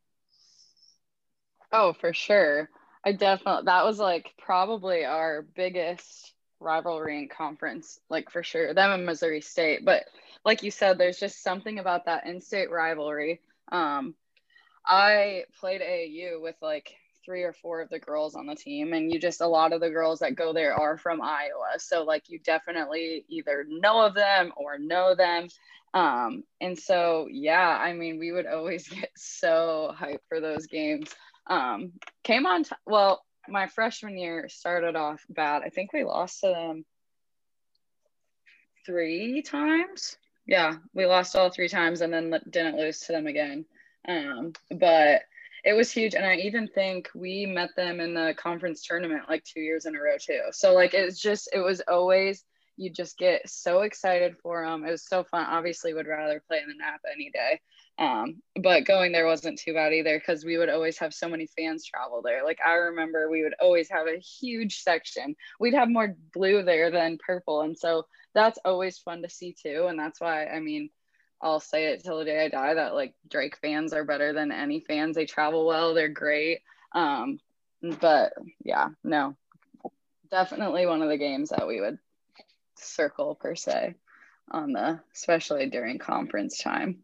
Oh, 1.72 1.92
for 1.92 2.12
sure. 2.12 2.68
I 3.04 3.12
definitely, 3.12 3.64
that 3.64 3.84
was 3.84 3.98
like 3.98 4.32
probably 4.38 5.04
our 5.04 5.42
biggest 5.42 6.34
rivalry 6.60 7.18
in 7.18 7.28
conference, 7.28 7.98
like 8.08 8.30
for 8.30 8.42
sure. 8.42 8.74
Them 8.74 8.92
and 8.92 9.06
Missouri 9.06 9.40
State. 9.40 9.84
But 9.84 10.04
like 10.44 10.62
you 10.62 10.70
said, 10.70 10.98
there's 10.98 11.18
just 11.18 11.42
something 11.42 11.78
about 11.78 12.04
that 12.06 12.26
in 12.26 12.40
state 12.40 12.70
rivalry. 12.70 13.40
Um, 13.72 14.14
I 14.86 15.44
played 15.58 15.80
AAU 15.80 16.40
with 16.42 16.56
like 16.60 16.94
three 17.30 17.44
or 17.44 17.52
four 17.52 17.80
of 17.80 17.88
the 17.90 17.98
girls 18.00 18.34
on 18.34 18.44
the 18.46 18.56
team 18.56 18.92
and 18.92 19.12
you 19.12 19.20
just 19.20 19.40
a 19.40 19.46
lot 19.46 19.72
of 19.72 19.80
the 19.80 19.88
girls 19.88 20.18
that 20.18 20.34
go 20.34 20.52
there 20.52 20.74
are 20.74 20.96
from 20.98 21.22
iowa. 21.22 21.78
So 21.78 22.02
like 22.02 22.28
you 22.28 22.40
definitely 22.40 23.24
either 23.28 23.64
know 23.68 24.04
of 24.04 24.14
them 24.14 24.52
or 24.56 24.78
know 24.80 25.14
them. 25.14 25.46
Um 25.94 26.42
and 26.60 26.76
so 26.76 27.28
yeah 27.30 27.68
i 27.68 27.92
mean 27.92 28.18
we 28.18 28.32
would 28.32 28.46
always 28.46 28.88
get 28.88 29.10
so 29.16 29.94
hyped 29.96 30.26
for 30.28 30.40
those 30.40 30.66
games. 30.66 31.08
Um 31.46 31.92
came 32.24 32.46
on 32.46 32.64
t- 32.64 32.74
well 32.84 33.24
my 33.48 33.68
freshman 33.68 34.18
year 34.18 34.48
started 34.48 34.96
off 34.96 35.24
bad. 35.30 35.62
I 35.64 35.68
think 35.68 35.92
we 35.92 36.02
lost 36.02 36.40
to 36.40 36.48
them 36.48 36.84
three 38.84 39.42
times. 39.42 40.16
Yeah 40.48 40.78
we 40.94 41.06
lost 41.06 41.36
all 41.36 41.50
three 41.50 41.68
times 41.68 42.00
and 42.00 42.12
then 42.12 42.40
didn't 42.50 42.76
lose 42.76 42.98
to 43.02 43.12
them 43.12 43.28
again. 43.28 43.66
Um 44.08 44.52
but 44.72 45.22
it 45.64 45.72
was 45.72 45.90
huge 45.90 46.14
and 46.14 46.24
i 46.24 46.36
even 46.36 46.66
think 46.68 47.08
we 47.14 47.46
met 47.46 47.70
them 47.76 48.00
in 48.00 48.14
the 48.14 48.34
conference 48.36 48.84
tournament 48.84 49.22
like 49.28 49.44
two 49.44 49.60
years 49.60 49.86
in 49.86 49.96
a 49.96 50.00
row 50.00 50.16
too. 50.20 50.40
So 50.52 50.74
like 50.74 50.94
it's 50.94 51.20
just 51.20 51.50
it 51.52 51.60
was 51.60 51.80
always 51.88 52.44
you 52.76 52.90
just 52.90 53.18
get 53.18 53.48
so 53.48 53.82
excited 53.82 54.36
for 54.42 54.64
them 54.64 54.84
it 54.84 54.90
was 54.90 55.06
so 55.06 55.24
fun. 55.24 55.46
Obviously 55.46 55.94
would 55.94 56.06
rather 56.06 56.42
play 56.46 56.60
in 56.62 56.68
the 56.68 56.74
Knapp 56.74 57.00
any 57.12 57.30
day 57.30 57.60
um, 57.98 58.40
but 58.62 58.86
going 58.86 59.12
there 59.12 59.26
wasn't 59.26 59.58
too 59.58 59.74
bad 59.74 59.92
either 59.92 60.18
because 60.18 60.44
we 60.44 60.56
would 60.56 60.70
always 60.70 60.96
have 60.98 61.12
so 61.12 61.28
many 61.28 61.46
fans 61.46 61.84
travel 61.84 62.22
there. 62.22 62.44
Like 62.44 62.58
i 62.66 62.74
remember 62.74 63.30
we 63.30 63.42
would 63.42 63.54
always 63.60 63.90
have 63.90 64.06
a 64.06 64.18
huge 64.18 64.80
section. 64.80 65.36
We'd 65.58 65.74
have 65.74 65.90
more 65.90 66.16
blue 66.32 66.62
there 66.62 66.90
than 66.90 67.18
purple 67.24 67.60
and 67.62 67.78
so 67.78 68.06
that's 68.34 68.58
always 68.64 68.98
fun 68.98 69.22
to 69.22 69.28
see 69.28 69.54
too 69.60 69.86
and 69.88 69.98
that's 69.98 70.20
why 70.20 70.46
i 70.46 70.60
mean 70.60 70.90
I'll 71.42 71.60
say 71.60 71.86
it 71.86 72.04
till 72.04 72.18
the 72.18 72.24
day 72.24 72.44
I 72.44 72.48
die 72.48 72.74
that 72.74 72.94
like 72.94 73.14
Drake 73.28 73.56
fans 73.56 73.92
are 73.92 74.04
better 74.04 74.32
than 74.32 74.52
any 74.52 74.80
fans. 74.80 75.16
They 75.16 75.26
travel 75.26 75.66
well, 75.66 75.94
they're 75.94 76.08
great. 76.08 76.60
Um, 76.92 77.40
but 77.82 78.34
yeah, 78.62 78.88
no, 79.02 79.36
definitely 80.30 80.86
one 80.86 81.02
of 81.02 81.08
the 81.08 81.16
games 81.16 81.50
that 81.50 81.66
we 81.66 81.80
would 81.80 81.98
circle 82.76 83.34
per 83.34 83.54
se 83.54 83.94
on 84.50 84.72
the, 84.72 85.00
especially 85.14 85.66
during 85.66 85.98
conference 85.98 86.58
time. 86.58 86.98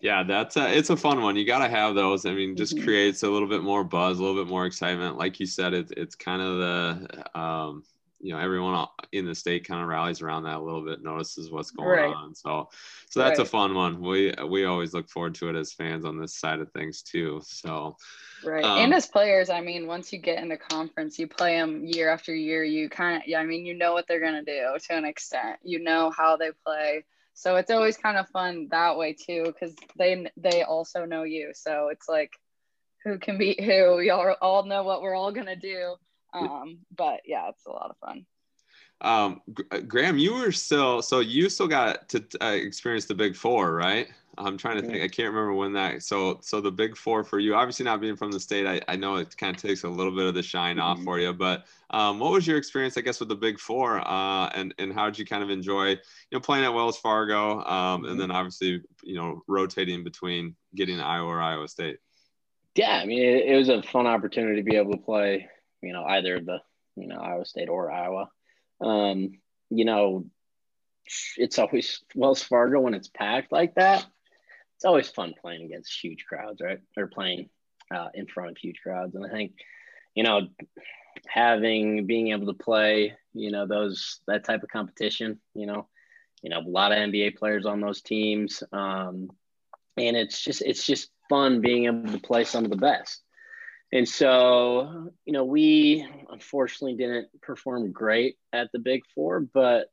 Yeah, 0.00 0.24
that's 0.24 0.56
a, 0.56 0.76
it's 0.76 0.90
a 0.90 0.96
fun 0.96 1.22
one. 1.22 1.36
You 1.36 1.46
got 1.46 1.60
to 1.60 1.68
have 1.68 1.94
those. 1.94 2.26
I 2.26 2.32
mean, 2.32 2.56
just 2.56 2.74
mm-hmm. 2.74 2.84
creates 2.84 3.22
a 3.22 3.30
little 3.30 3.48
bit 3.48 3.62
more 3.62 3.82
buzz, 3.82 4.18
a 4.18 4.22
little 4.22 4.42
bit 4.42 4.50
more 4.50 4.66
excitement. 4.66 5.16
Like 5.16 5.40
you 5.40 5.46
said, 5.46 5.72
it's 5.72 5.92
it's 5.96 6.14
kind 6.14 6.42
of 6.42 6.58
the 6.58 7.38
um, 7.38 7.82
you 8.20 8.32
know 8.32 8.38
everyone 8.38 8.86
in 9.12 9.26
the 9.26 9.34
state 9.34 9.66
kind 9.66 9.82
of 9.82 9.88
rallies 9.88 10.22
around 10.22 10.44
that 10.44 10.56
a 10.56 10.62
little 10.62 10.84
bit 10.84 11.02
notices 11.02 11.50
what's 11.50 11.70
going 11.70 11.88
right. 11.88 12.14
on 12.14 12.34
so 12.34 12.68
so 13.10 13.20
that's 13.20 13.38
right. 13.38 13.46
a 13.46 13.50
fun 13.50 13.74
one 13.74 14.00
we 14.00 14.32
we 14.48 14.64
always 14.64 14.94
look 14.94 15.08
forward 15.08 15.34
to 15.34 15.48
it 15.48 15.56
as 15.56 15.72
fans 15.72 16.04
on 16.04 16.18
this 16.18 16.34
side 16.34 16.60
of 16.60 16.70
things 16.72 17.02
too 17.02 17.40
so 17.44 17.96
right 18.44 18.64
um, 18.64 18.78
and 18.78 18.94
as 18.94 19.06
players 19.06 19.50
i 19.50 19.60
mean 19.60 19.86
once 19.86 20.12
you 20.12 20.18
get 20.18 20.42
in 20.42 20.48
the 20.48 20.56
conference 20.56 21.18
you 21.18 21.26
play 21.26 21.56
them 21.56 21.84
year 21.84 22.08
after 22.08 22.34
year 22.34 22.64
you 22.64 22.88
kind 22.88 23.16
of 23.16 23.22
yeah 23.26 23.38
i 23.38 23.44
mean 23.44 23.66
you 23.66 23.74
know 23.74 23.92
what 23.92 24.06
they're 24.08 24.20
going 24.20 24.44
to 24.44 24.44
do 24.44 24.76
to 24.78 24.96
an 24.96 25.04
extent 25.04 25.58
you 25.62 25.82
know 25.82 26.10
how 26.10 26.36
they 26.36 26.50
play 26.64 27.04
so 27.34 27.56
it's 27.56 27.70
always 27.70 27.98
kind 27.98 28.16
of 28.16 28.26
fun 28.30 28.68
that 28.70 28.96
way 28.96 29.12
too 29.12 29.44
because 29.44 29.74
they 29.98 30.26
they 30.36 30.62
also 30.62 31.04
know 31.04 31.22
you 31.22 31.52
so 31.54 31.88
it's 31.88 32.08
like 32.08 32.32
who 33.04 33.18
can 33.18 33.38
beat 33.38 33.62
who 33.62 33.96
we 33.96 34.10
all, 34.10 34.34
all 34.40 34.64
know 34.64 34.82
what 34.82 35.02
we're 35.02 35.14
all 35.14 35.32
going 35.32 35.46
to 35.46 35.54
do 35.54 35.94
um, 36.36 36.78
but 36.96 37.20
yeah, 37.24 37.48
it's 37.48 37.66
a 37.66 37.70
lot 37.70 37.90
of 37.90 37.96
fun. 37.98 38.26
Um, 39.02 39.42
uh, 39.70 39.80
Graham, 39.80 40.16
you 40.18 40.34
were 40.34 40.52
still 40.52 41.02
so 41.02 41.20
you 41.20 41.48
still 41.48 41.68
got 41.68 42.08
to 42.10 42.24
uh, 42.40 42.52
experience 42.52 43.04
the 43.04 43.14
Big 43.14 43.36
Four, 43.36 43.74
right? 43.74 44.08
I'm 44.38 44.58
trying 44.58 44.76
to 44.76 44.82
think. 44.82 45.02
I 45.02 45.08
can't 45.08 45.28
remember 45.28 45.54
when 45.54 45.72
that. 45.74 46.02
So, 46.02 46.38
so 46.42 46.60
the 46.60 46.70
Big 46.70 46.96
Four 46.96 47.24
for 47.24 47.38
you, 47.38 47.54
obviously 47.54 47.84
not 47.84 48.00
being 48.00 48.16
from 48.16 48.30
the 48.30 48.40
state, 48.40 48.66
I, 48.66 48.82
I 48.86 48.96
know 48.96 49.16
it 49.16 49.36
kind 49.36 49.56
of 49.56 49.62
takes 49.62 49.84
a 49.84 49.88
little 49.88 50.14
bit 50.14 50.26
of 50.26 50.34
the 50.34 50.42
shine 50.42 50.76
mm-hmm. 50.76 50.84
off 50.84 51.02
for 51.02 51.18
you. 51.18 51.32
But 51.32 51.64
um, 51.90 52.18
what 52.18 52.32
was 52.32 52.46
your 52.46 52.58
experience, 52.58 52.98
I 52.98 53.00
guess, 53.00 53.18
with 53.18 53.30
the 53.30 53.36
Big 53.36 53.58
Four, 53.58 54.06
uh, 54.06 54.48
and 54.48 54.74
and 54.78 54.92
how 54.92 55.06
did 55.06 55.18
you 55.18 55.24
kind 55.24 55.42
of 55.42 55.50
enjoy, 55.50 55.90
you 55.90 55.98
know, 56.32 56.40
playing 56.40 56.64
at 56.64 56.74
Wells 56.74 56.98
Fargo, 56.98 57.62
um, 57.64 58.04
and 58.04 58.12
mm-hmm. 58.12 58.18
then 58.18 58.30
obviously, 58.30 58.82
you 59.02 59.16
know, 59.16 59.42
rotating 59.46 60.04
between 60.04 60.54
getting 60.74 61.00
Iowa 61.00 61.28
or 61.28 61.40
Iowa 61.40 61.68
State? 61.68 61.98
Yeah, 62.74 62.98
I 62.98 63.06
mean, 63.06 63.22
it, 63.22 63.46
it 63.46 63.56
was 63.56 63.70
a 63.70 63.82
fun 63.82 64.06
opportunity 64.06 64.56
to 64.56 64.70
be 64.70 64.76
able 64.76 64.92
to 64.92 64.98
play 64.98 65.48
you 65.82 65.92
know, 65.92 66.04
either 66.04 66.40
the, 66.40 66.60
you 66.96 67.06
know, 67.06 67.18
Iowa 67.18 67.44
State 67.44 67.68
or 67.68 67.90
Iowa. 67.90 68.28
Um, 68.80 69.32
you 69.70 69.84
know, 69.84 70.26
it's 71.36 71.58
always 71.58 72.02
Wells 72.14 72.42
Fargo 72.42 72.80
when 72.80 72.94
it's 72.94 73.08
packed 73.08 73.52
like 73.52 73.74
that. 73.76 74.06
It's 74.76 74.84
always 74.84 75.08
fun 75.08 75.34
playing 75.40 75.64
against 75.64 75.98
huge 76.02 76.24
crowds, 76.26 76.60
right? 76.60 76.80
Or 76.96 77.06
playing 77.06 77.48
uh, 77.94 78.08
in 78.14 78.26
front 78.26 78.50
of 78.50 78.56
huge 78.58 78.80
crowds. 78.82 79.14
And 79.14 79.24
I 79.24 79.30
think, 79.30 79.52
you 80.14 80.22
know, 80.22 80.48
having 81.26 82.06
being 82.06 82.28
able 82.28 82.46
to 82.46 82.62
play, 82.64 83.14
you 83.32 83.50
know, 83.50 83.66
those 83.66 84.20
that 84.26 84.44
type 84.44 84.62
of 84.62 84.68
competition, 84.68 85.40
you 85.54 85.66
know, 85.66 85.88
you 86.42 86.50
know, 86.50 86.60
a 86.60 86.68
lot 86.68 86.92
of 86.92 86.98
NBA 86.98 87.36
players 87.36 87.66
on 87.66 87.80
those 87.80 88.02
teams. 88.02 88.62
Um, 88.72 89.30
and 89.96 90.16
it's 90.16 90.42
just 90.42 90.62
it's 90.62 90.84
just 90.84 91.10
fun 91.28 91.60
being 91.60 91.86
able 91.86 92.12
to 92.12 92.20
play 92.20 92.44
some 92.44 92.64
of 92.64 92.70
the 92.70 92.76
best. 92.76 93.22
And 93.92 94.08
so, 94.08 95.12
you 95.24 95.32
know, 95.32 95.44
we 95.44 96.06
unfortunately 96.30 96.96
didn't 96.96 97.28
perform 97.40 97.92
great 97.92 98.36
at 98.52 98.70
the 98.72 98.78
Big 98.78 99.02
Four, 99.14 99.40
but 99.40 99.86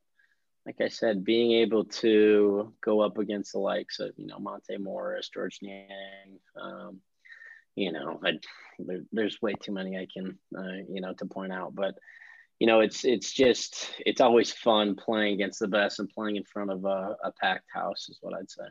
like 0.66 0.80
I 0.80 0.88
said, 0.88 1.24
being 1.24 1.52
able 1.52 1.84
to 1.84 2.72
go 2.82 3.00
up 3.00 3.18
against 3.18 3.52
the 3.52 3.58
likes 3.58 4.00
of, 4.00 4.12
you 4.16 4.26
know, 4.26 4.38
Monte 4.38 4.78
Morris, 4.78 5.28
Georges 5.32 5.60
Niang, 5.62 6.40
um, 6.60 7.00
you 7.76 7.92
know, 7.92 8.18
I, 8.24 8.32
there, 8.78 9.02
there's 9.12 9.40
way 9.42 9.54
too 9.54 9.72
many 9.72 9.96
I 9.96 10.06
can, 10.12 10.38
uh, 10.56 10.82
you 10.88 11.00
know, 11.00 11.12
to 11.14 11.26
point 11.26 11.52
out, 11.52 11.74
but 11.74 11.94
you 12.60 12.68
know, 12.68 12.80
it's 12.80 13.04
it's 13.04 13.32
just 13.32 13.90
it's 14.06 14.20
always 14.20 14.52
fun 14.52 14.94
playing 14.94 15.34
against 15.34 15.58
the 15.58 15.68
best 15.68 15.98
and 15.98 16.08
playing 16.08 16.36
in 16.36 16.44
front 16.44 16.70
of 16.70 16.84
a, 16.84 17.16
a 17.22 17.32
packed 17.40 17.68
house 17.72 18.08
is 18.08 18.18
what 18.20 18.32
I'd 18.32 18.50
say 18.50 18.64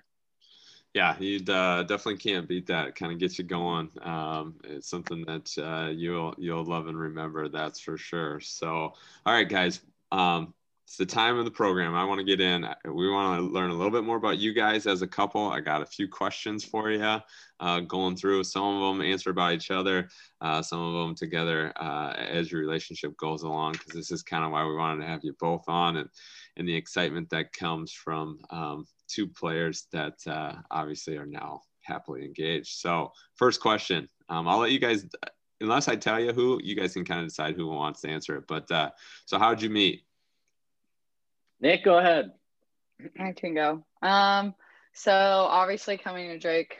yeah, 0.94 1.18
you 1.20 1.40
uh, 1.52 1.84
definitely 1.84 2.18
can't 2.18 2.48
beat 2.48 2.68
that. 2.68 2.96
Kind 2.96 3.12
of 3.12 3.20
gets 3.20 3.40
you 3.40 3.46
going. 3.46 3.90
Um, 4.02 4.56
it's 4.64 4.90
something 4.90 5.26
that 5.26 5.52
uh, 5.58 5.90
you'll 5.90 6.36
you'll 6.38 6.66
love 6.66 6.88
and 6.88 6.98
remember. 6.98 7.50
That's 7.50 7.80
for 7.80 7.98
sure. 7.98 8.40
So, 8.40 8.94
all 9.26 9.34
right, 9.34 9.50
guys. 9.50 9.82
Um, 10.12 10.54
it's 10.86 10.98
the 10.98 11.06
time 11.08 11.40
of 11.40 11.46
the 11.46 11.52
program. 11.52 11.96
I 11.96 12.04
want 12.04 12.20
to 12.20 12.24
get 12.24 12.40
in. 12.40 12.68
We 12.86 13.10
want 13.10 13.40
to 13.40 13.52
learn 13.52 13.72
a 13.72 13.74
little 13.74 13.90
bit 13.90 14.04
more 14.04 14.18
about 14.18 14.38
you 14.38 14.54
guys 14.54 14.86
as 14.86 15.02
a 15.02 15.08
couple. 15.08 15.50
I 15.50 15.60
got 15.60 15.82
a 15.82 15.88
few 15.88 16.08
questions 16.08 16.64
for 16.64 16.92
you, 16.92 17.20
uh, 17.60 17.80
going 17.80 18.16
through 18.16 18.44
some 18.44 18.64
of 18.64 18.82
them 18.82 19.02
answered 19.02 19.34
by 19.34 19.54
each 19.54 19.72
other, 19.72 20.10
uh, 20.42 20.62
some 20.62 20.80
of 20.80 20.94
them 20.94 21.16
together 21.16 21.74
uh, 21.78 22.14
as 22.16 22.52
your 22.52 22.62
relationship 22.62 23.18
goes 23.18 23.42
along. 23.42 23.72
Because 23.72 23.94
this 23.94 24.12
is 24.12 24.22
kind 24.22 24.44
of 24.44 24.52
why 24.52 24.66
we 24.66 24.76
wanted 24.76 25.02
to 25.02 25.08
have 25.08 25.24
you 25.24 25.34
both 25.40 25.64
on, 25.68 25.98
and 25.98 26.10
and 26.58 26.68
the 26.68 26.76
excitement 26.76 27.30
that 27.32 27.54
comes 27.54 27.92
from 27.92 28.38
um, 28.52 28.86
two 29.14 29.28
players 29.28 29.88
that 29.92 30.16
uh, 30.28 30.54
obviously 30.72 31.18
are 31.18 31.26
now 31.26 31.62
happily 31.82 32.26
engaged. 32.26 32.80
So, 32.80 33.12
first 33.36 33.62
question, 33.62 34.10
um, 34.30 34.48
I'll 34.48 34.60
let 34.60 34.72
you 34.72 34.80
guys, 34.80 35.06
unless 35.62 35.88
I 35.88 35.96
tell 35.96 36.20
you 36.20 36.34
who, 36.34 36.60
you 36.64 36.76
guys 36.76 36.94
can 36.94 37.06
kind 37.06 37.22
of 37.22 37.28
decide 37.28 37.56
who 37.56 37.68
wants 37.68 38.02
to 38.02 38.10
answer 38.10 38.38
it. 38.38 38.46
But 38.48 38.72
uh, 38.72 38.92
so, 39.26 39.38
how'd 39.38 39.62
you 39.62 39.70
meet? 39.70 40.04
Nick, 41.60 41.84
go 41.84 41.98
ahead. 41.98 42.32
I 43.20 43.32
can 43.32 43.54
go. 43.54 43.84
Um, 44.02 44.54
so 44.94 45.12
obviously 45.12 45.98
coming 45.98 46.30
to 46.30 46.38
Drake 46.38 46.78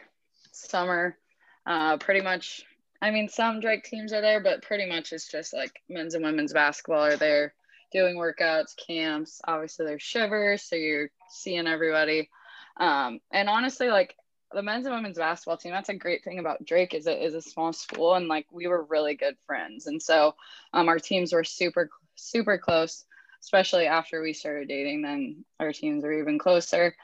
summer, 0.52 1.18
uh, 1.66 1.98
pretty 1.98 2.22
much. 2.22 2.64
I 3.02 3.12
mean, 3.12 3.28
some 3.28 3.60
Drake 3.60 3.84
teams 3.84 4.14
are 4.14 4.22
there, 4.22 4.42
but 4.42 4.62
pretty 4.62 4.88
much 4.88 5.12
it's 5.12 5.30
just 5.30 5.54
like 5.54 5.82
men's 5.90 6.14
and 6.16 6.24
women's 6.24 6.54
basketball 6.54 7.04
are 7.04 7.18
there 7.18 7.54
doing 7.94 8.16
workouts, 8.16 8.76
camps. 8.76 9.40
Obviously, 9.48 9.86
there's 9.86 10.02
shivers, 10.02 10.64
so 10.64 10.76
you're 10.76 11.10
seeing 11.30 11.68
everybody. 11.68 12.30
Um, 12.78 13.20
and 13.32 13.48
honestly, 13.48 13.90
like 13.90 14.16
the 14.52 14.64
men's 14.64 14.86
and 14.86 14.96
women's 14.96 15.18
basketball 15.18 15.58
team, 15.58 15.72
that's 15.72 15.90
a 15.90 15.94
great 15.94 16.24
thing 16.24 16.40
about 16.40 16.66
Drake 16.66 16.94
is 16.94 17.08
it 17.08 17.22
is 17.22 17.36
a 17.36 17.42
small 17.42 17.72
school, 17.72 18.16
and 18.16 18.28
like 18.28 18.48
we 18.52 18.68
were 18.68 18.84
really 18.84 19.16
good 19.16 19.36
friends, 19.46 19.88
and 19.88 20.02
so 20.02 20.36
um, 20.74 20.90
our 20.90 21.00
teams 21.00 21.34
were 21.34 21.44
super 21.44 21.90
super 22.16 22.58
close. 22.58 23.06
Especially 23.42 23.88
after 23.88 24.22
we 24.22 24.32
started 24.32 24.70
dating, 24.70 25.02
then 25.02 25.44
our 25.60 25.74
teams 25.74 26.02
were 26.04 26.14
even 26.14 26.40
closer, 26.40 26.96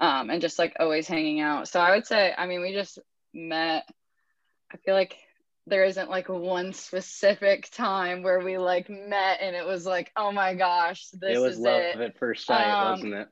um, 0.00 0.30
and 0.30 0.40
just 0.40 0.58
like 0.58 0.76
always 0.78 1.08
hanging 1.08 1.40
out. 1.40 1.66
So 1.66 1.80
I 1.80 1.90
would 1.90 2.06
say, 2.06 2.32
I 2.38 2.46
mean, 2.46 2.60
we 2.60 2.72
just 2.72 3.00
met. 3.34 3.84
I 4.72 4.76
feel 4.76 4.94
like 4.94 5.16
there 5.68 5.84
isn't 5.84 6.10
like 6.10 6.28
one 6.28 6.72
specific 6.72 7.70
time 7.70 8.22
where 8.22 8.40
we 8.40 8.58
like 8.58 8.88
met 8.88 9.38
and 9.40 9.54
it 9.54 9.66
was 9.66 9.86
like, 9.86 10.10
oh 10.16 10.32
my 10.32 10.54
gosh, 10.54 11.06
this 11.12 11.36
it 11.36 11.40
was 11.40 11.54
is 11.54 11.60
love 11.60 11.80
it. 11.80 12.00
at 12.00 12.18
first 12.18 12.46
sight, 12.46 12.70
um, 12.70 12.90
wasn't 12.92 13.14
it? 13.14 13.28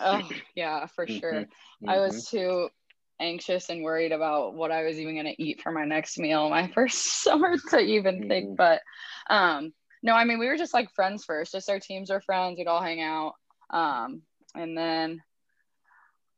oh 0.00 0.28
yeah, 0.54 0.86
for 0.86 1.06
mm-hmm. 1.06 1.18
sure. 1.18 1.32
Mm-hmm. 1.32 1.88
I 1.88 1.98
was 1.98 2.28
too 2.28 2.68
anxious 3.20 3.68
and 3.68 3.82
worried 3.82 4.12
about 4.12 4.54
what 4.54 4.70
I 4.70 4.84
was 4.84 4.98
even 4.98 5.16
gonna 5.16 5.34
eat 5.38 5.60
for 5.62 5.72
my 5.72 5.84
next 5.84 6.18
meal 6.18 6.48
my 6.48 6.68
first 6.74 7.22
summer 7.22 7.56
to 7.70 7.78
even 7.78 8.20
mm-hmm. 8.20 8.28
think. 8.28 8.56
But 8.56 8.80
um 9.30 9.72
no, 10.02 10.14
I 10.14 10.24
mean 10.24 10.38
we 10.38 10.46
were 10.46 10.56
just 10.56 10.74
like 10.74 10.94
friends 10.94 11.24
first. 11.24 11.52
Just 11.52 11.70
our 11.70 11.80
teams 11.80 12.10
were 12.10 12.20
friends, 12.20 12.58
we'd 12.58 12.66
all 12.66 12.82
hang 12.82 13.00
out. 13.00 13.34
Um 13.70 14.22
and 14.54 14.76
then 14.76 15.22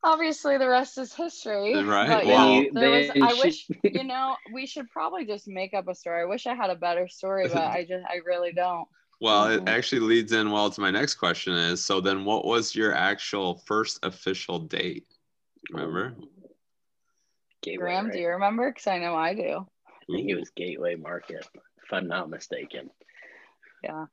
obviously 0.02 0.58
the 0.58 0.68
rest 0.68 0.98
is 0.98 1.12
history. 1.14 1.74
Right, 1.82 2.08
But 2.08 2.26
well- 2.26 2.62
yeah, 2.62 2.68
there 2.72 2.90
was, 2.90 3.10
I 3.10 3.28
should- 3.34 3.44
wish 3.44 3.68
you 3.84 4.04
know 4.04 4.36
we 4.52 4.66
should 4.66 4.88
probably 4.90 5.24
just 5.26 5.46
make 5.48 5.74
up 5.74 5.88
a 5.88 5.94
story. 5.94 6.22
I 6.22 6.24
wish 6.26 6.46
I 6.46 6.54
had 6.54 6.70
a 6.70 6.74
better 6.76 7.08
story, 7.08 7.48
but 7.48 7.56
I 7.76 7.84
just 7.88 8.04
I 8.06 8.16
really 8.24 8.52
don't. 8.52 8.86
Well, 9.20 9.46
it 9.50 9.64
Mhm. 9.64 9.68
actually 9.68 10.00
leads 10.00 10.32
in 10.32 10.50
well 10.50 10.70
to 10.70 10.80
my 10.80 10.90
next 10.90 11.16
question 11.16 11.52
is 11.54 11.84
so 11.84 12.00
then 12.00 12.24
what 12.24 12.46
was 12.46 12.74
your 12.74 12.94
actual 12.94 13.58
first 13.66 13.98
official 14.04 14.58
date? 14.60 15.06
Remember? 15.70 16.14
Gateway, 17.62 17.76
Graham, 17.84 18.04
right? 18.06 18.14
do 18.14 18.18
you 18.20 18.28
remember? 18.28 18.70
Because 18.70 18.86
I 18.86 18.98
know 18.98 19.14
I 19.14 19.34
do. 19.34 19.66
I 19.86 20.12
think 20.16 20.30
it 20.30 20.36
was 20.38 20.48
Gateway 20.56 20.94
Market, 20.94 21.46
if 21.84 21.92
I'm 21.92 22.08
not 22.08 22.30
mistaken. 22.30 22.88
Yeah. 23.84 24.06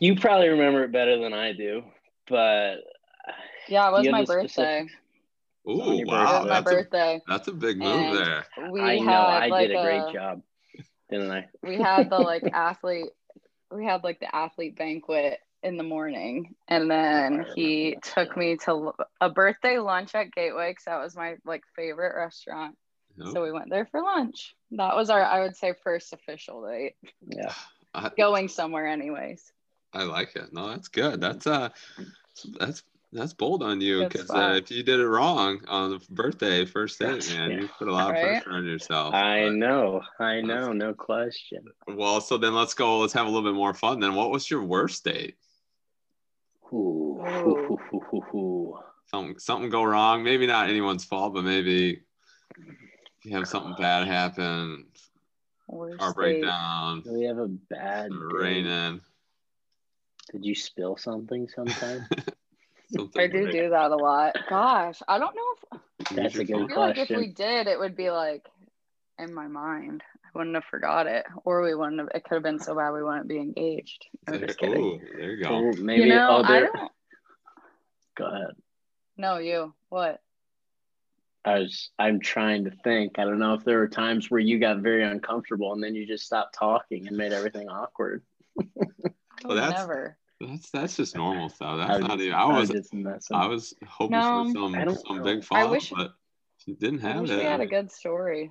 You 0.00 0.16
probably 0.18 0.48
remember 0.48 0.84
it 0.84 0.92
better 0.92 1.18
than 1.18 1.34
I 1.34 1.52
do, 1.52 1.82
but 2.28 2.76
Yeah, 3.68 3.88
it 3.88 3.92
was 3.92 4.08
my 4.08 4.24
birthday. 4.24 4.86
specific- 4.86 4.92
Ooh, 5.68 5.82
On 5.82 5.96
your 5.96 6.06
It 6.06 6.08
wow. 6.08 6.42
my 6.42 6.48
That's 6.48 6.70
a, 6.70 6.74
birthday. 6.74 7.20
that's 7.26 7.48
a 7.48 7.52
big 7.52 7.78
move 7.78 7.88
And- 7.92 8.16
there. 8.16 8.46
We 8.70 8.80
I 8.80 8.94
had 8.98 9.04
know 9.04 9.12
I 9.12 9.46
like 9.48 9.68
did 9.68 9.76
a 9.76 9.82
great 9.82 10.08
a- 10.08 10.12
job, 10.12 10.42
didn't 11.10 11.30
I? 11.32 11.48
we 11.62 11.76
had 11.76 12.08
the 12.10 12.18
like 12.18 12.42
athlete 12.52 13.10
we 13.72 13.84
had 13.84 14.04
like 14.04 14.20
the 14.20 14.32
athlete 14.34 14.76
banquet 14.76 15.40
in 15.64 15.76
the 15.76 15.82
morning 15.82 16.54
and 16.68 16.88
then 16.88 17.44
he 17.56 17.96
took 18.00 18.36
me 18.36 18.56
to 18.58 18.92
a 19.20 19.28
birthday 19.28 19.78
lunch 19.78 20.14
at 20.14 20.30
gateway 20.30 20.70
because 20.70 20.84
that 20.84 21.00
was 21.02 21.16
my 21.16 21.34
like 21.44 21.62
favorite 21.74 22.14
restaurant 22.16 22.76
Yep. 23.16 23.28
so 23.32 23.42
we 23.42 23.50
went 23.50 23.70
there 23.70 23.86
for 23.86 24.02
lunch 24.02 24.54
that 24.72 24.94
was 24.94 25.10
our 25.10 25.24
i 25.24 25.40
would 25.40 25.56
say 25.56 25.72
first 25.82 26.12
official 26.12 26.64
date 26.64 26.94
Yeah. 27.26 27.52
I, 27.92 28.10
going 28.16 28.46
somewhere 28.48 28.86
anyways 28.86 29.52
I 29.92 30.02
like 30.04 30.36
it. 30.36 30.52
No, 30.52 30.68
that's 30.68 30.88
good. 30.88 31.20
That's 31.22 31.46
uh 31.46 31.70
that's 32.58 32.82
that's 33.16 33.32
bold 33.32 33.62
on 33.62 33.80
you 33.80 34.04
because 34.06 34.30
uh, 34.30 34.54
if 34.62 34.70
you 34.70 34.82
did 34.82 35.00
it 35.00 35.06
wrong 35.08 35.60
on 35.68 35.90
the 35.90 36.00
birthday 36.10 36.64
first 36.64 36.98
date, 36.98 37.28
man, 37.34 37.50
yeah. 37.50 37.60
you 37.60 37.68
put 37.78 37.88
a 37.88 37.92
lot 37.92 38.10
of 38.10 38.14
Right? 38.14 38.42
pressure 38.42 38.56
on 38.56 38.64
yourself. 38.66 39.14
I 39.14 39.48
know, 39.48 40.02
I 40.20 40.40
know, 40.40 40.72
no 40.72 40.94
question. 40.94 41.64
well, 41.88 42.20
so 42.20 42.36
then 42.38 42.54
let's 42.54 42.74
go. 42.74 42.98
Let's 42.98 43.12
have 43.14 43.26
a 43.26 43.30
little 43.30 43.48
bit 43.50 43.56
more 43.56 43.74
fun. 43.74 44.00
Then, 44.00 44.14
what 44.14 44.30
was 44.30 44.50
your 44.50 44.62
worst 44.62 45.04
date? 45.04 45.36
Ooh, 46.72 47.20
Ooh. 47.24 48.78
Something 49.10 49.38
something 49.38 49.70
go 49.70 49.84
wrong. 49.84 50.24
Maybe 50.24 50.46
not 50.48 50.68
anyone's 50.68 51.04
fault, 51.04 51.32
but 51.34 51.44
maybe 51.44 52.02
you 53.24 53.36
have 53.36 53.46
something 53.46 53.74
bad 53.78 54.06
happen, 54.08 54.86
Worst 55.68 55.98
car 56.00 56.08
date. 56.10 56.14
breakdown, 56.16 57.02
Do 57.02 57.12
we 57.14 57.24
have 57.26 57.38
a 57.38 57.46
bad 57.46 58.10
date? 58.10 58.18
raining. 58.32 59.00
Did 60.32 60.44
you 60.44 60.56
spill 60.56 60.96
something 60.96 61.48
sometime? 61.48 62.04
something 62.96 63.22
i 63.22 63.26
do 63.26 63.50
do 63.50 63.70
that 63.70 63.90
a 63.90 63.96
lot 63.96 64.36
gosh 64.48 65.00
i 65.08 65.18
don't 65.18 65.34
know 65.34 65.78
if 66.04 66.14
That's 66.14 66.36
a 66.36 66.44
good 66.44 66.68
feel 66.68 66.78
like 66.78 66.98
if 66.98 67.10
we 67.10 67.28
did 67.28 67.66
it 67.66 67.78
would 67.78 67.96
be 67.96 68.10
like 68.10 68.46
in 69.18 69.32
my 69.32 69.48
mind 69.48 70.02
i 70.24 70.38
wouldn't 70.38 70.54
have 70.54 70.64
forgot 70.64 71.06
it 71.06 71.24
or 71.44 71.62
we 71.62 71.74
wouldn't 71.74 71.98
have 71.98 72.08
it 72.14 72.24
could 72.24 72.34
have 72.34 72.42
been 72.42 72.60
so 72.60 72.74
bad 72.74 72.92
we 72.92 73.02
wouldn't 73.02 73.28
be 73.28 73.38
engaged 73.38 74.06
i'm 74.28 74.40
just 74.40 74.58
kidding 74.58 74.82
Ooh, 74.82 75.00
there 75.16 75.32
you 75.32 75.44
go. 75.44 75.54
Or 75.54 75.72
maybe 75.72 76.02
you 76.02 76.08
know, 76.08 76.42
I 76.44 76.60
don't 76.60 76.90
Go 78.16 78.24
ahead. 78.24 78.56
No, 79.16 79.38
you. 79.38 79.74
What? 79.90 80.20
I 81.44 81.60
was. 81.60 81.90
I'm 81.98 82.18
trying 82.18 82.64
to 82.64 82.70
think. 82.70 83.18
I 83.18 83.24
don't 83.24 83.38
know 83.38 83.54
if 83.54 83.64
there 83.64 83.78
were 83.78 83.88
times 83.88 84.30
where 84.30 84.40
you 84.40 84.58
got 84.58 84.78
very 84.78 85.04
uncomfortable 85.04 85.72
and 85.72 85.82
then 85.82 85.94
you 85.94 86.06
just 86.06 86.24
stopped 86.24 86.56
talking 86.58 87.06
and 87.06 87.16
made 87.16 87.32
everything 87.32 87.68
awkward. 87.68 88.22
I 88.58 88.62
would 89.44 89.58
that's- 89.58 89.78
never. 89.78 90.16
That's 90.40 90.70
that's 90.70 90.96
just 90.96 91.16
normal 91.16 91.48
stuff. 91.48 91.78
That's 91.78 91.90
I 91.90 91.98
was 91.98 92.08
not 92.08 92.20
even. 92.20 92.34
I 92.34 92.44
was 92.44 92.68
just. 92.68 92.92
I 93.32 93.46
was 93.46 93.74
hoping 93.86 94.18
No, 94.18 94.44
for 94.44 94.50
some 94.52 94.74
I 94.74 94.84
don't 94.84 95.06
some 95.06 95.18
know. 95.18 95.24
big 95.24 95.38
I 95.38 95.40
fall, 95.40 95.70
wish- 95.70 95.90
but 95.90 96.14
you 96.66 96.74
didn't 96.74 97.04
I 97.04 97.12
have 97.12 97.20
wish 97.22 97.30
it. 97.30 97.38
we 97.38 97.44
had 97.44 97.60
a 97.60 97.66
good 97.66 97.90
story. 97.90 98.50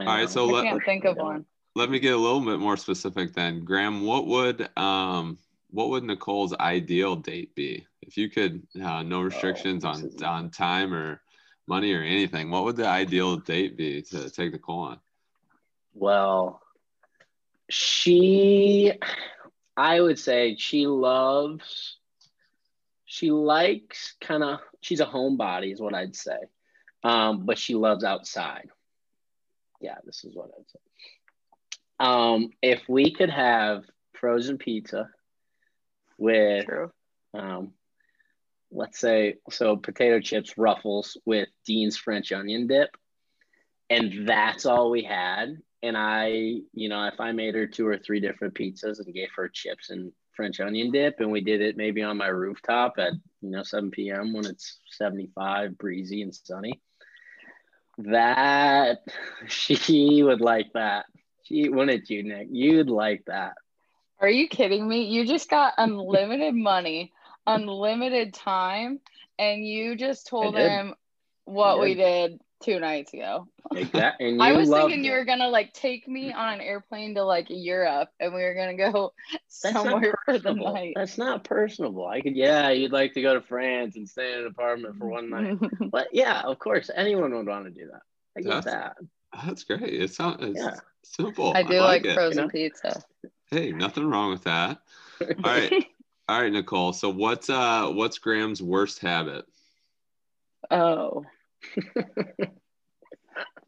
All 0.00 0.06
right, 0.06 0.28
so 0.30 0.48
I 0.48 0.52
let- 0.52 0.64
can't 0.64 0.84
think 0.84 1.04
of 1.04 1.16
one. 1.16 1.44
Let 1.74 1.90
me 1.90 1.98
get 1.98 2.14
a 2.14 2.16
little 2.16 2.40
bit 2.40 2.58
more 2.58 2.76
specific 2.76 3.34
then. 3.34 3.64
Graham, 3.64 4.04
what 4.04 4.26
would 4.26 4.68
um 4.78 5.38
what 5.70 5.90
would 5.90 6.02
Nicole's 6.04 6.54
ideal 6.54 7.14
date 7.16 7.54
be? 7.54 7.86
If 8.00 8.16
you 8.16 8.30
could 8.30 8.66
uh, 8.82 9.02
no 9.02 9.20
restrictions 9.20 9.84
Oh, 9.84 9.88
on 9.90 10.04
is- 10.06 10.22
on 10.22 10.50
time 10.50 10.94
or 10.94 11.20
money 11.66 11.92
or 11.92 12.00
anything, 12.02 12.50
what 12.50 12.64
would 12.64 12.76
the 12.76 12.86
ideal 12.88 13.36
date 13.36 13.76
be 13.76 14.00
to 14.02 14.30
take 14.30 14.52
Nicole 14.52 14.78
on? 14.80 15.00
Well, 15.92 16.62
she, 17.68 18.92
I 19.78 20.00
would 20.00 20.18
say 20.18 20.56
she 20.58 20.88
loves, 20.88 21.98
she 23.04 23.30
likes 23.30 24.16
kind 24.20 24.42
of, 24.42 24.58
she's 24.80 24.98
a 24.98 25.06
homebody, 25.06 25.72
is 25.72 25.80
what 25.80 25.94
I'd 25.94 26.16
say. 26.16 26.36
Um, 27.04 27.46
but 27.46 27.58
she 27.58 27.76
loves 27.76 28.02
outside. 28.02 28.70
Yeah, 29.80 29.94
this 30.04 30.24
is 30.24 30.34
what 30.34 30.50
I'd 30.58 30.68
say. 30.68 30.80
Um, 32.00 32.50
if 32.60 32.88
we 32.88 33.12
could 33.12 33.30
have 33.30 33.84
frozen 34.14 34.58
pizza 34.58 35.10
with, 36.18 36.66
True. 36.66 36.90
um, 37.34 37.72
let's 38.72 38.98
say, 38.98 39.36
so 39.48 39.76
potato 39.76 40.18
chips, 40.18 40.58
ruffles 40.58 41.16
with 41.24 41.48
Dean's 41.64 41.96
French 41.96 42.32
onion 42.32 42.66
dip, 42.66 42.96
and 43.88 44.28
that's 44.28 44.66
all 44.66 44.90
we 44.90 45.04
had. 45.04 45.56
And 45.82 45.96
I, 45.96 46.60
you 46.72 46.88
know, 46.88 47.04
if 47.06 47.20
I 47.20 47.32
made 47.32 47.54
her 47.54 47.66
two 47.66 47.86
or 47.86 47.98
three 47.98 48.20
different 48.20 48.54
pizzas 48.54 48.98
and 49.04 49.14
gave 49.14 49.28
her 49.36 49.48
chips 49.48 49.90
and 49.90 50.12
French 50.34 50.60
onion 50.60 50.90
dip, 50.90 51.20
and 51.20 51.30
we 51.30 51.40
did 51.40 51.60
it 51.60 51.76
maybe 51.76 52.02
on 52.02 52.16
my 52.16 52.26
rooftop 52.28 52.94
at, 52.98 53.12
you 53.40 53.50
know, 53.50 53.62
7 53.62 53.90
p.m. 53.90 54.32
when 54.32 54.46
it's 54.46 54.78
75, 54.90 55.78
breezy, 55.78 56.22
and 56.22 56.34
sunny, 56.34 56.80
that 57.98 58.98
she 59.48 60.22
would 60.22 60.40
like 60.40 60.72
that. 60.74 61.06
She 61.44 61.68
wouldn't 61.68 62.10
you, 62.10 62.22
Nick? 62.22 62.48
You'd 62.50 62.90
like 62.90 63.24
that. 63.26 63.54
Are 64.20 64.28
you 64.28 64.48
kidding 64.48 64.86
me? 64.86 65.04
You 65.04 65.24
just 65.26 65.48
got 65.48 65.74
unlimited 65.78 66.54
money, 66.54 67.12
unlimited 67.46 68.34
time, 68.34 69.00
and 69.38 69.66
you 69.66 69.96
just 69.96 70.26
told 70.26 70.56
him 70.56 70.94
what 71.44 71.78
I 71.78 71.80
we 71.80 71.94
did 71.94 72.40
two 72.62 72.78
nights 72.80 73.12
ago. 73.14 73.48
Exactly. 73.74 74.28
And 74.28 74.42
I 74.42 74.52
was 74.52 74.68
loved 74.68 74.88
thinking 74.90 75.04
you 75.04 75.12
were 75.12 75.24
gonna 75.24 75.48
like 75.48 75.72
take 75.72 76.08
me 76.08 76.32
on 76.32 76.54
an 76.54 76.60
airplane 76.60 77.14
to 77.14 77.24
like 77.24 77.46
Europe, 77.48 78.08
and 78.20 78.34
we 78.34 78.42
were 78.42 78.54
gonna 78.54 78.76
go 78.76 79.12
That's 79.32 79.74
somewhere 79.74 80.14
for 80.24 80.38
the 80.38 80.54
night. 80.54 80.94
That's 80.96 81.18
not 81.18 81.44
personable. 81.44 82.06
I 82.06 82.20
could, 82.20 82.36
yeah, 82.36 82.70
you'd 82.70 82.92
like 82.92 83.14
to 83.14 83.22
go 83.22 83.34
to 83.34 83.40
France 83.40 83.96
and 83.96 84.08
stay 84.08 84.32
in 84.34 84.40
an 84.40 84.46
apartment 84.46 84.96
for 84.98 85.06
one 85.06 85.30
night. 85.30 85.58
But 85.90 86.08
yeah, 86.12 86.40
of 86.42 86.58
course, 86.58 86.90
anyone 86.94 87.34
would 87.34 87.46
want 87.46 87.64
to 87.64 87.70
do 87.70 87.88
that. 87.92 88.02
I 88.36 88.40
get 88.40 88.64
That's- 88.64 88.64
that. 88.64 88.96
That's 89.44 89.64
great. 89.64 89.82
It 89.82 90.12
sounds 90.12 90.38
it's 90.40 90.58
Yeah. 90.58 90.76
simple. 91.02 91.52
I 91.54 91.62
do 91.62 91.80
like, 91.80 92.06
it. 92.06 92.14
frozen 92.14 92.38
you 92.38 92.44
know? 92.44 92.48
pizza. 92.50 93.02
Hey, 93.50 93.72
nothing 93.72 94.08
wrong 94.08 94.30
with 94.30 94.44
that. 94.44 94.78
All 95.20 95.26
right. 95.44 95.86
All 96.28 96.40
right, 96.40 96.52
Nicole. 96.52 96.92
So 96.94 97.10
what's 97.10 97.50
uh 97.50 97.90
what's 97.90 98.18
Graham's 98.18 98.62
worst 98.62 99.00
habit? 99.00 99.44
Oh, 100.70 101.24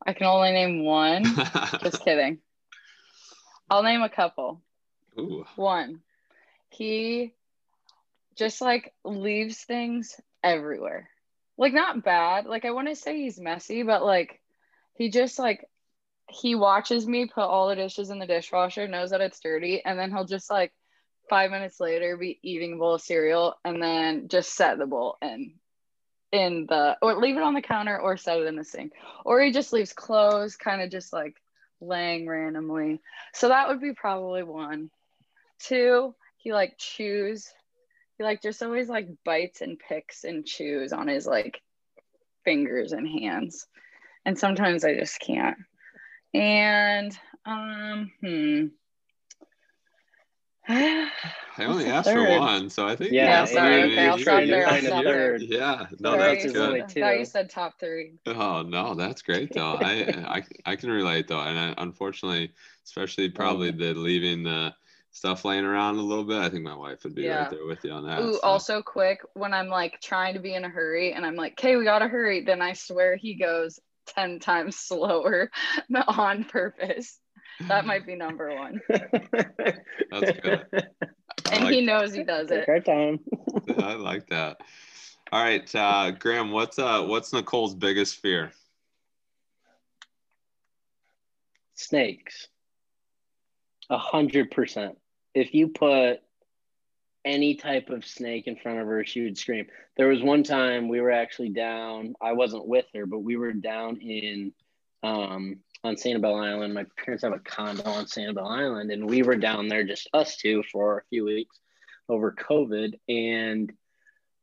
I 0.07 0.12
can 0.12 0.26
only 0.26 0.53
name 0.53 0.84
one. 0.84 1.24
Just 1.82 2.05
kidding. 2.05 2.38
I'll 3.68 3.82
name 3.82 4.03
a 4.03 4.09
couple. 4.09 4.62
Ooh. 5.18 5.45
One, 5.57 6.01
he 6.70 7.34
just 8.36 8.61
like 8.61 8.93
leaves 9.05 9.59
things 9.59 10.18
everywhere. 10.43 11.09
Like, 11.59 11.74
not 11.74 12.03
bad. 12.03 12.47
Like, 12.47 12.64
I 12.64 12.70
want 12.70 12.88
to 12.88 12.97
say 12.97 13.18
he's 13.18 13.38
messy, 13.38 13.82
but 13.82 14.03
like, 14.03 14.41
he 14.95 15.11
just 15.11 15.38
like, 15.38 15.68
he 16.28 16.55
watches 16.55 17.07
me 17.07 17.26
put 17.26 17.43
all 17.43 17.68
the 17.68 17.76
dishes 17.76 18.11
in 18.11 18.18
the 18.18 18.26
dishwasher, 18.26 18.88
knows 18.88 19.11
that 19.11 19.20
it's 19.20 19.41
dirty, 19.41 19.84
and 19.84 19.99
then 19.99 20.11
he'll 20.11 20.24
just 20.24 20.51
like 20.51 20.72
five 21.28 21.51
minutes 21.51 21.78
later 21.78 22.16
be 22.16 22.41
eating 22.43 22.72
a 22.72 22.76
bowl 22.76 22.95
of 22.95 23.03
cereal 23.03 23.55
and 23.64 23.80
then 23.82 24.26
just 24.28 24.55
set 24.55 24.78
the 24.78 24.86
bowl 24.86 25.16
in 25.22 25.53
in 26.32 26.66
the 26.68 26.96
or 27.02 27.14
leave 27.16 27.36
it 27.36 27.42
on 27.42 27.54
the 27.54 27.62
counter 27.62 27.98
or 27.98 28.16
set 28.16 28.38
it 28.38 28.46
in 28.46 28.56
the 28.56 28.64
sink. 28.64 28.92
Or 29.24 29.40
he 29.40 29.52
just 29.52 29.72
leaves 29.72 29.92
clothes 29.92 30.56
kind 30.56 30.82
of 30.82 30.90
just 30.90 31.12
like 31.12 31.36
laying 31.80 32.28
randomly. 32.28 33.00
So 33.34 33.48
that 33.48 33.68
would 33.68 33.80
be 33.80 33.94
probably 33.94 34.42
one. 34.42 34.90
Two 35.60 36.14
he 36.36 36.52
like 36.52 36.76
chews. 36.78 37.48
He 38.16 38.24
like 38.24 38.42
just 38.42 38.62
always 38.62 38.88
like 38.88 39.08
bites 39.24 39.60
and 39.60 39.78
picks 39.78 40.24
and 40.24 40.46
chews 40.46 40.92
on 40.92 41.08
his 41.08 41.26
like 41.26 41.60
fingers 42.44 42.92
and 42.92 43.06
hands. 43.06 43.66
And 44.24 44.38
sometimes 44.38 44.84
i 44.84 44.94
just 44.94 45.20
can't. 45.20 45.56
And 46.34 47.18
um 47.44 48.10
hmm 48.20 48.66
I 50.68 51.64
only 51.64 51.84
What's 51.84 51.84
the 51.84 51.88
asked 51.90 52.11
for 52.11 52.38
one, 52.38 52.70
so 52.70 52.86
I 52.86 52.96
think 52.96 53.12
Yeah, 53.12 53.24
Yeah, 53.26 53.44
sorry, 53.44 53.82
okay, 53.84 54.06
I'll 54.06 54.16
you- 54.18 54.22
stop 54.22 54.44
there, 54.44 54.68
I'll 54.68 54.76
you- 54.76 54.86
stop 54.86 55.04
there. 55.04 55.36
Yeah, 55.36 55.86
no, 55.98 56.11
Sorry, 56.12 56.22
that's 56.42 56.52
good. 56.52 56.80
I 56.80 56.86
thought 56.86 57.18
you 57.18 57.24
said 57.24 57.50
top 57.50 57.78
three 57.78 58.12
Oh 58.26 58.62
no, 58.62 58.94
that's 58.94 59.22
great 59.22 59.52
though. 59.52 59.74
I 59.80 60.04
I 60.36 60.44
I 60.64 60.76
can 60.76 60.90
relate 60.90 61.28
though, 61.28 61.40
and 61.40 61.58
I, 61.58 61.82
unfortunately, 61.82 62.52
especially 62.84 63.30
probably 63.30 63.72
mm. 63.72 63.78
the 63.78 63.94
leaving 63.94 64.42
the 64.42 64.74
stuff 65.12 65.44
laying 65.44 65.64
around 65.64 65.96
a 65.98 66.02
little 66.02 66.24
bit, 66.24 66.38
I 66.38 66.48
think 66.48 66.62
my 66.62 66.76
wife 66.76 67.02
would 67.04 67.14
be 67.14 67.22
Yeah. 67.22 67.42
right 67.42 67.50
there 67.50 67.66
with 67.66 67.84
you 67.84 67.90
on 67.90 68.06
that. 68.06 68.20
Ooh, 68.22 68.34
so. 68.34 68.40
also 68.42 68.82
quick, 68.82 69.20
when 69.34 69.52
I'm 69.52 69.68
like 69.68 70.00
trying 70.00 70.34
to 70.34 70.40
be 70.40 70.54
in 70.54 70.64
a 70.64 70.68
hurry 70.68 71.12
and 71.12 71.26
I'm 71.26 71.34
like, 71.34 71.52
okay, 71.52 71.76
we 71.76 71.84
gotta 71.84 72.08
hurry, 72.08 72.42
then 72.44 72.62
I 72.62 72.74
swear 72.74 73.16
he 73.16 73.34
goes 73.34 73.80
10 74.06 74.38
times 74.38 74.76
slower 74.78 75.50
on 76.06 76.44
purpose. 76.44 77.18
That 77.68 77.86
might 77.86 78.06
be 78.06 78.14
number 78.16 78.54
one. 78.54 78.80
That's 78.88 80.40
good. 80.40 80.66
I 80.72 80.82
And 81.52 81.64
like, 81.64 81.74
he 81.74 81.80
knows 81.82 82.14
he 82.14 82.22
does 82.24 82.48
Take 82.48 82.62
it. 82.62 82.68
our 82.68 82.80
time. 82.80 83.20
I 83.78 83.94
like 83.94 84.26
that. 84.28 84.61
All 85.32 85.42
right, 85.42 85.74
uh, 85.74 86.11
Graham, 86.12 86.50
what's 86.50 86.78
uh, 86.78 87.04
what's 87.04 87.32
Nicole's 87.32 87.74
biggest 87.74 88.16
fear? 88.16 88.52
Snakes. 91.74 92.48
A 93.88 93.98
hundred 93.98 94.50
percent. 94.50 94.98
If 95.34 95.54
you 95.54 95.68
put 95.68 96.20
any 97.24 97.54
type 97.54 97.90
of 97.90 98.04
snake 98.04 98.46
in 98.46 98.56
front 98.56 98.78
of 98.78 98.86
her, 98.86 99.04
she 99.04 99.22
would 99.22 99.36
scream. 99.38 99.66
There 99.96 100.08
was 100.08 100.22
one 100.22 100.42
time 100.42 100.88
we 100.88 101.00
were 101.00 101.11
actually 101.11 101.50
down. 101.50 102.14
I 102.20 102.32
wasn't 102.32 102.66
with 102.66 102.86
her, 102.94 103.06
but 103.06 103.18
we 103.18 103.36
were 103.36 103.52
down 103.52 103.98
in 103.98 104.52
um, 105.02 105.58
on 105.82 105.96
Sanibel 105.96 106.40
Island. 106.42 106.74
My 106.74 106.86
parents 107.02 107.24
have 107.24 107.32
a 107.32 107.38
condo 107.38 107.82
on 107.84 108.04
Sanibel 108.04 108.46
Island, 108.46 108.90
and 108.90 109.08
we 109.08 109.22
were 109.22 109.36
down 109.36 109.68
there, 109.68 109.84
just 109.84 110.08
us 110.12 110.36
two, 110.36 110.62
for 110.70 110.98
a 110.98 111.04
few 111.08 111.24
weeks 111.24 111.58
over 112.08 112.32
COVID. 112.32 112.98
And 113.08 113.72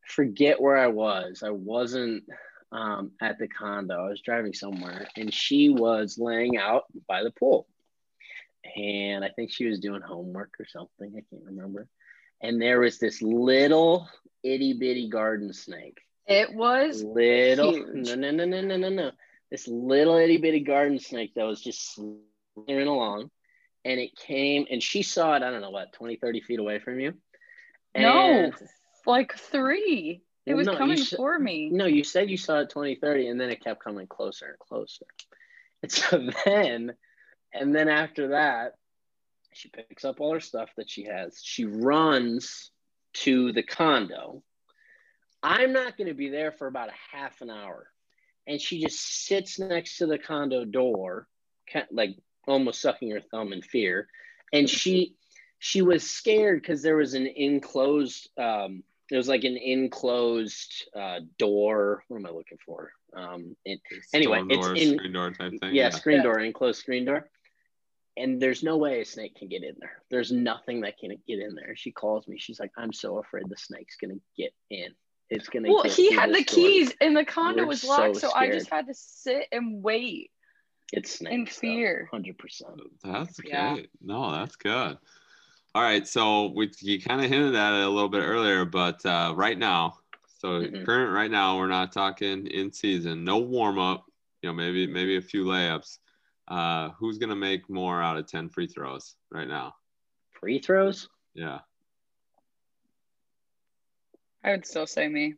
forget 0.08 0.62
where 0.62 0.78
I 0.78 0.88
was. 0.88 1.44
I 1.46 1.52
wasn't 1.52 2.24
um, 2.72 3.12
at 3.22 3.38
the 3.40 3.48
condo. 3.48 4.06
I 4.06 4.10
was 4.10 4.22
driving 4.22 4.54
somewhere, 4.54 5.08
and 5.16 5.34
she 5.34 5.70
was 5.70 6.18
laying 6.18 6.58
out 6.58 6.84
by 7.08 7.24
the 7.24 7.32
pool. 7.32 7.68
And 8.76 9.24
I 9.24 9.30
think 9.30 9.52
she 9.52 9.66
was 9.66 9.80
doing 9.80 10.02
homework 10.02 10.54
or 10.60 10.66
something. 10.66 11.14
I 11.16 11.24
can't 11.30 11.46
remember. 11.46 11.88
And 12.42 12.62
there 12.62 12.80
was 12.80 13.00
this 13.00 13.22
little 13.22 14.10
itty 14.44 14.74
bitty 14.74 15.10
garden 15.10 15.54
snake. 15.54 15.98
It 16.28 16.54
was 16.54 17.02
Little, 17.04 17.74
huge. 17.74 18.08
no, 18.10 18.16
no, 18.16 18.32
no, 18.32 18.46
no, 18.46 18.62
no, 18.62 18.78
no, 18.78 18.90
no. 18.90 19.12
This 19.52 19.68
little 19.68 20.16
itty 20.18 20.38
bitty 20.38 20.62
garden 20.62 21.00
snake 21.00 21.34
that 21.36 21.46
was 21.46 21.62
just 21.62 21.94
slithering 21.96 22.88
along. 22.88 23.30
And 23.86 24.00
it 24.00 24.16
came, 24.18 24.66
and 24.70 24.84
she 24.84 25.02
saw 25.04 25.36
it, 25.36 25.44
I 25.44 25.50
don't 25.52 25.62
know, 25.62 25.70
what, 25.70 25.94
20, 25.94 26.18
30 26.18 26.42
feet 26.42 26.60
away 26.60 26.80
from 26.80 27.00
you? 27.00 27.14
No. 27.96 28.52
Like 29.06 29.38
three. 29.38 30.22
It 30.46 30.56
was 30.56 30.68
No, 30.68 30.76
coming 30.76 31.00
s- 31.00 31.14
for 31.16 31.40
me. 31.40 31.70
No, 31.70 31.86
you 31.86 32.04
said 32.04 32.30
you 32.30 32.38
saw 32.38 32.60
it 32.60 32.70
20, 32.70 32.96
30, 32.96 33.28
and 33.30 33.40
then 33.40 33.50
it 33.50 33.64
kept 33.64 33.84
coming 33.84 34.08
closer 34.08 34.46
and 34.48 34.60
closer. 34.60 35.06
And 35.84 35.92
so 35.92 36.30
then, 36.46 36.94
and 37.54 37.74
then 37.76 37.88
after 37.88 38.30
that, 38.30 38.74
she 39.54 39.70
picks 39.70 40.04
up 40.06 40.20
all 40.20 40.34
her 40.34 40.40
stuff 40.40 40.70
that 40.78 40.90
she 40.90 41.06
has. 41.06 41.40
She 41.42 41.66
runs 41.66 42.72
to 43.14 43.52
the 43.54 43.64
condo. 43.64 44.44
I'm 45.42 45.72
not 45.74 45.98
going 45.98 46.08
to 46.10 46.14
be 46.14 46.30
there 46.30 46.52
for 46.52 46.68
about 46.68 46.90
a 46.90 47.16
half 47.16 47.42
an 47.42 47.50
hour. 47.50 47.88
And 48.48 48.62
she 48.62 48.82
just 48.82 49.26
sits 49.26 49.60
next 49.60 49.98
to 49.98 50.08
the 50.08 50.18
condo 50.18 50.64
door, 50.66 51.28
kind 51.72 51.86
like 51.92 52.12
almost 52.48 52.82
sucking 52.82 53.12
her 53.12 53.20
thumb 53.22 53.52
in 53.54 53.62
fear. 53.62 54.08
And 54.54 54.70
she, 54.70 55.16
she 55.60 55.82
was 55.82 56.10
scared 56.10 56.62
because 56.62 56.82
there 56.82 56.96
was 56.96 57.14
an 57.14 57.28
enclosed, 57.28 58.30
um, 58.38 58.84
it 59.12 59.18
was 59.18 59.28
like 59.28 59.44
an 59.44 59.58
enclosed 59.58 60.86
uh, 60.96 61.20
door. 61.38 62.04
What 62.08 62.18
am 62.18 62.26
I 62.26 62.30
looking 62.30 62.58
for? 62.66 62.92
Um, 63.14 63.56
it, 63.66 63.82
Anyway, 64.14 64.38
Storm 64.38 64.52
it's 64.76 64.82
in- 64.82 64.98
screen 64.98 65.14
door 65.14 65.32
type 65.32 65.54
thing. 65.60 65.76
yeah, 65.76 65.90
screen 65.90 66.18
Yeah. 66.18 66.24
door, 66.24 66.40
enclosed 66.40 66.80
screen 66.80 67.06
door. 67.06 67.30
And 68.16 68.42
there's 68.42 68.64
no 68.64 68.78
way 68.78 69.02
a 69.02 69.06
snake 69.06 69.36
can 69.36 69.48
get 69.48 69.64
in 69.64 69.76
there. 69.80 70.02
There's 70.10 70.32
nothing 70.32 70.82
that 70.82 70.98
can 70.98 71.12
get 71.28 71.40
in 71.40 71.54
there. 71.54 71.76
She 71.76 71.92
calls 71.92 72.28
me. 72.28 72.38
She's 72.40 72.60
like, 72.60 72.72
I'm 72.78 72.92
so 72.92 73.20
afraid 73.20 73.44
the 73.48 73.58
snake's 73.58 73.96
gonna 73.98 74.16
get 74.36 74.54
in. 74.70 74.90
It's 75.30 75.50
gonna. 75.50 75.70
Well, 75.70 75.84
get 75.84 75.94
he 75.94 76.12
had 76.14 76.30
the 76.30 76.36
this 76.36 76.46
keys 76.46 76.92
and 77.02 77.16
the 77.16 77.26
condo 77.26 77.64
We're 77.64 77.68
was 77.68 77.84
locked, 77.84 78.18
so 78.18 78.32
I 78.34 78.50
just 78.50 78.70
had 78.70 78.88
to 78.88 78.94
sit 78.94 79.48
and 79.52 79.84
wait. 79.84 80.32
It's 80.94 81.18
snakes. 81.18 81.34
in 81.36 81.46
fear. 81.46 82.08
Hundred 82.12 82.38
percent. 82.38 82.80
That's 83.04 83.40
Yeah. 83.44 83.74
great. 83.74 83.90
No, 84.02 84.32
that's 84.32 84.56
good. 84.56 84.98
All 85.76 85.82
right, 85.84 86.08
so 86.08 86.54
we 86.56 86.72
you 86.80 87.02
kind 87.02 87.22
of 87.24 87.30
hinted 87.30 87.56
at 87.56 87.74
it 87.74 87.84
a 87.86 87.90
little 87.90 88.10
bit 88.10 88.24
earlier, 88.24 88.64
but 88.64 89.06
uh, 89.06 89.34
right 89.36 89.58
now, 89.58 90.00
so 90.40 90.62
Mhm. 90.62 90.86
current 90.86 91.14
right 91.14 91.30
now, 91.30 91.58
we're 91.58 91.68
not 91.68 91.92
talking 91.92 92.48
in 92.48 92.72
season, 92.72 93.24
no 93.26 93.38
warm 93.40 93.78
up. 93.80 94.06
You 94.42 94.50
know, 94.50 94.54
maybe 94.54 94.88
maybe 94.88 95.18
a 95.18 95.22
few 95.22 95.44
layups. 95.44 96.00
Uh, 96.48 96.92
who's 96.92 97.18
gonna 97.18 97.36
make 97.36 97.70
more 97.70 98.02
out 98.02 98.16
of 98.16 98.28
ten 98.28 98.48
free 98.48 98.68
throws 98.68 99.18
right 99.30 99.48
now? 99.48 99.76
Free 100.40 100.60
throws. 100.60 101.10
Yeah, 101.34 101.60
I 104.48 104.52
would 104.52 104.66
still 104.66 104.88
say 104.88 105.06
me. 105.10 105.36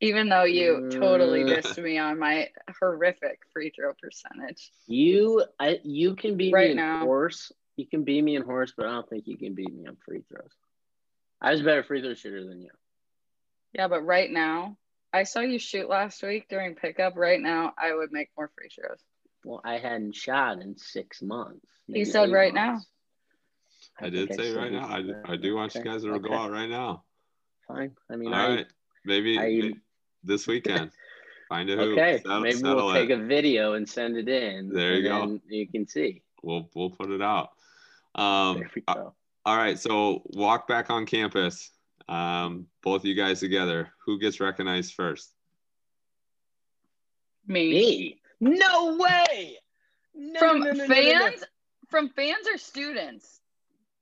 Even 0.00 0.28
though 0.28 0.44
you 0.44 0.90
totally 1.00 1.44
Mm. 1.44 1.48
dissed 1.48 1.82
me 1.82 1.96
on 1.96 2.18
my 2.18 2.50
horrific 2.78 3.40
free 3.54 3.70
throw 3.70 3.94
percentage. 3.94 4.70
You, 4.86 5.42
I, 5.58 5.80
you 5.82 6.14
can 6.14 6.36
beat 6.36 6.52
Right 6.52 6.66
me 6.66 6.70
in 6.72 6.76
now. 6.76 6.98
horse. 6.98 7.52
You 7.76 7.86
can 7.86 8.04
beat 8.04 8.22
me 8.22 8.36
in 8.36 8.42
horse, 8.42 8.74
but 8.76 8.84
I 8.86 8.90
don't 8.90 9.08
think 9.08 9.26
you 9.26 9.38
can 9.38 9.54
beat 9.54 9.72
me 9.72 9.86
on 9.86 9.96
free 10.04 10.22
throws. 10.28 10.52
I 11.40 11.52
was 11.52 11.62
a 11.62 11.64
better 11.64 11.82
free 11.84 12.02
throw 12.02 12.12
shooter 12.12 12.44
than 12.44 12.60
you. 12.60 12.70
Yeah, 13.72 13.88
but 13.88 14.02
right 14.02 14.30
now, 14.30 14.76
I 15.10 15.22
saw 15.22 15.40
you 15.40 15.58
shoot 15.58 15.88
last 15.88 16.22
week 16.22 16.48
during 16.50 16.74
pickup. 16.74 17.16
Right 17.16 17.40
now, 17.40 17.72
I 17.78 17.94
would 17.94 18.12
make 18.12 18.28
more 18.36 18.50
free 18.54 18.68
throws. 18.68 19.00
Well, 19.42 19.62
I 19.64 19.78
hadn't 19.78 20.16
shot 20.16 20.60
in 20.60 20.76
six 20.76 21.22
months. 21.22 21.66
He 21.86 22.04
said 22.04 22.30
right 22.30 22.52
months. 22.52 22.86
I, 23.98 24.10
did 24.10 24.28
think 24.28 24.40
say 24.40 24.52
right 24.52 24.70
now. 24.70 24.86
I. 24.86 25.32
I 25.32 25.36
do 25.36 25.54
want 25.54 25.74
you 25.74 25.82
guys 25.82 26.02
to 26.02 26.18
go 26.18 26.34
out 26.34 26.50
right 26.50 26.68
now. 26.68 27.04
Fine. 27.68 27.92
I 28.10 28.14
All 28.14 28.18
mean, 28.18 28.32
I, 28.32 28.48
right, 28.56 28.66
maybe, 29.04 29.38
I- 29.38 29.42
may- 29.68 29.74
this 30.22 30.46
weekend. 30.46 30.90
Find 31.48 31.68
a 31.70 31.76
hoop. 31.76 31.92
okay. 31.98 32.18
settle- 32.22 32.40
Maybe 32.40 32.56
settle 32.56 32.76
we'll 32.76 32.90
it. 32.94 33.00
take 33.00 33.10
a 33.10 33.16
video 33.22 33.74
and 33.74 33.88
send 33.88 34.16
it 34.16 34.28
in. 34.28 34.70
There 34.70 34.94
you 34.94 35.10
and 35.10 35.20
go. 35.22 35.26
then 35.26 35.40
You 35.48 35.68
can 35.68 35.86
see. 35.86 36.22
We'll 36.42 36.68
we'll 36.74 36.90
put 36.90 37.10
it 37.10 37.20
out. 37.22 37.50
Um, 38.14 38.58
There 38.58 38.70
we 38.74 38.82
uh, 38.88 38.94
go. 38.94 39.14
All 39.46 39.56
right, 39.56 39.78
so 39.78 40.22
walk 40.26 40.66
back 40.66 40.88
on 40.90 41.04
campus. 41.04 41.70
Um, 42.08 42.66
both 42.82 43.02
of 43.02 43.06
you 43.06 43.14
guys 43.14 43.40
together. 43.40 43.90
Who 44.06 44.18
gets 44.18 44.40
recognized 44.40 44.94
first? 44.94 45.32
Me. 47.46 47.70
Me? 47.70 48.20
No 48.40 48.96
way. 48.96 49.58
No, 50.14 50.38
From 50.40 50.60
no, 50.60 50.66
no, 50.66 50.72
no, 50.72 50.86
no, 50.86 50.86
no. 50.86 50.94
fans? 50.94 51.44
From 51.88 52.08
fans 52.10 52.46
or 52.52 52.56
students? 52.58 53.40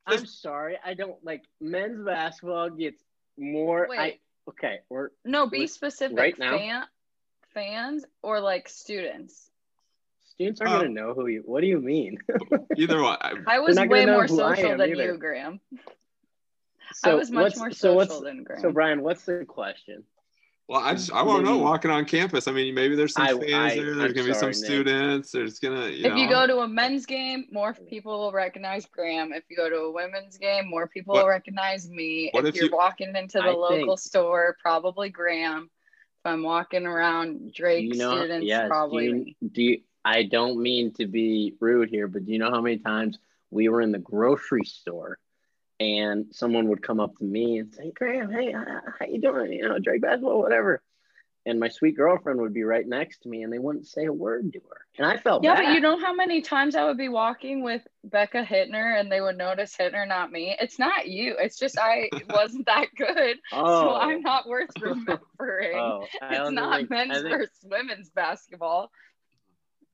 I'm 0.06 0.26
sorry. 0.26 0.78
I 0.84 0.94
don't 0.94 1.22
like 1.24 1.42
men's 1.60 2.04
basketball 2.04 2.70
gets 2.70 3.02
more. 3.38 3.88
I 3.92 4.18
okay. 4.48 4.80
We're 4.88 5.10
No, 5.24 5.46
be 5.48 5.60
Wait, 5.60 5.70
specific. 5.70 6.16
right 6.18 6.38
now? 6.38 6.56
Fan, 6.58 6.82
fans 7.54 8.04
or 8.22 8.40
like 8.40 8.68
students? 8.68 9.48
students 10.30 10.60
aren't 10.60 10.72
Uh, 10.72 10.78
gonna 10.78 10.88
know 10.90 11.14
who 11.14 11.26
you. 11.26 11.42
What 11.44 11.60
do 11.60 11.66
you 11.66 11.78
mean? 11.80 12.18
Either 12.76 13.02
one. 13.02 13.18
I- 13.20 13.34
I 13.46 13.58
was 13.60 13.78
way 13.78 14.06
more 14.06 14.26
social 14.28 14.76
than 14.76 14.90
either. 14.90 15.12
you, 15.12 15.18
Graham. 15.18 15.60
I 17.04 17.14
was 17.14 17.30
much 17.30 17.56
more 17.56 17.70
social 17.70 17.96
what's- 17.96 18.20
than 18.20 18.42
Graham. 18.44 18.60
So 18.62 18.72
Brian, 18.72 19.02
what's 19.02 19.24
the 19.24 19.44
question? 19.46 20.04
Well, 20.72 20.80
I 20.80 20.94
just 20.94 21.12
I 21.12 21.22
want 21.22 21.44
to 21.44 21.50
know 21.50 21.58
walking 21.58 21.90
on 21.90 22.06
campus. 22.06 22.48
I 22.48 22.52
mean, 22.52 22.74
maybe 22.74 22.96
there's 22.96 23.12
some 23.12 23.24
I- 23.24 23.32
fans 23.32 23.42
I- 23.72 23.74
there. 23.76 23.94
There's 23.94 23.98
I'm 23.98 24.12
gonna 24.14 24.26
be 24.28 24.32
some 24.32 24.34
sorry, 24.34 24.46
Nick. 24.52 24.64
students. 24.64 25.30
There's 25.30 25.58
gonna 25.58 25.88
you 25.88 26.06
if 26.06 26.12
know. 26.12 26.16
you 26.16 26.28
go 26.30 26.46
to 26.46 26.60
a 26.60 26.68
men's 26.68 27.04
game, 27.04 27.44
more 27.52 27.74
people 27.74 28.18
will 28.18 28.32
recognize 28.32 28.86
Graham. 28.86 29.34
If 29.34 29.44
you 29.50 29.56
go 29.58 29.68
to 29.68 29.76
a 29.76 29.90
women's 29.92 30.38
game, 30.38 30.70
more 30.70 30.88
people 30.88 31.12
What- 31.14 31.24
will 31.24 31.28
recognize 31.28 31.90
me. 31.90 32.30
what 32.32 32.46
if, 32.46 32.54
if 32.54 32.56
you're 32.56 32.70
you- 32.70 32.76
walking 32.76 33.14
into 33.14 33.36
the 33.38 33.50
I 33.50 33.52
local 33.52 33.96
think- 33.96 34.00
store, 34.00 34.56
probably 34.62 35.10
Graham. 35.10 35.64
If 36.24 36.26
I'm 36.32 36.42
walking 36.42 36.86
around 36.86 37.52
Drake 37.52 37.92
you 37.92 37.98
know, 37.98 38.16
students, 38.16 38.46
yes. 38.46 38.66
probably 38.66 39.08
do, 39.08 39.16
you, 39.42 39.48
do 39.50 39.62
you, 39.62 39.80
I 40.06 40.22
don't 40.22 40.58
mean 40.62 40.92
to 40.94 41.06
be 41.06 41.54
rude 41.60 41.90
here, 41.90 42.08
but 42.08 42.24
do 42.24 42.32
you 42.32 42.38
know 42.38 42.50
how 42.50 42.62
many 42.62 42.78
times 42.78 43.18
we 43.50 43.68
were 43.68 43.82
in 43.82 43.92
the 43.92 43.98
grocery 43.98 44.64
store 44.64 45.18
and 45.82 46.26
someone 46.32 46.68
would 46.68 46.82
come 46.82 47.00
up 47.00 47.16
to 47.18 47.24
me 47.24 47.58
and 47.58 47.72
say, 47.74 47.90
"Graham, 47.94 48.30
hey, 48.30 48.52
how, 48.52 48.64
how 48.98 49.06
you 49.06 49.20
doing? 49.20 49.52
You 49.52 49.68
know, 49.68 49.78
Drake 49.78 50.02
basketball, 50.02 50.40
whatever." 50.40 50.82
And 51.44 51.58
my 51.58 51.68
sweet 51.70 51.96
girlfriend 51.96 52.40
would 52.40 52.54
be 52.54 52.62
right 52.62 52.86
next 52.86 53.22
to 53.22 53.28
me, 53.28 53.42
and 53.42 53.52
they 53.52 53.58
wouldn't 53.58 53.88
say 53.88 54.04
a 54.04 54.12
word 54.12 54.52
to 54.52 54.60
her, 54.60 54.86
and 54.96 55.04
I 55.04 55.16
felt 55.16 55.42
Yeah, 55.42 55.54
bad. 55.56 55.64
but 55.64 55.74
you 55.74 55.80
know 55.80 55.98
how 55.98 56.14
many 56.14 56.40
times 56.40 56.76
I 56.76 56.84
would 56.84 56.96
be 56.96 57.08
walking 57.08 57.64
with 57.64 57.82
Becca 58.04 58.44
Hittner 58.44 58.98
and 59.00 59.10
they 59.10 59.20
would 59.20 59.36
notice 59.36 59.76
Hittner, 59.76 60.06
not 60.06 60.30
me. 60.30 60.56
It's 60.60 60.78
not 60.78 61.08
you. 61.08 61.34
It's 61.40 61.58
just 61.58 61.76
I 61.80 62.10
wasn't 62.30 62.66
that 62.66 62.86
good. 62.96 63.38
oh, 63.52 63.80
So 63.80 63.94
I'm 63.96 64.22
not 64.22 64.46
worth 64.48 64.70
remembering. 64.80 65.18
Oh, 65.80 66.06
it's 66.22 66.38
don't 66.38 66.54
not 66.54 66.76
think- 66.76 66.90
men's 66.90 67.22
think, 67.22 67.28
versus 67.36 67.58
women's 67.64 68.10
basketball. 68.10 68.92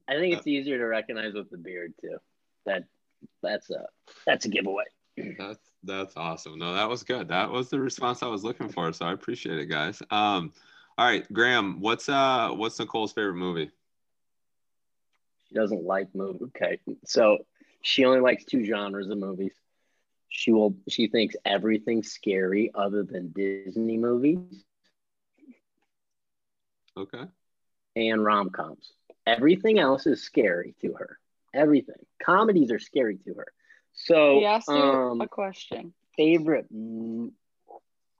I 0.06 0.16
think 0.16 0.34
it's 0.34 0.46
uh. 0.46 0.50
easier 0.50 0.76
to 0.78 0.84
recognize 0.84 1.32
with 1.32 1.48
the 1.50 1.56
beard 1.56 1.94
too. 2.00 2.18
That 2.66 2.84
that's 3.42 3.70
a 3.70 3.86
that's 4.26 4.44
a 4.44 4.48
giveaway. 4.50 4.84
That's 5.38 5.58
that's 5.82 6.16
awesome. 6.16 6.58
No, 6.58 6.74
that 6.74 6.88
was 6.88 7.02
good. 7.02 7.28
That 7.28 7.50
was 7.50 7.68
the 7.70 7.80
response 7.80 8.22
I 8.22 8.26
was 8.26 8.44
looking 8.44 8.68
for. 8.68 8.92
So 8.92 9.06
I 9.06 9.12
appreciate 9.12 9.58
it, 9.58 9.66
guys. 9.66 10.02
Um, 10.10 10.52
all 10.96 11.06
right, 11.06 11.30
Graham, 11.32 11.80
what's 11.80 12.08
uh 12.08 12.50
what's 12.52 12.78
Nicole's 12.78 13.12
favorite 13.12 13.34
movie? 13.34 13.70
She 15.48 15.54
doesn't 15.54 15.84
like 15.84 16.14
movies. 16.14 16.42
Okay, 16.56 16.78
so 17.04 17.38
she 17.82 18.04
only 18.04 18.20
likes 18.20 18.44
two 18.44 18.64
genres 18.64 19.08
of 19.08 19.18
movies: 19.18 19.52
She 20.28 20.52
will. 20.52 20.76
She 20.88 21.08
thinks 21.08 21.36
everything's 21.44 22.10
scary 22.12 22.70
other 22.74 23.02
than 23.02 23.30
Disney 23.32 23.96
movies 23.96 24.64
Okay. 26.96 27.24
and 27.96 28.24
rom 28.24 28.50
coms. 28.50 28.92
Everything 29.26 29.78
else 29.78 30.06
is 30.06 30.22
scary 30.22 30.74
to 30.80 30.94
her. 30.94 31.18
Everything. 31.54 31.96
Comedies 32.22 32.70
are 32.70 32.78
scary 32.78 33.16
to 33.24 33.34
her. 33.34 33.46
So, 34.00 34.38
He 34.38 34.46
asked 34.46 34.68
you 34.68 34.74
um, 34.74 35.20
a 35.20 35.28
question. 35.28 35.92
favorite. 36.16 36.66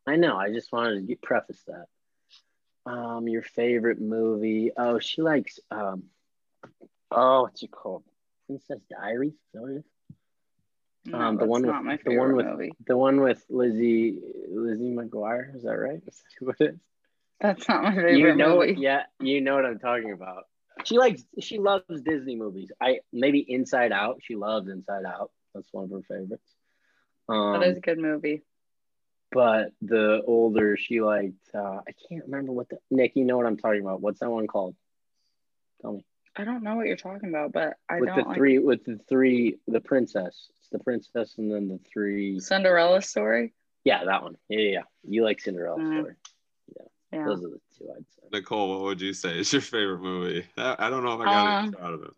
I 0.06 0.16
know. 0.16 0.36
I 0.36 0.50
just 0.52 0.72
wanted 0.72 0.96
to 0.96 1.00
get, 1.02 1.22
preface 1.22 1.62
that. 1.66 1.86
Um, 2.90 3.28
your 3.28 3.42
favorite 3.42 4.00
movie? 4.00 4.70
Oh, 4.76 4.98
she 4.98 5.22
likes. 5.22 5.58
Um, 5.70 6.04
oh, 7.10 7.42
what's 7.42 7.62
it 7.62 7.70
called? 7.70 8.02
Princess 8.46 8.80
Diaries. 8.90 9.32
Is 9.34 9.38
that 9.54 9.60
what 9.62 9.70
it 9.72 9.76
is? 9.78 9.84
No, 11.06 11.18
um, 11.18 11.36
the 11.36 11.46
one 11.46 11.62
with- 11.62 12.04
the 12.04 12.16
one 12.16 12.34
with- 12.36 12.46
movie. 12.46 12.72
The 12.86 12.96
one 12.96 13.20
with 13.20 13.44
Lizzie 13.48 14.18
Lizzie 14.50 14.90
McGuire. 14.90 15.54
Is 15.54 15.62
that 15.62 15.76
right? 15.76 16.02
Is 16.06 16.22
that 16.40 16.46
what 16.46 16.60
it 16.60 16.74
is? 16.74 16.80
That's 17.40 17.68
not 17.68 17.82
my 17.84 17.94
favorite 17.94 18.18
you 18.18 18.34
know 18.34 18.56
movie. 18.56 18.72
it, 18.72 18.78
yeah 18.78 19.02
you 19.20 19.40
know 19.40 19.54
what 19.54 19.64
i'm 19.64 19.78
talking 19.78 20.10
about 20.10 20.42
she 20.82 20.98
likes 20.98 21.22
she 21.38 21.58
loves 21.60 21.84
disney 22.02 22.34
movies 22.34 22.72
i 22.80 22.98
maybe 23.12 23.38
inside 23.38 23.92
out 23.92 24.18
she 24.24 24.34
loves 24.34 24.68
inside 24.68 25.04
out 25.04 25.30
that's 25.54 25.68
one 25.72 25.84
of 25.84 25.90
her 25.90 26.02
favorites 26.02 26.54
um, 27.28 27.52
that 27.60 27.62
is 27.68 27.76
a 27.76 27.80
good 27.80 27.98
movie. 27.98 28.42
but 29.32 29.72
the 29.82 30.22
older 30.26 30.76
she 30.76 31.00
liked 31.00 31.34
uh, 31.54 31.80
i 31.88 31.92
can't 32.08 32.24
remember 32.24 32.52
what 32.52 32.68
the 32.68 32.78
nick 32.90 33.12
you 33.16 33.24
know 33.24 33.36
what 33.36 33.46
i'm 33.46 33.56
talking 33.56 33.80
about 33.80 34.00
what's 34.00 34.20
that 34.20 34.30
one 34.30 34.46
called 34.46 34.74
tell 35.82 35.92
me 35.92 36.04
I 36.36 36.44
don't 36.44 36.62
know 36.62 36.76
what 36.76 36.86
you're 36.86 36.96
talking 36.96 37.30
about, 37.30 37.50
but 37.50 37.74
I 37.88 37.98
with 37.98 38.10
don't 38.10 38.18
the 38.18 38.28
like 38.28 38.36
three 38.36 38.58
with 38.60 38.84
the 38.84 39.00
three 39.08 39.58
the 39.66 39.80
princess 39.80 40.46
it's 40.60 40.68
the 40.70 40.78
princess 40.78 41.34
and 41.36 41.50
then 41.52 41.66
the 41.66 41.80
three 41.92 42.38
Cinderella 42.38 43.02
story. 43.02 43.54
yeah 43.82 44.04
that 44.04 44.22
one 44.22 44.36
yeah 44.48 44.58
yeah, 44.60 44.70
yeah. 44.70 44.82
you 45.02 45.24
like 45.24 45.40
cinderella 45.40 45.80
Mm. 45.80 45.98
story 45.98 46.14
Yeah. 47.12 47.24
those 47.26 47.38
are 47.44 47.48
the 47.48 47.60
two 47.76 47.90
i'd 47.96 48.04
say 48.14 48.22
Nicole, 48.32 48.68
what 48.70 48.82
would 48.82 49.00
you 49.00 49.14
say 49.14 49.36
is 49.36 49.52
your 49.52 49.62
favorite 49.62 49.98
movie? 50.00 50.44
I, 50.56 50.76
I 50.78 50.90
don't 50.90 51.02
know 51.02 51.14
if 51.14 51.20
I 51.20 51.24
got 51.24 51.46
Um, 51.46 51.74
it 51.74 51.80
out 51.82 51.94
of 51.94 52.02
it. 52.04 52.10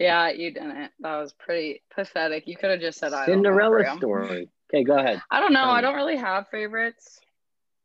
Yeah, 0.00 0.30
you 0.30 0.50
didn't. 0.52 0.90
That 1.00 1.18
was 1.18 1.32
pretty 1.34 1.82
pathetic. 1.94 2.48
You 2.48 2.56
could 2.56 2.70
have 2.70 2.80
just 2.80 2.98
said 2.98 3.12
I 3.12 3.28
don't 3.28 3.46
know, 3.46 3.60
cinderella 3.60 3.68
Graham. 3.68 3.98
story 3.98 4.48
okay 4.74 4.84
go 4.84 4.98
ahead 4.98 5.20
I 5.30 5.40
don't 5.40 5.52
know. 5.52 5.60
Tell 5.60 5.70
I 5.70 5.78
um, 5.78 5.82
don't 5.82 5.94
really 5.96 6.16
have 6.16 6.48
favorites. 6.48 7.20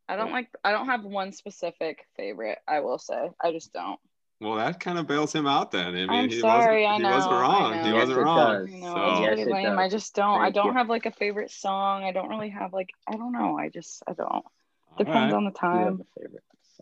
I 0.07 0.16
don't 0.16 0.32
like 0.32 0.49
I 0.63 0.72
don't 0.72 0.88
have 0.88 1.03
one 1.03 1.32
specific 1.34 2.07
favorite, 2.16 2.59
I 2.68 2.80
will 2.80 2.99
say. 2.99 3.32
I 3.43 3.51
just 3.51 3.74
don't. 3.74 3.99
Well, 4.41 4.55
that 4.55 4.80
kind 4.80 4.99
of 4.99 5.07
bails 5.07 5.34
him 5.34 5.47
out 5.47 5.72
then. 5.72 5.88
I 5.88 5.91
mean, 5.91 6.09
I'm 6.09 6.30
he 6.30 6.41
sorry, 6.41 6.86
wasn't, 6.86 6.86
I 6.86 6.97
he 6.97 7.03
wasn't 7.03 7.32
I 7.34 7.41
wrong. 7.41 7.74
know. 7.76 7.84
He 7.84 7.93
Yes, 7.93 8.07
wasn't 8.07 8.20
wrong. 8.20 8.61
does. 8.61 8.72
Know, 8.82 8.93
So, 8.93 9.07
it's 9.09 9.20
Yes, 9.22 9.38
pretty 9.38 9.43
it 9.43 9.53
lame. 9.53 9.68
does. 9.68 9.80
I 9.80 9.89
just 9.89 10.16
don't 10.16 10.41
I 10.41 10.51
don't 10.51 10.66
you. 10.68 10.74
have 10.74 10.89
like 10.89 11.05
a 11.05 11.11
favorite 11.11 11.51
song. 11.51 12.03
I 12.03 12.11
don't 12.11 12.30
really 12.30 12.49
have 12.49 12.74
like 12.74 12.89
I 13.07 13.13
don't 13.18 13.32
know. 13.34 13.57
I 13.57 13.70
just 13.70 14.03
I 14.07 14.13
don't. 14.13 14.45
all 14.91 14.97
Depends 14.97 15.34
right. 15.34 15.34
on 15.34 15.45
the 15.45 15.51
Do 15.72 15.78
you 15.78 15.86
have 15.86 15.97
time. 15.97 16.05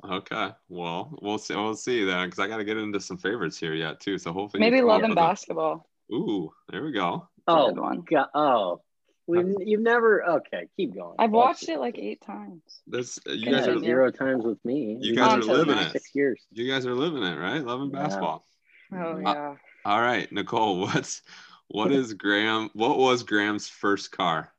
A 0.01 0.07
favorite 0.07 0.27
song? 0.29 0.39
Okay. 0.47 0.55
Well, 0.69 1.17
we'll 1.21 1.37
see. 1.37 1.55
We'll 1.55 1.75
see 1.75 2.03
then, 2.05 2.27
because 2.27 2.39
I 2.39 2.47
got 2.47 2.57
to 2.57 2.63
get 2.63 2.77
into 2.77 2.99
some 2.99 3.17
favorites 3.17 3.57
here 3.59 3.73
yet 3.73 3.99
too. 3.99 4.17
So 4.17 4.31
hopefully, 4.33 4.61
Maybe 4.61 4.77
Nicole 4.77 4.89
Love 4.89 5.03
and 5.03 5.15
doesn't- 5.15 5.29
Basketball. 5.29 5.89
Ooh, 6.11 6.51
there 6.69 6.83
we 6.83 6.91
go. 6.91 7.27
Oh, 7.47 7.67
good 7.71 7.79
one. 7.79 8.01
God, 8.09 8.27
oh, 8.35 8.81
we 9.27 9.39
you've 9.65 9.81
never. 9.81 10.23
Okay, 10.23 10.67
keep 10.77 10.93
going. 10.95 11.15
I've 11.17 11.29
That's 11.31 11.33
watched 11.33 11.63
it. 11.63 11.71
it 11.73 11.79
like 11.79 11.97
eight 11.97 12.21
times. 12.21 12.61
This 12.87 13.19
you 13.25 13.35
Yeah, 13.35 13.51
guys 13.59 13.67
are 13.69 13.79
zero 13.79 14.11
times 14.11 14.43
with 14.45 14.63
me. 14.65 14.97
You 14.99 15.15
guys 15.15 15.39
been 15.39 15.49
are 15.49 15.53
living 15.57 15.77
it. 15.77 15.91
Six 15.93 16.09
years. 16.13 16.41
you 16.51 16.69
guys 16.71 16.85
are 16.85 16.93
living 16.93 17.23
it, 17.23 17.37
right? 17.37 17.63
Love 17.63 17.81
and 17.81 17.91
Yeah. 17.93 18.03
basketball. 18.03 18.45
Oh 18.93 18.97
Uh, 18.97 19.17
yeah. 19.19 19.55
All 19.85 20.01
right, 20.01 20.29
Nicole. 20.31 20.79
What's 20.81 21.21
what 21.69 21.91
is 21.91 22.13
Graham? 22.13 22.69
What 22.73 22.97
was 22.97 23.23
Graham's 23.23 23.67
first 23.69 24.11
car? 24.11 24.53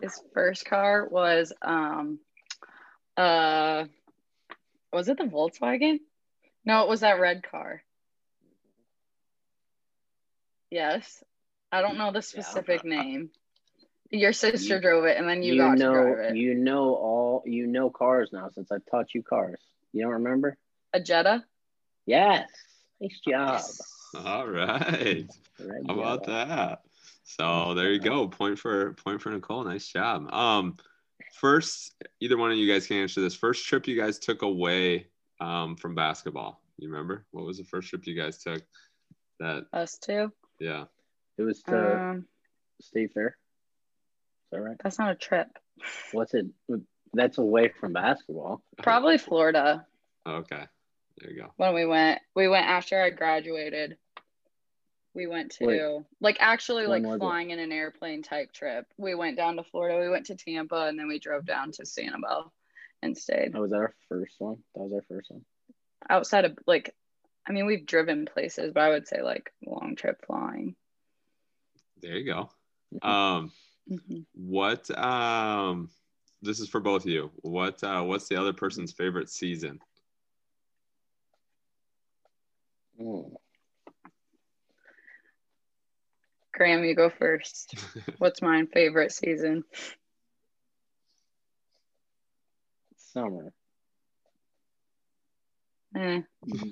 His 0.00 0.20
first 0.34 0.64
car 0.64 1.06
was 1.08 1.52
um 1.62 2.18
uh 3.18 3.84
was 4.92 5.08
it 5.08 5.18
the 5.18 5.24
Volkswagen? 5.24 5.98
No, 6.64 6.82
it 6.82 6.88
was 6.88 7.00
that 7.00 7.20
red 7.20 7.42
car. 7.42 7.82
Yes. 10.70 11.22
I 11.72 11.82
don't 11.82 11.98
know 11.98 12.12
the 12.12 12.22
specific 12.22 12.84
name. 12.84 13.30
Your 14.10 14.32
sister 14.32 14.76
You- 14.76 14.80
drove 14.80 15.04
it 15.04 15.18
and 15.18 15.28
then 15.28 15.42
you, 15.42 15.54
you 15.54 15.60
got 15.60 15.78
know, 15.78 15.92
to 15.92 16.00
drive 16.14 16.30
it. 16.32 16.36
you 16.36 16.54
know 16.54 16.94
all. 16.94 17.42
You 17.44 17.66
know 17.66 17.90
cars 17.90 18.30
now 18.32 18.48
since 18.54 18.72
I've 18.72 18.84
taught 18.90 19.14
you 19.14 19.22
cars. 19.22 19.60
You 19.92 20.02
don't 20.02 20.12
remember? 20.12 20.56
A 20.94 21.00
Jetta? 21.00 21.44
Yes. 22.06 22.48
Nice 23.00 23.20
job. 23.26 23.60
All 24.26 24.46
right. 24.48 25.26
How 25.86 25.94
about 25.94 26.24
Jetta. 26.24 26.30
that? 26.48 26.80
So 27.24 27.74
there 27.74 27.92
you 27.92 28.00
go. 28.00 28.28
Point 28.28 28.58
for 28.58 28.94
point 28.94 29.20
for 29.20 29.30
Nicole. 29.30 29.64
Nice 29.64 29.86
job. 29.86 30.32
Um, 30.32 30.78
first, 31.34 31.94
either 32.20 32.36
one 32.36 32.50
of 32.50 32.58
you 32.58 32.72
guys 32.72 32.86
can 32.86 32.96
answer 32.98 33.20
this. 33.20 33.34
First 33.34 33.66
trip 33.66 33.86
you 33.86 34.00
guys 34.00 34.18
took 34.18 34.42
away 34.42 35.06
um, 35.40 35.76
from 35.76 35.94
basketball. 35.94 36.60
You 36.78 36.88
remember 36.88 37.26
what 37.30 37.44
was 37.44 37.58
the 37.58 37.64
first 37.64 37.88
trip 37.88 38.06
you 38.06 38.14
guys 38.20 38.38
took? 38.38 38.62
That 39.40 39.66
Us 39.72 39.98
too. 39.98 40.12
Uh, 40.12 40.28
yeah. 40.60 40.84
It 41.36 41.42
was 41.42 41.62
to 41.64 41.96
Um 42.00 42.26
State 42.80 43.12
Fair. 43.12 43.28
Is 43.28 43.34
that 44.52 44.60
right? 44.60 44.76
that's 44.82 44.98
not 44.98 45.10
a 45.12 45.16
trip. 45.16 45.48
What's 46.12 46.34
it? 46.34 46.46
That's 47.12 47.38
away 47.38 47.68
from 47.80 47.92
basketball. 47.92 48.62
Probably 48.82 49.18
Florida 49.18 49.86
Okay. 50.26 50.64
There 51.20 51.30
you 51.32 51.42
go. 51.42 51.52
when 51.56 51.74
we 51.74 51.86
went. 51.86 52.20
We 52.36 52.48
went 52.48 52.66
after 52.66 53.00
I 53.00 53.10
graduated. 53.10 53.96
We 55.14 55.26
went 55.26 55.52
to 55.52 55.66
Wait. 55.66 56.04
like 56.20 56.36
actually 56.40 56.86
like 56.86 57.02
was 57.02 57.16
it? 57.16 57.18
flying 57.18 57.50
in 57.50 57.58
an 57.58 57.72
airplane 57.72 58.22
type 58.22 58.52
trip. 58.52 58.86
We 58.96 59.14
went 59.14 59.36
down 59.36 59.56
to 59.56 59.64
Florida. 59.64 59.98
We 60.00 60.10
went 60.10 60.26
to 60.26 60.36
Tampa 60.36 60.86
and 60.86 60.98
then 60.98 61.08
we 61.08 61.18
drove 61.18 61.44
down 61.44 61.72
to 61.72 61.82
Sanibel 61.82 62.50
and 63.02 63.16
stayed 63.16 63.52
That 63.52 63.60
was 63.60 63.70
that 63.70 63.78
our 63.78 63.94
first 64.08 64.34
one. 64.38 64.58
That 64.74 64.82
was 64.82 64.92
our 64.92 65.04
first 65.08 65.30
one. 65.30 65.44
outside 66.08 66.44
of 66.44 66.58
like. 66.66 66.94
I 67.46 67.52
mean, 67.52 67.64
we've 67.64 67.86
driven 67.86 68.26
places, 68.26 68.72
but 68.74 68.82
I 68.82 68.90
would 68.90 69.08
say 69.08 69.22
like 69.22 69.50
long 69.64 69.96
trip 69.96 70.22
flying. 70.26 70.76
There 72.00 72.16
you 72.16 72.24
go. 72.24 72.50
Mhm. 72.92 73.08
Um, 73.08 73.52
Mhm. 73.90 74.26
what 74.34 74.90
um, 74.98 75.90
this 76.42 76.60
is 76.60 76.68
for 76.68 76.80
both 76.80 77.04
of 77.04 77.10
you. 77.10 77.30
What 77.36 77.82
uh, 77.82 78.02
what's 78.02 78.28
the 78.28 78.36
other 78.36 78.52
person's 78.52 78.92
favorite 78.92 79.30
season? 79.30 79.80
Mm. 83.00 83.34
Graham, 86.58 86.84
you 86.84 86.94
go 86.94 87.08
first. 87.08 87.74
What's 88.18 88.42
my 88.42 88.64
favorite 88.74 89.12
season? 89.12 89.62
Summer. 92.96 93.52
Eh, 95.96 96.20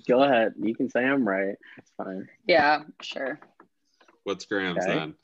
Go 0.07 0.23
ahead. 0.23 0.55
You 0.61 0.75
can 0.75 0.91
say 0.91 1.01
I'm 1.05 1.27
right. 1.27 1.55
It's 1.79 1.93
fine. 1.97 2.29
yeah, 2.47 2.83
sure. 3.01 3.41
What's 4.25 4.45
Graham's 4.45 4.85
Okay. 4.85 4.95
then? 4.95 5.15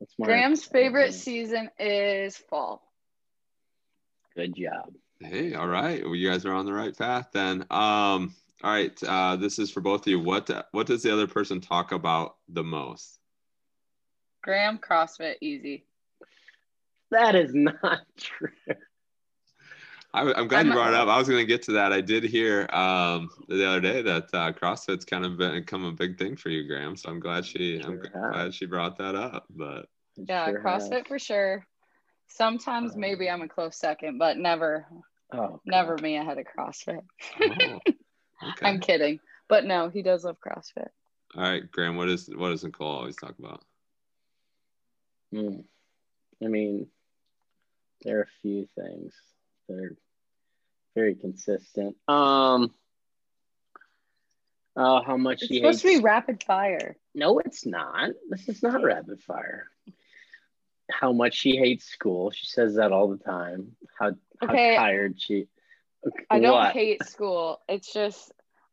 That's 0.00 0.14
my 0.18 0.26
Graham's 0.26 0.64
favorite 0.64 1.12
season 1.12 1.70
is 1.78 2.36
fall. 2.36 2.82
Good 4.34 4.56
job. 4.56 4.94
Hey, 5.20 5.52
all 5.54 5.68
right. 5.68 6.02
Well, 6.02 6.14
you 6.14 6.28
guys 6.30 6.46
are 6.46 6.54
on 6.54 6.64
the 6.64 6.72
right 6.72 6.96
path 6.96 7.28
then. 7.32 7.60
Um, 7.70 8.34
all 8.62 8.72
right. 8.72 8.98
Uh, 9.02 9.36
this 9.36 9.58
is 9.58 9.70
for 9.70 9.82
both 9.82 10.02
of 10.02 10.06
you. 10.08 10.18
What 10.18 10.50
what 10.72 10.86
does 10.86 11.02
the 11.02 11.12
other 11.12 11.26
person 11.26 11.60
talk 11.60 11.92
about 11.92 12.36
the 12.48 12.64
most? 12.64 13.19
Graham 14.42 14.78
CrossFit 14.78 15.34
easy. 15.40 15.84
That 17.10 17.34
is 17.34 17.52
not 17.54 18.00
true. 18.16 18.48
I, 20.12 20.22
am 20.22 20.48
glad 20.48 20.66
you 20.66 20.72
I'm- 20.72 20.78
brought 20.78 20.88
it 20.92 20.94
up. 20.98 21.08
I 21.08 21.18
was 21.18 21.28
going 21.28 21.40
to 21.40 21.46
get 21.46 21.62
to 21.64 21.72
that. 21.72 21.92
I 21.92 22.00
did 22.00 22.24
hear 22.24 22.68
um, 22.72 23.30
the 23.48 23.66
other 23.68 23.80
day 23.80 24.02
that 24.02 24.24
uh, 24.32 24.52
CrossFit's 24.52 25.04
kind 25.04 25.24
of 25.24 25.36
become 25.38 25.84
a 25.84 25.92
big 25.92 26.18
thing 26.18 26.36
for 26.36 26.48
you, 26.48 26.66
Graham. 26.66 26.96
So 26.96 27.10
I'm 27.10 27.20
glad 27.20 27.44
she 27.44 27.80
I'm 27.80 27.98
has. 27.98 28.08
glad 28.32 28.54
she 28.54 28.66
brought 28.66 28.96
that 28.98 29.14
up. 29.14 29.46
But 29.50 29.86
Yeah, 30.16 30.46
sure 30.46 30.60
CrossFit 30.62 30.92
has. 30.98 31.06
for 31.06 31.18
sure. 31.18 31.66
Sometimes 32.26 32.96
maybe 32.96 33.28
I'm 33.28 33.42
a 33.42 33.48
close 33.48 33.76
second, 33.76 34.18
but 34.18 34.36
never, 34.36 34.86
Oh, 35.32 35.60
never 35.64 35.96
me 35.98 36.16
ahead 36.16 36.38
of 36.38 36.44
CrossFit. 36.46 37.02
oh, 37.40 37.46
okay. 37.86 37.94
I'm 38.62 38.80
kidding, 38.80 39.20
but 39.48 39.64
no, 39.64 39.88
he 39.88 40.02
does 40.02 40.24
love 40.24 40.38
CrossFit. 40.44 40.88
All 41.36 41.42
right, 41.42 41.70
Graham. 41.70 41.96
What 41.96 42.08
is 42.08 42.28
what 42.34 42.48
does 42.50 42.64
Nicole 42.64 42.88
always 42.88 43.14
talk 43.14 43.34
about? 43.38 43.62
Hmm. 45.32 45.60
I 46.42 46.48
mean, 46.48 46.86
there 48.02 48.18
are 48.18 48.22
a 48.22 48.40
few 48.42 48.68
things 48.78 49.14
that 49.68 49.78
are 49.78 49.96
very 50.94 51.14
consistent. 51.14 51.96
Um. 52.08 52.72
Oh, 54.76 55.02
how 55.02 55.16
much 55.16 55.42
It's 55.42 55.54
supposed 55.54 55.82
hates. 55.82 55.94
to 55.94 55.98
be 55.98 56.04
rapid 56.04 56.42
fire. 56.44 56.96
No, 57.14 57.38
it's 57.40 57.66
not. 57.66 58.10
This 58.30 58.48
is 58.48 58.62
not 58.62 58.82
rapid 58.82 59.20
fire. 59.20 59.66
How 60.90 61.12
much 61.12 61.34
she 61.34 61.56
hates 61.56 61.86
school. 61.86 62.30
She 62.30 62.46
says 62.46 62.76
that 62.76 62.92
all 62.92 63.08
the 63.08 63.18
time. 63.18 63.76
How 63.98 64.12
how 64.40 64.46
tired 64.46 65.20
she. 65.20 65.48
I 66.30 66.40
don't 66.40 66.72
hate 66.72 67.04
school. 67.04 67.60
It's 67.68 67.92
just 67.92 68.32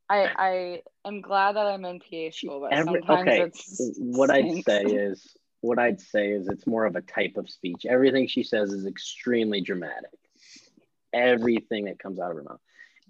I 0.10 0.82
I 1.04 1.08
am 1.08 1.22
glad 1.22 1.56
that 1.56 1.66
I'm 1.68 1.84
in 1.86 2.00
PA 2.00 2.32
school, 2.32 2.62
but 2.62 2.74
Every, 2.74 3.02
sometimes 3.06 3.28
okay. 3.28 3.42
it's 3.42 3.98
What 4.00 4.30
I'd 4.30 4.64
say 4.64 4.84
is 4.84 5.37
what 5.62 5.80
I'd 5.80 6.00
say 6.00 6.32
is 6.32 6.48
it's 6.48 6.68
more 6.68 6.86
of 6.86 6.96
a 6.96 7.02
type 7.02 7.38
of 7.38 7.50
speech. 7.50 7.86
Everything 7.86 8.28
she 8.28 8.44
says 8.44 8.72
is 8.72 8.86
extremely 8.86 9.62
dramatic. 9.62 10.12
Everything 11.14 11.86
that 11.86 12.00
comes 12.00 12.20
out 12.20 12.32
of 12.32 12.38
her 12.38 12.44
mouth. 12.44 12.60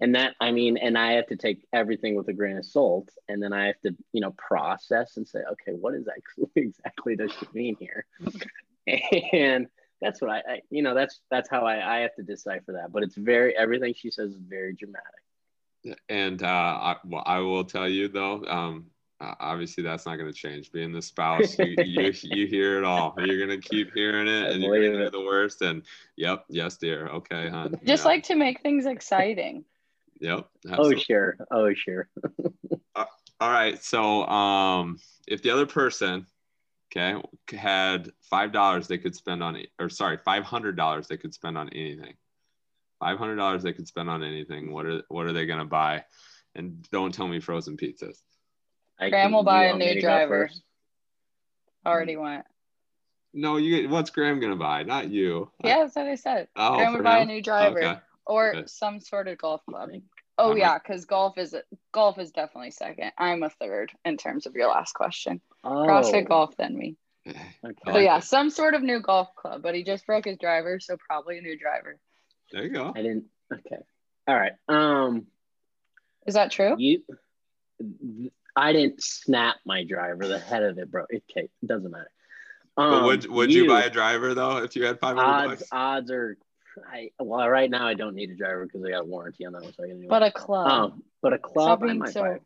And 0.00 0.14
that, 0.14 0.34
I 0.40 0.52
mean, 0.52 0.76
and 0.76 0.96
I 0.96 1.12
have 1.12 1.26
to 1.26 1.36
take 1.36 1.66
everything 1.72 2.14
with 2.14 2.28
a 2.28 2.32
grain 2.32 2.56
of 2.56 2.64
salt. 2.64 3.10
And 3.28 3.42
then 3.42 3.52
I 3.52 3.66
have 3.66 3.80
to, 3.80 3.96
you 4.12 4.20
know, 4.20 4.30
process 4.32 5.16
and 5.16 5.26
say, 5.26 5.40
okay, 5.52 5.72
what 5.72 5.94
is 5.94 6.06
actually 6.08 6.50
exactly 6.56 7.16
does 7.16 7.32
she 7.32 7.46
mean 7.52 7.76
here? 7.78 8.06
and 9.32 9.66
that's 10.00 10.20
what 10.20 10.30
I, 10.30 10.36
I, 10.38 10.60
you 10.70 10.82
know, 10.82 10.94
that's, 10.94 11.20
that's 11.30 11.50
how 11.50 11.66
I, 11.66 11.96
I 11.96 12.00
have 12.00 12.14
to 12.14 12.22
decipher 12.22 12.74
that. 12.74 12.92
But 12.92 13.02
it's 13.02 13.16
very, 13.16 13.56
everything 13.56 13.94
she 13.94 14.10
says 14.10 14.30
is 14.30 14.38
very 14.38 14.74
dramatic. 14.74 15.96
And 16.08 16.42
uh, 16.42 16.46
I, 16.46 16.96
well, 17.04 17.22
I 17.26 17.40
will 17.40 17.64
tell 17.64 17.88
you 17.88 18.08
though, 18.08 18.44
um, 18.46 18.86
uh, 19.20 19.34
obviously 19.40 19.82
that's 19.82 20.06
not 20.06 20.16
going 20.16 20.30
to 20.30 20.36
change. 20.36 20.70
Being 20.70 20.92
the 20.92 21.02
spouse, 21.02 21.58
you, 21.58 21.74
you, 21.78 22.12
you 22.22 22.46
hear 22.46 22.78
it 22.78 22.84
all. 22.84 23.14
You're 23.18 23.44
going 23.44 23.60
to 23.60 23.68
keep 23.68 23.92
hearing 23.94 24.28
it, 24.28 24.50
and 24.52 24.62
you're 24.62 24.78
going 24.78 24.92
to 24.92 24.98
hear 24.98 25.10
the 25.10 25.20
worst. 25.20 25.62
And 25.62 25.82
yep, 26.16 26.44
yes, 26.48 26.76
dear. 26.76 27.08
Okay, 27.08 27.48
hon. 27.48 27.74
Just 27.84 28.04
like 28.04 28.24
to 28.24 28.36
make 28.36 28.62
things 28.62 28.86
exciting. 28.86 29.64
Yep. 30.20 30.48
Oh, 30.66 30.70
absolutely. 30.70 30.96
Oh 30.96 31.02
sure. 31.06 31.36
Oh 31.50 31.74
sure. 31.74 32.08
uh, 32.94 33.04
all 33.40 33.50
right. 33.50 33.82
So, 33.82 34.26
um, 34.26 34.98
if 35.26 35.42
the 35.42 35.50
other 35.50 35.66
person, 35.66 36.26
okay, 36.92 37.20
had 37.50 38.10
five 38.30 38.52
dollars 38.52 38.88
they 38.88 38.98
could 38.98 39.14
spend 39.16 39.42
on 39.42 39.60
or 39.80 39.88
sorry, 39.88 40.18
five 40.24 40.44
hundred 40.44 40.76
dollars 40.76 41.08
they 41.08 41.16
could 41.16 41.34
spend 41.34 41.58
on 41.58 41.68
anything. 41.70 42.14
Five 43.00 43.18
hundred 43.18 43.36
dollars 43.36 43.62
they 43.62 43.72
could 43.72 43.86
spend 43.88 44.10
on 44.10 44.22
anything. 44.22 44.72
What 44.72 44.86
are 44.86 45.02
what 45.08 45.26
are 45.26 45.32
they 45.32 45.46
going 45.46 45.60
to 45.60 45.64
buy? 45.64 46.04
And 46.54 46.86
don't 46.90 47.14
tell 47.14 47.28
me 47.28 47.40
frozen 47.40 47.76
pizzas. 47.76 48.18
I 49.00 49.10
Graham 49.10 49.32
will 49.32 49.44
buy 49.44 49.66
a 49.66 49.76
new 49.76 50.00
driver. 50.00 50.50
Already 51.86 52.16
went. 52.16 52.44
No, 53.32 53.56
you. 53.56 53.88
What's 53.88 54.10
Graham 54.10 54.40
gonna 54.40 54.56
buy? 54.56 54.82
Not 54.82 55.10
you. 55.10 55.50
Yeah, 55.62 55.78
that's 55.82 55.96
what 55.96 56.06
I 56.06 56.14
said. 56.16 56.48
Oh, 56.56 56.76
Graham 56.76 56.94
would 56.94 57.04
buy 57.04 57.20
a 57.20 57.26
new 57.26 57.42
driver 57.42 57.82
okay. 57.82 57.98
or 58.26 58.56
okay. 58.56 58.66
some 58.66 59.00
sort 59.00 59.28
of 59.28 59.38
golf 59.38 59.64
club. 59.68 59.90
Oh 60.38 60.54
yeah, 60.54 60.78
because 60.78 61.04
golf 61.04 61.36
is 61.36 61.54
golf 61.92 62.18
is 62.18 62.30
definitely 62.30 62.70
second. 62.70 63.12
I'm 63.18 63.42
a 63.42 63.50
third 63.50 63.92
in 64.04 64.16
terms 64.16 64.46
of 64.46 64.54
your 64.54 64.68
last 64.68 64.92
question. 64.92 65.40
Oh. 65.64 65.70
CrossFit 65.70 66.28
golf, 66.28 66.56
then 66.56 66.76
me. 66.76 66.96
Okay. 67.26 67.92
So 67.92 67.98
yeah, 67.98 68.20
some 68.20 68.48
sort 68.48 68.74
of 68.74 68.82
new 68.82 69.00
golf 69.00 69.34
club, 69.34 69.62
but 69.62 69.74
he 69.74 69.82
just 69.82 70.06
broke 70.06 70.24
his 70.24 70.38
driver, 70.38 70.80
so 70.80 70.96
probably 70.96 71.38
a 71.38 71.42
new 71.42 71.58
driver. 71.58 71.98
There 72.52 72.64
you 72.64 72.70
go. 72.70 72.92
I 72.96 73.02
didn't. 73.02 73.24
Okay. 73.52 73.82
All 74.26 74.36
right. 74.36 74.52
Um. 74.68 75.26
Is 76.26 76.34
that 76.34 76.50
true? 76.50 76.76
You. 76.78 77.02
I 78.58 78.72
didn't 78.72 79.02
snap 79.02 79.56
my 79.64 79.84
driver. 79.84 80.26
The 80.26 80.38
head 80.38 80.62
of 80.62 80.78
it 80.78 80.90
broke. 80.90 81.08
Okay, 81.12 81.48
it 81.62 81.66
doesn't 81.66 81.90
matter. 81.90 82.10
Um, 82.76 83.04
would 83.04 83.26
would 83.26 83.52
you, 83.52 83.64
you, 83.64 83.68
buy 83.68 83.82
a 83.82 83.90
driver 83.90 84.34
though 84.34 84.58
if 84.58 84.76
you 84.76 84.84
had 84.84 85.00
five 85.00 85.16
hundred 85.16 85.48
bucks? 85.48 85.64
Odds 85.72 86.10
are, 86.12 86.38
I 86.86 87.10
well 87.18 87.48
right 87.48 87.68
now 87.68 87.88
I 87.88 87.94
don't 87.94 88.14
need 88.14 88.30
a 88.30 88.36
driver 88.36 88.66
because 88.66 88.84
I 88.84 88.90
got 88.90 89.02
a 89.02 89.04
warranty 89.04 89.44
on 89.46 89.52
that 89.54 89.62
one. 89.62 89.72
So 89.74 89.84
I 89.84 89.88
can 89.88 90.06
but 90.06 90.22
a 90.22 90.30
club. 90.30 90.68
Um, 90.68 91.02
but 91.20 91.32
a 91.32 91.38
club, 91.38 91.82
I 91.82 91.92
might 91.92 92.12
so... 92.12 92.38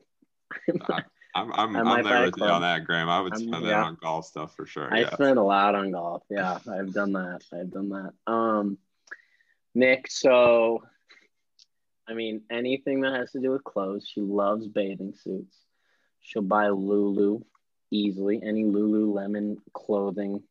buy. 0.89 1.03
I'm 1.35 1.53
I'm, 1.55 1.77
I'm 1.77 2.05
there 2.05 2.25
with 2.25 2.35
you 2.37 2.45
on 2.45 2.63
that, 2.63 2.85
Graham. 2.85 3.09
I 3.09 3.21
would 3.21 3.37
spend 3.37 3.65
that 3.65 3.75
on 3.75 3.97
golf 4.03 4.27
stuff 4.27 4.55
for 4.55 4.67
sure. 4.67 4.93
I 4.93 5.01
yeah. 5.01 5.13
spend 5.15 5.39
a 5.39 5.43
lot 5.43 5.75
on 5.75 5.91
golf. 5.91 6.23
Yeah, 6.31 6.59
I've 6.71 6.93
done 6.93 7.13
that. 7.13 7.41
I've 7.53 7.71
done 7.71 7.89
that. 7.91 8.13
Um, 8.31 8.79
Nick, 9.75 10.11
so 10.11 10.83
I 12.09 12.15
mean 12.15 12.43
anything 12.51 13.03
that 13.03 13.15
has 13.15 13.33
to 13.33 13.41
do 13.41 13.51
with 13.51 13.65
clothes. 13.65 14.11
She 14.11 14.21
loves 14.21 14.67
bathing 14.67 15.15
suits. 15.23 15.57
She'll 16.23 16.43
buy 16.43 16.69
Lulu 16.69 17.41
easily, 17.91 18.41
any 18.43 18.65
Lululemon 18.65 19.59
clothing, 19.73 20.43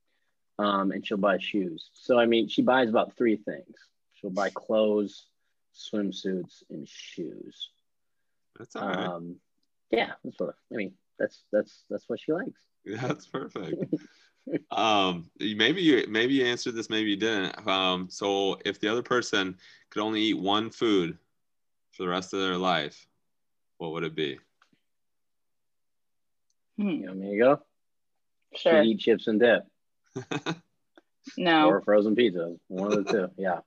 um, 0.60 0.92
and 0.92 1.06
she'll 1.06 1.18
buy 1.18 1.38
shoes. 1.40 1.90
So, 1.94 2.20
I 2.20 2.26
mean, 2.26 2.48
she 2.48 2.62
buys 2.62 2.90
about 2.90 3.18
three 3.18 3.38
things. 3.38 3.76
She'll 4.14 4.30
buy 4.30 4.52
clothes, 4.52 5.26
swimsuits, 5.74 6.64
and 6.70 6.88
shoes. 6.88 7.70
That's 8.60 8.76
all 8.76 8.88
right. 8.88 9.08
Um, 9.08 9.38
yeah, 9.90 10.12
that's 10.24 10.40
what 10.40 10.56
I 10.72 10.76
mean. 10.76 10.94
That's 11.18 11.44
that's 11.52 11.84
that's 11.90 12.08
what 12.08 12.20
she 12.20 12.32
likes. 12.32 12.62
That's 12.86 13.28
perfect. 13.28 13.76
um, 14.72 15.30
maybe 15.40 15.82
you 15.82 16.04
maybe 16.10 16.34
you 16.34 16.46
answered 16.46 16.74
this, 16.74 16.90
maybe 16.90 17.12
you 17.12 17.16
didn't. 17.16 17.68
Um, 17.68 18.08
so 18.10 18.58
if 18.66 18.80
the 18.80 18.88
other 18.88 19.04
person 19.04 19.58
could 19.92 20.02
only 20.02 20.22
eat 20.22 20.40
one 20.40 20.72
food 20.72 21.18
for 21.92 22.04
the 22.04 22.10
rest 22.10 22.34
of 22.34 22.40
their 22.40 22.58
life, 22.58 23.08
what 23.78 23.92
would 23.92 24.04
it 24.04 24.16
be? 24.16 24.40
Hmm. 26.82 26.90
You 26.90 27.08
want 27.08 27.20
me 27.20 27.32
to 27.32 27.38
go? 27.38 27.62
Sure. 28.56 28.82
eat 28.84 29.00
chips 29.00 29.28
and 29.28 29.40
dip. 29.40 29.64
no. 31.38 31.68
Or 31.70 31.82
frozen 31.82 32.16
pizza. 32.16 32.56
One 32.68 32.92
of 32.92 33.06
the 33.06 33.12
two. 33.12 33.28
Yeah. 33.38 33.60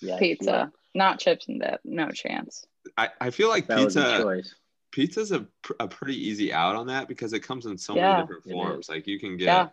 Yeah. 0.00 0.18
Pizza. 0.18 0.50
Yeah. 0.50 0.66
Not 0.94 1.20
chips 1.20 1.48
and 1.48 1.60
dip. 1.60 1.80
No 1.84 2.10
chance. 2.10 2.66
I, 2.96 3.08
I 3.20 3.30
feel 3.30 3.48
like 3.48 3.66
that 3.68 3.78
pizza 3.78 4.42
pizza's 4.90 5.32
a, 5.32 5.46
a 5.78 5.88
pretty 5.88 6.28
easy 6.28 6.52
out 6.52 6.76
on 6.76 6.86
that 6.86 7.08
because 7.08 7.32
it 7.32 7.40
comes 7.40 7.66
in 7.66 7.76
so 7.78 7.94
yeah, 7.94 8.12
many 8.12 8.22
different 8.22 8.44
forms. 8.44 8.88
Like 8.88 9.06
you 9.06 9.18
can 9.18 9.36
get 9.36 9.44
yeah. 9.44 9.68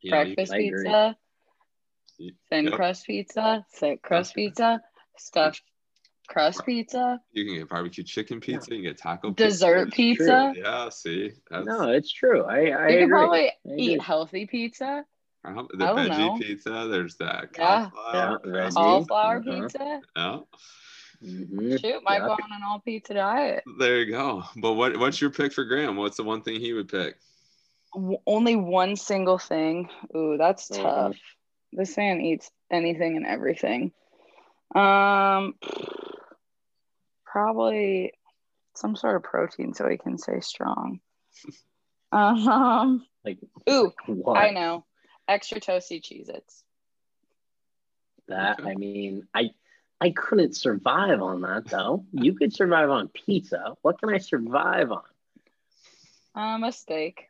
you 0.00 0.10
breakfast 0.10 0.52
know, 0.52 0.58
pizza, 0.58 1.16
thin 2.48 2.64
yep. 2.64 2.74
crust 2.74 3.06
pizza, 3.06 3.66
thick 3.74 4.02
crust 4.02 4.34
pizza, 4.34 4.80
stuffed 5.18 5.62
crust 6.26 6.64
pizza. 6.64 7.20
You 7.32 7.44
can 7.44 7.54
get 7.54 7.68
barbecue 7.68 8.04
chicken 8.04 8.40
pizza. 8.40 8.70
You 8.70 8.76
can 8.76 8.84
get 8.84 8.98
taco 8.98 9.30
dessert 9.30 9.92
pizza. 9.92 10.52
pizza. 10.54 10.68
Yeah, 10.68 10.88
see, 10.90 11.32
That's... 11.50 11.66
no, 11.66 11.90
it's 11.90 12.12
true. 12.12 12.44
I, 12.44 12.70
I 12.70 12.88
you 12.88 12.98
can 13.00 13.08
probably 13.08 13.52
eat 13.76 14.02
healthy 14.02 14.46
pizza. 14.46 15.04
Uh, 15.44 15.62
the 15.70 15.84
veggie 15.84 16.18
know. 16.18 16.38
pizza. 16.38 16.88
There's 16.90 17.16
that 17.16 17.52
cauliflower, 17.52 18.40
yeah, 18.44 18.70
cauliflower 18.70 19.36
uh-huh. 19.38 19.62
pizza. 19.62 20.00
Yeah. 20.16 20.38
Mm-hmm. 21.24 21.76
Shoot, 21.76 22.02
might 22.04 22.20
yeah. 22.20 22.26
go 22.26 22.32
on 22.32 22.52
an 22.52 22.62
all 22.66 22.80
pizza 22.80 23.14
diet. 23.14 23.64
There 23.78 24.00
you 24.00 24.12
go. 24.12 24.44
But 24.56 24.74
what 24.74 24.96
what's 24.98 25.20
your 25.20 25.30
pick 25.30 25.52
for 25.52 25.64
Graham? 25.64 25.96
What's 25.96 26.16
the 26.16 26.24
one 26.24 26.42
thing 26.42 26.60
he 26.60 26.72
would 26.72 26.88
pick? 26.88 27.16
Only 28.26 28.56
one 28.56 28.96
single 28.96 29.38
thing. 29.38 29.88
Ooh, 30.14 30.36
that's 30.36 30.68
mm-hmm. 30.68 30.82
tough. 30.82 31.16
This 31.72 31.96
man 31.96 32.20
eats 32.20 32.50
anything 32.70 33.16
and 33.16 33.26
everything. 33.26 33.92
Um, 34.74 35.54
probably 37.36 38.14
some 38.76 38.96
sort 38.96 39.14
of 39.14 39.22
protein 39.22 39.74
so 39.74 39.86
he 39.86 39.98
can 39.98 40.16
stay 40.16 40.40
strong. 40.40 41.00
um, 42.12 43.04
like, 43.26 43.36
ooh, 43.68 43.92
what? 44.06 44.38
I 44.38 44.52
know, 44.52 44.86
extra 45.28 45.60
toasty 45.60 46.00
Cheez-Its. 46.00 46.64
That 48.28 48.60
I 48.64 48.74
mean, 48.74 49.28
I 49.34 49.50
I 50.00 50.10
couldn't 50.10 50.56
survive 50.56 51.20
on 51.20 51.42
that 51.42 51.66
though. 51.66 52.06
you 52.10 52.34
could 52.34 52.54
survive 52.54 52.88
on 52.88 53.08
pizza. 53.08 53.74
What 53.82 54.00
can 54.00 54.08
I 54.08 54.18
survive 54.18 54.90
on? 54.90 55.02
Um, 56.34 56.64
a 56.64 56.72
steak. 56.72 57.26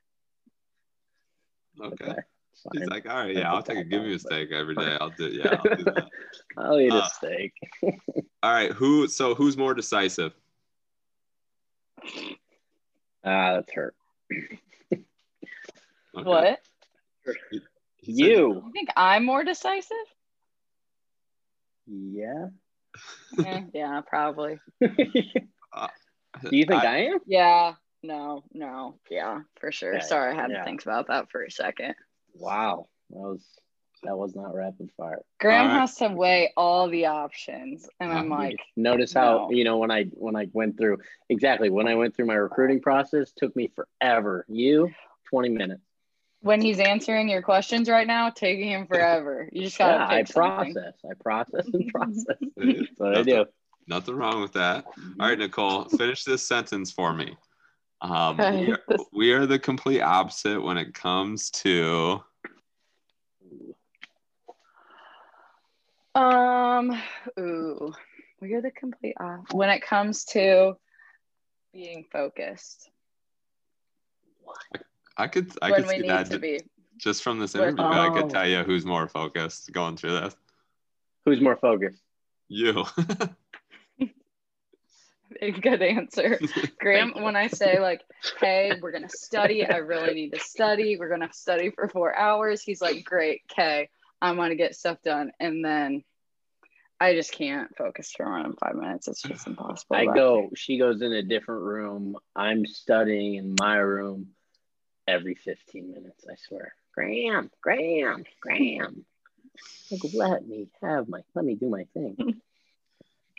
Okay. 1.80 2.04
okay. 2.04 2.18
He's 2.72 2.86
like, 2.86 3.08
all 3.08 3.16
right, 3.16 3.34
yeah, 3.34 3.52
I'll 3.52 3.62
take 3.62 3.78
a 3.78 3.84
give 3.84 4.02
me 4.02 4.14
a 4.14 4.18
steak 4.18 4.50
every 4.52 4.74
day. 4.74 4.96
I'll 5.00 5.10
do, 5.10 5.26
yeah, 5.32 5.56
I'll 5.64 5.76
do 5.76 5.84
that. 5.84 6.08
I'll 6.56 6.80
eat 6.80 6.92
uh, 6.92 7.02
a 7.04 7.08
steak. 7.08 7.52
all 8.42 8.52
right, 8.52 8.72
who? 8.72 9.08
So 9.08 9.34
who's 9.34 9.56
more 9.56 9.74
decisive? 9.74 10.32
Ah, 13.24 13.54
that's 13.54 13.72
her. 13.72 13.94
okay. 14.92 15.02
What? 16.12 16.60
you. 18.02 18.54
You 18.54 18.70
think 18.72 18.88
I'm 18.96 19.24
more 19.24 19.44
decisive? 19.44 19.96
Yeah. 21.86 22.46
yeah, 23.38 23.60
yeah, 23.74 24.00
probably. 24.06 24.58
uh, 24.82 25.88
Do 26.42 26.56
you 26.56 26.64
think 26.66 26.82
I, 26.82 26.86
I, 26.86 26.98
am? 26.98 27.18
Yeah. 27.26 27.74
No, 28.02 28.44
no, 28.52 28.98
yeah, 29.10 29.40
for 29.58 29.72
sure. 29.72 29.94
Yeah, 29.94 30.00
Sorry, 30.00 30.32
I 30.32 30.40
had 30.40 30.50
yeah. 30.50 30.58
to 30.58 30.64
think 30.64 30.82
about 30.82 31.08
that 31.08 31.30
for 31.30 31.42
a 31.42 31.50
second. 31.50 31.94
Wow, 32.38 32.86
that 33.10 33.18
was 33.18 33.42
that 34.02 34.16
was 34.16 34.34
not 34.34 34.54
rapid 34.54 34.90
fire. 34.96 35.22
Graham 35.40 35.68
right. 35.68 35.80
has 35.80 35.96
to 35.96 36.08
weigh 36.08 36.52
all 36.56 36.88
the 36.88 37.06
options, 37.06 37.88
and 38.00 38.12
I'm 38.12 38.32
uh, 38.32 38.38
like, 38.38 38.58
notice 38.76 39.12
how 39.12 39.48
no. 39.48 39.56
you 39.56 39.64
know 39.64 39.78
when 39.78 39.90
I 39.90 40.04
when 40.12 40.36
I 40.36 40.48
went 40.52 40.78
through 40.78 40.98
exactly 41.28 41.70
when 41.70 41.88
I 41.88 41.94
went 41.94 42.14
through 42.14 42.26
my 42.26 42.34
recruiting 42.34 42.80
process 42.80 43.32
took 43.32 43.54
me 43.56 43.72
forever. 43.74 44.44
You, 44.48 44.90
twenty 45.28 45.48
minutes. 45.48 45.82
When 46.40 46.60
he's 46.60 46.78
answering 46.78 47.28
your 47.28 47.42
questions 47.42 47.88
right 47.88 48.06
now, 48.06 48.30
taking 48.30 48.68
him 48.68 48.86
forever. 48.86 49.48
You 49.52 49.62
just 49.62 49.78
gotta. 49.78 50.14
Yeah, 50.14 50.20
I 50.20 50.22
process. 50.22 50.94
I 51.04 51.14
process 51.20 51.66
and 51.72 51.88
process. 51.92 52.36
That's 52.56 52.88
what 52.98 53.12
nothing, 53.12 53.16
I 53.16 53.22
do. 53.22 53.44
Nothing 53.88 54.16
wrong 54.16 54.42
with 54.42 54.52
that. 54.52 54.84
All 55.18 55.28
right, 55.28 55.38
Nicole, 55.38 55.84
finish 55.84 56.24
this 56.24 56.46
sentence 56.46 56.92
for 56.92 57.12
me. 57.12 57.36
Um, 58.02 58.38
okay. 58.40 58.66
we, 58.66 58.72
are, 58.72 58.78
we 59.12 59.32
are 59.32 59.46
the 59.46 59.58
complete 59.58 60.02
opposite 60.02 60.60
when 60.62 60.76
it 60.76 60.92
comes 60.94 61.50
to. 61.50 62.22
Um, 66.14 66.98
ooh, 67.38 67.92
we 68.40 68.54
are 68.54 68.62
the 68.62 68.70
complete 68.70 69.14
opposite 69.20 69.54
when 69.56 69.68
it 69.70 69.80
comes 69.82 70.24
to 70.26 70.76
being 71.72 72.04
focused. 72.10 72.90
I 75.18 75.26
could, 75.28 75.50
I 75.62 75.70
when 75.70 75.82
could 75.82 75.90
see 75.90 76.02
that. 76.06 76.30
To 76.30 76.38
be. 76.38 76.60
just 76.98 77.22
from 77.22 77.38
this 77.38 77.52
But- 77.52 77.68
interview, 77.68 77.84
I 77.84 78.10
could 78.10 78.24
Oh. 78.24 78.28
tell 78.28 78.48
you 78.48 78.62
who's 78.62 78.86
more 78.86 79.08
focused 79.08 79.72
going 79.72 79.96
through 79.96 80.12
this. 80.20 80.36
Who's 81.24 81.40
more 81.40 81.56
focused? 81.56 82.00
You. 82.48 82.84
A 85.40 85.50
good 85.50 85.82
answer. 85.82 86.40
Graham, 86.80 87.12
when 87.22 87.36
I 87.36 87.48
say 87.48 87.80
like, 87.80 88.02
hey, 88.40 88.72
we're 88.80 88.92
gonna 88.92 89.08
study, 89.08 89.64
I 89.66 89.78
really 89.78 90.14
need 90.14 90.32
to 90.32 90.40
study. 90.40 90.96
We're 90.96 91.08
gonna 91.08 91.32
study 91.32 91.70
for 91.70 91.88
four 91.88 92.16
hours. 92.16 92.62
He's 92.62 92.80
like, 92.80 93.04
great, 93.04 93.42
okay, 93.52 93.88
I'm 94.20 94.36
gonna 94.36 94.54
get 94.56 94.74
stuff 94.76 94.98
done. 95.02 95.32
And 95.40 95.64
then 95.64 96.04
I 97.00 97.14
just 97.14 97.32
can't 97.32 97.76
focus 97.76 98.12
for 98.16 98.26
more 98.26 98.42
than 98.42 98.54
five 98.54 98.74
minutes. 98.74 99.08
It's 99.08 99.22
just 99.22 99.46
impossible. 99.46 99.96
I 99.96 100.06
But- 100.06 100.14
go, 100.14 100.50
she 100.54 100.78
goes 100.78 101.02
in 101.02 101.12
a 101.12 101.22
different 101.22 101.62
room. 101.62 102.16
I'm 102.34 102.64
studying 102.64 103.34
in 103.34 103.54
my 103.58 103.76
room 103.76 104.28
every 105.06 105.34
15 105.34 105.92
minutes, 105.92 106.24
I 106.30 106.34
swear. 106.36 106.74
Graham, 106.94 107.50
Graham, 107.60 108.24
Graham. 108.40 109.04
Like, 109.90 110.02
let 110.12 110.46
me 110.46 110.68
have 110.82 111.08
my, 111.08 111.20
let 111.34 111.44
me 111.44 111.54
do 111.54 111.70
my 111.70 111.84
thing. 111.94 112.42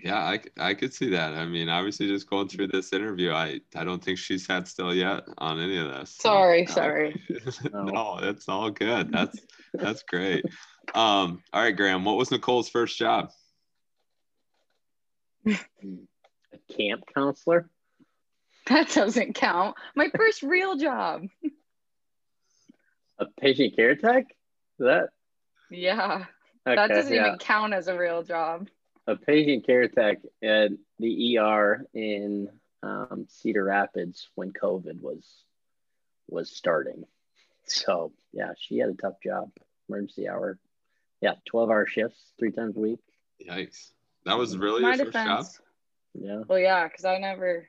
Yeah, 0.03 0.17
I, 0.19 0.39
I 0.59 0.73
could 0.75 0.93
see 0.93 1.09
that. 1.09 1.33
I 1.33 1.45
mean, 1.45 1.69
obviously, 1.69 2.07
just 2.07 2.29
going 2.29 2.47
through 2.47 2.67
this 2.67 2.93
interview, 2.93 3.31
I, 3.31 3.61
I 3.75 3.83
don't 3.83 4.03
think 4.03 4.19
she's 4.19 4.45
sat 4.45 4.67
still 4.67 4.93
yet 4.93 5.23
on 5.39 5.59
any 5.59 5.77
of 5.77 5.87
this. 5.87 6.11
so- 6.11 6.29
Sorry, 6.29 6.65
sorry. 6.67 7.21
no, 7.73 8.19
it's 8.21 8.47
all 8.47 8.69
good. 8.69 9.11
That's 9.11 9.39
that's 9.73 10.03
great. 10.03 10.45
Um, 10.93 11.41
all 11.51 11.61
right, 11.61 11.75
Graham, 11.75 12.05
what 12.05 12.15
was 12.17 12.31
Nicole's 12.31 12.69
first 12.69 12.97
job? 12.97 13.31
A 15.45 15.57
camp 16.77 17.03
counselor? 17.13 17.69
That 18.67 18.89
doesn't 18.89 19.33
count. 19.33 19.75
My 19.95 20.09
first 20.15 20.43
real 20.43 20.75
job. 20.77 21.23
A 23.19 23.25
patient 23.39 23.75
care 23.75 23.95
tech? 23.95 24.25
Is 24.79 24.85
that? 24.85 25.09
Yeah, 25.71 26.25
Okay, 26.67 26.75
that 26.75 26.87
doesn't 26.89 27.13
yeah. 27.13 27.27
even 27.27 27.39
count 27.39 27.73
as 27.73 27.87
a 27.87 27.97
real 27.97 28.23
job. 28.23 28.67
A 29.07 29.15
patient 29.15 29.65
care 29.65 29.87
tech 29.87 30.17
at 30.43 30.71
the 30.99 31.37
ER 31.37 31.85
in 31.93 32.49
um, 32.83 33.25
Cedar 33.29 33.63
Rapids 33.63 34.29
when 34.35 34.51
COVID 34.51 35.01
was 35.01 35.25
was 36.29 36.49
starting. 36.51 37.05
So 37.65 38.11
yeah, 38.33 38.51
she 38.59 38.77
had 38.77 38.89
a 38.89 38.93
tough 38.93 39.21
job. 39.23 39.49
Emergency 39.89 40.27
hour. 40.27 40.59
Yeah, 41.21 41.33
twelve 41.45 41.69
hour 41.69 41.87
shifts, 41.87 42.19
three 42.37 42.51
times 42.51 42.75
a 42.77 42.79
week. 42.79 42.99
Yikes. 43.47 43.91
That 44.25 44.37
was 44.37 44.57
really 44.57 44.81
My 44.81 44.95
your 44.95 45.05
first 45.05 45.13
job? 45.13 45.27
defense. 45.39 45.61
Yeah. 46.13 46.41
Well, 46.47 46.59
yeah, 46.59 46.87
because 46.87 47.05
I 47.05 47.17
never, 47.19 47.67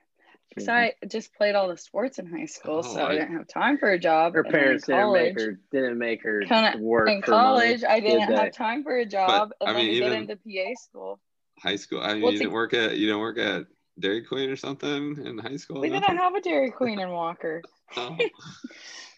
because 0.49 0.69
I 0.69 0.95
just 1.07 1.33
played 1.35 1.55
all 1.55 1.69
the 1.69 1.77
sports 1.77 2.19
in 2.19 2.27
high 2.27 2.47
school, 2.47 2.79
Oh, 2.79 2.83
so 2.95 3.01
I, 3.01 3.11
I- 3.11 3.13
didn't 3.13 3.37
have 3.37 3.47
time 3.47 3.79
for 3.79 3.91
a 3.91 3.99
job. 3.99 4.35
Her 4.35 4.41
And 4.41 4.53
then 4.53 4.61
in 4.61 4.65
parents 4.65 4.87
didn't 4.87 5.13
make 5.13 5.39
her 5.41 5.59
didn't 5.71 5.99
make 5.99 6.23
her 6.25 6.41
Kinda- 6.43 6.79
work 6.79 7.09
In 7.09 7.23
for 7.23 7.31
money, 7.31 7.43
college, 7.43 7.85
I 7.85 8.01
did 8.01 8.11
didn't 8.19 8.31
they? 8.31 8.37
have 8.37 8.53
time 8.53 8.83
for 8.83 8.97
a 8.97 9.07
job, 9.07 9.53
I 9.61 9.67
and 9.69 9.77
then 9.77 9.87
mean, 9.87 9.95
you 9.95 10.01
get 10.01 10.13
into 10.13 10.37
PA 10.37 10.75
school. 10.83 11.21
High 11.63 11.77
school. 11.77 12.01
I 12.03 12.15
mean, 12.15 12.33
you 12.33 12.39
didn't 12.39 12.53
work 12.53 12.75
at 12.75 12.97
you 12.97 13.07
didn't 13.07 13.21
work 13.21 13.39
at 13.39 13.67
Dairy 13.99 14.25
Queen 14.25 14.51
or 14.51 14.57
something 14.57 15.19
in 15.25 15.39
high 15.39 15.57
school? 15.57 15.81
We 15.81 15.91
didn't 15.91 16.17
have 16.17 16.35
a 16.35 16.41
Dairy 16.41 16.71
Queen 16.77 17.01
in 17.01 17.11
Walker. 17.11 17.63
Oh. 17.97 18.17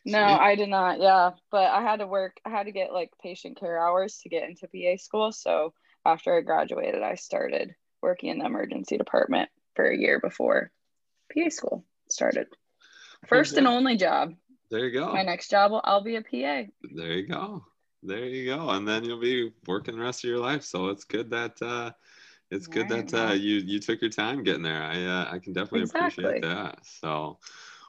No. 0.05 0.25
I 0.25 0.55
did 0.55 0.71
not. 0.71 0.99
Yeah, 0.99 1.33
but 1.51 1.71
I 1.71 1.83
had 1.83 1.99
to 1.99 2.07
work. 2.07 2.41
I 2.45 2.49
had 2.49 2.65
to 2.65 2.73
get 2.73 2.91
like 2.91 3.11
patient 3.23 3.61
care 3.61 3.79
hours 3.79 4.19
to 4.23 4.31
get 4.31 4.49
into 4.49 4.67
PA 4.67 4.97
school. 4.97 5.31
So 5.31 5.75
after 6.07 6.37
I 6.37 6.41
graduated, 6.41 7.03
I 7.03 7.17
started 7.17 7.75
working 8.01 8.31
in 8.31 8.39
the 8.39 8.47
emergency 8.47 8.97
department 8.97 9.51
for 9.75 9.85
a 9.85 9.97
year 9.97 10.19
before 10.19 10.73
PA 11.35 11.51
school 11.51 11.85
started. 12.09 12.47
First 13.27 13.59
and 13.59 13.67
only 13.67 13.97
job. 13.99 14.33
There 14.71 14.87
you 14.87 14.99
go. 14.99 15.13
My 15.13 15.23
next 15.23 15.51
job, 15.51 15.73
will, 15.73 15.83
I'll 15.85 16.03
be 16.03 16.17
a 16.17 16.23
PA. 16.23 16.71
There 16.95 17.13
you 17.13 17.27
go. 17.27 17.65
There 18.03 18.25
you 18.25 18.47
go. 18.47 18.71
And 18.71 18.89
then 18.89 19.05
you'll 19.05 19.21
be 19.21 19.53
working 19.67 19.97
the 19.97 20.03
rest 20.03 20.25
of 20.25 20.31
your 20.31 20.39
life. 20.39 20.63
So 20.63 20.89
it's 20.89 21.05
good 21.05 21.31
that 21.31 21.61
uh 21.61 21.91
it's 22.51 22.67
good 22.67 22.89
Right, 22.89 22.89
that 22.89 23.15
uh 23.15 23.33
you 23.33 23.57
you 23.57 23.81
took 23.81 24.01
your 24.01 24.11
time 24.11 24.43
getting 24.43 24.63
there. 24.63 24.83
I 24.83 25.05
uh, 25.05 25.29
I 25.33 25.39
can 25.39 25.53
definitely 25.53 25.83
Exactly. 25.83 25.91
appreciate 25.91 26.41
that. 26.43 26.85
So 26.87 27.39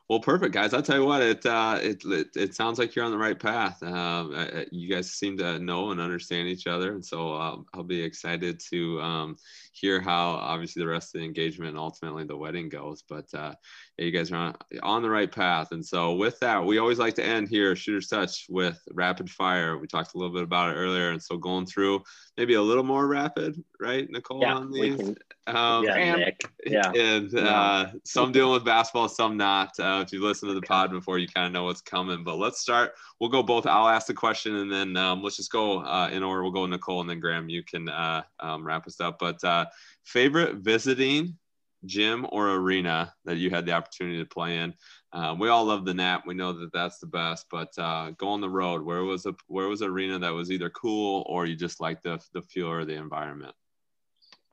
well, 0.09 0.19
perfect, 0.19 0.53
guys. 0.53 0.73
I'll 0.73 0.81
tell 0.81 0.97
you 0.99 1.05
what. 1.05 1.21
It 1.21 1.45
uh, 1.45 1.79
it, 1.81 2.03
it 2.03 2.27
it 2.35 2.55
sounds 2.55 2.77
like 2.77 2.95
you're 2.95 3.05
on 3.05 3.11
the 3.11 3.17
right 3.17 3.39
path. 3.39 3.81
Um, 3.81 4.33
uh, 4.33 4.45
uh, 4.45 4.65
you 4.71 4.89
guys 4.93 5.09
seem 5.13 5.37
to 5.37 5.57
know 5.59 5.91
and 5.91 6.01
understand 6.01 6.49
each 6.49 6.67
other, 6.67 6.93
and 6.93 7.05
so 7.05 7.33
um, 7.33 7.65
I'll 7.73 7.83
be 7.83 8.01
excited 8.01 8.59
to 8.71 9.01
um, 9.01 9.37
hear 9.71 10.01
how 10.01 10.31
obviously 10.31 10.81
the 10.81 10.89
rest 10.89 11.15
of 11.15 11.21
the 11.21 11.25
engagement 11.25 11.69
and 11.69 11.77
ultimately 11.77 12.25
the 12.25 12.35
wedding 12.35 12.67
goes. 12.67 13.03
But 13.07 13.33
uh, 13.33 13.55
you 13.97 14.11
guys 14.11 14.31
are 14.31 14.35
on, 14.35 14.55
on 14.81 15.01
the 15.01 15.09
right 15.09 15.31
path. 15.31 15.71
And 15.71 15.85
so 15.85 16.13
with 16.13 16.39
that, 16.39 16.63
we 16.65 16.79
always 16.79 16.99
like 16.99 17.15
to 17.15 17.25
end 17.25 17.49
here, 17.49 17.75
Shooter's 17.75 18.07
Touch, 18.07 18.45
with 18.49 18.81
rapid 18.91 19.29
fire. 19.29 19.77
We 19.77 19.87
talked 19.87 20.15
a 20.15 20.17
little 20.17 20.33
bit 20.33 20.43
about 20.43 20.71
it 20.71 20.79
earlier, 20.79 21.11
and 21.11 21.21
so 21.21 21.37
going 21.37 21.65
through 21.65 22.01
maybe 22.37 22.55
a 22.55 22.61
little 22.61 22.83
more 22.83 23.07
rapid, 23.07 23.61
right, 23.79 24.09
Nicole? 24.09 24.41
Yeah, 24.41 24.55
on 24.55 24.71
we 24.71 24.91
these. 24.91 24.97
can. 24.97 25.15
Um, 25.47 25.83
yeah, 25.83 25.93
Graham. 25.93 26.19
Nick. 26.19 26.41
Yeah. 26.65 26.91
and 26.95 27.35
uh, 27.35 27.87
some 28.03 28.31
dealing 28.31 28.53
with 28.53 28.65
basketball, 28.65 29.09
some 29.09 29.37
not. 29.37 29.79
Uh, 29.79 30.03
if 30.05 30.13
you 30.13 30.23
listen 30.23 30.47
to 30.49 30.55
the 30.55 30.61
pod 30.61 30.91
before, 30.91 31.17
you 31.17 31.27
kind 31.27 31.47
of 31.47 31.53
know 31.53 31.65
what's 31.65 31.81
coming. 31.81 32.23
But 32.23 32.37
let's 32.37 32.59
start. 32.59 32.93
We'll 33.19 33.29
go 33.29 33.43
both. 33.43 33.65
I'll 33.65 33.89
ask 33.89 34.07
the 34.07 34.13
question, 34.13 34.55
and 34.55 34.71
then 34.71 34.95
um, 34.97 35.21
let's 35.21 35.37
just 35.37 35.51
go 35.51 35.79
uh, 35.79 36.09
in 36.11 36.23
order. 36.23 36.43
We'll 36.43 36.51
go 36.51 36.65
Nicole, 36.65 37.01
and 37.01 37.09
then 37.09 37.19
Graham. 37.19 37.49
You 37.49 37.63
can 37.63 37.89
uh, 37.89 38.23
um, 38.39 38.65
wrap 38.65 38.87
us 38.87 38.99
up. 38.99 39.19
But 39.19 39.43
uh, 39.43 39.65
favorite 40.03 40.57
visiting 40.57 41.37
gym 41.85 42.25
or 42.31 42.51
arena 42.55 43.13
that 43.25 43.37
you 43.37 43.49
had 43.49 43.65
the 43.65 43.71
opportunity 43.73 44.19
to 44.19 44.25
play 44.25 44.57
in? 44.57 44.73
Uh, 45.13 45.35
we 45.37 45.49
all 45.49 45.65
love 45.65 45.85
the 45.85 45.93
Knapp. 45.93 46.25
We 46.25 46.33
know 46.33 46.53
that 46.53 46.71
that's 46.73 46.99
the 46.99 47.07
best. 47.07 47.47
But 47.51 47.77
uh, 47.77 48.11
go 48.11 48.29
on 48.29 48.41
the 48.41 48.49
road. 48.49 48.81
Where 48.81 49.03
was 49.03 49.25
a 49.25 49.35
where 49.47 49.67
was 49.67 49.81
an 49.81 49.89
arena 49.89 50.19
that 50.19 50.33
was 50.33 50.51
either 50.51 50.69
cool 50.69 51.25
or 51.27 51.45
you 51.45 51.55
just 51.55 51.81
liked 51.81 52.03
the 52.03 52.19
the 52.33 52.41
feel 52.41 52.67
or 52.67 52.85
the 52.85 52.95
environment? 52.95 53.55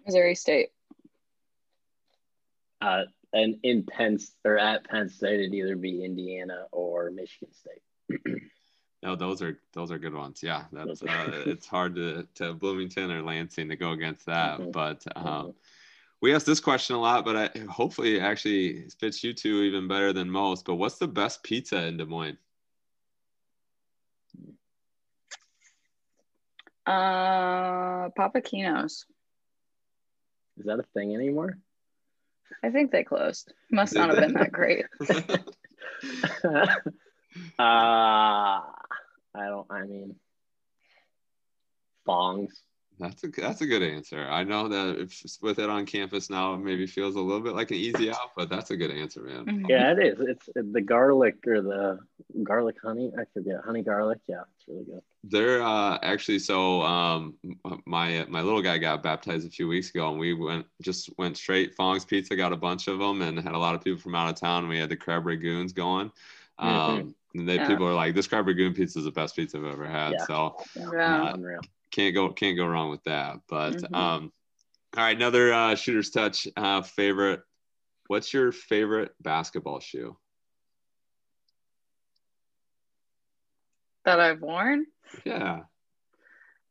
Missouri 0.04 0.34
State. 0.34 0.70
Uh, 2.80 3.02
and 3.32 3.56
in 3.62 3.82
Penn 3.82 4.18
or 4.44 4.58
at 4.58 4.88
Penn 4.88 5.08
State, 5.08 5.40
it'd 5.40 5.54
either 5.54 5.76
be 5.76 6.04
Indiana 6.04 6.66
or 6.72 7.10
Michigan 7.10 7.52
State. 7.52 8.22
No, 9.02 9.14
those 9.16 9.42
are 9.42 9.58
those 9.74 9.90
are 9.90 9.98
good 9.98 10.14
ones. 10.14 10.42
Yeah, 10.42 10.64
that's 10.72 11.02
uh, 11.02 11.42
it's 11.46 11.66
hard 11.66 11.94
to 11.96 12.26
to 12.36 12.54
Bloomington 12.54 13.10
or 13.10 13.22
Lansing 13.22 13.68
to 13.68 13.76
go 13.76 13.92
against 13.92 14.26
that. 14.26 14.58
Mhm. 14.60 14.72
But 14.72 15.04
um, 15.16 15.24
Mhm. 15.24 15.54
We 16.20 16.34
ask 16.34 16.44
this 16.44 16.60
question 16.60 16.96
a 16.96 17.00
lot, 17.00 17.24
but 17.24 17.36
I, 17.36 17.50
hopefully 17.70 18.16
it 18.16 18.22
actually 18.22 18.88
fits 18.98 19.22
you 19.22 19.32
two 19.32 19.62
even 19.62 19.86
better 19.86 20.12
than 20.12 20.28
most. 20.28 20.64
But 20.64 20.74
what's 20.74 20.98
the 20.98 21.06
best 21.06 21.44
pizza 21.44 21.86
in 21.86 21.96
Des 21.96 22.06
Moines? 22.06 22.38
Uh, 26.84 28.08
Papa 28.16 28.40
Keno's. 28.40 29.04
Is 30.58 30.66
that 30.66 30.80
a 30.80 30.84
thing 30.94 31.14
anymore? 31.14 31.58
I 32.64 32.70
think 32.70 32.90
they 32.90 33.04
closed. 33.04 33.52
Must 33.70 33.94
not 33.94 34.08
have 34.08 34.18
been 34.18 34.32
that 34.34 34.50
great. 34.50 34.86
uh, 36.44 36.58
I 37.58 38.60
don't. 39.34 39.66
I 39.70 39.82
mean, 39.82 40.16
Fongs. 42.04 42.62
That's 42.98 43.22
a 43.24 43.28
that's 43.28 43.60
a 43.60 43.66
good 43.66 43.82
answer. 43.82 44.26
I 44.28 44.42
know 44.44 44.68
that 44.68 45.00
if 45.00 45.22
with 45.40 45.58
it 45.58 45.70
on 45.70 45.86
campus 45.86 46.30
now, 46.30 46.54
it 46.54 46.58
maybe 46.58 46.86
feels 46.86 47.14
a 47.14 47.20
little 47.20 47.40
bit 47.42 47.54
like 47.54 47.70
an 47.70 47.76
easy 47.76 48.10
out, 48.10 48.30
but 48.36 48.48
that's 48.48 48.70
a 48.70 48.76
good 48.76 48.90
answer, 48.90 49.22
man. 49.22 49.46
Mhm. 49.46 49.68
Yeah, 49.68 49.92
it 49.92 49.98
is. 49.98 50.20
It's 50.20 50.48
the 50.54 50.80
garlic 50.80 51.36
or 51.46 51.62
the 51.62 51.98
garlic 52.42 52.76
honey. 52.82 53.12
I 53.18 53.22
forget 53.32 53.60
honey 53.64 53.82
garlic. 53.82 54.18
Yeah, 54.26 54.42
it's 54.56 54.68
really 54.68 54.84
good. 54.84 55.02
They're 55.24 55.62
uh, 55.62 55.98
actually 56.02 56.38
so 56.40 56.82
um, 56.82 57.34
my 57.86 58.24
my 58.28 58.42
little 58.42 58.62
guy 58.62 58.78
got 58.78 59.02
baptized 59.02 59.46
a 59.46 59.50
few 59.50 59.68
weeks 59.68 59.90
ago, 59.90 60.10
and 60.10 60.18
we 60.18 60.34
went 60.34 60.66
just 60.82 61.10
went 61.18 61.36
straight 61.36 61.74
Fong's 61.74 62.04
Pizza, 62.04 62.34
got 62.36 62.52
a 62.52 62.56
bunch 62.56 62.88
of 62.88 62.98
them, 62.98 63.22
and 63.22 63.38
had 63.38 63.54
a 63.54 63.58
lot 63.58 63.74
of 63.74 63.82
people 63.82 64.00
from 64.00 64.14
out 64.14 64.28
of 64.28 64.36
town. 64.40 64.68
We 64.68 64.78
had 64.78 64.88
the 64.88 64.96
crab 64.96 65.24
ragoons 65.24 65.74
going. 65.74 66.10
Um, 66.58 67.14
and 67.34 67.48
they 67.48 67.56
Yeah. 67.56 67.66
people 67.66 67.86
are 67.86 67.94
like, 67.94 68.14
"This 68.14 68.26
crab 68.26 68.46
ragoon 68.46 68.74
pizza 68.74 68.98
is 68.98 69.04
the 69.04 69.12
best 69.12 69.36
pizza 69.36 69.58
I've 69.58 69.64
ever 69.64 69.86
had." 69.86 70.12
Yeah. 70.12 70.26
So 70.26 70.56
Yeah. 70.74 71.22
Uh, 71.22 71.34
Unreal. 71.34 71.60
Can't 71.90 72.14
go 72.14 72.30
can't 72.32 72.56
go 72.56 72.66
wrong 72.66 72.90
with 72.90 73.02
that. 73.04 73.38
But 73.48 73.74
Mhm. 73.74 73.94
um, 73.94 74.32
all 74.96 75.04
right, 75.04 75.16
another 75.16 75.52
uh, 75.52 75.74
shooter's 75.74 76.10
touch 76.10 76.48
uh, 76.56 76.82
favorite. 76.82 77.40
What's 78.08 78.32
your 78.32 78.52
favorite 78.52 79.12
basketball 79.20 79.80
shoe? 79.80 80.16
That 84.04 84.20
I've 84.20 84.40
worn. 84.40 84.86
Yeah, 85.24 85.64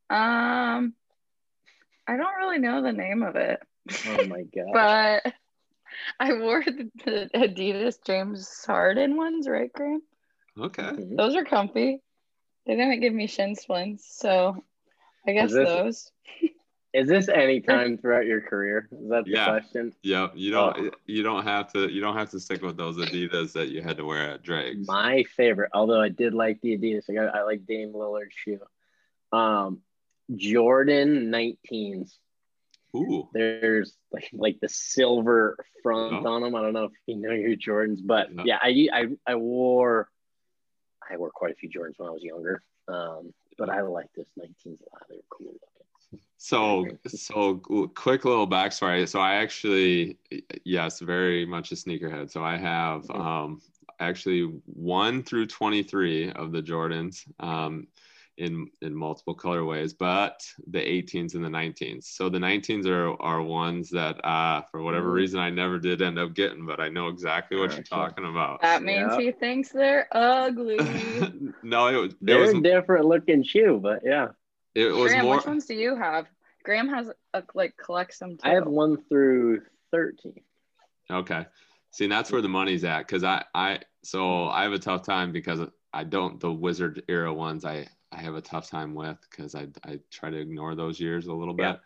Um, 0.10 0.94
I 2.08 2.16
don't 2.16 2.36
really 2.38 2.60
know 2.60 2.82
the 2.82 2.94
name 2.94 3.24
of 3.24 3.36
it, 3.36 3.60
Oh 4.08 4.26
my 4.26 4.44
god. 4.56 4.74
but 5.24 5.34
I 6.20 6.34
wore 6.34 6.64
the, 6.64 6.90
the 7.06 7.30
Adidas 7.36 7.98
James 8.06 8.64
Harden 8.66 9.18
ones, 9.18 9.48
right, 9.48 9.72
Graham? 9.72 10.02
okay. 10.60 10.92
Those 10.98 11.36
are 11.36 11.44
comfy. 11.44 12.02
They 12.66 12.76
didn't 12.76 13.02
give 13.02 13.14
me 13.14 13.28
shin 13.28 13.56
splints, 13.56 14.18
so 14.18 14.64
I 15.28 15.34
guess 15.34 15.52
this- 15.52 15.68
those. 15.68 16.12
Is 16.94 17.08
this 17.08 17.28
any 17.30 17.60
time 17.72 17.98
throughout 17.98 18.26
your 18.26 18.42
career? 18.42 18.88
Is 18.92 19.10
that 19.10 19.26
the 19.26 19.32
Yeah. 19.32 19.46
question? 19.48 19.94
Yep. 20.04 20.32
You 20.36 20.52
don't. 20.52 20.78
Oh. 20.80 20.92
You 21.06 21.22
don't 21.22 21.44
have 21.44 21.72
to. 21.74 21.92
You 21.92 22.02
don't 22.02 22.16
have 22.16 22.32
to 22.32 22.40
stick 22.40 22.62
with 22.64 22.78
those 22.78 22.98
Adidas 22.98 23.52
that 23.54 23.68
you 23.68 23.82
had 23.82 23.98
to 23.98 24.06
wear 24.06 24.32
at 24.32 24.42
Drake's. 24.42 24.88
My 24.88 25.24
favorite, 25.36 25.70
although 25.74 26.02
I 26.02 26.10
did 26.10 26.34
like 26.34 26.60
the 26.62 26.78
Adidas, 26.78 27.10
I, 27.10 27.14
got, 27.14 27.36
I 27.36 27.44
like 27.44 27.66
Dame 27.68 27.92
Lillard's 27.94 28.34
shoe. 28.34 28.60
Um, 29.32 29.82
Jordan 30.36 31.30
19s. 31.32 32.14
Ooh. 32.96 33.28
There's 33.34 33.94
like 34.12 34.30
like 34.34 34.60
the 34.62 34.70
silver 34.70 35.58
front 35.84 36.26
Oh. 36.26 36.28
on 36.32 36.42
them. 36.42 36.56
I 36.56 36.62
don't 36.62 36.74
know 36.74 36.86
if 36.86 36.92
you 37.06 37.18
know 37.18 37.32
your 37.32 37.56
Jordans, 37.58 38.00
but 38.04 38.34
No. 38.34 38.44
yeah, 38.46 38.58
I, 38.62 38.88
I 38.94 39.06
I 39.26 39.36
wore 39.36 40.10
I 41.08 41.18
wore 41.18 41.32
quite 41.32 41.52
a 41.52 41.56
few 41.56 41.70
Jordans 41.70 41.96
when 41.98 42.10
I 42.10 42.12
was 42.14 42.24
younger. 42.24 42.64
Um, 42.88 43.34
but 43.58 43.70
I 43.70 43.82
like 43.82 44.08
this 44.16 44.28
19s 44.40 44.82
a 44.82 44.86
lot. 44.94 45.04
They're 45.10 45.18
cool 45.30 45.48
looking. 45.48 46.24
So, 46.38 46.86
so 47.08 47.56
quick 47.96 48.24
little 48.24 48.48
backstory. 48.48 49.08
So 49.08 49.20
I 49.20 49.36
actually, 49.36 50.18
yes, 50.64 51.00
very 51.00 51.46
much 51.46 51.72
a 51.72 51.76
sneakerhead. 51.76 52.32
So 52.32 52.44
I 52.44 52.58
have 52.58 53.04
Mhm. 53.04 53.20
um, 53.20 53.62
actually 54.00 54.44
one 54.66 55.24
through 55.24 55.48
23 55.48 56.32
of 56.34 56.52
the 56.52 56.62
Jordans 56.62 57.26
um, 57.40 57.88
in, 58.38 58.68
in 58.82 58.96
multiple 58.96 59.36
colorways, 59.36 59.94
but 59.98 60.46
the 60.68 60.80
18s 60.80 61.34
and 61.36 61.44
the 61.44 61.50
19s. 61.50 62.04
So 62.06 62.30
the 62.30 62.38
19s 62.38 62.86
are, 62.86 63.20
are 63.22 63.42
ones 63.42 63.90
that 63.90 64.24
uh, 64.24 64.62
for 64.70 64.82
whatever 64.84 65.10
Mhm. 65.10 65.14
reason 65.16 65.40
I 65.40 65.50
never 65.50 65.80
did 65.80 66.02
end 66.02 66.20
up 66.20 66.34
getting, 66.36 66.66
but 66.66 66.80
I 66.80 66.90
know 66.90 67.08
exactly 67.08 67.58
what 67.60 67.74
you're 67.74 67.84
talking 67.84 68.26
about. 68.26 68.62
That 68.62 68.84
means 68.84 69.14
Yeah. 69.14 69.20
he 69.20 69.32
thinks 69.32 69.70
they're 69.70 70.08
ugly. 70.12 70.78
no, 71.64 71.88
it, 71.88 71.96
was- 71.96 72.14
it 72.14 72.18
They're 72.22 72.40
was, 72.40 72.54
a 72.54 72.62
different 72.62 73.06
looking 73.06 73.44
shoe, 73.44 73.80
but 73.82 74.02
yeah. 74.06 74.28
it 74.76 74.92
was 74.94 75.12
Graham, 75.12 75.26
more, 75.26 75.38
which 75.38 75.46
ones 75.48 75.66
do 75.66 75.74
you 75.74 75.96
have? 75.96 76.28
Graham 76.64 76.90
has 76.90 77.10
a 77.34 77.44
like 77.56 77.76
collects 77.78 78.20
them 78.20 78.32
too. 78.38 78.48
I 78.50 78.54
have 78.54 78.68
one 78.68 78.98
through 79.10 79.62
13. 79.92 80.34
Okay. 81.10 81.46
See, 81.92 82.04
and 82.06 82.12
that's 82.12 82.32
where 82.32 82.42
the 82.42 82.50
money's 82.50 82.84
at. 82.84 83.08
Cause 83.08 83.24
I, 83.24 83.44
I, 83.56 83.80
so 84.04 84.48
I 84.48 84.64
have 84.64 84.74
a 84.74 84.78
tough 84.80 85.04
time 85.04 85.32
because 85.32 85.62
I 85.94 86.04
don't, 86.04 86.40
the 86.40 86.52
wizard 86.52 87.02
era 87.08 87.34
ones, 87.34 87.64
I, 87.66 87.88
I 88.12 88.18
have 88.22 88.36
a 88.36 88.42
tough 88.42 88.70
time 88.70 88.94
with 88.96 89.18
because 89.30 89.56
I, 89.56 89.68
I 89.86 90.00
try 90.12 90.30
to 90.30 90.38
ignore 90.38 90.76
those 90.76 91.00
years 91.00 91.28
a 91.28 91.34
little 91.34 91.56
Yeah. 91.58 91.74
bit. 91.74 91.82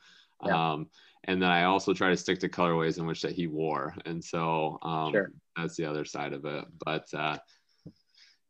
Yeah. 0.46 0.72
Um, 0.74 0.90
and 1.26 1.42
then 1.42 1.50
I 1.50 1.64
also 1.66 1.94
try 1.94 2.10
to 2.10 2.18
stick 2.18 2.40
to 2.40 2.50
colorways 2.50 2.98
in 2.98 3.06
which 3.06 3.22
that 3.22 3.34
he 3.34 3.48
wore. 3.48 3.96
And 4.06 4.24
so, 4.24 4.80
um, 4.82 5.12
Sure. 5.14 5.32
that's 5.56 5.76
the 5.76 5.86
other 5.86 6.06
side 6.06 6.34
of 6.34 6.46
it. 6.46 6.66
But, 6.84 7.06
uh, 7.14 7.38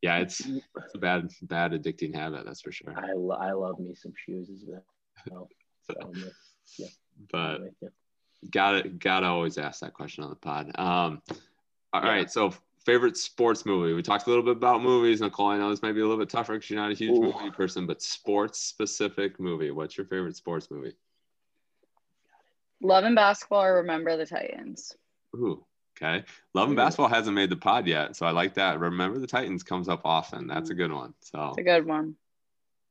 yeah, 0.01 0.17
it's, 0.19 0.39
it's 0.39 0.95
a 0.95 0.97
bad, 0.97 1.29
bad 1.43 1.73
addicting 1.73 2.15
habit. 2.15 2.45
That's 2.45 2.61
for 2.61 2.71
sure. 2.71 2.93
I, 2.97 3.11
lo- 3.13 3.35
I 3.39 3.51
love 3.51 3.79
me 3.79 3.93
some 3.93 4.13
shoes 4.25 4.49
as 4.49 4.63
well. 4.65 5.49
So, 5.83 5.93
I'm 6.01 6.23
But 7.31 7.61
I'm 7.61 7.89
gotta 8.49 8.89
gotta 8.89 9.27
always 9.27 9.57
ask 9.57 9.81
that 9.81 9.93
question 9.93 10.23
on 10.23 10.29
the 10.31 10.35
pod. 10.37 10.71
Um, 10.79 11.21
all 11.93 12.01
Yeah. 12.03 12.09
right, 12.09 12.31
so 12.31 12.53
favorite 12.85 13.17
sports 13.17 13.65
movie. 13.65 13.93
We 13.93 14.01
talked 14.01 14.27
a 14.27 14.29
little 14.29 14.43
bit 14.43 14.57
about 14.57 14.81
movies, 14.81 15.21
Nicole. 15.21 15.47
I 15.47 15.57
know 15.57 15.69
this 15.69 15.81
might 15.81 15.93
be 15.93 16.01
a 16.01 16.03
little 16.03 16.17
bit 16.17 16.29
tougher 16.29 16.53
because 16.53 16.69
you're 16.69 16.79
not 16.79 16.91
a 16.91 16.95
huge 16.95 17.17
Ooh. 17.17 17.21
movie 17.21 17.51
person, 17.51 17.85
but 17.85 18.01
sports 18.01 18.59
specific 18.59 19.39
movie. 19.39 19.71
What's 19.71 19.97
your 19.97 20.05
favorite 20.07 20.35
sports 20.35 20.69
movie? 20.71 20.93
Love 22.81 23.03
and 23.03 23.15
basketball 23.15 23.63
or 23.63 23.75
remember 23.75 24.17
the 24.17 24.25
Titans. 24.25 24.95
Ooh, 25.35 25.63
okay. 25.95 26.23
Love 26.53 26.69
and 26.69 26.75
basketball 26.75 27.09
hasn't 27.09 27.35
made 27.35 27.49
the 27.51 27.55
pod 27.55 27.85
yet, 27.85 28.15
so 28.15 28.25
I 28.25 28.31
like 28.31 28.55
that. 28.55 28.79
Remember 28.79 29.19
the 29.19 29.27
Titans 29.27 29.61
comes 29.63 29.87
up 29.87 30.01
often. 30.03 30.47
That's 30.47 30.71
a 30.71 30.73
good 30.73 30.91
one. 30.91 31.13
So 31.21 31.49
It's 31.49 31.59
a 31.59 31.63
good 31.63 31.85
one. 31.85 32.15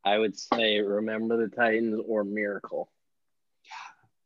I 0.04 0.16
would 0.18 0.38
say 0.38 0.78
remember 0.78 1.36
the 1.36 1.54
Titans 1.54 2.00
or 2.06 2.24
Miracle. 2.24 2.88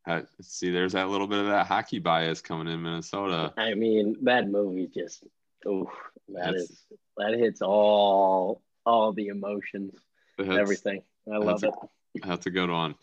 uh, 0.07 0.21
see, 0.43 0.71
there's 0.71 0.93
that 0.93 1.09
little 1.09 1.27
bit 1.27 1.39
of 1.41 1.47
that 1.47 1.67
hockey 1.67 1.99
bias 1.99 2.43
coming 2.43 2.73
in 2.73 2.83
Minnesota. 2.83 3.55
I 3.57 3.75
mean, 3.75 4.17
that 4.23 4.49
movie 4.49 4.87
just 4.87 5.25
oh 5.67 5.91
that 6.29 6.45
That's- 6.47 6.63
is 6.63 6.83
that 7.17 7.35
hits 7.35 7.63
all 7.63 8.63
all 8.87 9.13
the 9.13 9.29
emotions, 9.29 9.95
everything. 10.39 11.03
I 11.33 11.39
love 11.39 11.61
that's 11.61 11.75
it. 12.15 12.23
That's 12.25 12.47
a 12.47 12.51
good 12.51 12.71
one. 12.71 12.95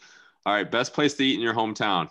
All 0.46 0.54
right, 0.54 0.70
best 0.70 0.94
place 0.94 1.16
to 1.16 1.24
eat 1.24 1.36
in 1.36 1.42
your 1.42 1.54
hometown. 1.54 2.10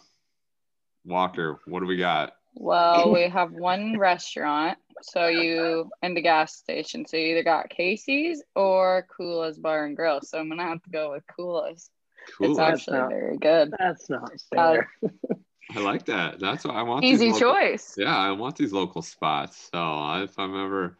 Walker, 1.04 1.60
what 1.66 1.80
do 1.80 1.86
we 1.86 1.96
got? 1.96 2.34
Well, 2.54 3.12
we 3.12 3.28
have 3.28 3.52
one 3.52 3.98
restaurant. 3.98 4.76
So 5.02 5.28
you 5.28 5.90
and 6.02 6.16
the 6.16 6.20
gas 6.20 6.56
station. 6.56 7.06
So 7.06 7.16
you 7.16 7.28
either 7.28 7.42
got 7.42 7.70
Casey's 7.70 8.42
or 8.54 9.06
Kula's 9.16 9.58
Bar 9.58 9.86
and 9.86 9.96
Grill. 9.96 10.20
So 10.22 10.38
I'm 10.38 10.48
gonna 10.48 10.64
have 10.64 10.82
to 10.82 10.90
go 10.90 11.12
with 11.12 11.24
Kula's. 11.34 11.90
Cool. 12.36 12.50
It's 12.50 12.58
actually 12.58 12.98
not- 12.98 13.10
very 13.10 13.38
good. 13.38 13.74
That's 13.78 14.10
not 14.10 14.30
uh, 14.32 14.36
fair. 14.54 14.90
I 15.74 15.80
like 15.80 16.04
that. 16.06 16.38
That's 16.40 16.64
what 16.64 16.74
I 16.74 16.82
want. 16.82 17.04
Easy 17.04 17.30
local- 17.32 17.54
choice. 17.54 17.94
Yeah, 17.96 18.16
I 18.16 18.32
want 18.32 18.56
these 18.56 18.72
local 18.72 19.02
spots. 19.02 19.68
So 19.72 20.22
if 20.22 20.38
I'm 20.38 20.54
ever 20.56 20.96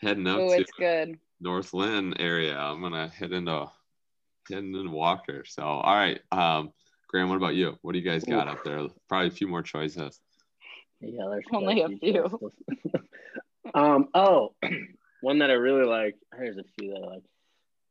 heading 0.00 0.26
up 0.26 0.38
Oh, 0.38 0.48
to 0.50 0.54
it's 0.60 0.72
good. 0.72 1.18
North 1.40 1.74
Linn 1.74 2.14
area, 2.20 2.56
I'm 2.58 2.80
gonna 2.80 3.08
head 3.08 3.32
into 3.32 3.66
heading 4.48 4.74
into 4.74 4.90
Walker. 4.90 5.44
So 5.46 5.62
all 5.62 5.94
right, 5.94 6.20
um, 6.30 6.72
Graham, 7.08 7.28
what 7.28 7.36
about 7.36 7.54
you? 7.54 7.78
What 7.82 7.92
do 7.92 7.98
you 7.98 8.04
guys 8.04 8.24
got 8.24 8.48
Oof. 8.48 8.54
up 8.58 8.64
there? 8.64 8.86
Probably 9.08 9.28
a 9.28 9.30
few 9.30 9.48
more 9.48 9.62
choices. 9.62 10.20
Yeah, 11.00 11.26
there's 11.30 11.44
Only 11.52 11.82
a 11.82 11.88
few. 11.88 12.52
um. 13.74 14.08
Oh, 14.14 14.54
one 15.20 15.38
that 15.40 15.50
I 15.50 15.54
really 15.54 15.84
like. 15.84 16.16
Here's 16.36 16.58
a 16.58 16.64
few 16.78 16.92
that 16.94 17.02
I 17.02 17.06
like. 17.06 17.24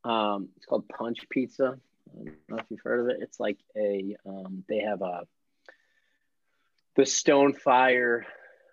Um, 0.04 0.48
it's 0.56 0.66
called 0.66 0.88
Punch 0.88 1.18
Pizza. 1.30 1.78
I 2.10 2.24
don't 2.24 2.36
know 2.48 2.56
if 2.56 2.64
you've 2.70 2.80
heard 2.80 3.00
of 3.00 3.08
it. 3.08 3.18
It's 3.22 3.38
like 3.38 3.58
a 3.76 4.16
um, 4.26 4.64
they 4.68 4.78
have 4.80 5.02
a 5.02 5.26
the 6.96 7.06
stone 7.06 7.54
fire, 7.54 8.26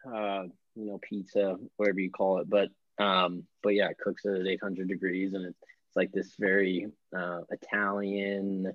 uh, 0.06 0.44
you 0.76 0.86
know, 0.86 1.00
pizza, 1.02 1.58
whatever 1.78 2.00
you 2.00 2.12
call 2.12 2.40
it. 2.40 2.50
But 2.50 2.70
um, 2.98 3.44
but 3.64 3.76
yeah, 3.76 3.90
it 3.90 3.98
cooks 3.98 4.26
at 4.26 4.46
800 4.46 4.88
degrees, 4.88 5.34
and 5.34 5.46
it's 5.46 5.58
like 5.96 6.12
this 6.12 6.36
very 6.38 6.88
uh, 7.16 7.42
Italian, 7.50 8.74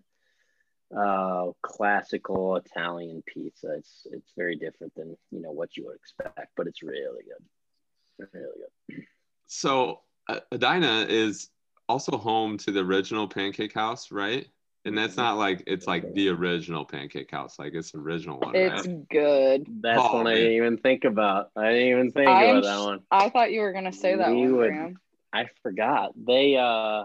uh, 0.96 1.46
classical 1.62 2.56
Italian 2.56 3.22
pizza. 3.26 3.74
It's 3.76 4.06
it's 4.10 4.32
very 4.36 4.56
different 4.56 4.94
than 4.94 5.16
you 5.30 5.42
know 5.42 5.52
what 5.52 5.76
you 5.76 5.86
would 5.86 5.96
expect, 5.96 6.52
but 6.56 6.66
it's 6.66 6.82
really 6.82 7.22
good, 7.24 8.28
really 8.32 8.52
good. 8.88 9.04
So 9.46 10.00
uh, 10.28 10.40
Edina 10.52 11.06
is 11.08 11.50
also 11.88 12.16
home 12.16 12.56
to 12.58 12.72
the 12.72 12.80
original 12.80 13.28
Pancake 13.28 13.74
House, 13.74 14.10
right? 14.10 14.46
And 14.86 14.97
that's 14.98 15.16
not 15.16 15.39
like 15.39 15.62
it's 15.66 15.86
like 15.86 16.12
the 16.12 16.28
original 16.28 16.85
Pancake 16.85 17.31
House, 17.31 17.59
like 17.59 17.73
it's 17.74 17.93
the 17.93 17.98
original 17.98 18.39
one, 18.39 18.55
It's 18.55 18.86
right? 18.86 19.09
good. 19.09 19.66
That's 19.81 20.02
Oh, 20.05 20.16
one 20.16 20.27
I 20.27 20.35
didn't 20.35 20.52
even 20.52 20.77
think 20.78 21.05
about. 21.05 21.51
I 21.56 21.70
didn't 21.73 21.89
even 21.89 22.12
think 22.12 22.28
I'm 22.28 22.56
about 22.59 22.62
that 22.65 22.81
one. 22.85 23.01
I 23.11 23.31
thought 23.31 23.51
you 23.52 23.61
were 23.62 23.73
gonna 23.73 23.93
say 23.94 24.15
that 24.16 24.31
We 24.31 24.43
one, 24.43 24.52
would- 24.56 24.69
Graham. 24.69 25.01
I 25.32 25.47
forgot. 25.62 26.12
They 26.16 26.56
uh 26.56 27.05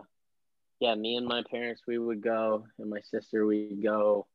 yeah, 0.81 0.95
me 0.95 1.15
and 1.15 1.25
my 1.25 1.43
parents 1.49 1.81
we 1.87 1.97
would 1.97 2.21
go 2.21 2.65
and 2.79 2.89
my 2.89 2.99
sister 3.01 3.45
we'd 3.45 3.81
go 3.81 4.27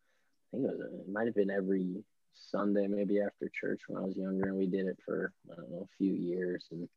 I 0.53 0.57
think 0.57 0.65
it 0.69 0.79
was 0.79 0.81
it 1.01 1.09
might 1.12 1.27
have 1.27 1.35
been 1.35 1.51
every 1.51 2.03
Sunday, 2.51 2.87
maybe 2.87 3.21
after 3.21 3.49
church 3.49 3.83
when 3.89 4.03
I 4.03 4.07
was 4.07 4.16
younger, 4.16 4.49
and 4.49 4.57
we 4.57 4.66
did 4.66 4.87
it 4.87 4.99
for 5.05 5.33
I 5.53 5.55
don't 5.57 5.71
know, 5.71 5.83
a 5.93 5.97
few 5.99 6.12
years 6.12 6.66
and 6.71 6.89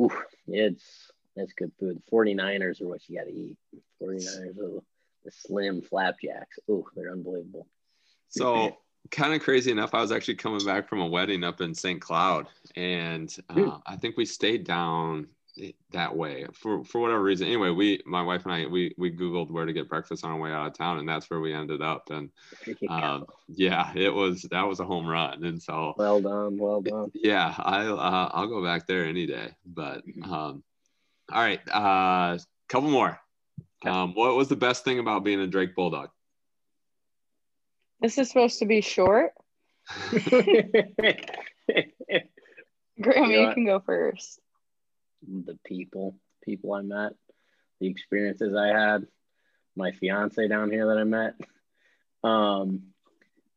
ooh, 0.00 0.16
it's 0.46 1.10
it's 1.34 1.52
good 1.54 1.72
food. 1.80 2.00
49ers 2.10 2.80
are 2.80 2.86
what 2.88 3.06
you 3.08 3.18
gotta 3.18 3.30
eat. 3.30 3.56
49ers 4.00 4.58
are 4.58 4.80
the 5.26 5.32
slim 5.32 5.82
flapjacks. 5.82 6.58
Oh, 6.70 6.86
they're 6.94 7.12
unbelievable. 7.12 7.66
So 8.30 8.78
kind 9.10 9.34
of 9.34 9.42
crazy 9.42 9.70
enough, 9.70 9.92
I 9.92 10.00
was 10.00 10.12
actually 10.12 10.36
coming 10.36 10.64
back 10.64 10.88
from 10.88 11.00
a 11.00 11.06
wedding 11.06 11.44
up 11.44 11.60
in 11.60 11.74
St. 11.74 12.00
Cloud, 12.00 12.46
and 12.76 13.34
uh, 13.50 13.54
Hmm. 13.54 13.68
I 13.86 13.96
think 13.96 14.16
we 14.16 14.24
stayed 14.24 14.64
down 14.64 15.26
that 15.90 16.14
way 16.14 16.46
for 16.52 16.84
for 16.84 17.00
whatever 17.00 17.22
reason. 17.22 17.46
Anyway, 17.48 17.70
we 17.70 18.02
my 18.06 18.22
wife 18.22 18.44
and 18.44 18.54
I 18.54 18.66
we 18.66 18.94
we 18.98 19.10
googled 19.10 19.50
where 19.50 19.64
to 19.64 19.72
get 19.72 19.88
breakfast 19.88 20.24
on 20.24 20.30
our 20.30 20.38
way 20.38 20.52
out 20.52 20.66
of 20.66 20.74
town, 20.74 20.98
and 20.98 21.08
that's 21.08 21.28
where 21.28 21.40
we 21.40 21.52
ended 21.52 21.82
up. 21.82 22.10
And 22.10 22.30
um, 22.88 23.26
yeah, 23.48 23.92
it 23.96 24.12
was 24.14 24.42
that 24.50 24.62
was 24.62 24.80
a 24.80 24.84
home 24.84 25.06
run, 25.06 25.44
and 25.44 25.60
so 25.60 25.94
well 25.96 26.20
done, 26.20 26.56
well 26.58 26.82
done. 26.82 27.10
yeah, 27.14 27.54
I 27.58 27.86
uh, 27.86 28.30
I'll 28.32 28.48
go 28.48 28.62
back 28.62 28.86
there 28.86 29.06
any 29.06 29.26
day. 29.26 29.56
But 29.64 30.06
Mhm. 30.06 30.24
um, 30.24 30.62
all 31.32 31.40
right, 31.42 31.60
uh, 31.72 32.38
couple 32.68 32.90
more. 32.90 33.18
Okay. 33.84 33.94
Um, 33.94 34.14
what 34.14 34.36
was 34.36 34.48
the 34.48 34.56
best 34.56 34.84
thing 34.84 34.98
about 34.98 35.24
being 35.24 35.40
a 35.40 35.46
Drake 35.46 35.74
Bulldog? 35.74 36.08
This 38.00 38.18
is 38.18 38.28
supposed 38.28 38.58
to 38.60 38.66
be 38.66 38.80
short. 38.80 39.32
Graham, 43.00 43.30
You 43.30 43.42
know 43.42 43.48
you 43.48 43.54
can 43.54 43.66
go 43.66 43.80
first. 43.80 44.40
the 45.22 45.58
people, 45.64 46.16
people 46.42 46.72
I 46.72 46.82
met, 46.82 47.12
the 47.80 47.88
experiences 47.88 48.54
I 48.54 48.68
had, 48.68 49.06
my 49.76 49.92
fiance 49.92 50.48
down 50.48 50.70
here 50.70 50.86
that 50.86 50.98
I 50.98 51.04
met. 51.04 51.34
Um, 52.24 52.84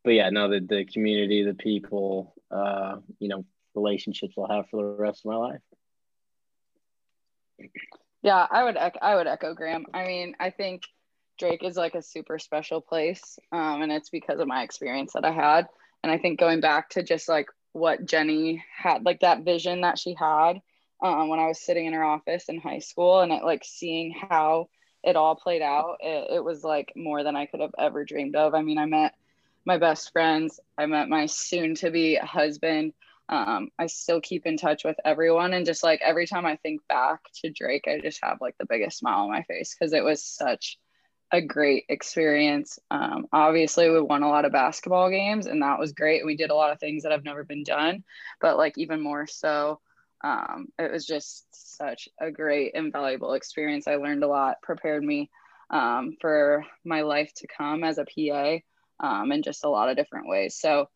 but 0.03 0.11
yeah, 0.11 0.29
no, 0.29 0.49
the, 0.49 0.59
the 0.59 0.85
community, 0.85 1.43
the 1.43 1.53
people, 1.53 2.33
uh, 2.51 2.97
you 3.19 3.29
know, 3.29 3.45
relationships 3.75 4.35
I'll 4.37 4.47
have 4.47 4.69
for 4.69 4.77
the 4.77 5.01
rest 5.01 5.21
of 5.21 5.31
my 5.31 5.35
life. 5.35 5.61
Yeah, 8.21 8.45
I 8.49 8.63
would 8.63 8.75
ec- 8.75 8.99
I 9.01 9.15
would 9.15 9.27
echo 9.27 9.53
Graham. 9.53 9.85
I 9.93 10.05
mean, 10.05 10.35
I 10.39 10.49
think 10.49 10.83
Drake 11.39 11.63
is 11.63 11.77
like 11.77 11.95
a 11.95 12.01
super 12.01 12.37
special 12.37 12.81
place. 12.81 13.39
Um, 13.51 13.81
and 13.81 13.91
it's 13.91 14.09
because 14.09 14.39
of 14.39 14.47
my 14.47 14.61
experience 14.61 15.13
that 15.13 15.25
I 15.25 15.31
had. 15.31 15.67
And 16.03 16.11
I 16.11 16.17
think 16.17 16.39
going 16.39 16.59
back 16.59 16.89
to 16.91 17.03
just 17.03 17.27
like 17.27 17.47
what 17.71 18.05
Jennie 18.05 18.63
had, 18.77 19.03
like 19.05 19.21
that 19.21 19.43
vision 19.43 19.81
that 19.81 19.97
she 19.97 20.13
had 20.13 20.61
um, 21.01 21.29
when 21.29 21.39
I 21.39 21.47
was 21.47 21.61
sitting 21.61 21.85
in 21.85 21.93
her 21.93 22.03
office 22.03 22.49
in 22.49 22.59
high 22.59 22.79
school 22.79 23.21
and 23.21 23.31
it 23.31 23.43
like 23.43 23.63
seeing 23.65 24.11
how 24.11 24.69
it 25.03 25.15
all 25.15 25.35
played 25.35 25.61
out, 25.61 25.97
it, 26.01 26.35
it 26.35 26.43
was 26.43 26.63
like 26.63 26.91
more 26.95 27.23
than 27.23 27.35
I 27.35 27.45
could 27.45 27.61
have 27.61 27.73
ever 27.79 28.03
dreamed 28.03 28.35
of. 28.35 28.53
I 28.53 28.61
mean, 28.61 28.77
I 28.77 28.85
met 28.85 29.15
my 29.65 29.77
best 29.77 30.11
friends, 30.11 30.59
I 30.77 30.85
met 30.85 31.09
my 31.09 31.25
soon 31.25 31.75
to 31.75 31.91
be 31.91 32.15
husband. 32.15 32.93
Um, 33.30 33.69
I 33.77 33.85
still 33.88 34.22
keep 34.22 34.45
in 34.45 34.57
touch 34.57 34.84
with 34.84 34.97
everyone. 35.06 35.53
And 35.53 35.65
just 35.65 35.84
like 35.84 36.01
every 36.01 36.26
time 36.26 36.45
I 36.45 36.56
think 36.57 36.81
back 36.88 37.19
to 37.41 37.51
Drake, 37.51 37.85
I 37.88 37.99
just 37.99 38.19
have 38.23 38.39
like 38.41 38.56
the 38.57 38.65
biggest 38.65 38.97
smile 38.97 39.23
on 39.23 39.31
my 39.31 39.43
face 39.43 39.76
because 39.76 39.93
it 39.93 40.03
was 40.03 40.23
such 40.23 40.80
a 41.31 41.41
great 41.41 41.85
experience. 41.89 42.80
Um, 42.89 43.27
obviously, 43.31 43.89
we 43.89 44.01
won 44.01 44.23
a 44.23 44.30
lot 44.30 44.45
of 44.45 44.51
basketball 44.51 45.10
games, 45.10 45.45
and 45.45 45.61
that 45.61 45.80
was 45.80 45.93
great. 45.93 46.26
We 46.26 46.35
did 46.35 46.49
a 46.49 46.56
lot 46.56 46.72
of 46.72 46.80
things 46.80 47.03
that 47.03 47.11
have 47.11 47.23
never 47.23 47.43
been 47.43 47.64
done, 47.64 48.03
but 48.41 48.57
like 48.57 48.77
even 48.77 49.01
more 49.01 49.27
so, 49.27 49.80
um, 50.23 50.68
it 50.80 50.91
was 50.91 51.06
just 51.06 51.45
such 51.77 52.10
a 52.19 52.31
great 52.31 52.76
and 52.76 52.91
valuable 52.91 53.34
experience. 53.34 53.88
I 53.88 53.95
learned 53.95 54.23
a 54.23 54.27
lot, 54.27 54.61
prepared 54.61 55.03
me 55.03 55.30
um, 55.69 56.18
for 56.19 56.65
my 56.84 57.01
life 57.01 57.31
to 57.35 57.47
come 57.47 57.84
as 57.84 57.99
a 57.99 58.06
PA 58.06 58.57
um, 58.99 59.31
in 59.31 59.43
just 59.43 59.64
a 59.64 59.69
lot 59.69 59.89
of 59.89 59.97
different 59.97 60.27
ways. 60.27 60.56
So, 60.60 60.89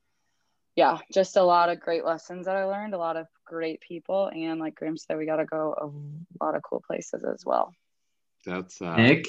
yeah, 0.76 0.98
just 1.12 1.38
a 1.38 1.44
lot 1.44 1.70
of 1.70 1.80
great 1.80 2.04
lessons 2.04 2.46
that 2.46 2.56
I 2.56 2.66
learned, 2.66 2.94
a 2.94 2.98
lot 2.98 3.16
of 3.16 3.28
great 3.46 3.82
people, 3.82 4.30
and 4.34 4.60
like 4.60 4.76
Graham 4.76 4.98
said, 4.98 5.18
we 5.18 5.26
got 5.26 5.38
to 5.38 5.46
go 5.46 5.76
a 6.40 6.44
lot 6.44 6.56
of 6.56 6.64
cool 6.64 6.84
places 6.86 7.24
as 7.24 7.46
well. 7.46 7.74
That's 8.46 8.82
uh, 8.82 8.96
Nick. 8.96 9.28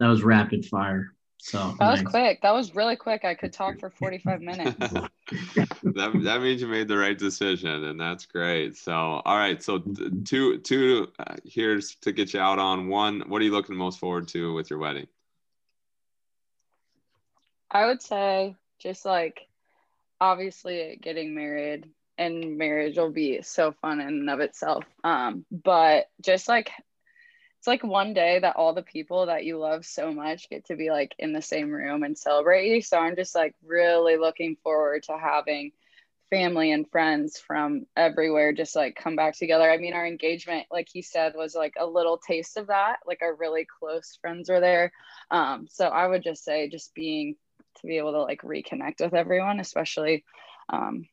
That 0.00 0.08
was 0.08 0.22
rapid 0.22 0.64
fire. 0.66 1.14
So 1.38 1.74
that 1.80 1.90
was 1.90 2.02
quick. 2.02 2.40
That 2.42 2.54
was 2.54 2.74
really 2.74 2.94
quick. 2.94 3.24
I 3.24 3.34
could 3.34 3.52
talk 3.52 3.80
for 3.80 3.90
45 3.90 4.40
minutes. 4.42 4.76
that, 4.78 6.20
that 6.24 6.40
means 6.40 6.62
you 6.62 6.68
made 6.68 6.86
the 6.86 6.96
right 6.96 7.18
decision, 7.18 7.84
and 7.84 8.00
that's 8.00 8.26
great. 8.26 8.76
So, 8.76 8.92
all 8.92 9.36
right. 9.36 9.60
So, 9.60 9.82
two 10.24 10.58
two 10.58 11.10
uh, 11.18 11.34
here's 11.44 11.96
to 11.96 12.12
get 12.12 12.32
you 12.32 12.38
out 12.38 12.60
on 12.60 12.86
one. 12.88 13.24
What 13.26 13.42
are 13.42 13.44
you 13.44 13.50
looking 13.50 13.76
most 13.76 13.98
forward 13.98 14.28
to 14.28 14.54
with 14.54 14.70
your 14.70 14.78
wedding? 14.78 15.08
I 17.72 17.86
would 17.86 18.02
say 18.02 18.54
just 18.78 19.04
like 19.04 19.48
obviously 20.22 20.96
getting 21.02 21.34
married 21.34 21.90
and 22.16 22.56
marriage 22.56 22.96
will 22.96 23.10
be 23.10 23.42
so 23.42 23.72
fun 23.72 24.00
in 24.00 24.06
and 24.06 24.30
of 24.30 24.38
itself. 24.38 24.84
Um, 25.02 25.44
but 25.50 26.06
just 26.20 26.46
like 26.46 26.70
it's 27.58 27.66
like 27.66 27.82
one 27.82 28.14
day 28.14 28.38
that 28.38 28.54
all 28.54 28.72
the 28.72 28.82
people 28.82 29.26
that 29.26 29.44
you 29.44 29.58
love 29.58 29.84
so 29.84 30.12
much 30.12 30.48
get 30.48 30.66
to 30.66 30.76
be 30.76 30.90
like 30.90 31.12
in 31.18 31.32
the 31.32 31.42
same 31.42 31.70
room 31.70 32.04
and 32.04 32.16
celebrate 32.16 32.68
you. 32.68 32.82
So 32.82 32.98
I'm 32.98 33.16
just 33.16 33.34
like 33.34 33.54
really 33.64 34.16
looking 34.16 34.56
forward 34.62 35.02
to 35.04 35.18
having 35.18 35.72
family 36.30 36.70
and 36.70 36.88
friends 36.90 37.38
from 37.38 37.86
everywhere 37.96 38.52
just 38.52 38.76
like 38.76 38.94
come 38.94 39.16
back 39.16 39.36
together. 39.36 39.68
I 39.68 39.78
mean, 39.78 39.92
our 39.92 40.06
engagement, 40.06 40.66
like 40.70 40.88
he 40.92 41.02
said, 41.02 41.34
was 41.34 41.54
like 41.54 41.74
a 41.78 41.86
little 41.86 42.18
taste 42.18 42.56
of 42.56 42.68
that. 42.68 42.98
Like 43.06 43.22
our 43.22 43.34
really 43.34 43.66
close 43.78 44.18
friends 44.20 44.48
were 44.48 44.60
there. 44.60 44.92
Um, 45.32 45.66
so 45.68 45.88
I 45.88 46.06
would 46.06 46.22
just 46.22 46.44
say 46.44 46.68
just 46.68 46.94
being 46.94 47.36
to 47.80 47.86
be 47.86 47.98
able 47.98 48.12
to 48.12 48.22
like 48.22 48.42
reconnect 48.42 49.00
with 49.00 49.14
everyone, 49.14 49.60
especially 49.60 50.24
um, 50.68 51.06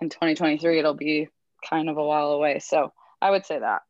in 0.00 0.08
2023, 0.08 0.78
it'll 0.78 0.94
be 0.94 1.28
kind 1.68 1.88
of 1.88 1.96
a 1.96 2.04
while 2.04 2.32
away. 2.32 2.58
So 2.58 2.92
I 3.20 3.30
would 3.30 3.46
say 3.46 3.58
that. 3.58 3.82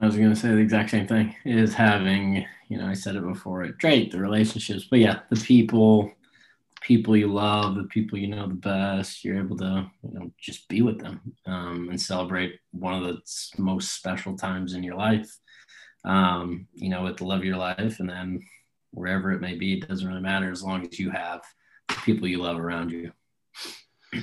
I 0.00 0.06
was 0.06 0.16
going 0.16 0.30
to 0.30 0.36
say 0.36 0.48
the 0.48 0.58
exact 0.58 0.90
same 0.90 1.06
thing 1.06 1.34
is 1.44 1.72
having, 1.72 2.44
you 2.68 2.78
know, 2.78 2.86
I 2.86 2.94
said 2.94 3.16
it 3.16 3.26
before, 3.26 3.62
It' 3.62 3.78
great, 3.78 4.10
the 4.10 4.18
relationships, 4.18 4.86
but 4.90 4.98
yeah, 4.98 5.20
the 5.30 5.36
people, 5.36 6.12
people 6.82 7.16
you 7.16 7.28
love, 7.28 7.76
the 7.76 7.84
people 7.84 8.18
you 8.18 8.26
know 8.26 8.48
the 8.48 8.54
best, 8.54 9.24
you're 9.24 9.38
able 9.38 9.56
to, 9.58 9.90
you 10.02 10.12
know, 10.12 10.32
just 10.38 10.68
be 10.68 10.82
with 10.82 11.00
them 11.00 11.20
um, 11.46 11.88
and 11.88 12.00
celebrate 12.00 12.58
one 12.72 12.94
of 12.94 13.04
the 13.04 13.22
most 13.56 13.94
special 13.94 14.36
times 14.36 14.74
in 14.74 14.82
your 14.82 14.96
life, 14.96 15.30
um, 16.04 16.66
you 16.74 16.90
know, 16.90 17.04
with 17.04 17.18
the 17.18 17.24
love 17.24 17.38
of 17.38 17.44
your 17.44 17.56
life. 17.56 18.00
And 18.00 18.10
then 18.10 18.40
wherever 18.94 19.30
it 19.32 19.40
may 19.40 19.54
be, 19.54 19.74
it 19.74 19.88
doesn't 19.88 20.06
really 20.06 20.20
matter 20.20 20.50
as 20.50 20.62
long 20.62 20.86
as 20.86 20.98
you 20.98 21.10
have 21.10 21.42
the 21.88 21.94
people 22.04 22.26
you 22.26 22.38
love 22.38 22.58
around 22.58 22.90
you 22.90 23.12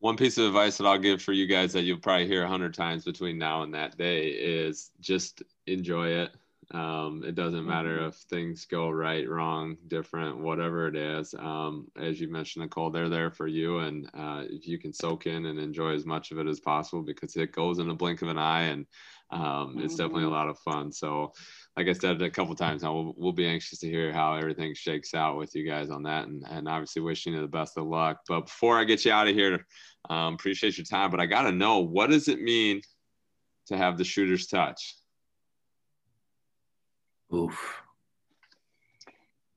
one 0.00 0.16
piece 0.16 0.38
of 0.38 0.46
advice 0.46 0.76
that 0.76 0.86
I'll 0.86 0.98
give 0.98 1.22
for 1.22 1.32
you 1.32 1.46
guys 1.46 1.72
that 1.72 1.82
you'll 1.82 1.98
probably 1.98 2.26
hear 2.26 2.44
a 2.44 2.48
hundred 2.48 2.74
times 2.74 3.04
between 3.04 3.38
now 3.38 3.62
and 3.62 3.74
that 3.74 3.96
day 3.98 4.28
is 4.28 4.90
just 5.00 5.42
enjoy 5.66 6.08
it. 6.08 6.30
Um, 6.70 7.24
it 7.26 7.34
doesn't 7.34 7.66
matter 7.66 7.96
mm-hmm. 7.96 8.08
if 8.08 8.14
things 8.14 8.66
go 8.66 8.90
right, 8.90 9.28
wrong, 9.28 9.78
different, 9.88 10.38
whatever 10.38 10.86
it 10.86 10.96
is. 10.96 11.34
Um, 11.38 11.88
as 11.98 12.20
you 12.20 12.28
mentioned, 12.28 12.62
Nicole, 12.62 12.90
they're 12.90 13.08
there 13.08 13.30
for 13.30 13.46
you, 13.46 13.78
and 13.78 14.06
uh, 14.12 14.44
if 14.50 14.68
you 14.68 14.78
can 14.78 14.92
soak 14.92 15.26
in 15.26 15.46
and 15.46 15.58
enjoy 15.58 15.94
as 15.94 16.04
much 16.04 16.30
of 16.30 16.38
it 16.38 16.46
as 16.46 16.60
possible, 16.60 17.02
because 17.02 17.36
it 17.36 17.52
goes 17.52 17.78
in 17.78 17.88
a 17.88 17.94
blink 17.94 18.20
of 18.20 18.28
an 18.28 18.38
eye, 18.38 18.64
and 18.64 18.86
um, 19.30 19.76
it's 19.78 19.94
definitely 19.94 20.24
a 20.24 20.26
mm-hmm. 20.26 20.34
lot 20.34 20.48
of 20.48 20.58
fun. 20.58 20.92
So, 20.92 21.32
like 21.78 21.86
I 21.86 21.92
said 21.92 22.20
a 22.20 22.28
couple 22.28 22.56
times 22.56 22.82
now, 22.82 22.92
we'll, 22.92 23.14
we'll, 23.16 23.32
be 23.32 23.46
anxious 23.46 23.78
to 23.78 23.88
hear 23.88 24.12
how 24.12 24.34
everything 24.34 24.74
shakes 24.74 25.14
out 25.14 25.36
with 25.36 25.54
you 25.54 25.64
guys 25.64 25.90
on 25.90 26.02
that, 26.02 26.26
and, 26.26 26.44
and 26.50 26.66
obviously 26.66 27.02
wishing 27.02 27.34
you 27.34 27.40
the 27.40 27.46
best 27.46 27.78
of 27.78 27.86
luck. 27.86 28.18
But 28.26 28.46
before 28.46 28.76
I 28.76 28.82
get 28.82 29.04
you 29.04 29.12
out 29.12 29.28
of 29.28 29.36
here, 29.36 29.64
um, 30.10 30.34
appreciate 30.34 30.76
your 30.76 30.86
time. 30.86 31.12
But 31.12 31.20
I 31.20 31.26
got 31.26 31.42
to 31.42 31.52
know 31.52 31.78
what 31.78 32.10
does 32.10 32.26
it 32.26 32.40
mean 32.40 32.82
to 33.68 33.76
have 33.76 33.96
the 33.96 34.02
shooter's 34.02 34.48
touch? 34.48 34.96
Oof. 37.32 37.80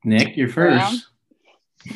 Nick, 0.05 0.37
you're 0.37 0.47
first. 0.47 1.07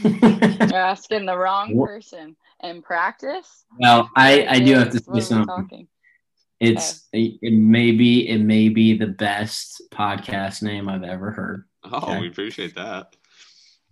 you're 0.03 0.23
asking 0.73 1.27
the 1.27 1.38
wrong 1.38 1.85
person. 1.85 2.35
In 2.64 2.81
practice? 2.81 3.65
Well, 3.80 4.10
I 4.15 4.47
I 4.47 4.60
do 4.60 4.73
have 4.73 4.89
to 4.89 4.99
say 4.99 5.19
something. 5.19 5.88
It's 6.65 7.07
okay. 7.13 7.23
it, 7.23 7.39
it 7.41 7.53
may 7.53 7.91
be 7.91 8.27
it 8.29 8.39
may 8.39 8.69
be 8.69 8.97
the 8.97 9.07
best 9.07 9.81
podcast 9.91 10.61
name 10.61 10.89
I've 10.89 11.03
ever 11.03 11.31
heard. 11.31 11.65
Oh, 11.83 11.97
okay? 11.97 12.19
we 12.21 12.27
appreciate 12.27 12.75
that. 12.75 13.15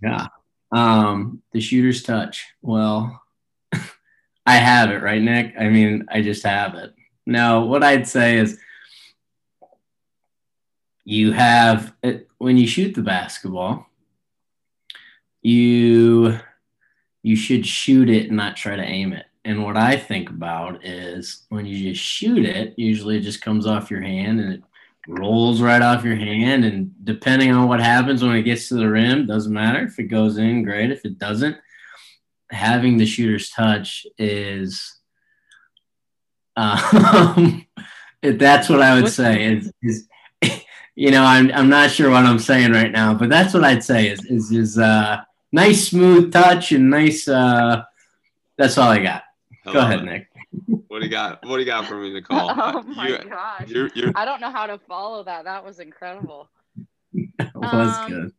Yeah. 0.02 0.28
Um, 0.72 1.42
the 1.52 1.62
shooter's 1.62 2.04
touch. 2.04 2.48
Well, 2.62 3.22
I 4.46 4.56
have 4.56 4.90
it, 4.90 5.04
right, 5.04 5.22
Nick? 5.22 5.54
I 5.60 5.70
mean, 5.70 6.06
I 6.10 6.22
just 6.22 6.44
have 6.44 6.76
it. 6.76 6.94
Now, 7.26 7.64
what 7.66 7.84
I'd 7.84 8.08
say 8.08 8.38
is 8.38 8.60
you 11.06 11.32
have 11.32 11.94
it, 12.02 12.28
when 12.38 12.58
you 12.58 12.68
shoot 12.68 12.96
the 12.96 13.02
basketball, 13.02 13.86
you 15.42 16.40
you 17.22 17.36
should 17.36 17.66
shoot 17.66 18.10
it 18.10 18.28
and 18.28 18.38
not 18.38 18.58
try 18.58 18.76
to 18.76 18.84
aim 18.84 19.14
it. 19.14 19.26
And 19.46 19.64
what 19.64 19.76
I 19.76 19.98
think 19.98 20.30
about 20.30 20.86
is 20.86 21.46
when 21.50 21.66
you 21.66 21.92
just 21.92 22.04
shoot 22.04 22.46
it, 22.46 22.74
usually 22.78 23.18
it 23.18 23.22
just 23.22 23.42
comes 23.42 23.66
off 23.66 23.92
your 23.92 24.02
hand 24.02 24.40
and 24.40 24.54
it 24.54 24.64
rolls 25.08 25.62
right 25.62 25.82
off 25.82 26.06
your 26.06 26.16
hand. 26.16 26.64
And 26.64 26.94
depending 27.04 27.52
on 27.52 27.68
what 27.68 27.82
happens 27.82 28.24
when 28.24 28.36
it 28.36 28.44
gets 28.44 28.70
to 28.70 28.76
the 28.76 28.90
rim, 28.90 29.28
doesn't 29.28 29.54
matter. 29.54 29.84
If 29.84 30.00
it 30.00 30.04
goes 30.04 30.38
in, 30.38 30.64
great. 30.64 30.92
If 30.92 31.04
it 31.04 31.20
doesn't, 31.20 31.58
having 32.52 32.98
the 32.98 33.06
shooter's 33.06 33.50
touch 33.50 34.06
is 34.18 35.00
um, 36.56 37.66
that's 38.22 38.70
what 38.70 38.82
I 38.82 39.00
would 39.00 39.12
say 39.12 39.54
is, 39.54 39.72
is 39.82 40.08
you 40.96 41.12
know 41.12 41.24
I'm, 41.24 41.52
I'm 41.52 41.70
not 41.70 41.90
sure 41.90 42.12
what 42.12 42.26
I'm 42.26 42.40
saying 42.40 42.72
right 42.72 42.92
now 42.92 43.14
but 43.14 43.30
that's 43.30 43.54
what 43.54 43.64
I'd 43.64 43.84
say 43.84 44.10
is 44.10 44.24
is 44.26 44.52
is 44.52 44.78
uh 44.78 45.22
nice 45.52 45.90
smooth 45.90 46.32
touch 46.32 46.72
and 46.72 46.90
nice 46.90 47.28
uh 47.28 47.82
that's 48.58 48.78
all 48.78 48.90
I 48.90 49.02
got 49.02 49.24
Hello. 49.64 49.74
go 49.74 49.80
ahead 49.80 50.04
Nick 50.04 50.28
what 50.88 51.00
do 51.00 51.06
you 51.06 51.12
got 51.12 51.46
what 51.46 51.56
do 51.56 51.60
you 51.60 51.66
got 51.66 51.86
for 51.88 51.98
me 51.98 52.14
Nicole 52.14 52.52
oh 52.52 52.84
my 52.84 53.08
you, 53.08 53.18
gosh 53.30 53.68
you're, 53.68 53.90
you're... 53.96 54.12
I 54.16 54.26
don't 54.26 54.42
know 54.42 54.52
how 54.52 54.68
to 54.68 54.78
follow 54.78 55.24
that 55.24 55.46
that 55.46 55.64
was 55.64 55.80
incredible 55.80 56.50
that 57.38 57.52
was 57.56 57.98
um, 57.98 58.10
good 58.10 58.34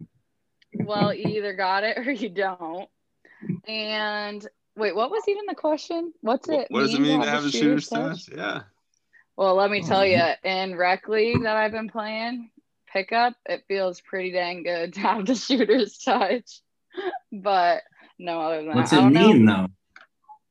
well 0.86 1.14
you 1.14 1.26
either 1.26 1.54
got 1.54 1.84
it 1.84 1.98
or 1.98 2.10
you 2.10 2.28
don't 2.28 2.88
and 3.66 4.46
wait, 4.76 4.94
what 4.94 5.10
was 5.10 5.22
even 5.28 5.44
the 5.46 5.54
question? 5.54 6.12
What's 6.20 6.48
it? 6.48 6.66
What, 6.70 6.80
does 6.80 6.94
it 6.94 7.00
mean 7.00 7.20
to 7.20 7.28
have, 7.28 7.44
a 7.44 7.50
shooter's 7.50 7.88
touch? 7.88 8.26
touch? 8.26 8.36
Yeah. 8.36 8.62
Well, 9.36 9.54
let 9.56 9.70
me 9.70 9.82
tell 9.82 10.00
oh, 10.00 10.04
you, 10.04 10.22
in 10.44 10.76
rec 10.76 11.08
league 11.08 11.42
that 11.42 11.56
I've 11.56 11.72
been 11.72 11.88
playing, 11.88 12.50
pickup, 12.92 13.34
it 13.46 13.64
feels 13.66 14.00
pretty 14.00 14.32
dang 14.32 14.62
good 14.62 14.94
to 14.94 15.00
have 15.00 15.26
the 15.26 15.34
shooter's 15.34 15.98
touch. 15.98 16.60
but 17.32 17.82
no 18.18 18.40
other 18.40 18.64
than 18.64 18.76
What's 18.76 18.90
that. 18.90 19.02
What's 19.02 19.16
it 19.16 19.18
mean 19.18 19.44
know. 19.44 19.62
though? 19.62 19.68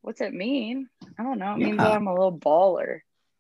What's 0.03 0.19
it 0.19 0.33
mean? 0.33 0.89
I 1.17 1.23
don't 1.23 1.39
know. 1.39 1.55
It 1.55 1.61
yeah. 1.61 1.65
means 1.67 1.77
that 1.77 1.93
I'm 1.93 2.07
a 2.07 2.13
little 2.13 2.37
baller. 2.37 2.99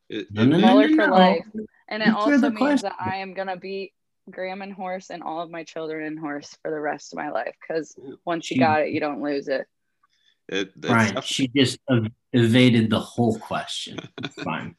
It, 0.09 0.27
it 0.27 0.33
baller 0.33 0.95
for 0.95 1.07
life. 1.09 1.45
And 1.89 2.01
it 2.01 2.09
also 2.09 2.49
means 2.49 2.57
question. 2.57 2.89
that 2.89 2.95
I 2.99 3.17
am 3.17 3.33
gonna 3.33 3.57
beat 3.57 3.93
Graham 4.31 4.61
and 4.61 4.71
Horse 4.71 5.09
and 5.09 5.21
all 5.21 5.41
of 5.41 5.51
my 5.51 5.65
children 5.65 6.05
in 6.05 6.15
Horse 6.15 6.57
for 6.61 6.71
the 6.71 6.79
rest 6.79 7.11
of 7.11 7.17
my 7.17 7.29
life 7.29 7.53
because 7.61 7.93
once 8.25 8.49
you 8.49 8.57
got 8.57 8.81
it, 8.81 8.91
you 8.91 9.01
don't 9.01 9.21
lose 9.21 9.49
it. 9.49 9.67
It, 10.47 10.71
right. 10.81 11.21
She 11.23 11.49
just 11.49 11.79
evaded 12.31 12.89
the 12.89 12.99
whole 12.99 13.37
question. 13.39 13.99
Fine. 14.43 14.75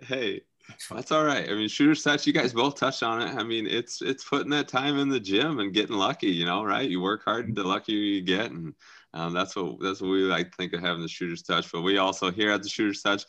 hey, 0.00 0.42
That's 0.90 1.10
all 1.10 1.24
right. 1.24 1.48
I 1.48 1.54
mean, 1.54 1.68
shooter's 1.68 2.02
touch. 2.02 2.26
You 2.26 2.34
guys 2.34 2.52
both 2.52 2.76
touched 2.76 3.02
on 3.02 3.22
it. 3.22 3.34
I 3.34 3.44
mean, 3.44 3.66
it's 3.66 4.02
it's 4.02 4.24
putting 4.24 4.50
that 4.50 4.68
time 4.68 4.98
in 4.98 5.08
the 5.08 5.20
gym 5.20 5.58
and 5.58 5.72
getting 5.72 5.96
lucky. 5.96 6.28
You 6.28 6.44
know, 6.44 6.62
right? 6.64 6.88
You 6.88 7.00
work 7.00 7.24
hard, 7.24 7.48
and 7.48 7.56
the 7.56 7.64
luckier 7.64 7.96
you 7.96 8.20
get, 8.20 8.50
and 8.50 8.74
um, 9.14 9.32
that's 9.32 9.54
what 9.54 9.80
that's 9.80 10.00
what 10.00 10.10
we 10.10 10.22
like 10.22 10.54
think 10.56 10.72
of 10.72 10.80
having 10.80 11.02
the 11.02 11.08
shooter's 11.08 11.42
touch. 11.42 11.70
But 11.70 11.82
we 11.82 11.98
also 11.98 12.30
here 12.30 12.50
at 12.50 12.62
the 12.62 12.68
shooter's 12.68 13.02
touch, 13.02 13.24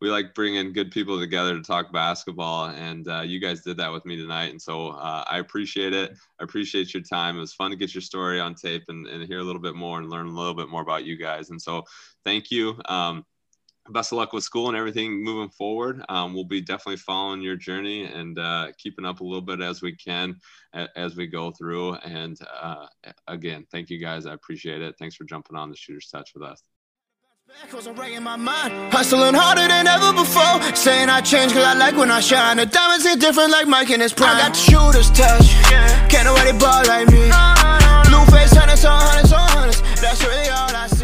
we 0.00 0.10
like 0.10 0.34
bringing 0.34 0.72
good 0.72 0.90
people 0.90 1.18
together 1.18 1.54
to 1.54 1.62
talk 1.62 1.92
basketball, 1.92 2.66
and 2.66 3.08
uh, 3.08 3.22
you 3.22 3.40
guys 3.40 3.62
did 3.62 3.76
that 3.78 3.92
with 3.92 4.04
me 4.04 4.16
tonight, 4.16 4.50
and 4.50 4.60
so 4.60 4.88
uh, 4.90 5.24
I 5.26 5.38
appreciate 5.38 5.92
it. 5.92 6.12
I 6.40 6.44
appreciate 6.44 6.92
your 6.92 7.02
time. 7.02 7.36
It 7.36 7.40
was 7.40 7.54
fun 7.54 7.70
to 7.70 7.76
get 7.76 7.94
your 7.94 8.02
story 8.02 8.40
on 8.40 8.54
tape 8.54 8.84
and, 8.88 9.06
and 9.06 9.26
hear 9.26 9.38
a 9.38 9.44
little 9.44 9.62
bit 9.62 9.74
more 9.74 9.98
and 9.98 10.10
learn 10.10 10.26
a 10.26 10.30
little 10.30 10.54
bit 10.54 10.68
more 10.68 10.82
about 10.82 11.04
you 11.04 11.16
guys. 11.16 11.50
And 11.50 11.60
so, 11.60 11.84
thank 12.24 12.50
you. 12.50 12.78
Um, 12.86 13.24
best 13.90 14.12
of 14.12 14.18
luck 14.18 14.32
with 14.32 14.44
school 14.44 14.68
and 14.68 14.76
everything 14.76 15.22
moving 15.22 15.50
forward. 15.50 16.02
Um, 16.08 16.34
we'll 16.34 16.44
be 16.44 16.60
definitely 16.60 16.98
following 16.98 17.42
your 17.42 17.56
journey 17.56 18.04
and 18.04 18.38
uh, 18.38 18.68
keeping 18.78 19.04
up 19.04 19.20
a 19.20 19.24
little 19.24 19.42
bit 19.42 19.60
as 19.60 19.82
we 19.82 19.94
can 19.96 20.36
as 20.96 21.16
we 21.16 21.26
go 21.26 21.50
through. 21.50 21.94
And 21.94 22.38
uh, 22.60 22.86
again, 23.26 23.66
thank 23.70 23.90
you 23.90 23.98
guys. 23.98 24.26
I 24.26 24.34
appreciate 24.34 24.82
it. 24.82 24.94
Thanks 24.98 25.16
for 25.16 25.24
jumping 25.24 25.56
on 25.56 25.70
the 25.70 25.76
Shooter's 25.76 26.08
Touch 26.08 26.32
with 26.34 26.42
us. 26.42 26.62
Cause 27.70 27.86
I'm 27.86 27.94
breaking 27.94 28.24
my 28.24 28.34
mind, 28.34 28.92
hustling 28.92 29.34
harder 29.34 29.68
than 29.68 29.86
ever 29.86 30.12
before. 30.12 30.60
Saying 30.74 31.08
I 31.08 31.20
change 31.20 31.52
cause 31.52 31.64
I 31.64 31.74
like 31.74 31.96
when 31.96 32.10
I 32.10 32.18
shine. 32.18 32.56
The 32.56 32.66
diamonds 32.66 33.06
hit 33.06 33.20
different 33.20 33.52
like 33.52 33.68
Mike 33.68 33.88
in 33.90 34.00
his 34.00 34.12
prime. 34.12 34.36
I 34.36 34.40
got 34.40 34.52
the 34.52 34.58
shooter's 34.58 35.10
touch, 35.10 35.46
can't 36.10 36.24
nobody 36.24 36.52
ball 36.58 36.82
like 36.86 37.06
me. 37.06 37.30
Blue 38.10 38.26
face, 38.34 38.52
hundreds 38.52 38.84
on 38.84 39.00
hundreds 39.00 39.32
on 39.32 39.48
hundreds. 39.48 39.80
That's 40.00 40.24
really 40.24 40.48
all 40.48 40.74
I 40.74 40.88
see. 40.88 40.95